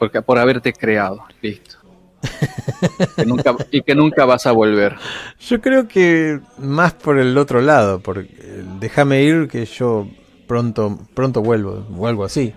porque 0.00 0.20
por 0.22 0.36
haberte 0.38 0.72
creado, 0.72 1.22
listo. 1.40 1.76
Que 3.16 3.24
nunca- 3.26 3.54
y 3.70 3.82
que 3.82 3.94
nunca 3.94 4.24
vas 4.24 4.46
a 4.46 4.52
volver. 4.52 4.96
Yo 5.38 5.60
creo 5.60 5.86
que 5.86 6.40
más 6.58 6.92
por 6.94 7.18
el 7.18 7.36
otro 7.38 7.60
lado, 7.60 8.00
porque 8.00 8.28
eh, 8.38 8.64
déjame 8.80 9.22
ir 9.22 9.48
que 9.48 9.64
yo 9.66 10.08
pronto 10.46 10.98
pronto 11.14 11.42
vuelvo 11.42 11.86
o 11.96 12.06
algo 12.06 12.24
así, 12.24 12.54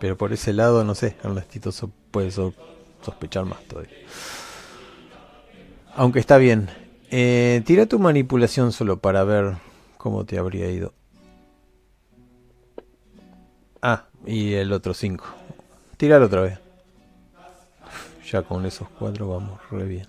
pero 0.00 0.16
por 0.16 0.32
ese 0.32 0.52
lado 0.52 0.82
no 0.84 0.94
sé, 0.94 1.16
Ernestito 1.22 1.70
so- 1.72 1.90
puede 2.10 2.30
so- 2.30 2.54
sospechar 3.02 3.44
más 3.44 3.62
todavía. 3.64 3.92
Aunque 5.94 6.18
está 6.18 6.36
bien. 6.38 6.68
Eh, 7.10 7.62
tira 7.64 7.86
tu 7.86 7.98
manipulación 7.98 8.72
solo 8.72 8.98
para 8.98 9.22
ver 9.24 9.54
cómo 9.98 10.24
te 10.24 10.38
habría 10.38 10.68
ido. 10.70 10.92
Ah, 13.82 14.04
y 14.26 14.54
el 14.54 14.72
otro 14.72 14.92
5. 14.94 15.24
Tirar 15.96 16.22
otra 16.22 16.40
vez. 16.42 16.58
Ya 18.30 18.42
con 18.42 18.66
esos 18.66 18.88
cuatro 18.88 19.28
vamos 19.28 19.60
re 19.70 19.84
bien. 19.84 20.06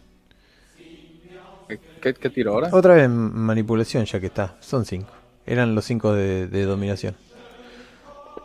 ¿Qué, 2.02 2.14
qué 2.14 2.30
tiro 2.30 2.54
ahora? 2.54 2.70
Otra 2.72 2.96
vez 2.96 3.10
manipulación, 3.10 4.06
ya 4.06 4.20
que 4.20 4.28
está. 4.28 4.56
Son 4.60 4.86
cinco. 4.86 5.12
Eran 5.46 5.76
los 5.76 5.86
cinco 5.86 6.14
de, 6.14 6.48
de 6.48 6.64
dominación. 6.64 7.16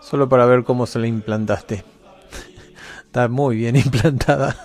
Solo 0.01 0.29
para 0.29 0.45
ver 0.45 0.65
cómo 0.65 0.87
se 0.87 0.99
la 0.99 1.07
implantaste. 1.07 1.85
está 3.05 3.29
muy 3.29 3.57
bien 3.57 3.77
implantada. 3.77 4.57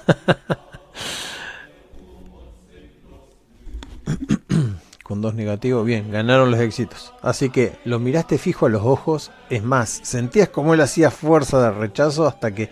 Con 4.03 4.81
con 5.03 5.21
dos 5.21 5.35
negativos. 5.35 5.85
Bien, 5.85 6.11
ganaron 6.11 6.51
los 6.51 6.59
éxitos. 6.59 7.13
Así 7.21 7.49
que 7.49 7.77
lo 7.85 7.99
miraste 7.99 8.38
fijo 8.38 8.65
a 8.65 8.69
los 8.69 8.84
ojos. 8.84 9.31
Es 9.49 9.63
más, 9.63 10.01
sentías 10.03 10.49
como 10.49 10.73
él 10.73 10.81
hacía 10.81 11.11
fuerza 11.11 11.61
de 11.61 11.71
rechazo 11.71 12.27
hasta 12.27 12.53
que 12.53 12.69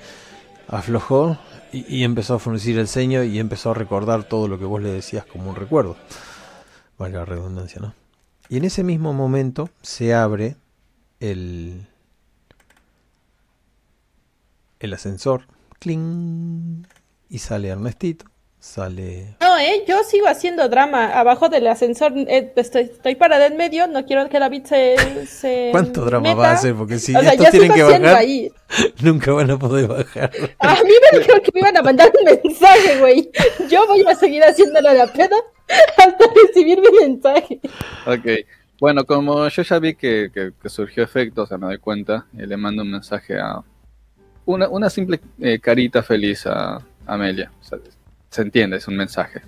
aflojó 0.67 1.37
y, 1.75 2.03
empezó 2.03 2.35
a 2.35 2.39
fruncir 2.39 2.77
el 2.77 2.87
ceño 2.87 3.23
y 3.23 3.39
empezó 3.39 3.71
a 3.71 3.73
recordar 3.73 4.23
todo 4.23 4.47
lo 4.47 4.57
que 4.57 4.65
vos 4.65 4.81
le 4.81 4.91
decías 4.91 5.25
como 5.25 5.49
un 5.49 5.55
recuerdo. 5.55 5.97
Valga 6.97 7.19
la 7.19 7.25
redundancia, 7.25 7.81
¿no? 7.81 7.93
Y 8.47 8.57
en 8.57 8.65
ese 8.65 8.83
mismo 8.83 9.13
momento 9.13 9.69
se 9.81 10.13
abre 10.13 10.55
el, 11.19 11.87
el 14.79 14.93
ascensor. 14.93 15.47
¡Cling! 15.79 16.85
Y 17.29 17.39
sale 17.39 17.69
Ernestito 17.69 18.25
sale. 18.65 19.35
No, 19.39 19.57
¿eh? 19.57 19.83
Yo 19.87 20.03
sigo 20.03 20.27
haciendo 20.27 20.67
drama 20.67 21.17
abajo 21.17 21.49
del 21.49 21.67
ascensor. 21.67 22.13
Eh, 22.15 22.51
estoy, 22.55 22.83
estoy 22.83 23.15
parada 23.15 23.45
en 23.45 23.57
medio. 23.57 23.87
No 23.87 24.05
quiero 24.05 24.27
que 24.27 24.39
David 24.39 24.65
se. 24.65 25.27
se 25.27 25.69
¿Cuánto 25.71 26.03
drama 26.03 26.33
va 26.33 26.49
a 26.49 26.53
hacer? 26.53 26.73
Porque 26.73 26.97
si 26.97 27.15
estos 27.15 27.51
tienen 27.51 27.73
que 27.73 27.83
bajar, 27.83 28.05
ahí. 28.05 28.51
nunca 29.01 29.31
van 29.31 29.51
a 29.51 29.59
poder 29.59 29.87
bajar. 29.87 30.31
A 30.59 30.73
mí 30.83 30.89
me 31.11 31.19
dijeron 31.19 31.41
que 31.41 31.51
me 31.53 31.59
iban 31.59 31.77
a 31.77 31.83
mandar 31.83 32.11
un 32.19 32.25
mensaje, 32.25 32.99
güey. 32.99 33.29
Yo 33.69 33.85
voy 33.87 34.03
a 34.07 34.15
seguir 34.15 34.43
haciéndolo 34.43 34.91
la 34.93 35.07
pena 35.07 35.37
hasta 35.97 36.25
recibir 36.33 36.79
mi 36.79 37.07
mensaje. 37.07 37.59
Ok. 38.07 38.45
Bueno, 38.79 39.05
como 39.05 39.47
yo 39.47 39.61
ya 39.61 39.79
vi 39.79 39.95
que, 39.95 40.31
que, 40.33 40.69
surgió 40.69 41.03
efecto, 41.03 41.43
o 41.43 41.47
sea, 41.47 41.57
me 41.57 41.67
doy 41.67 41.77
cuenta, 41.77 42.25
y 42.33 42.45
le 42.45 42.57
mando 42.57 42.81
un 42.81 42.91
mensaje 42.91 43.39
a. 43.39 43.63
Una, 44.47 44.67
una 44.69 44.89
simple 44.89 45.19
eh, 45.39 45.59
carita 45.59 46.03
feliz 46.03 46.45
a 46.45 46.79
Amelia. 47.07 47.51
O 47.61 47.63
sea, 47.63 47.79
se 48.35 48.41
entiende, 48.41 48.77
es 48.77 48.87
un 48.87 48.97
mensaje. 48.97 49.41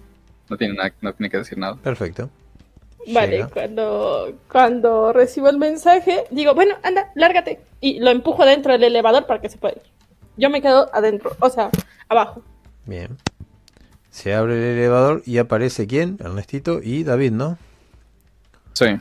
No 0.49 0.57
tiene, 0.57 0.75
nada, 0.75 0.93
no 1.01 1.13
tiene 1.13 1.29
que 1.29 1.37
decir 1.37 1.57
nada. 1.57 1.75
Perfecto. 1.75 2.29
Vale, 3.07 3.47
cuando, 3.53 4.33
cuando 4.49 5.13
recibo 5.13 5.49
el 5.49 5.57
mensaje, 5.57 6.23
digo, 6.31 6.53
bueno, 6.55 6.75
anda, 6.83 7.11
lárgate. 7.15 7.59
Y 7.81 7.99
lo 7.99 8.11
empujo 8.11 8.45
dentro 8.45 8.73
del 8.73 8.83
elevador 8.85 9.25
para 9.25 9.41
que 9.41 9.49
se 9.49 9.57
pueda 9.57 9.75
ir. 9.75 9.81
Yo 10.37 10.49
me 10.49 10.61
quedo 10.61 10.89
adentro, 10.93 11.35
o 11.39 11.49
sea, 11.49 11.69
abajo. 12.07 12.41
Bien. 12.85 13.17
Se 14.09 14.33
abre 14.33 14.55
el 14.55 14.77
elevador 14.77 15.21
y 15.25 15.37
aparece 15.37 15.85
quién? 15.85 16.17
Ernestito 16.19 16.79
y 16.81 17.03
David, 17.03 17.31
¿no? 17.31 17.57
Sí. 18.73 18.99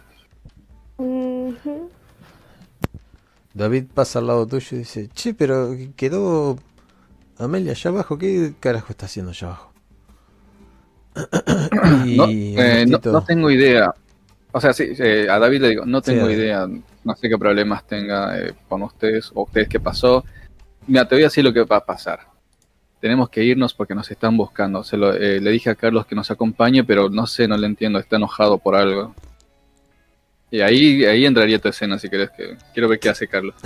David 3.54 3.84
pasa 3.94 4.18
al 4.18 4.26
lado 4.26 4.46
tuyo 4.46 4.68
y 4.72 4.78
dice, 4.78 5.08
che, 5.14 5.34
pero 5.34 5.74
quedó 5.96 6.58
Amelia 7.38 7.72
allá 7.72 7.90
abajo. 7.90 8.18
¿Qué 8.18 8.54
carajo 8.58 8.88
está 8.90 9.06
haciendo 9.06 9.30
allá 9.30 9.48
abajo? 9.48 9.75
Eh, 12.58 12.86
no, 12.86 12.98
no, 13.04 13.24
tengo 13.24 13.50
idea. 13.50 13.94
O 14.52 14.60
sea, 14.60 14.72
sí, 14.72 14.84
eh, 14.98 15.26
a 15.28 15.38
David 15.38 15.60
le 15.60 15.68
digo, 15.70 15.84
no 15.84 16.00
tengo 16.00 16.30
idea, 16.30 16.66
no 17.04 17.16
sé 17.16 17.28
qué 17.28 17.36
problemas 17.36 17.86
tenga 17.86 18.38
eh, 18.38 18.54
con 18.68 18.82
ustedes 18.82 19.30
o 19.34 19.42
ustedes 19.42 19.68
qué 19.68 19.80
pasó. 19.80 20.24
Mira, 20.86 21.06
te 21.06 21.14
voy 21.14 21.22
a 21.24 21.26
decir 21.26 21.44
lo 21.44 21.52
que 21.52 21.64
va 21.64 21.76
a 21.76 21.84
pasar. 21.84 22.20
Tenemos 23.00 23.28
que 23.28 23.44
irnos 23.44 23.74
porque 23.74 23.94
nos 23.94 24.10
están 24.10 24.36
buscando. 24.36 24.82
Se 24.82 24.96
lo, 24.96 25.12
le 25.12 25.50
dije 25.50 25.70
a 25.70 25.74
Carlos 25.74 26.06
que 26.06 26.14
nos 26.14 26.30
acompañe, 26.30 26.84
pero 26.84 27.10
no 27.10 27.26
sé, 27.26 27.46
no 27.46 27.56
le 27.56 27.66
entiendo, 27.66 27.98
está 27.98 28.16
enojado 28.16 28.58
por 28.58 28.76
algo. 28.76 29.14
Y 30.50 30.60
ahí, 30.60 31.04
ahí 31.04 31.26
entraría 31.26 31.58
tu 31.58 31.68
escena 31.68 31.98
si 31.98 32.08
querés 32.08 32.30
que... 32.30 32.56
Quiero 32.72 32.88
ver 32.88 32.98
qué 32.98 33.10
hace 33.10 33.28
Carlos. 33.28 33.54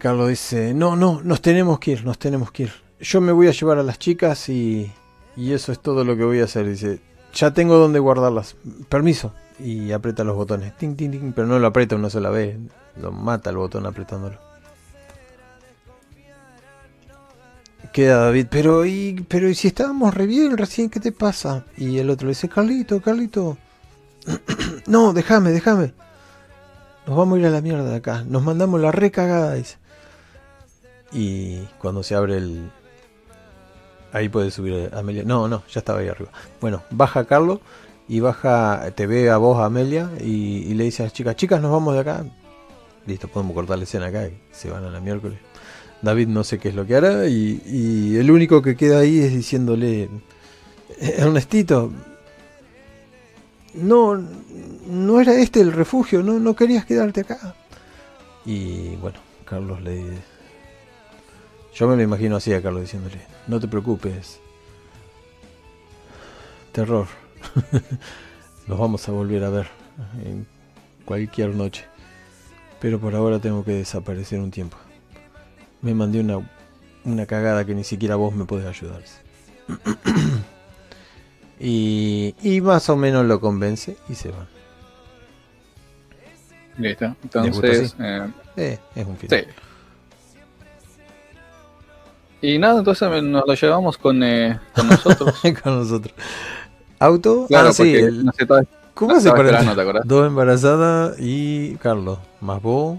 Carlos 0.00 0.28
dice, 0.30 0.72
no, 0.72 0.96
no, 0.96 1.20
nos 1.22 1.42
tenemos 1.42 1.78
que 1.78 1.90
ir, 1.90 2.04
nos 2.04 2.18
tenemos 2.18 2.50
que 2.50 2.62
ir 2.62 2.89
yo 3.00 3.20
me 3.20 3.32
voy 3.32 3.48
a 3.48 3.52
llevar 3.52 3.78
a 3.78 3.82
las 3.82 3.98
chicas 3.98 4.48
y, 4.48 4.92
y 5.36 5.52
eso 5.52 5.72
es 5.72 5.80
todo 5.80 6.04
lo 6.04 6.16
que 6.16 6.24
voy 6.24 6.40
a 6.40 6.44
hacer. 6.44 6.66
Dice, 6.66 7.00
ya 7.34 7.52
tengo 7.52 7.76
donde 7.76 7.98
guardarlas. 7.98 8.56
Permiso. 8.88 9.32
Y 9.58 9.92
aprieta 9.92 10.24
los 10.24 10.36
botones. 10.36 10.76
Ting, 10.76 10.96
ting, 10.96 11.10
ting, 11.10 11.32
pero 11.32 11.46
no 11.46 11.58
lo 11.58 11.66
aprieta 11.66 11.96
una 11.96 12.10
sola 12.10 12.30
vez. 12.30 12.56
Lo 13.00 13.12
mata 13.12 13.50
el 13.50 13.56
botón 13.56 13.86
apretándolo. 13.86 14.38
Queda 17.92 18.24
David, 18.24 18.46
pero 18.50 18.86
y, 18.86 19.24
pero 19.28 19.48
¿y 19.48 19.54
si 19.54 19.66
estábamos 19.68 20.14
re 20.14 20.26
bien 20.26 20.56
recién? 20.56 20.90
¿Qué 20.90 21.00
te 21.00 21.10
pasa? 21.10 21.64
Y 21.76 21.98
el 21.98 22.08
otro 22.08 22.28
dice, 22.28 22.48
Carlito, 22.48 23.00
Carlito. 23.00 23.58
no, 24.86 25.12
déjame, 25.12 25.50
déjame. 25.50 25.92
Nos 27.06 27.16
vamos 27.16 27.36
a 27.36 27.40
ir 27.40 27.46
a 27.46 27.50
la 27.50 27.60
mierda 27.60 27.84
de 27.84 27.96
acá. 27.96 28.24
Nos 28.28 28.44
mandamos 28.44 28.80
la 28.80 28.92
recagada, 28.92 29.54
dice. 29.54 29.76
Y 31.12 31.64
cuando 31.80 32.04
se 32.04 32.14
abre 32.14 32.36
el, 32.36 32.70
Ahí 34.12 34.28
puede 34.28 34.50
subir 34.50 34.90
Amelia. 34.92 35.24
No, 35.24 35.48
no, 35.48 35.62
ya 35.72 35.80
estaba 35.80 36.00
ahí 36.00 36.08
arriba. 36.08 36.30
Bueno, 36.60 36.82
baja 36.90 37.24
Carlos 37.24 37.60
y 38.08 38.18
baja, 38.18 38.90
te 38.96 39.06
ve 39.06 39.30
a 39.30 39.36
vos, 39.36 39.62
Amelia, 39.62 40.10
y, 40.20 40.74
le 40.74 40.82
dice 40.82 41.02
a 41.02 41.06
las 41.06 41.12
chicas, 41.12 41.36
chicas, 41.36 41.62
nos 41.62 41.70
vamos 41.70 41.94
de 41.94 42.00
acá. 42.00 42.24
Listo, 43.06 43.28
podemos 43.28 43.54
cortar 43.54 43.78
la 43.78 43.84
escena 43.84 44.06
acá 44.06 44.26
y 44.26 44.36
se 44.50 44.68
van 44.68 44.84
a 44.84 44.90
la 44.90 45.00
miércoles. 45.00 45.38
David 46.02 46.26
no 46.26 46.42
sé 46.42 46.58
qué 46.58 46.70
es 46.70 46.74
lo 46.74 46.86
que 46.86 46.96
hará 46.96 47.28
y, 47.28 48.16
el 48.16 48.30
único 48.30 48.62
que 48.62 48.74
queda 48.74 48.98
ahí 48.98 49.20
es 49.20 49.32
diciéndole, 49.32 50.08
Ernestito, 50.98 51.92
no, 53.74 54.20
no 54.88 55.20
era 55.20 55.34
este 55.34 55.60
el 55.60 55.72
refugio, 55.72 56.22
no, 56.24 56.40
no 56.40 56.56
querías 56.56 56.84
quedarte 56.84 57.20
acá. 57.20 57.54
Y 58.44 58.96
bueno, 58.96 59.20
Carlos 59.44 59.80
le... 59.82 60.29
Yo 61.74 61.88
me 61.88 61.96
lo 61.96 62.02
imagino 62.02 62.36
así 62.36 62.52
a 62.52 62.62
Carlos 62.62 62.82
diciéndole, 62.82 63.20
no 63.46 63.60
te 63.60 63.68
preocupes. 63.68 64.40
Terror. 66.72 67.06
Nos 68.66 68.78
vamos 68.78 69.08
a 69.08 69.12
volver 69.12 69.44
a 69.44 69.50
ver 69.50 69.66
en 70.24 70.46
cualquier 71.04 71.54
noche. 71.54 71.84
Pero 72.80 72.98
por 72.98 73.14
ahora 73.14 73.38
tengo 73.38 73.64
que 73.64 73.72
desaparecer 73.72 74.40
un 74.40 74.50
tiempo. 74.50 74.76
Me 75.82 75.94
mandé 75.94 76.20
una, 76.20 76.38
una 77.04 77.26
cagada 77.26 77.64
que 77.64 77.74
ni 77.74 77.84
siquiera 77.84 78.16
vos 78.16 78.34
me 78.34 78.44
podés 78.44 78.66
ayudar. 78.66 79.02
y, 81.60 82.34
y 82.42 82.60
más 82.60 82.88
o 82.88 82.96
menos 82.96 83.26
lo 83.26 83.40
convence 83.40 83.96
y 84.08 84.14
se 84.14 84.30
va. 84.30 84.46
Listo. 86.78 87.16
Entonces. 87.22 87.94
Eh, 87.98 88.28
eh, 88.56 88.78
es 88.94 89.06
un 89.06 89.16
final. 89.16 89.40
Sí. 89.40 89.69
Y 92.42 92.58
nada, 92.58 92.78
entonces 92.78 93.22
nos 93.22 93.46
lo 93.46 93.54
llevamos 93.54 93.98
con, 93.98 94.22
eh, 94.22 94.58
con 94.74 94.88
nosotros. 94.88 95.40
con 95.62 95.78
nosotros. 95.78 96.14
¿Auto? 96.98 97.46
Claro, 97.48 97.68
ah, 97.68 97.72
sí. 97.72 97.96
no 98.22 98.32
sé, 98.32 98.46
¿Cómo 98.94 99.18
se 99.20 99.30
parece? 99.30 99.66
Dos 100.04 100.26
embarazadas 100.26 101.16
y 101.18 101.74
Carlos, 101.76 102.18
más 102.40 102.60
vos. 102.60 102.98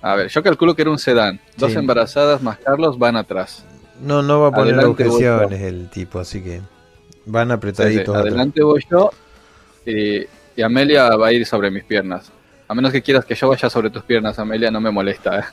A 0.00 0.14
ver, 0.16 0.28
yo 0.28 0.42
calculo 0.42 0.74
que 0.74 0.82
era 0.82 0.90
un 0.90 0.98
sedán. 0.98 1.40
Dos 1.56 1.74
embarazadas 1.74 2.42
más 2.42 2.58
Carlos 2.58 2.98
van 2.98 3.16
atrás. 3.16 3.64
No, 4.00 4.22
no 4.22 4.40
va 4.40 4.48
a 4.48 4.52
poner 4.52 4.78
objeciones 4.84 5.60
el 5.62 5.88
tipo, 5.90 6.18
así 6.18 6.42
que 6.42 6.60
van 7.26 7.52
apretaditos. 7.52 8.14
adelante 8.14 8.62
voy 8.62 8.84
yo 8.90 9.10
y, 9.86 10.22
y, 10.56 10.62
Amelia 10.62 11.16
va 11.16 11.28
a 11.28 11.32
ir 11.32 11.46
sobre 11.46 11.70
mis 11.70 11.84
piernas. 11.84 12.30
A 12.66 12.74
menos 12.74 12.90
que 12.92 13.02
quieras 13.02 13.24
que 13.24 13.34
yo 13.34 13.48
vaya 13.48 13.70
sobre 13.70 13.90
tus 13.90 14.02
piernas, 14.02 14.38
Amelia, 14.38 14.70
no 14.70 14.80
me 14.80 14.90
molesta. 14.90 15.38
¿eh? 15.38 15.44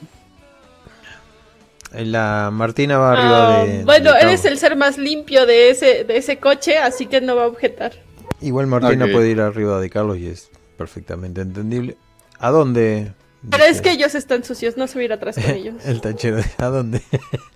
La 1.92 2.50
Martina 2.52 2.98
va 2.98 3.12
arriba 3.12 3.64
de. 3.64 3.80
Ah, 3.80 3.82
bueno, 3.84 4.14
eres 4.14 4.44
el 4.44 4.58
ser 4.58 4.76
más 4.76 4.96
limpio 4.96 5.44
de 5.46 5.70
ese, 5.70 6.04
de 6.04 6.16
ese 6.16 6.38
coche, 6.38 6.78
así 6.78 7.06
que 7.06 7.20
no 7.20 7.34
va 7.34 7.44
a 7.44 7.48
objetar. 7.48 7.92
Igual 8.40 8.68
Martina 8.68 9.06
puede 9.10 9.30
ir 9.30 9.40
arriba 9.40 9.80
de 9.80 9.90
Carlos 9.90 10.18
y 10.18 10.28
es 10.28 10.50
perfectamente 10.76 11.40
entendible. 11.40 11.96
¿A 12.38 12.50
dónde? 12.50 13.12
Pero 13.50 13.64
es 13.64 13.80
que 13.80 13.90
ellos 13.90 14.14
están 14.14 14.44
sucios, 14.44 14.76
no 14.76 14.86
subir 14.86 15.12
atrás 15.12 15.36
con 15.36 15.50
ellos. 15.54 15.84
el 15.84 16.00
tachero, 16.00 16.40
¿a 16.58 16.66
dónde? 16.66 17.02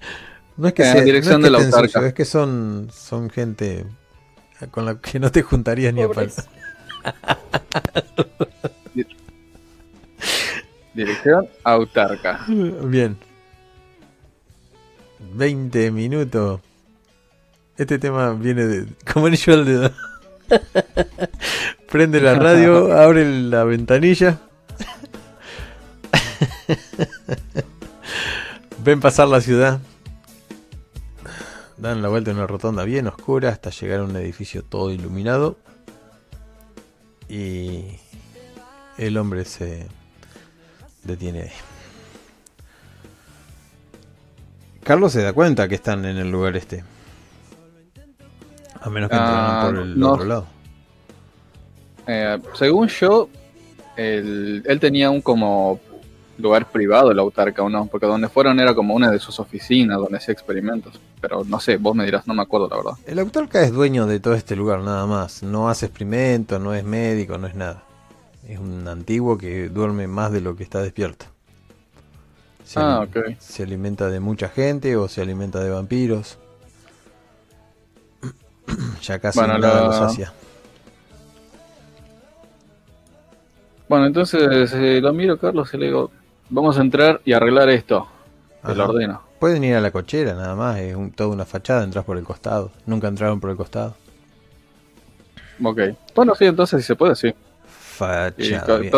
no 0.56 0.68
es 0.68 0.74
que 0.74 0.82
sea, 0.82 1.00
dirección 1.00 1.40
de 1.40 1.50
la 1.50 1.60
sucio, 1.60 2.04
es 2.04 2.14
que 2.14 2.24
son, 2.24 2.90
son 2.92 3.30
gente 3.30 3.86
con 4.70 4.84
la 4.84 4.98
que 4.98 5.20
no 5.20 5.30
te 5.30 5.42
juntarías 5.42 5.94
ni 5.94 6.02
a 6.02 6.08
palo. 6.08 6.32
Dirección 10.94 11.48
autarca. 11.64 12.44
Bien. 12.46 13.16
20 15.34 15.90
minutos. 15.90 16.60
Este 17.76 17.98
tema 17.98 18.32
viene 18.32 18.66
de. 18.66 18.86
Como 19.12 19.26
anillo 19.26 19.54
al 19.54 19.64
dedo. 19.64 19.90
Prende 21.90 22.20
la 22.20 22.34
radio, 22.34 22.96
abre 22.96 23.24
la 23.24 23.64
ventanilla. 23.64 24.38
Ven 28.78 29.00
pasar 29.00 29.28
la 29.28 29.40
ciudad. 29.40 29.80
Dan 31.76 32.02
la 32.02 32.08
vuelta 32.08 32.30
en 32.30 32.36
una 32.36 32.46
rotonda 32.46 32.84
bien 32.84 33.08
oscura 33.08 33.48
hasta 33.50 33.70
llegar 33.70 34.00
a 34.00 34.04
un 34.04 34.16
edificio 34.16 34.62
todo 34.62 34.90
iluminado. 34.90 35.56
Y 37.28 37.84
el 38.98 39.16
hombre 39.16 39.44
se 39.44 39.88
detiene 41.04 41.42
ahí. 41.42 41.73
Carlos 44.84 45.12
se 45.12 45.22
da 45.22 45.32
cuenta 45.32 45.66
que 45.68 45.74
están 45.74 46.04
en 46.04 46.16
el 46.18 46.30
lugar 46.30 46.56
este. 46.56 46.84
A 48.80 48.90
menos 48.90 49.08
que 49.08 49.16
entraran 49.16 49.44
Ah, 49.46 49.66
por 49.66 49.78
el 49.78 49.98
no. 49.98 50.12
otro 50.12 50.24
lado. 50.24 50.46
Eh, 52.06 52.38
según 52.54 52.88
yo, 52.88 53.28
él, 53.96 54.62
él 54.66 54.80
tenía 54.80 55.10
un 55.10 55.22
como 55.22 55.80
lugar 56.36 56.70
privado, 56.70 57.10
el 57.12 57.18
autarca, 57.18 57.62
¿o 57.62 57.70
no? 57.70 57.86
Porque 57.86 58.06
donde 58.06 58.28
fueron 58.28 58.60
era 58.60 58.74
como 58.74 58.94
una 58.94 59.10
de 59.10 59.18
sus 59.18 59.40
oficinas, 59.40 59.96
donde 59.98 60.18
hacía 60.18 60.32
experimentos. 60.32 61.00
Pero 61.20 61.44
no 61.44 61.60
sé, 61.60 61.76
vos 61.78 61.94
me 61.96 62.04
dirás, 62.04 62.26
no 62.26 62.34
me 62.34 62.42
acuerdo 62.42 62.68
la 62.68 62.76
verdad. 62.76 62.92
El 63.06 63.18
autarca 63.20 63.62
es 63.62 63.72
dueño 63.72 64.06
de 64.06 64.20
todo 64.20 64.34
este 64.34 64.54
lugar, 64.54 64.80
nada 64.80 65.06
más. 65.06 65.42
No 65.42 65.68
hace 65.70 65.86
experimentos, 65.86 66.60
no 66.60 66.74
es 66.74 66.84
médico, 66.84 67.38
no 67.38 67.46
es 67.46 67.54
nada. 67.54 67.84
Es 68.46 68.58
un 68.58 68.86
antiguo 68.86 69.38
que 69.38 69.70
duerme 69.70 70.06
más 70.08 70.30
de 70.30 70.42
lo 70.42 70.56
que 70.56 70.64
está 70.64 70.82
despierto. 70.82 71.26
Se, 72.64 72.80
Ah, 72.80 73.00
ali- 73.02 73.10
ok. 73.10 73.36
se 73.38 73.62
alimenta 73.62 74.08
de 74.08 74.20
mucha 74.20 74.48
gente 74.48 74.96
o 74.96 75.06
se 75.08 75.20
alimenta 75.20 75.60
de 75.60 75.70
vampiros. 75.70 76.38
ya 79.02 79.18
casi 79.18 79.38
Bueno, 79.38 79.58
nada 79.58 79.80
la- 79.82 79.86
los 79.86 79.96
sacia. 79.96 80.32
Bueno, 83.88 84.06
entonces 84.06 84.72
eh, 84.72 85.00
lo 85.00 85.12
miro, 85.12 85.38
Carlos, 85.38 85.72
y 85.74 85.76
le 85.78 85.86
digo, 85.86 86.10
vamos 86.48 86.78
a 86.78 86.80
entrar 86.80 87.20
y 87.24 87.32
arreglar 87.32 87.68
esto. 87.68 88.08
Te 88.64 88.74
lo 88.74 88.88
ordeno. 88.88 89.22
Pueden 89.38 89.62
ir 89.62 89.74
a 89.74 89.80
la 89.82 89.90
cochera, 89.90 90.32
nada 90.34 90.54
más. 90.54 90.78
Es 90.78 90.96
un- 90.96 91.10
toda 91.12 91.28
una 91.30 91.44
fachada, 91.44 91.84
entras 91.84 92.04
por 92.04 92.16
el 92.16 92.24
costado. 92.24 92.70
Nunca 92.86 93.08
entraron 93.08 93.40
por 93.40 93.50
el 93.50 93.56
costado. 93.56 93.94
Ok. 95.62 95.80
Bueno, 96.14 96.34
sí, 96.34 96.46
entonces 96.46 96.80
si 96.80 96.86
se 96.86 96.96
puede, 96.96 97.14
sí. 97.14 97.28
Y 97.28 97.32
Fachada. 97.68 98.80
Sí. 98.80 98.90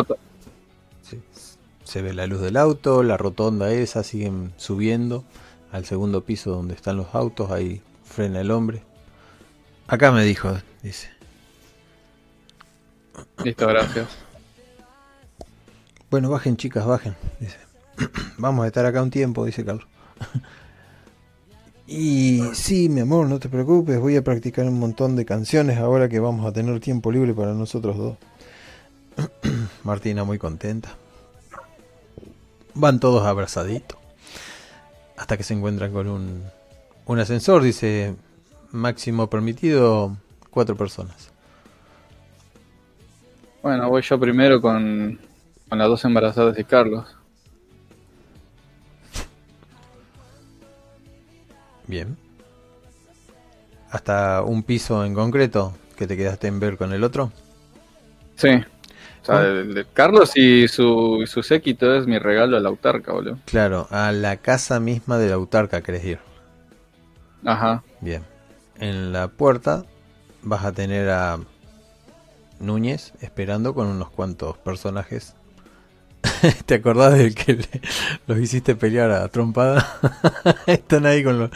Se 1.86 2.02
ve 2.02 2.12
la 2.12 2.26
luz 2.26 2.40
del 2.40 2.56
auto, 2.56 3.04
la 3.04 3.16
rotonda 3.16 3.70
esa, 3.70 4.02
siguen 4.02 4.52
subiendo 4.56 5.24
al 5.70 5.84
segundo 5.84 6.24
piso 6.24 6.50
donde 6.50 6.74
están 6.74 6.96
los 6.96 7.14
autos, 7.14 7.52
ahí 7.52 7.80
frena 8.04 8.40
el 8.40 8.50
hombre. 8.50 8.82
Acá 9.86 10.10
me 10.10 10.24
dijo, 10.24 10.52
dice. 10.82 11.08
Listo, 13.44 13.68
gracias. 13.68 14.08
Bueno, 16.10 16.28
bajen 16.28 16.56
chicas, 16.56 16.84
bajen, 16.84 17.14
dice. 17.38 17.58
Vamos 18.38 18.64
a 18.64 18.66
estar 18.66 18.84
acá 18.84 19.00
un 19.00 19.10
tiempo, 19.10 19.44
dice 19.44 19.64
Carlos. 19.64 19.86
Y 21.88 22.42
sí, 22.52 22.88
mi 22.88 23.00
amor, 23.00 23.28
no 23.28 23.38
te 23.38 23.48
preocupes, 23.48 24.00
voy 24.00 24.16
a 24.16 24.24
practicar 24.24 24.66
un 24.66 24.80
montón 24.80 25.14
de 25.14 25.24
canciones 25.24 25.78
ahora 25.78 26.08
que 26.08 26.18
vamos 26.18 26.44
a 26.44 26.52
tener 26.52 26.80
tiempo 26.80 27.12
libre 27.12 27.32
para 27.32 27.54
nosotros 27.54 27.96
dos. 27.96 28.16
Martina 29.84 30.24
muy 30.24 30.36
contenta. 30.36 30.96
Van 32.76 33.00
todos 33.00 33.26
abrazaditos. 33.26 33.98
Hasta 35.16 35.36
que 35.36 35.42
se 35.42 35.54
encuentran 35.54 35.92
con 35.92 36.08
un, 36.08 36.44
un 37.06 37.18
ascensor, 37.18 37.62
dice 37.62 38.14
máximo 38.70 39.28
permitido 39.28 40.14
cuatro 40.50 40.76
personas. 40.76 41.30
Bueno, 43.62 43.88
voy 43.88 44.02
yo 44.02 44.20
primero 44.20 44.60
con, 44.60 45.18
con 45.68 45.78
las 45.78 45.88
dos 45.88 46.04
embarazadas 46.04 46.58
y 46.58 46.64
Carlos. 46.64 47.06
Bien. 51.86 52.16
Hasta 53.90 54.42
un 54.42 54.62
piso 54.62 55.04
en 55.04 55.14
concreto 55.14 55.72
que 55.96 56.06
te 56.06 56.16
quedaste 56.16 56.46
en 56.46 56.60
ver 56.60 56.76
con 56.76 56.92
el 56.92 57.02
otro. 57.04 57.32
Sí. 58.36 58.50
O 59.28 59.32
sea, 59.32 59.38
Ah. 59.40 59.46
el 59.46 59.74
de 59.74 59.84
Carlos 59.92 60.36
y 60.36 60.68
su, 60.68 61.24
su 61.26 61.42
séquito 61.42 61.92
es 61.96 62.06
mi 62.06 62.18
regalo 62.18 62.56
al 62.56 62.64
autarca, 62.66 63.12
boludo. 63.12 63.38
Claro, 63.44 63.88
a 63.90 64.12
la 64.12 64.36
casa 64.36 64.78
misma 64.78 65.18
de 65.18 65.28
la 65.30 65.34
autarca 65.34 65.80
querés 65.82 66.04
ir. 66.04 66.18
Ajá. 67.44 67.82
Bien. 68.00 68.22
En 68.78 69.12
la 69.12 69.28
puerta 69.28 69.84
vas 70.42 70.64
a 70.64 70.70
tener 70.72 71.08
a 71.10 71.38
Núñez 72.60 73.12
esperando 73.20 73.74
con 73.74 73.88
unos 73.88 74.10
cuantos 74.10 74.56
personajes. 74.58 75.34
¿Te 76.66 76.74
acordás 76.76 77.14
del 77.18 77.34
que 77.34 77.54
le- 77.54 77.80
los 78.26 78.38
hiciste 78.38 78.74
pelear 78.76 79.10
a 79.10 79.26
trompada? 79.28 79.86
Están 80.66 81.04
ahí 81.06 81.22
con, 81.24 81.38
lo- 81.38 81.50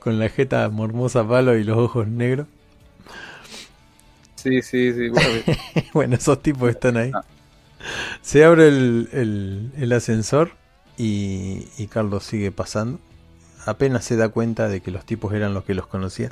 con 0.00 0.18
la 0.18 0.28
jeta 0.28 0.68
mormosa 0.68 1.20
a 1.20 1.28
palo 1.28 1.56
y 1.56 1.64
los 1.64 1.78
ojos 1.78 2.06
negros. 2.08 2.46
Sí, 4.42 4.62
sí, 4.62 4.92
sí. 4.92 5.10
bueno, 5.92 6.16
esos 6.16 6.42
tipos 6.42 6.70
están 6.70 6.96
ahí. 6.96 7.10
Ah. 7.14 7.24
Se 8.22 8.44
abre 8.44 8.68
el, 8.68 9.08
el- 9.12 9.72
el 9.76 9.92
ascensor 9.92 10.52
y, 10.96 11.66
y 11.78 11.86
Carlos 11.86 12.24
sigue 12.24 12.52
pasando. 12.52 12.98
Apenas 13.66 14.04
se 14.04 14.16
da 14.16 14.30
cuenta 14.30 14.68
de 14.68 14.80
que 14.82 14.90
los 14.90 15.04
tipos 15.06 15.34
eran 15.34 15.54
los 15.54 15.64
que 15.64 15.74
los 15.74 15.86
conocía. 15.86 16.30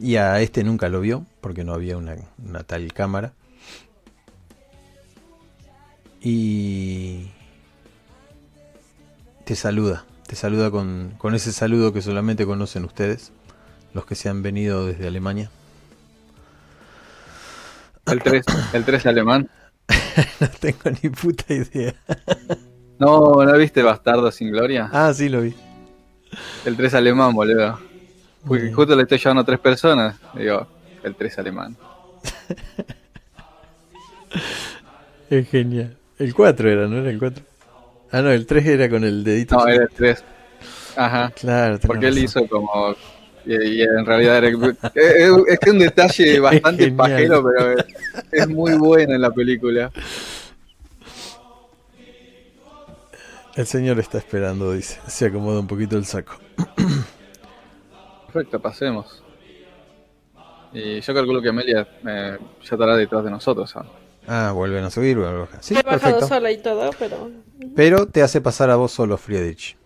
Y 0.00 0.16
a 0.16 0.40
este 0.40 0.64
nunca 0.64 0.88
lo 0.88 1.00
vio 1.00 1.26
porque 1.40 1.64
no 1.64 1.74
había 1.74 1.96
una, 1.98 2.16
una 2.46 2.62
tal 2.64 2.92
cámara. 2.94 3.34
Y 6.22 7.28
te 9.44 9.56
saluda. 9.56 10.04
Te 10.26 10.36
saluda 10.36 10.70
con, 10.70 11.14
con 11.18 11.34
ese 11.34 11.52
saludo 11.52 11.92
que 11.92 12.00
solamente 12.02 12.46
conocen 12.46 12.84
ustedes, 12.84 13.32
los 13.92 14.06
que 14.06 14.14
se 14.14 14.28
han 14.28 14.42
venido 14.42 14.86
desde 14.86 15.06
Alemania. 15.06 15.50
El 18.06 18.22
3 18.22 18.44
el 18.72 18.84
3 18.84 19.06
alemán. 19.06 19.48
No 20.40 20.48
tengo 20.60 20.90
ni 21.02 21.08
puta 21.10 21.54
idea. 21.54 21.94
No, 22.98 23.44
¿no 23.44 23.56
viste 23.58 23.82
Bastardo 23.82 24.30
sin 24.30 24.50
Gloria? 24.50 24.88
Ah, 24.92 25.12
sí 25.14 25.28
lo 25.28 25.40
vi. 25.42 25.54
El 26.64 26.76
3 26.76 26.94
alemán, 26.94 27.32
boludo. 27.34 27.78
Porque 28.46 28.64
Bien. 28.64 28.74
justo 28.74 28.94
le 28.96 29.02
estoy 29.02 29.18
llevando 29.18 29.42
a 29.42 29.44
tres 29.46 29.58
personas. 29.60 30.16
Digo, 30.34 30.66
el 31.02 31.14
3 31.14 31.38
alemán. 31.38 31.76
Es 35.30 35.48
genial. 35.48 35.96
El 36.18 36.34
4 36.34 36.70
era, 36.70 36.86
¿no 36.88 36.98
era 36.98 37.10
el 37.10 37.18
4? 37.18 37.44
Ah, 38.12 38.20
no, 38.22 38.30
el 38.30 38.46
3 38.46 38.66
era 38.66 38.90
con 38.90 39.04
el 39.04 39.24
dedito. 39.24 39.54
No, 39.56 39.60
chiquito. 39.62 39.74
era 39.74 39.84
el 39.84 39.90
3. 39.96 40.24
Ajá. 40.96 41.30
Claro, 41.30 41.78
Porque 41.86 42.06
él 42.08 42.14
razón. 42.22 42.24
hizo 42.42 42.48
como. 42.48 42.94
Y, 43.44 43.82
en 43.82 44.06
realidad 44.06 44.38
era. 44.38 44.48
Es, 44.48 45.30
es 45.48 45.58
que 45.58 45.68
es 45.68 45.72
un 45.72 45.78
detalle 45.78 46.40
bastante 46.40 46.90
pajero, 46.92 47.42
pero 47.44 47.72
es, 47.78 47.86
es 48.30 48.48
muy 48.48 48.74
bueno 48.74 49.14
en 49.14 49.20
la 49.20 49.30
película. 49.30 49.90
El 53.54 53.66
señor 53.66 53.98
está 53.98 54.18
esperando, 54.18 54.72
dice. 54.72 55.00
Se 55.06 55.26
acomoda 55.26 55.60
un 55.60 55.66
poquito 55.66 55.96
el 55.96 56.06
saco. 56.06 56.38
Perfecto, 58.26 58.60
pasemos. 58.60 59.22
Y 60.72 61.00
yo 61.00 61.14
calculo 61.14 61.42
que 61.42 61.50
Amelia 61.50 61.86
eh, 62.06 62.38
ya 62.38 62.74
estará 62.74 62.96
detrás 62.96 63.24
de 63.24 63.30
nosotros. 63.30 63.68
¿sabes? 63.68 63.90
Ah, 64.26 64.52
vuelven 64.54 64.84
a 64.84 64.90
subir, 64.90 65.18
vuelven 65.18 65.36
a 65.36 65.40
bajar. 65.40 65.62
Sí, 65.62 65.74
He 65.74 65.82
bajado 65.82 66.00
perfecto. 66.00 66.28
sola 66.28 66.50
y 66.50 66.58
todo, 66.58 66.90
pero 66.98 67.30
Pero 67.76 68.06
te 68.06 68.22
hace 68.22 68.40
pasar 68.40 68.70
a 68.70 68.76
vos 68.76 68.92
solo, 68.92 69.18
Friedrich. 69.18 69.76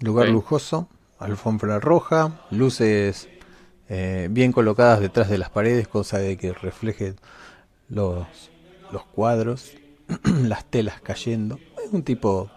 Lugar 0.00 0.28
lujoso, 0.28 0.88
alfombra 1.24 1.80
roja, 1.80 2.40
luces 2.50 3.28
eh, 3.88 4.28
bien 4.30 4.52
colocadas 4.52 5.00
detrás 5.00 5.28
de 5.28 5.38
las 5.38 5.50
paredes, 5.50 5.88
cosa 5.88 6.18
de 6.18 6.36
que 6.36 6.52
refleje 6.52 7.14
los, 7.88 8.26
los 8.92 9.04
cuadros, 9.04 9.72
las 10.24 10.64
telas 10.64 11.00
cayendo. 11.00 11.58
Es 11.84 11.92
un 11.92 12.02
tipo, 12.02 12.50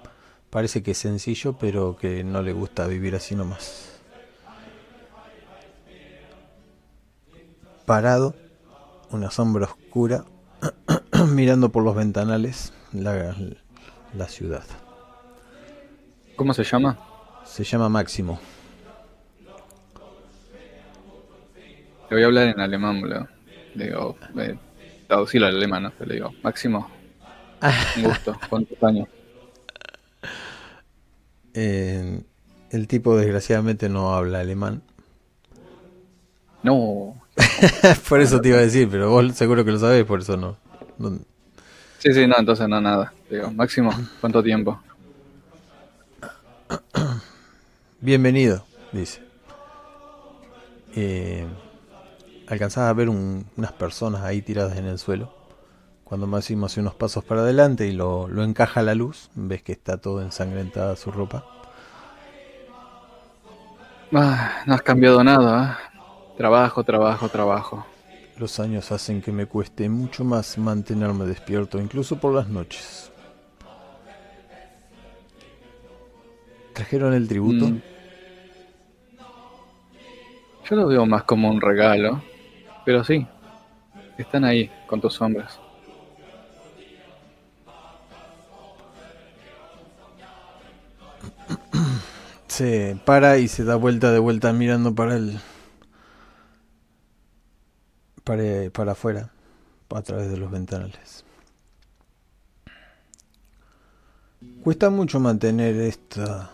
parece 0.50 0.84
que 0.84 0.94
sencillo, 0.94 1.58
pero 1.58 1.98
que 1.98 2.24
no 2.24 2.42
le 2.42 2.54
gusta 2.54 2.88
vivir 2.88 3.16
así 3.16 3.36
nomás. 3.36 4.00
Parado, 7.86 8.36
una 9.12 9.32
sombra 9.32 9.66
oscura, 9.66 10.26
mirando 11.30 11.70
por 11.70 11.84
los 11.84 11.96
ventanales 11.96 12.74
la, 12.92 13.36
la 14.14 14.28
ciudad. 14.28 14.64
¿Cómo 16.36 16.54
se 16.54 16.64
llama? 16.64 17.00
Se 17.46 17.64
llama 17.64 17.90
Máximo. 17.90 18.40
Le 22.10 22.16
voy 22.16 22.24
a 22.24 22.26
hablar 22.28 22.48
en 22.48 22.60
alemán, 22.60 23.02
boludo. 23.02 23.28
Le 23.76 23.86
digo, 23.86 24.18
eh, 24.40 24.58
traducirlo 25.08 25.48
al 25.48 25.58
alemán, 25.58 25.84
¿no? 25.84 25.94
Le 26.06 26.16
digo, 26.16 26.34
Máximo, 26.42 26.90
un 27.98 28.04
gusto. 28.04 28.40
¿Cuántos 28.50 28.82
años? 28.84 29.08
Eh, 31.54 32.22
el 32.70 32.88
tipo 32.88 33.18
desgraciadamente 33.18 33.90
no 33.90 34.14
habla 34.14 34.40
alemán. 34.40 34.82
No. 36.64 37.16
por 38.10 38.22
eso 38.22 38.42
te 38.42 38.50
iba 38.50 38.58
a 38.58 38.62
decir, 38.62 38.88
pero 38.90 39.10
vos 39.10 39.36
seguro 39.36 39.64
que 39.66 39.72
lo 39.72 39.80
sabés, 39.80 40.06
por 40.06 40.22
eso 40.22 40.38
no. 40.38 40.58
no- 40.98 41.20
Sí, 42.00 42.14
sí, 42.14 42.28
no, 42.28 42.36
entonces 42.38 42.68
no, 42.68 42.80
nada. 42.80 43.12
Digo, 43.30 43.52
Máximo, 43.52 43.92
¿cuánto 44.22 44.44
tiempo? 44.44 44.80
Bienvenido, 48.02 48.66
dice. 48.92 49.22
Eh, 50.96 51.46
alcanzás 52.48 52.90
a 52.90 52.94
ver 52.94 53.10
un- 53.10 53.46
unas 53.58 53.74
personas 53.74 54.24
ahí 54.24 54.42
tiradas 54.42 54.78
en 54.78 54.86
el 54.86 54.98
suelo. 55.00 55.34
Cuando 56.04 56.28
Máximo 56.28 56.68
hace 56.68 56.80
unos 56.82 56.96
pasos 56.96 57.24
para 57.26 57.42
adelante 57.42 57.88
y 57.88 57.94
lo, 57.94 58.28
lo 58.30 58.44
encaja 58.44 58.82
a 58.82 58.84
la 58.84 58.96
luz, 58.96 59.30
ves 59.36 59.64
que 59.64 59.74
está 59.74 59.98
todo 60.00 60.22
ensangrentada 60.22 60.96
su 60.96 61.12
ropa. 61.12 61.48
Ah, 64.14 64.64
no 64.66 64.74
has 64.74 64.82
cambiado 64.82 65.24
nada, 65.24 65.80
¿eh? 65.82 65.98
Trabajo, 66.38 66.84
trabajo, 66.84 67.30
trabajo. 67.30 67.86
Los 68.38 68.60
años 68.62 68.94
hacen 68.94 69.22
que 69.22 69.34
me 69.34 69.48
cueste 69.48 69.90
mucho 69.90 70.24
más 70.24 70.58
mantenerme 70.58 71.26
despierto, 71.26 71.78
incluso 71.82 72.22
por 72.22 72.34
las 72.34 72.48
noches. 72.48 73.12
¿Trajeron 76.74 77.14
el 77.14 77.28
tributo? 77.28 77.72
Mm. 77.72 77.82
Yo 80.70 80.76
lo 80.76 80.88
veo 80.88 81.06
más 81.06 81.24
como 81.24 81.50
un 81.50 81.62
regalo, 81.62 82.22
pero 82.88 83.04
sí, 83.04 83.28
están 84.18 84.46
ahí 84.46 84.72
con 84.88 85.02
tus 85.02 85.20
hombres. 85.22 85.60
Se 92.48 92.98
para 93.04 93.40
y 93.40 93.50
se 93.50 93.66
da 93.66 93.76
vuelta 93.76 94.14
de 94.14 94.20
vuelta 94.20 94.54
mirando 94.54 94.96
para 94.96 95.18
el. 95.18 95.38
para, 98.24 98.70
para 98.72 98.94
afuera, 98.94 99.32
a 99.94 100.02
través 100.02 100.32
de 100.32 100.38
los 100.38 100.50
ventanales. 100.50 101.26
Cuesta 104.64 104.90
mucho 104.90 105.20
mantener 105.20 105.76
esta 105.76 106.52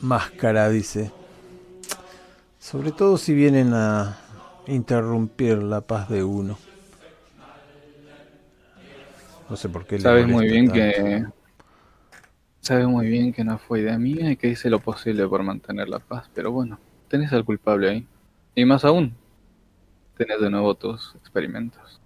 máscara, 0.00 0.70
dice. 0.70 1.12
Sobre 2.60 2.92
todo 2.92 3.16
si 3.18 3.34
vienen 3.34 3.72
a 3.74 4.18
interrumpir 4.66 5.62
la 5.62 5.80
paz 5.80 6.08
de 6.08 6.22
uno. 6.24 6.58
No 9.48 9.56
sé 9.56 9.68
por 9.68 9.86
qué. 9.86 9.98
le 9.98 10.02
Sabes 10.02 10.26
muy 10.26 10.46
bien 10.46 10.64
tanto. 10.64 10.72
que 10.72 11.24
sabes 12.60 12.86
muy 12.86 13.08
bien 13.08 13.32
que 13.32 13.42
no 13.42 13.58
fue 13.58 13.80
idea 13.80 13.98
mía 13.98 14.30
y 14.30 14.36
que 14.36 14.46
hice 14.46 14.70
lo 14.70 14.78
posible 14.78 15.26
por 15.26 15.42
mantener 15.42 15.88
la 15.88 15.98
paz, 15.98 16.30
pero 16.34 16.52
bueno, 16.52 16.78
tenés 17.08 17.32
al 17.32 17.44
culpable 17.44 17.90
ahí. 17.90 18.06
Y 18.54 18.64
más 18.64 18.84
aún, 18.84 19.14
tenés 20.18 20.38
de 20.40 20.50
nuevo 20.50 20.74
tus 20.74 21.14
experimentos. 21.14 21.98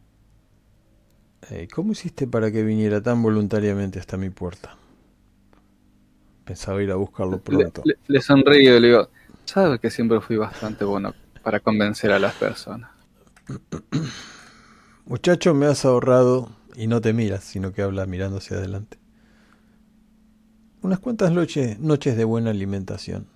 Eh, 1.51 1.69
¿Cómo 1.73 1.93
hiciste 1.93 2.27
para 2.27 2.51
que 2.51 2.65
viniera 2.65 3.01
tan 3.01 3.23
voluntariamente 3.23 4.01
hasta 4.01 4.17
mi 4.17 4.31
puerta? 4.31 4.77
Pensaba 6.45 6.81
ir 6.85 6.93
a 6.93 6.95
buscarlo 6.97 7.41
pronto. 7.41 7.85
le- 7.85 7.97
le 8.07 8.21
sonrío 8.21 8.79
le 8.81 8.89
digo, 8.89 9.09
sabes 9.53 9.81
que 9.81 9.91
siempre 9.91 10.21
fui 10.21 10.37
bastante 10.37 10.85
bueno 10.85 11.15
para 11.43 11.61
convencer 11.61 12.11
a 12.11 12.19
las 12.19 12.35
personas. 12.35 12.91
Muchacho, 15.05 15.53
me 15.53 15.67
has 15.67 15.85
ahorrado, 15.85 16.51
y 16.75 16.87
no 16.87 17.03
te 17.03 17.13
miras, 17.13 17.45
sino 17.45 17.73
que 17.73 17.83
habla 17.83 18.07
mirando 18.07 18.39
hacia 18.39 18.57
adelante. 18.57 18.97
Unas 20.81 21.01
cuantas 21.01 21.33
noches, 21.33 21.79
noches 21.81 22.17
de 22.17 22.25
buena 22.25 22.51
alimentación. 22.51 23.27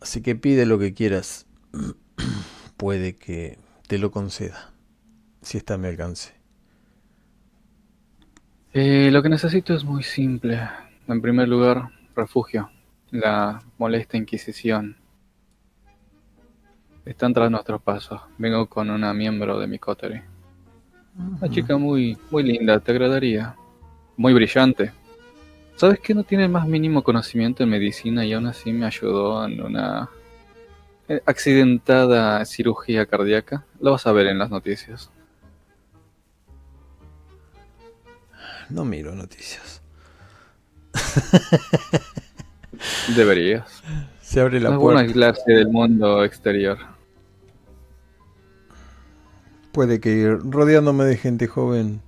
Así 0.00 0.20
que 0.20 0.36
pide 0.36 0.66
lo 0.66 0.78
que 0.78 0.92
quieras. 0.92 1.46
Puede 2.76 3.16
que 3.16 3.58
te 3.86 3.96
lo 3.96 4.10
conceda, 4.10 4.72
si 5.40 5.56
está 5.56 5.74
a 5.74 5.78
mi 5.78 5.88
alcance. 5.88 6.34
Eh, 8.74 9.08
lo 9.10 9.22
que 9.22 9.30
necesito 9.30 9.72
es 9.72 9.84
muy 9.84 10.02
simple. 10.02 10.60
En 11.08 11.22
primer 11.22 11.48
lugar, 11.48 11.90
refugio. 12.14 12.68
La 13.14 13.62
molesta 13.78 14.16
Inquisición. 14.16 14.96
Están 17.04 17.32
tras 17.32 17.48
nuestros 17.48 17.80
pasos. 17.80 18.20
Vengo 18.38 18.66
con 18.66 18.90
una 18.90 19.14
miembro 19.14 19.60
de 19.60 19.68
mi 19.68 19.78
coterie. 19.78 20.24
Una 21.16 21.48
chica 21.48 21.76
muy, 21.76 22.18
muy 22.32 22.42
linda, 22.42 22.80
te 22.80 22.90
agradaría. 22.90 23.54
Muy 24.16 24.34
brillante. 24.34 24.90
¿Sabes 25.76 26.00
que 26.00 26.12
no 26.12 26.24
tiene 26.24 26.46
el 26.46 26.50
más 26.50 26.66
mínimo 26.66 27.04
conocimiento 27.04 27.62
en 27.62 27.68
medicina 27.68 28.24
y 28.24 28.32
aún 28.32 28.48
así 28.48 28.72
me 28.72 28.84
ayudó 28.84 29.46
en 29.46 29.62
una 29.62 30.10
eh, 31.06 31.22
accidentada 31.24 32.44
cirugía 32.44 33.06
cardíaca? 33.06 33.64
Lo 33.78 33.92
vas 33.92 34.08
a 34.08 34.12
ver 34.12 34.26
en 34.26 34.40
las 34.40 34.50
noticias. 34.50 35.08
No 38.70 38.84
miro 38.84 39.14
noticias. 39.14 39.82
Deberías. 43.16 43.82
Se 44.20 44.40
abre 44.40 44.60
la 44.60 44.78
puerta. 44.78 45.12
clase 45.12 45.52
del 45.52 45.68
mundo 45.68 46.24
exterior. 46.24 46.78
Puede 49.72 50.00
que 50.00 50.36
rodeándome 50.40 51.04
de 51.04 51.16
gente 51.16 51.46
joven 51.46 52.00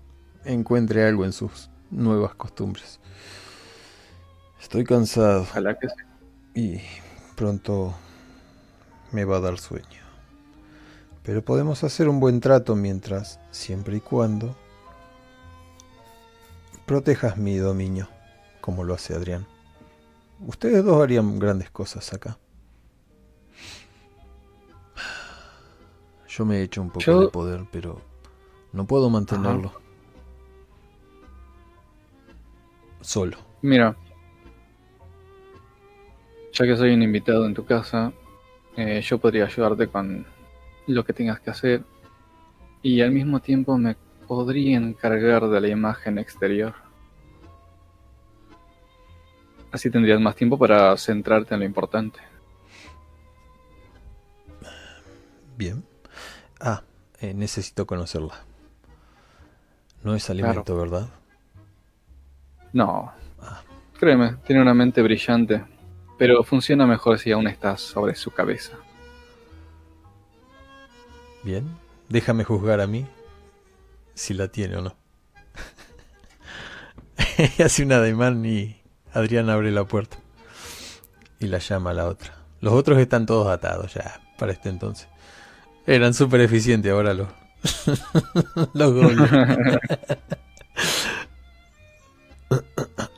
encuentre 0.44 1.04
algo 1.04 1.24
en 1.24 1.32
sus 1.32 1.68
nuevas 1.90 2.34
costumbres. 2.34 3.00
Estoy 4.60 4.84
cansado 4.84 5.42
Ojalá 5.42 5.78
que 5.78 5.88
sí. 5.88 5.94
y 6.54 6.80
pronto 7.36 7.94
me 9.12 9.24
va 9.24 9.36
a 9.36 9.40
dar 9.40 9.58
sueño. 9.58 10.06
Pero 11.22 11.44
podemos 11.44 11.82
hacer 11.84 12.08
un 12.08 12.20
buen 12.20 12.40
trato 12.40 12.76
mientras, 12.76 13.40
siempre 13.50 13.96
y 13.96 14.00
cuando, 14.00 14.56
protejas 16.86 17.36
mi 17.36 17.56
dominio, 17.56 18.08
como 18.60 18.84
lo 18.84 18.94
hace 18.94 19.14
Adrián. 19.14 19.46
Ustedes 20.40 20.84
dos 20.84 21.02
harían 21.02 21.38
grandes 21.38 21.70
cosas 21.70 22.12
acá. 22.12 22.38
Yo 26.28 26.44
me 26.44 26.58
he 26.58 26.62
hecho 26.62 26.82
un 26.82 26.88
poco 26.90 27.00
Yo- 27.00 27.20
de 27.22 27.28
poder, 27.28 27.64
pero 27.70 28.00
no 28.72 28.86
puedo 28.86 29.08
mantenerlo. 29.08 29.72
Solo. 33.00 33.38
Mira, 33.62 33.96
ya 36.52 36.64
que 36.66 36.76
soy 36.76 36.92
un 36.92 37.02
invitado 37.02 37.46
en 37.46 37.54
tu 37.54 37.64
casa, 37.64 38.12
eh, 38.76 39.00
yo 39.02 39.18
podría 39.18 39.44
ayudarte 39.46 39.86
con 39.88 40.26
lo 40.86 41.04
que 41.04 41.12
tengas 41.12 41.40
que 41.40 41.50
hacer 41.50 41.82
y 42.82 43.00
al 43.00 43.12
mismo 43.12 43.40
tiempo 43.40 43.78
me 43.78 43.96
podría 44.26 44.76
encargar 44.76 45.48
de 45.48 45.60
la 45.60 45.68
imagen 45.68 46.18
exterior. 46.18 46.74
Así 49.76 49.90
tendrías 49.90 50.18
más 50.18 50.34
tiempo 50.34 50.56
para 50.56 50.96
centrarte 50.96 51.52
en 51.52 51.60
lo 51.60 51.66
importante. 51.66 52.18
Bien. 55.54 55.84
Ah, 56.58 56.82
eh, 57.20 57.34
necesito 57.34 57.86
conocerla. 57.86 58.42
No 60.02 60.14
es 60.14 60.30
alimento, 60.30 60.74
¿verdad? 60.78 61.10
No, 62.72 63.12
créeme, 64.00 64.36
tiene 64.46 64.62
una 64.62 64.72
mente 64.72 65.02
brillante, 65.02 65.62
pero 66.16 66.42
funciona 66.42 66.86
mejor 66.86 67.18
si 67.18 67.32
aún 67.32 67.46
estás 67.46 67.82
sobre 67.82 68.14
su 68.14 68.30
cabeza. 68.30 68.78
Bien. 71.44 71.68
Déjame 72.08 72.44
juzgar 72.44 72.80
a 72.80 72.86
mí 72.86 73.04
si 74.14 74.32
la 74.32 74.48
tiene 74.48 74.76
o 74.76 74.80
no. 74.80 74.96
Hace 77.62 77.82
un 77.82 77.92
ademán 77.92 78.42
y 78.46 78.85
Adrián 79.16 79.48
abre 79.48 79.70
la 79.70 79.84
puerta 79.84 80.18
y 81.40 81.46
la 81.46 81.58
llama 81.58 81.90
a 81.90 81.94
la 81.94 82.06
otra. 82.06 82.34
Los 82.60 82.74
otros 82.74 82.98
están 82.98 83.24
todos 83.24 83.48
atados 83.48 83.94
ya 83.94 84.20
para 84.38 84.52
este 84.52 84.68
entonces. 84.68 85.08
Eran 85.86 86.12
súper 86.12 86.42
eficientes 86.42 86.92
ahora 86.92 87.14
los, 87.14 87.28
los 88.74 88.92
goblins. 88.92 89.30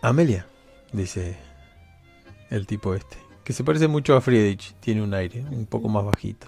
Amelia, 0.01 0.47
dice 0.93 1.37
el 2.51 2.67
tipo 2.69 2.95
este, 2.95 3.17
que 3.43 3.53
se 3.53 3.65
parece 3.65 3.89
mucho 3.89 4.15
a 4.15 4.21
Friedrich, 4.21 4.75
tiene 4.81 5.03
un 5.03 5.13
aire 5.15 5.45
un 5.51 5.67
poco 5.67 5.89
más 5.89 6.05
bajito. 6.05 6.47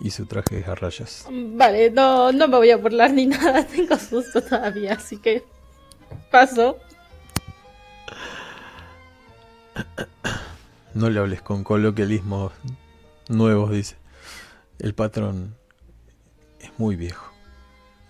Y 0.00 0.10
su 0.10 0.24
traje 0.24 0.60
es 0.60 0.66
a 0.66 0.74
rayas. 0.74 1.26
Vale, 1.30 1.90
no, 1.90 2.32
no 2.32 2.48
me 2.48 2.56
voy 2.56 2.70
a 2.70 2.76
burlar 2.78 3.12
ni 3.12 3.26
nada, 3.26 3.66
tengo 3.76 3.98
susto 3.98 4.40
todavía, 4.42 4.94
así 4.94 5.18
que 5.18 5.44
paso. 6.30 6.78
No 10.94 11.08
le 11.08 11.18
hables 11.20 11.40
con 11.42 11.64
coloquialismos 11.64 12.52
nuevos, 13.28 13.70
dice. 13.70 13.96
El 14.78 14.94
patrón 14.94 15.54
es 16.60 16.70
muy 16.78 16.96
viejo. 16.96 17.32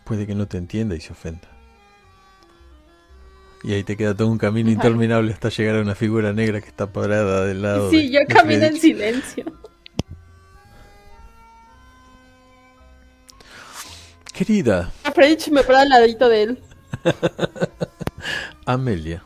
Puede 0.05 0.27
que 0.27 0.35
no 0.35 0.47
te 0.49 0.59
entienda 0.59 0.97
y 0.97 1.01
se 1.01 1.13
ofenda. 1.13 1.49
Y 3.63 3.73
ahí 3.75 3.85
te 3.85 3.97
queda 3.97 4.15
todo 4.17 4.27
un 4.29 4.39
camino 4.39 4.71
interminable 4.71 5.33
hasta 5.33 5.49
llegar 5.49 5.77
a 5.77 5.81
una 5.83 5.95
figura 5.95 6.33
negra 6.33 6.61
que 6.61 6.67
está 6.69 6.93
parada 6.93 7.45
del 7.45 7.63
lado. 7.63 7.91
Sí, 7.91 8.09
de- 8.09 8.11
yo 8.11 8.21
de 8.21 8.27
camino 8.27 8.65
en 8.65 8.81
silencio. 8.81 9.45
Querida 14.33 14.91
A 15.05 15.13
Fredich 15.13 15.49
me 15.51 15.63
para 15.63 15.83
al 15.83 15.91
ladito 15.91 16.29
de 16.29 16.43
él. 16.43 16.63
Amelia. 18.67 19.23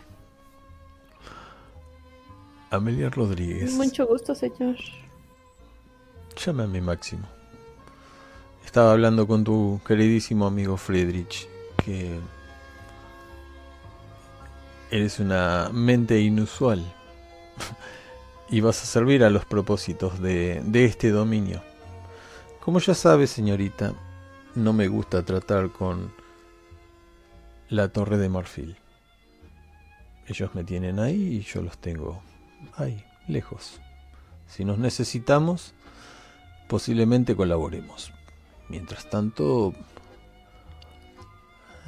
Amelia 2.71 3.11
Rodríguez. 3.11 3.73
Mucho 3.75 4.07
gusto, 4.07 4.35
señor. 4.35 4.77
Llámame 6.45 6.81
Máximo. 6.81 7.27
Estaba 8.65 8.93
hablando 8.93 9.27
con 9.27 9.45
tu 9.45 9.81
queridísimo 9.87 10.47
amigo 10.47 10.77
Friedrich, 10.77 11.49
que 11.83 12.19
eres 14.91 15.21
una 15.21 15.71
mente 15.73 16.21
inusual. 16.21 16.85
y 18.51 18.61
vas 18.61 18.83
a 18.83 18.87
servir 18.87 19.25
a 19.25 19.31
los 19.31 19.45
propósitos 19.45 20.21
de, 20.21 20.61
de 20.65 20.85
este 20.85 21.11
dominio. 21.11 21.63
Como 22.61 22.81
ya 22.81 22.95
sabe, 22.95 23.27
señorita, 23.27 23.95
no 24.57 24.73
me 24.73 24.89
gusta 24.89 25.25
tratar 25.25 25.71
con 25.71 26.13
la 27.69 27.89
torre 27.89 28.19
de 28.19 28.29
marfil. 28.29 28.77
Ellos 30.27 30.55
me 30.55 30.65
tienen 30.65 30.99
ahí 30.99 31.37
y 31.37 31.41
yo 31.43 31.63
los 31.63 31.79
tengo 31.79 32.21
ahí, 32.77 33.05
lejos. 33.29 33.81
Si 34.47 34.65
nos 34.65 34.79
necesitamos, 34.79 35.75
posiblemente 36.69 37.37
colaboremos. 37.37 38.13
Mientras 38.69 39.09
tanto, 39.09 39.75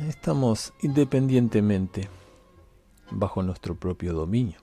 estamos 0.09 0.73
independientemente 0.83 2.09
bajo 3.11 3.43
nuestro 3.43 3.75
propio 3.75 4.13
dominio. 4.13 4.61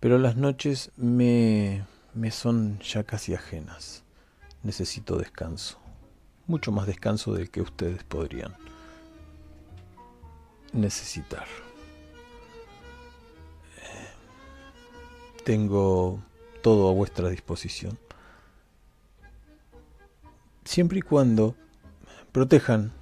Pero 0.00 0.18
las 0.18 0.36
noches 0.36 0.92
me, 0.96 1.84
me 2.14 2.30
son 2.30 2.78
ya 2.80 3.04
casi 3.04 3.34
ajenas. 3.34 4.02
Necesito 4.62 5.16
descanso. 5.16 5.78
Mucho 6.46 6.72
más 6.72 6.86
descanso 6.86 7.32
del 7.34 7.50
que 7.50 7.62
ustedes 7.62 8.02
podrían 8.04 8.54
necesitar. 10.72 11.46
Tengo 15.44 16.22
todo 16.62 16.90
a 16.90 16.92
vuestra 16.92 17.28
disposición. 17.28 17.98
Siempre 20.64 20.98
y 20.98 21.02
cuando 21.02 21.56
protejan 22.32 22.92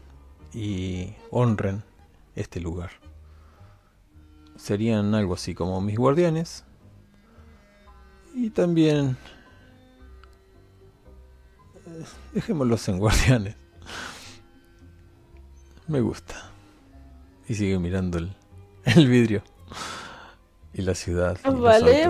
y 0.55 1.13
honren 1.31 1.83
este 2.37 2.61
lugar. 2.61 2.91
Serían 4.57 5.15
algo 5.15 5.35
así 5.35 5.55
como 5.55 5.81
mis 5.81 5.99
guardianes. 5.99 6.65
Y 8.35 8.51
también... 8.51 9.17
eh, 11.87 12.05
Dejémoslos 12.33 12.89
en 12.89 12.99
guardianes. 12.99 13.57
Me 15.87 16.01
gusta. 16.01 16.51
Y 17.49 17.55
sigue 17.55 17.79
mirando 17.79 18.19
el, 18.19 18.35
el 18.85 19.09
vidrio. 19.09 19.43
Y 20.79 20.83
la 20.83 20.95
ciudad. 20.95 21.37
y 21.45 21.51
Vale, 21.51 22.09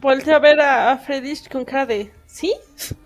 vol 0.00 0.30
a 0.30 0.38
ver 0.38 0.58
a, 0.58 0.92
a 0.92 0.96
Freddy 0.96 1.34
con 1.52 1.66
cara 1.66 1.84
de... 1.84 2.10
¿Sí? 2.26 2.54
Sí. 2.76 2.96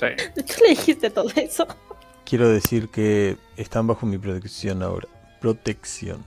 De 0.00 0.40
hecho 0.40 0.60
le 0.64 0.70
dijiste 0.70 1.10
todo 1.10 1.30
eso. 1.36 1.64
Quiero 2.24 2.48
decir 2.48 2.88
que 2.88 3.36
están 3.56 3.86
bajo 3.86 4.04
mi 4.04 4.18
protección 4.18 4.82
ahora. 4.82 5.06
Protección. 5.40 6.24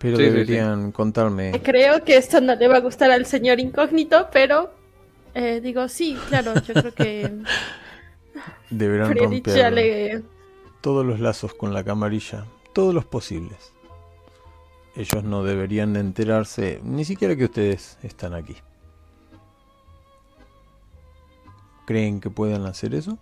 Pero 0.00 0.16
Sí, 0.16 0.24
sí, 0.24 0.28
sí. 0.28 0.34
deberían 0.34 0.90
contarme. 0.90 1.52
Creo 1.62 2.02
que 2.02 2.16
esto 2.16 2.40
no 2.40 2.56
le 2.56 2.66
va 2.66 2.78
a 2.78 2.80
gustar 2.80 3.12
al 3.12 3.26
señor 3.26 3.60
incógnito, 3.60 4.28
pero 4.32 4.74
eh, 5.34 5.60
digo, 5.62 5.86
sí, 5.88 6.18
claro, 6.28 6.54
yo 6.54 6.74
creo 6.74 6.92
que 6.92 7.30
Deberán 8.70 9.14
romper 9.16 9.54
ya 9.54 9.70
le... 9.70 10.22
todos 10.82 11.06
los 11.06 11.20
lazos 11.20 11.54
con 11.54 11.72
la 11.72 11.82
camarilla. 11.84 12.44
Todos 12.74 12.92
los 12.92 13.06
posibles. 13.06 13.72
Ellos 14.94 15.24
no 15.24 15.42
deberían 15.42 15.96
enterarse 15.96 16.80
ni 16.84 17.06
siquiera 17.06 17.34
que 17.34 17.44
ustedes 17.44 17.96
están 18.02 18.34
aquí. 18.34 18.56
¿Creen 21.86 22.20
que 22.20 22.28
puedan 22.28 22.66
hacer 22.66 22.94
eso? 22.94 23.18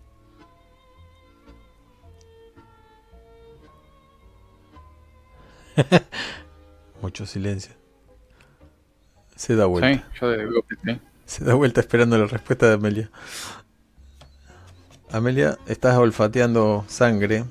Mucho 7.00 7.24
silencio. 7.26 7.74
Se 9.36 9.54
da 9.54 9.66
vuelta. 9.66 9.92
Sí, 9.92 10.18
yo 10.20 10.32
digo 10.32 10.62
que 10.62 10.74
sí. 10.84 11.00
Se 11.24 11.44
da 11.44 11.54
vuelta 11.54 11.80
esperando 11.80 12.18
la 12.18 12.26
respuesta 12.26 12.66
de 12.66 12.74
Amelia. 12.74 13.10
Amelia, 15.12 15.58
estás 15.66 15.96
olfateando 15.96 16.84
sangre. 16.88 17.44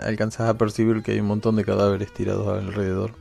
Alcanzas 0.00 0.48
a 0.48 0.54
percibir 0.58 1.02
que 1.02 1.12
hay 1.12 1.20
un 1.20 1.26
montón 1.26 1.56
de 1.56 1.64
cadáveres 1.64 2.12
tirados 2.12 2.46
alrededor. 2.48 3.12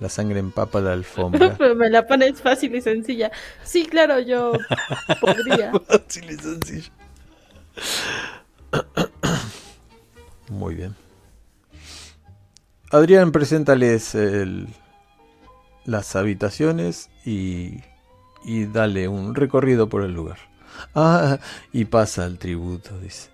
La 0.00 0.08
sangre 0.08 0.40
empapa 0.40 0.80
la 0.80 0.92
alfombra. 0.92 1.56
Me 1.76 1.88
la 1.88 2.06
pones 2.06 2.40
fácil 2.40 2.74
y 2.74 2.80
sencilla. 2.80 3.30
Sí, 3.62 3.86
claro, 3.86 4.18
yo 4.18 4.52
podría. 5.20 5.72
Fácil 5.86 6.30
y 6.30 6.34
sencillo. 6.36 6.90
Muy 10.48 10.74
bien. 10.74 10.94
Adrián, 12.90 13.32
preséntales 13.32 14.14
el- 14.14 14.68
las 15.84 16.16
habitaciones 16.16 17.10
y, 17.24 17.80
y 18.44 18.66
dale 18.66 19.08
un 19.08 19.34
recorrido 19.34 19.88
por 19.88 20.02
el 20.02 20.12
lugar. 20.12 20.38
Ah, 20.94 21.38
y 21.72 21.84
pasa 21.86 22.24
al 22.24 22.38
tributo, 22.38 22.98
dice. 23.00 23.30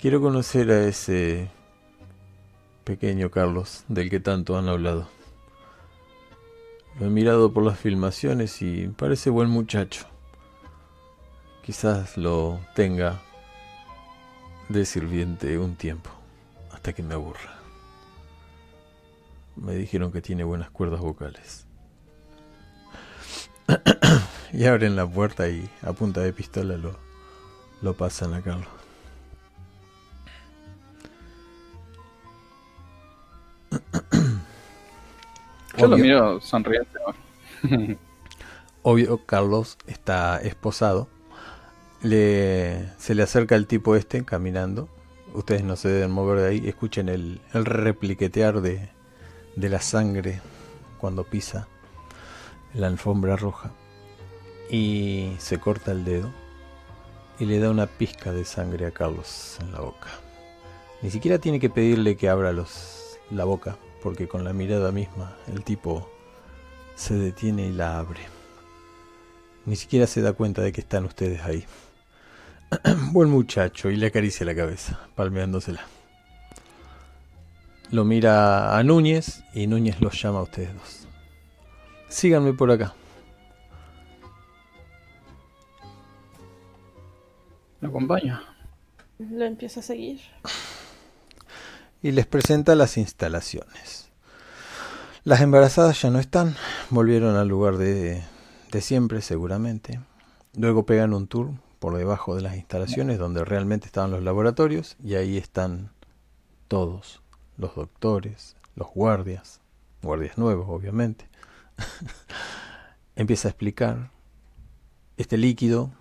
Quiero 0.00 0.20
conocer 0.20 0.70
a 0.70 0.84
ese 0.84 1.50
pequeño 2.84 3.30
Carlos 3.30 3.84
del 3.88 4.10
que 4.10 4.20
tanto 4.20 4.56
han 4.56 4.68
hablado. 4.68 5.08
Lo 6.98 7.06
he 7.06 7.10
mirado 7.10 7.52
por 7.52 7.64
las 7.64 7.78
filmaciones 7.78 8.62
y 8.62 8.88
parece 8.88 9.30
buen 9.30 9.50
muchacho. 9.50 10.06
Quizás 11.62 12.16
lo 12.16 12.60
tenga 12.74 13.20
de 14.68 14.84
sirviente 14.84 15.58
un 15.58 15.76
tiempo, 15.76 16.10
hasta 16.72 16.92
que 16.92 17.02
me 17.02 17.14
aburra. 17.14 17.56
Me 19.56 19.74
dijeron 19.74 20.12
que 20.12 20.22
tiene 20.22 20.44
buenas 20.44 20.70
cuerdas 20.70 21.00
vocales. 21.00 21.66
y 24.52 24.64
abren 24.64 24.96
la 24.96 25.06
puerta 25.06 25.48
y 25.48 25.68
a 25.82 25.92
punta 25.92 26.20
de 26.20 26.32
pistola 26.32 26.76
lo, 26.76 26.96
lo 27.82 27.94
pasan 27.94 28.34
a 28.34 28.42
Carlos. 28.42 28.68
Yo 35.76 35.88
lo 35.88 35.98
miro 35.98 36.40
sonriente. 36.40 36.98
Obvio, 38.82 39.18
Carlos 39.26 39.76
está 39.86 40.40
esposado. 40.40 41.08
Le, 42.02 42.88
se 42.98 43.14
le 43.14 43.22
acerca 43.22 43.56
el 43.56 43.66
tipo 43.66 43.96
este 43.96 44.24
caminando. 44.24 44.88
Ustedes 45.34 45.64
no 45.64 45.76
se 45.76 45.88
deben 45.88 46.12
mover 46.12 46.40
de 46.40 46.48
ahí. 46.48 46.68
Escuchen 46.68 47.08
el, 47.08 47.40
el 47.52 47.66
repliquetear 47.66 48.62
de, 48.62 48.88
de 49.56 49.68
la 49.68 49.80
sangre 49.80 50.40
cuando 50.98 51.24
pisa 51.24 51.68
la 52.74 52.86
alfombra 52.86 53.36
roja. 53.36 53.72
Y 54.70 55.32
se 55.38 55.58
corta 55.58 55.92
el 55.92 56.04
dedo 56.04 56.30
y 57.38 57.44
le 57.44 57.58
da 57.58 57.70
una 57.70 57.86
pizca 57.86 58.32
de 58.32 58.44
sangre 58.44 58.86
a 58.86 58.90
Carlos 58.90 59.58
en 59.60 59.72
la 59.72 59.80
boca. 59.80 60.08
Ni 61.02 61.10
siquiera 61.10 61.38
tiene 61.38 61.60
que 61.60 61.70
pedirle 61.70 62.16
que 62.16 62.28
abra 62.28 62.52
los, 62.52 63.18
la 63.30 63.44
boca, 63.44 63.76
porque 64.02 64.26
con 64.26 64.44
la 64.44 64.52
mirada 64.52 64.92
misma 64.92 65.36
el 65.46 65.62
tipo 65.62 66.10
se 66.94 67.14
detiene 67.14 67.66
y 67.66 67.72
la 67.72 67.98
abre. 67.98 68.20
Ni 69.66 69.76
siquiera 69.76 70.06
se 70.06 70.22
da 70.22 70.32
cuenta 70.32 70.62
de 70.62 70.72
que 70.72 70.80
están 70.80 71.04
ustedes 71.04 71.42
ahí. 71.42 71.64
Buen 73.12 73.28
muchacho, 73.28 73.90
y 73.90 73.96
le 73.96 74.06
acaricia 74.06 74.46
la 74.46 74.54
cabeza, 74.54 75.00
palmeándosela. 75.14 75.82
Lo 77.90 78.04
mira 78.04 78.76
a 78.76 78.82
Núñez 78.82 79.44
y 79.54 79.66
Núñez 79.66 80.00
los 80.00 80.20
llama 80.20 80.40
a 80.40 80.42
ustedes 80.42 80.74
dos. 80.74 81.06
Síganme 82.08 82.52
por 82.52 82.70
acá. 82.70 82.94
¿Me 87.80 87.88
acompaña? 87.88 88.42
Lo 89.18 89.44
empiezo 89.44 89.80
a 89.80 89.82
seguir. 89.82 90.20
y 92.02 92.12
les 92.12 92.26
presenta 92.26 92.74
las 92.74 92.96
instalaciones. 92.96 94.10
Las 95.24 95.40
embarazadas 95.40 96.00
ya 96.00 96.10
no 96.10 96.18
están, 96.18 96.54
volvieron 96.90 97.36
al 97.36 97.48
lugar 97.48 97.76
de, 97.76 98.22
de 98.70 98.80
siempre 98.80 99.20
seguramente. 99.22 100.00
Luego 100.56 100.86
pegan 100.86 101.12
un 101.12 101.26
tour 101.26 101.50
por 101.78 101.96
debajo 101.96 102.34
de 102.34 102.42
las 102.42 102.56
instalaciones 102.56 103.18
donde 103.18 103.44
realmente 103.44 103.86
estaban 103.86 104.10
los 104.10 104.22
laboratorios 104.22 104.96
y 105.02 105.14
ahí 105.14 105.36
están 105.36 105.90
todos, 106.68 107.22
los 107.58 107.74
doctores, 107.74 108.56
los 108.74 108.88
guardias, 108.88 109.60
guardias 110.02 110.38
nuevos 110.38 110.66
obviamente. 110.68 111.28
Empieza 113.16 113.48
a 113.48 113.50
explicar, 113.50 114.10
este 115.16 115.36
líquido 115.36 115.92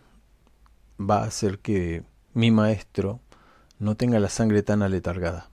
va 0.99 1.23
a 1.23 1.27
hacer 1.27 1.59
que 1.59 2.03
mi 2.33 2.51
maestro 2.51 3.21
no 3.79 3.95
tenga 3.95 4.19
la 4.19 4.29
sangre 4.29 4.63
tan 4.63 4.81
aletargada. 4.81 5.49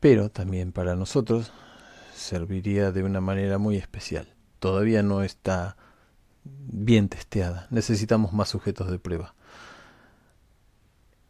Pero 0.00 0.30
también 0.30 0.72
para 0.72 0.94
nosotros 0.94 1.52
serviría 2.14 2.92
de 2.92 3.02
una 3.02 3.20
manera 3.20 3.58
muy 3.58 3.76
especial. 3.76 4.34
Todavía 4.58 5.02
no 5.02 5.22
está 5.22 5.76
bien 6.44 7.08
testeada. 7.08 7.66
Necesitamos 7.70 8.32
más 8.32 8.48
sujetos 8.48 8.90
de 8.90 8.98
prueba. 8.98 9.34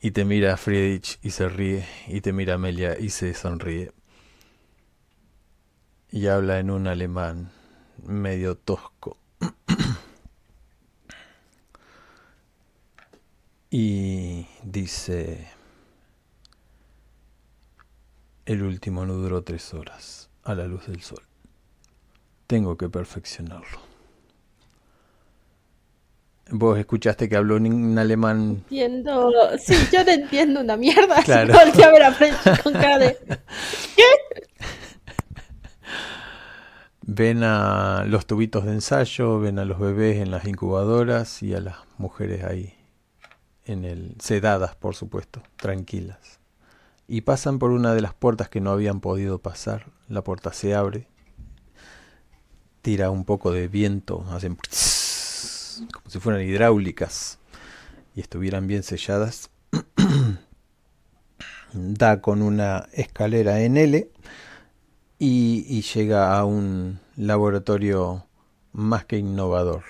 Y 0.01 0.13
te 0.13 0.25
mira 0.25 0.57
Friedrich 0.57 1.19
y 1.23 1.31
se 1.31 1.49
ríe. 1.49 1.87
Y 2.07 2.21
te 2.21 2.33
mira 2.33 2.55
Amelia 2.55 2.99
y 2.99 3.11
se 3.11 3.35
sonríe. 3.35 3.93
Y 6.11 6.29
habla 6.29 6.59
en 6.59 6.71
un 6.71 6.87
alemán 6.87 7.51
medio 8.05 8.57
tosco. 8.57 9.19
y 13.79 14.47
dice... 14.63 15.49
El 18.47 18.63
último 18.63 19.05
no 19.05 19.13
duró 19.15 19.43
tres 19.43 19.75
horas, 19.75 20.31
a 20.45 20.55
la 20.55 20.67
luz 20.67 20.87
del 20.87 21.03
sol. 21.03 21.23
Tengo 22.47 22.79
que 22.79 22.89
perfeccionarlo. 22.89 23.81
Vos 26.53 26.79
escuchaste 26.79 27.29
que 27.29 27.37
habló 27.37 27.59
en 27.59 27.99
alemán. 27.99 28.63
Entiendo. 28.63 29.31
Sí, 29.59 29.75
yo 29.93 30.05
no 30.05 30.11
entiendo 30.11 30.61
una 30.61 30.79
mierda. 30.79 31.23
Claro. 31.25 31.53
Así 31.53 31.65
volteé 31.67 31.85
a 31.85 31.91
ver 31.91 32.03
a 32.05 32.13
French 32.13 32.63
con 32.63 32.73
cara 32.73 32.99
de. 32.99 33.19
Ven 37.03 37.43
a 37.43 38.05
los 38.07 38.27
tubitos 38.27 38.65
de 38.65 38.73
ensayo, 38.73 39.39
ven 39.39 39.59
a 39.59 39.67
los 39.67 39.79
bebés 39.79 40.17
en 40.17 40.31
las 40.31 40.47
incubadoras 40.47 41.43
y 41.43 41.55
a 41.55 41.61
las 41.61 41.77
mujeres 41.99 42.43
ahí, 42.43 42.76
en 43.67 43.85
el 43.85 44.15
sedadas, 44.21 44.75
por 44.77 44.95
supuesto, 44.95 45.43
tranquilas. 45.57 46.39
Y 47.09 47.23
pasan 47.23 47.59
por 47.59 47.71
una 47.71 47.95
de 47.95 48.01
las 48.01 48.15
puertas 48.15 48.49
que 48.49 48.61
no 48.61 48.71
habían 48.71 49.01
podido 49.01 49.39
pasar. 49.39 49.87
La 50.09 50.23
puerta 50.23 50.53
se 50.53 50.75
abre, 50.75 51.09
tira 52.83 53.11
un 53.11 53.25
poco 53.25 53.53
de 53.53 53.69
viento, 53.69 54.25
hacen 54.31 54.57
como 55.93 56.09
si 56.09 56.19
fueran 56.19 56.43
hidráulicas 56.43 57.39
y 58.15 58.21
estuvieran 58.21 58.67
bien 58.67 58.83
selladas. 58.83 59.51
da 61.73 62.21
con 62.21 62.43
una 62.43 62.89
escalera 62.93 63.61
en 63.61 63.77
L 63.77 64.11
y, 65.19 65.67
y 65.69 65.83
llega 65.83 66.37
a 66.37 66.45
un 66.45 67.01
laboratorio 67.17 68.27
más 68.73 69.05
que 69.05 69.19
innovador. 69.19 69.83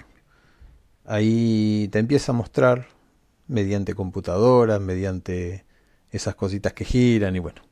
Ahí 1.04 1.88
te 1.92 1.98
empieza 1.98 2.32
a 2.32 2.34
mostrar 2.34 2.88
mediante 3.48 3.94
computadoras, 3.94 4.80
mediante 4.80 5.64
esas 6.10 6.34
cositas 6.34 6.72
que 6.72 6.84
giran 6.84 7.36
y 7.36 7.38
bueno, 7.38 7.62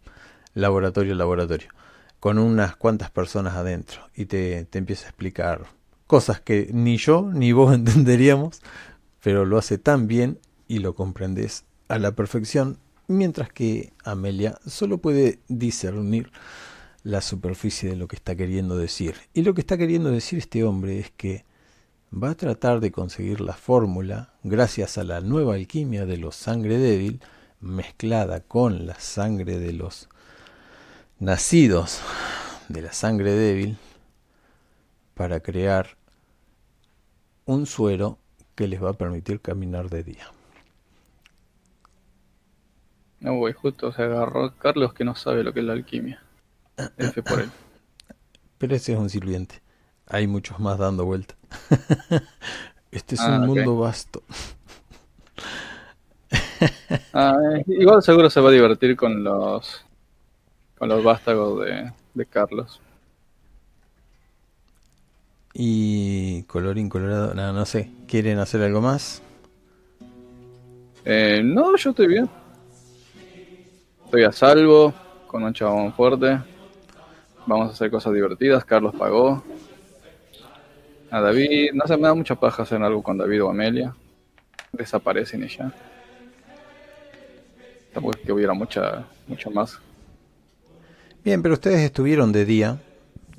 laboratorio, 0.55 1.15
laboratorio, 1.15 1.69
con 2.21 2.39
unas 2.39 2.77
cuantas 2.77 3.11
personas 3.11 3.55
adentro 3.55 4.03
y 4.15 4.27
te, 4.27 4.65
te 4.65 4.79
empieza 4.79 5.07
a 5.07 5.09
explicar 5.11 5.67
cosas 6.07 6.41
que 6.41 6.71
ni 6.73 6.97
yo 6.97 7.31
ni 7.33 7.53
vos 7.53 7.75
entenderíamos, 7.75 8.61
pero 9.23 9.45
lo 9.45 9.59
hace 9.59 9.79
tan 9.79 10.07
bien 10.07 10.39
y 10.69 10.79
lo 10.79 10.95
comprendes 10.95 11.65
a 11.89 11.99
la 11.99 12.13
perfección, 12.13 12.79
mientras 13.09 13.53
que 13.53 13.93
Amelia 14.05 14.59
solo 14.67 14.99
puede 14.99 15.39
discernir 15.49 16.31
la 17.03 17.21
superficie 17.21 17.91
de 17.91 17.97
lo 17.97 18.09
que 18.09 18.17
está 18.17 18.35
queriendo 18.35 18.77
decir. 18.77 19.15
Y 19.35 19.43
lo 19.43 19.55
que 19.55 19.61
está 19.61 19.77
queriendo 19.77 20.11
decir 20.11 20.39
este 20.39 20.65
hombre 20.65 20.99
es 20.99 21.11
que 21.11 21.45
va 22.15 22.31
a 22.31 22.35
tratar 22.37 22.81
de 22.81 22.93
conseguir 22.93 23.41
la 23.41 23.55
fórmula, 23.55 24.33
gracias 24.45 24.99
a 24.99 25.05
la 25.05 25.21
nueva 25.21 25.55
alquimia 25.55 26.07
de 26.07 26.17
los 26.17 26.37
sangre 26.37 26.79
débil, 26.79 27.21
mezclada 27.61 28.41
con 28.41 28.87
la 28.87 28.95
sangre 29.01 29.59
de 29.59 29.73
los 29.73 30.09
nacidos 31.19 32.01
de 32.69 32.83
la 32.83 32.93
sangre 32.93 33.33
débil, 33.33 33.79
para 35.15 35.41
crear 35.41 35.97
un 37.47 37.67
suero 37.67 38.19
que 38.55 38.69
les 38.69 38.83
va 38.83 38.91
a 38.91 38.95
permitir 38.95 39.41
caminar 39.41 39.91
de 39.91 40.05
día. 40.05 40.31
No, 43.21 43.37
güey, 43.37 43.55
justo 43.55 43.93
se 43.93 44.03
agarró 44.03 44.55
Carlos 44.59 44.93
que 44.93 45.05
no 45.05 45.15
sabe 45.15 45.43
lo 45.43 45.53
que 45.53 45.61
es 45.61 45.67
la 45.67 45.73
alquimia. 45.73 46.23
F 46.99 47.23
por 47.23 47.41
él. 47.41 47.51
Pero 48.59 48.75
ese 48.77 48.93
es 48.93 48.99
un 48.99 49.11
sirviente. 49.11 49.64
Hay 50.07 50.27
muchos 50.27 50.59
más 50.61 50.79
dando 50.79 51.05
vuelta. 51.05 51.35
este 52.91 53.15
es 53.17 53.21
Ah, 53.21 53.39
un 53.39 53.47
mundo 53.47 53.79
vasto. 53.79 54.23
Ah, 57.13 57.37
eh, 57.57 57.65
igual 57.69 58.03
seguro 58.03 58.29
se 58.31 58.41
va 58.41 58.49
a 58.51 58.53
divertir 58.53 58.97
con 58.97 59.23
los 59.23 59.85
con 60.79 60.89
los 60.89 61.03
vástagos 61.05 61.65
de, 61.65 61.93
de 62.15 62.27
Carlos. 62.27 62.81
Y 65.53 66.43
colorín 66.45 66.89
colorado, 66.89 67.33
no, 67.35 67.53
no 67.53 67.65
sé, 67.65 67.91
¿quieren 68.09 68.39
hacer 68.39 68.61
algo 68.63 68.81
más? 68.81 69.23
Eh, 71.05 71.43
no, 71.45 71.77
yo 71.77 71.91
estoy 71.91 72.07
bien. 72.09 72.29
Estoy 74.05 74.25
a 74.25 74.33
salvo, 74.33 74.93
con 75.27 75.43
un 75.43 75.53
chabón 75.53 75.93
fuerte. 75.93 76.41
Vamos 77.47 77.69
a 77.69 77.73
hacer 77.73 77.91
cosas 77.91 78.13
divertidas. 78.15 78.65
Carlos 78.65 78.95
pagó. 78.97 79.43
A 81.15 81.21
David, 81.21 81.75
no 81.75 81.87
sé, 81.87 81.97
me 81.97 82.09
da 82.09 82.15
mucha 82.15 82.35
paja 82.35 82.65
hacer 82.65 82.83
algo 82.83 83.01
con 83.01 83.17
David 83.17 83.45
o 83.45 83.49
Amelia. 83.49 83.95
Desaparecen 84.73 85.45
y 85.45 85.49
ya. 85.49 85.73
Tampoco 87.93 88.19
es 88.19 88.27
que 88.27 88.33
hubiera 88.33 88.53
mucha, 88.53 89.05
mucho 89.29 89.49
más. 89.53 89.79
Bien, 91.23 91.41
pero 91.41 91.55
ustedes 91.55 91.83
estuvieron 91.83 92.33
de 92.33 92.45
día, 92.45 92.81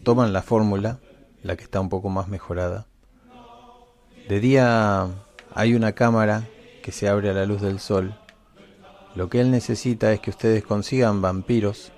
toman 0.04 0.32
la 0.32 0.42
fórmula, 0.42 1.00
la 1.44 1.58
que 1.58 1.64
está 1.64 1.82
un 1.82 1.90
poco 1.90 2.08
más 2.08 2.30
mejorada. 2.30 2.88
De 4.30 4.40
día 4.40 5.10
hay 5.54 5.76
una 5.76 5.92
cámara 5.92 6.48
que 6.82 6.94
se 6.94 7.10
abre 7.10 7.30
a 7.30 7.34
la 7.34 7.46
luz 7.46 7.62
del 7.62 7.82
sol. 7.82 8.16
Lo 9.16 9.28
que 9.28 9.42
él 9.42 9.52
necesita 9.52 10.14
es 10.14 10.22
que 10.22 10.30
ustedes 10.30 10.64
consigan 10.64 11.22
vampiros 11.22 11.92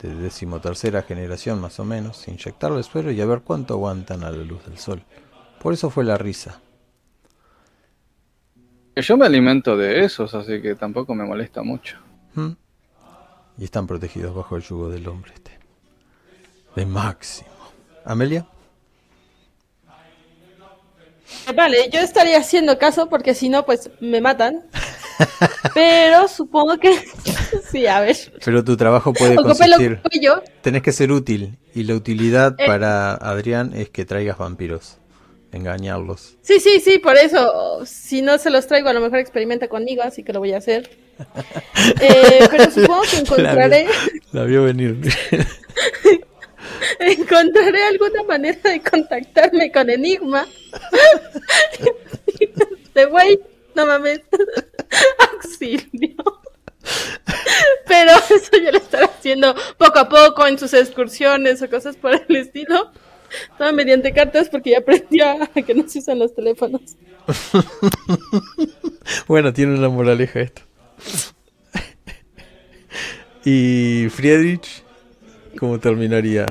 de 0.00 0.14
decimotercera 0.14 1.02
generación 1.02 1.60
más 1.60 1.80
o 1.80 1.84
menos, 1.84 2.28
inyectarles 2.28 2.86
suero 2.86 3.10
y 3.10 3.20
a 3.20 3.26
ver 3.26 3.40
cuánto 3.40 3.74
aguantan 3.74 4.24
a 4.24 4.30
la 4.30 4.44
luz 4.44 4.64
del 4.66 4.78
sol. 4.78 5.02
Por 5.60 5.72
eso 5.72 5.90
fue 5.90 6.04
la 6.04 6.18
risa. 6.18 6.60
Que 8.94 9.02
yo 9.02 9.16
me 9.16 9.26
alimento 9.26 9.76
de 9.76 10.04
esos, 10.04 10.34
así 10.34 10.60
que 10.62 10.74
tampoco 10.74 11.14
me 11.14 11.24
molesta 11.24 11.62
mucho. 11.62 11.98
¿Mm? 12.34 12.52
Y 13.58 13.64
están 13.64 13.86
protegidos 13.86 14.34
bajo 14.34 14.56
el 14.56 14.62
yugo 14.62 14.88
del 14.90 15.06
hombre 15.08 15.32
este. 15.34 15.58
De 16.74 16.84
máximo. 16.84 17.50
¿Amelia? 18.04 18.46
Vale, 21.54 21.88
yo 21.90 22.00
estaría 22.00 22.38
haciendo 22.38 22.78
caso 22.78 23.08
porque 23.08 23.34
si 23.34 23.48
no, 23.48 23.64
pues 23.64 23.90
me 24.00 24.20
matan. 24.20 24.64
Pero 25.74 26.28
supongo 26.28 26.78
que. 26.78 26.94
sí, 27.70 27.86
a 27.86 28.00
ver. 28.00 28.16
Pero 28.44 28.64
tu 28.64 28.76
trabajo 28.76 29.12
puede 29.12 29.36
consistir... 29.36 30.00
yo. 30.20 30.42
Tenés 30.62 30.82
que 30.82 30.92
ser 30.92 31.12
útil 31.12 31.58
y 31.74 31.84
la 31.84 31.94
utilidad 31.94 32.54
Eh. 32.58 32.66
para 32.66 33.14
Adrián 33.14 33.72
es 33.74 33.88
que 33.90 34.04
traigas 34.04 34.38
vampiros, 34.38 34.98
engañarlos. 35.52 36.36
Sí, 36.42 36.60
sí, 36.60 36.80
sí, 36.80 36.98
por 36.98 37.16
eso. 37.16 37.84
Si 37.86 38.22
no 38.22 38.38
se 38.38 38.50
los 38.50 38.66
traigo, 38.66 38.88
a 38.88 38.92
lo 38.92 39.00
mejor 39.00 39.18
experimenta 39.18 39.68
conmigo, 39.68 40.02
así 40.02 40.22
que 40.22 40.32
lo 40.32 40.40
voy 40.40 40.52
a 40.52 40.58
hacer. 40.58 40.90
Eh, 42.00 42.46
pero 42.50 42.70
supongo 42.70 43.02
que 43.10 43.16
encontraré, 43.18 43.86
La 44.32 44.44
vio 44.44 44.64
venir. 44.64 44.98
encontraré 47.00 47.84
alguna 47.84 48.22
manera 48.24 48.58
de 48.70 48.80
contactarme 48.82 49.70
con 49.72 49.88
Enigma. 49.88 50.46
De 52.94 53.04
güey, 53.06 53.38
no 53.76 53.86
mames. 53.86 54.22
Auxilio. 55.32 56.16
Pero 57.86 58.12
eso 58.30 58.56
ya 58.62 58.72
lo 58.72 58.78
estará 58.78 59.06
haciendo 59.06 59.54
poco 59.76 59.98
a 59.98 60.08
poco 60.08 60.46
en 60.46 60.58
sus 60.58 60.72
excursiones 60.74 61.62
o 61.62 61.68
cosas 61.68 61.96
por 61.96 62.14
el 62.14 62.36
estilo. 62.36 62.90
Todo 63.58 63.72
mediante 63.72 64.12
cartas 64.12 64.48
porque 64.48 64.70
ya 64.70 64.78
aprendió 64.78 65.26
a 65.26 65.48
que 65.48 65.74
no 65.74 65.88
se 65.88 65.98
usan 65.98 66.18
los 66.18 66.34
teléfonos. 66.34 66.96
bueno, 69.28 69.52
tiene 69.52 69.76
una 69.76 69.88
moraleja 69.88 70.40
esto. 70.40 70.62
y 73.44 74.08
Friedrich, 74.10 74.84
¿cómo 75.58 75.78
terminaría? 75.78 76.46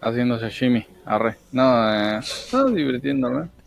Haciendo 0.00 0.38
sashimi, 0.38 0.86
arre. 1.04 1.36
No, 1.52 1.92
eh, 1.92 2.20
no 2.52 2.64
divirtiéndome. 2.70 3.57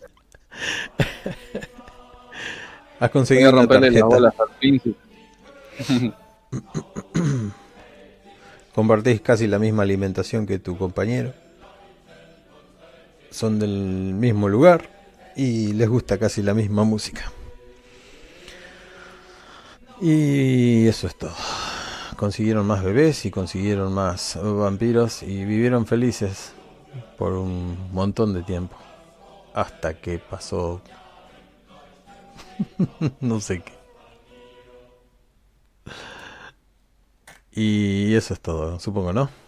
Has 2.99 3.09
conseguido 3.09 3.51
romperle 3.51 3.87
tarjeta. 3.87 4.05
bolas 4.05 4.33
al 4.39 4.49
príncipe. 4.59 4.99
Compartís 8.75 9.21
casi 9.21 9.47
la 9.47 9.59
misma 9.59 9.83
alimentación 9.83 10.45
que 10.45 10.59
tu 10.59 10.77
compañero. 10.77 11.33
Son 13.29 13.59
del 13.59 14.13
mismo 14.13 14.47
lugar 14.49 14.89
y 15.35 15.73
les 15.73 15.89
gusta 15.89 16.17
casi 16.17 16.41
la 16.41 16.53
misma 16.53 16.83
música. 16.83 17.31
Y 19.99 20.87
eso 20.87 21.07
es 21.07 21.15
todo. 21.15 21.35
Consiguieron 22.17 22.65
más 22.65 22.83
bebés 22.83 23.25
y 23.25 23.31
consiguieron 23.31 23.93
más 23.93 24.37
vampiros 24.41 25.23
y 25.23 25.43
vivieron 25.45 25.85
felices 25.85 26.53
por 27.17 27.33
un 27.33 27.91
montón 27.91 28.33
de 28.33 28.43
tiempo. 28.43 28.75
Hasta 29.53 29.93
que 29.95 30.19
pasó 30.19 30.81
no 33.19 33.39
sé 33.39 33.61
qué. 33.61 33.73
Y 37.53 38.15
eso 38.15 38.33
es 38.33 38.39
todo, 38.39 38.79
supongo, 38.79 39.11
¿no? 39.13 39.40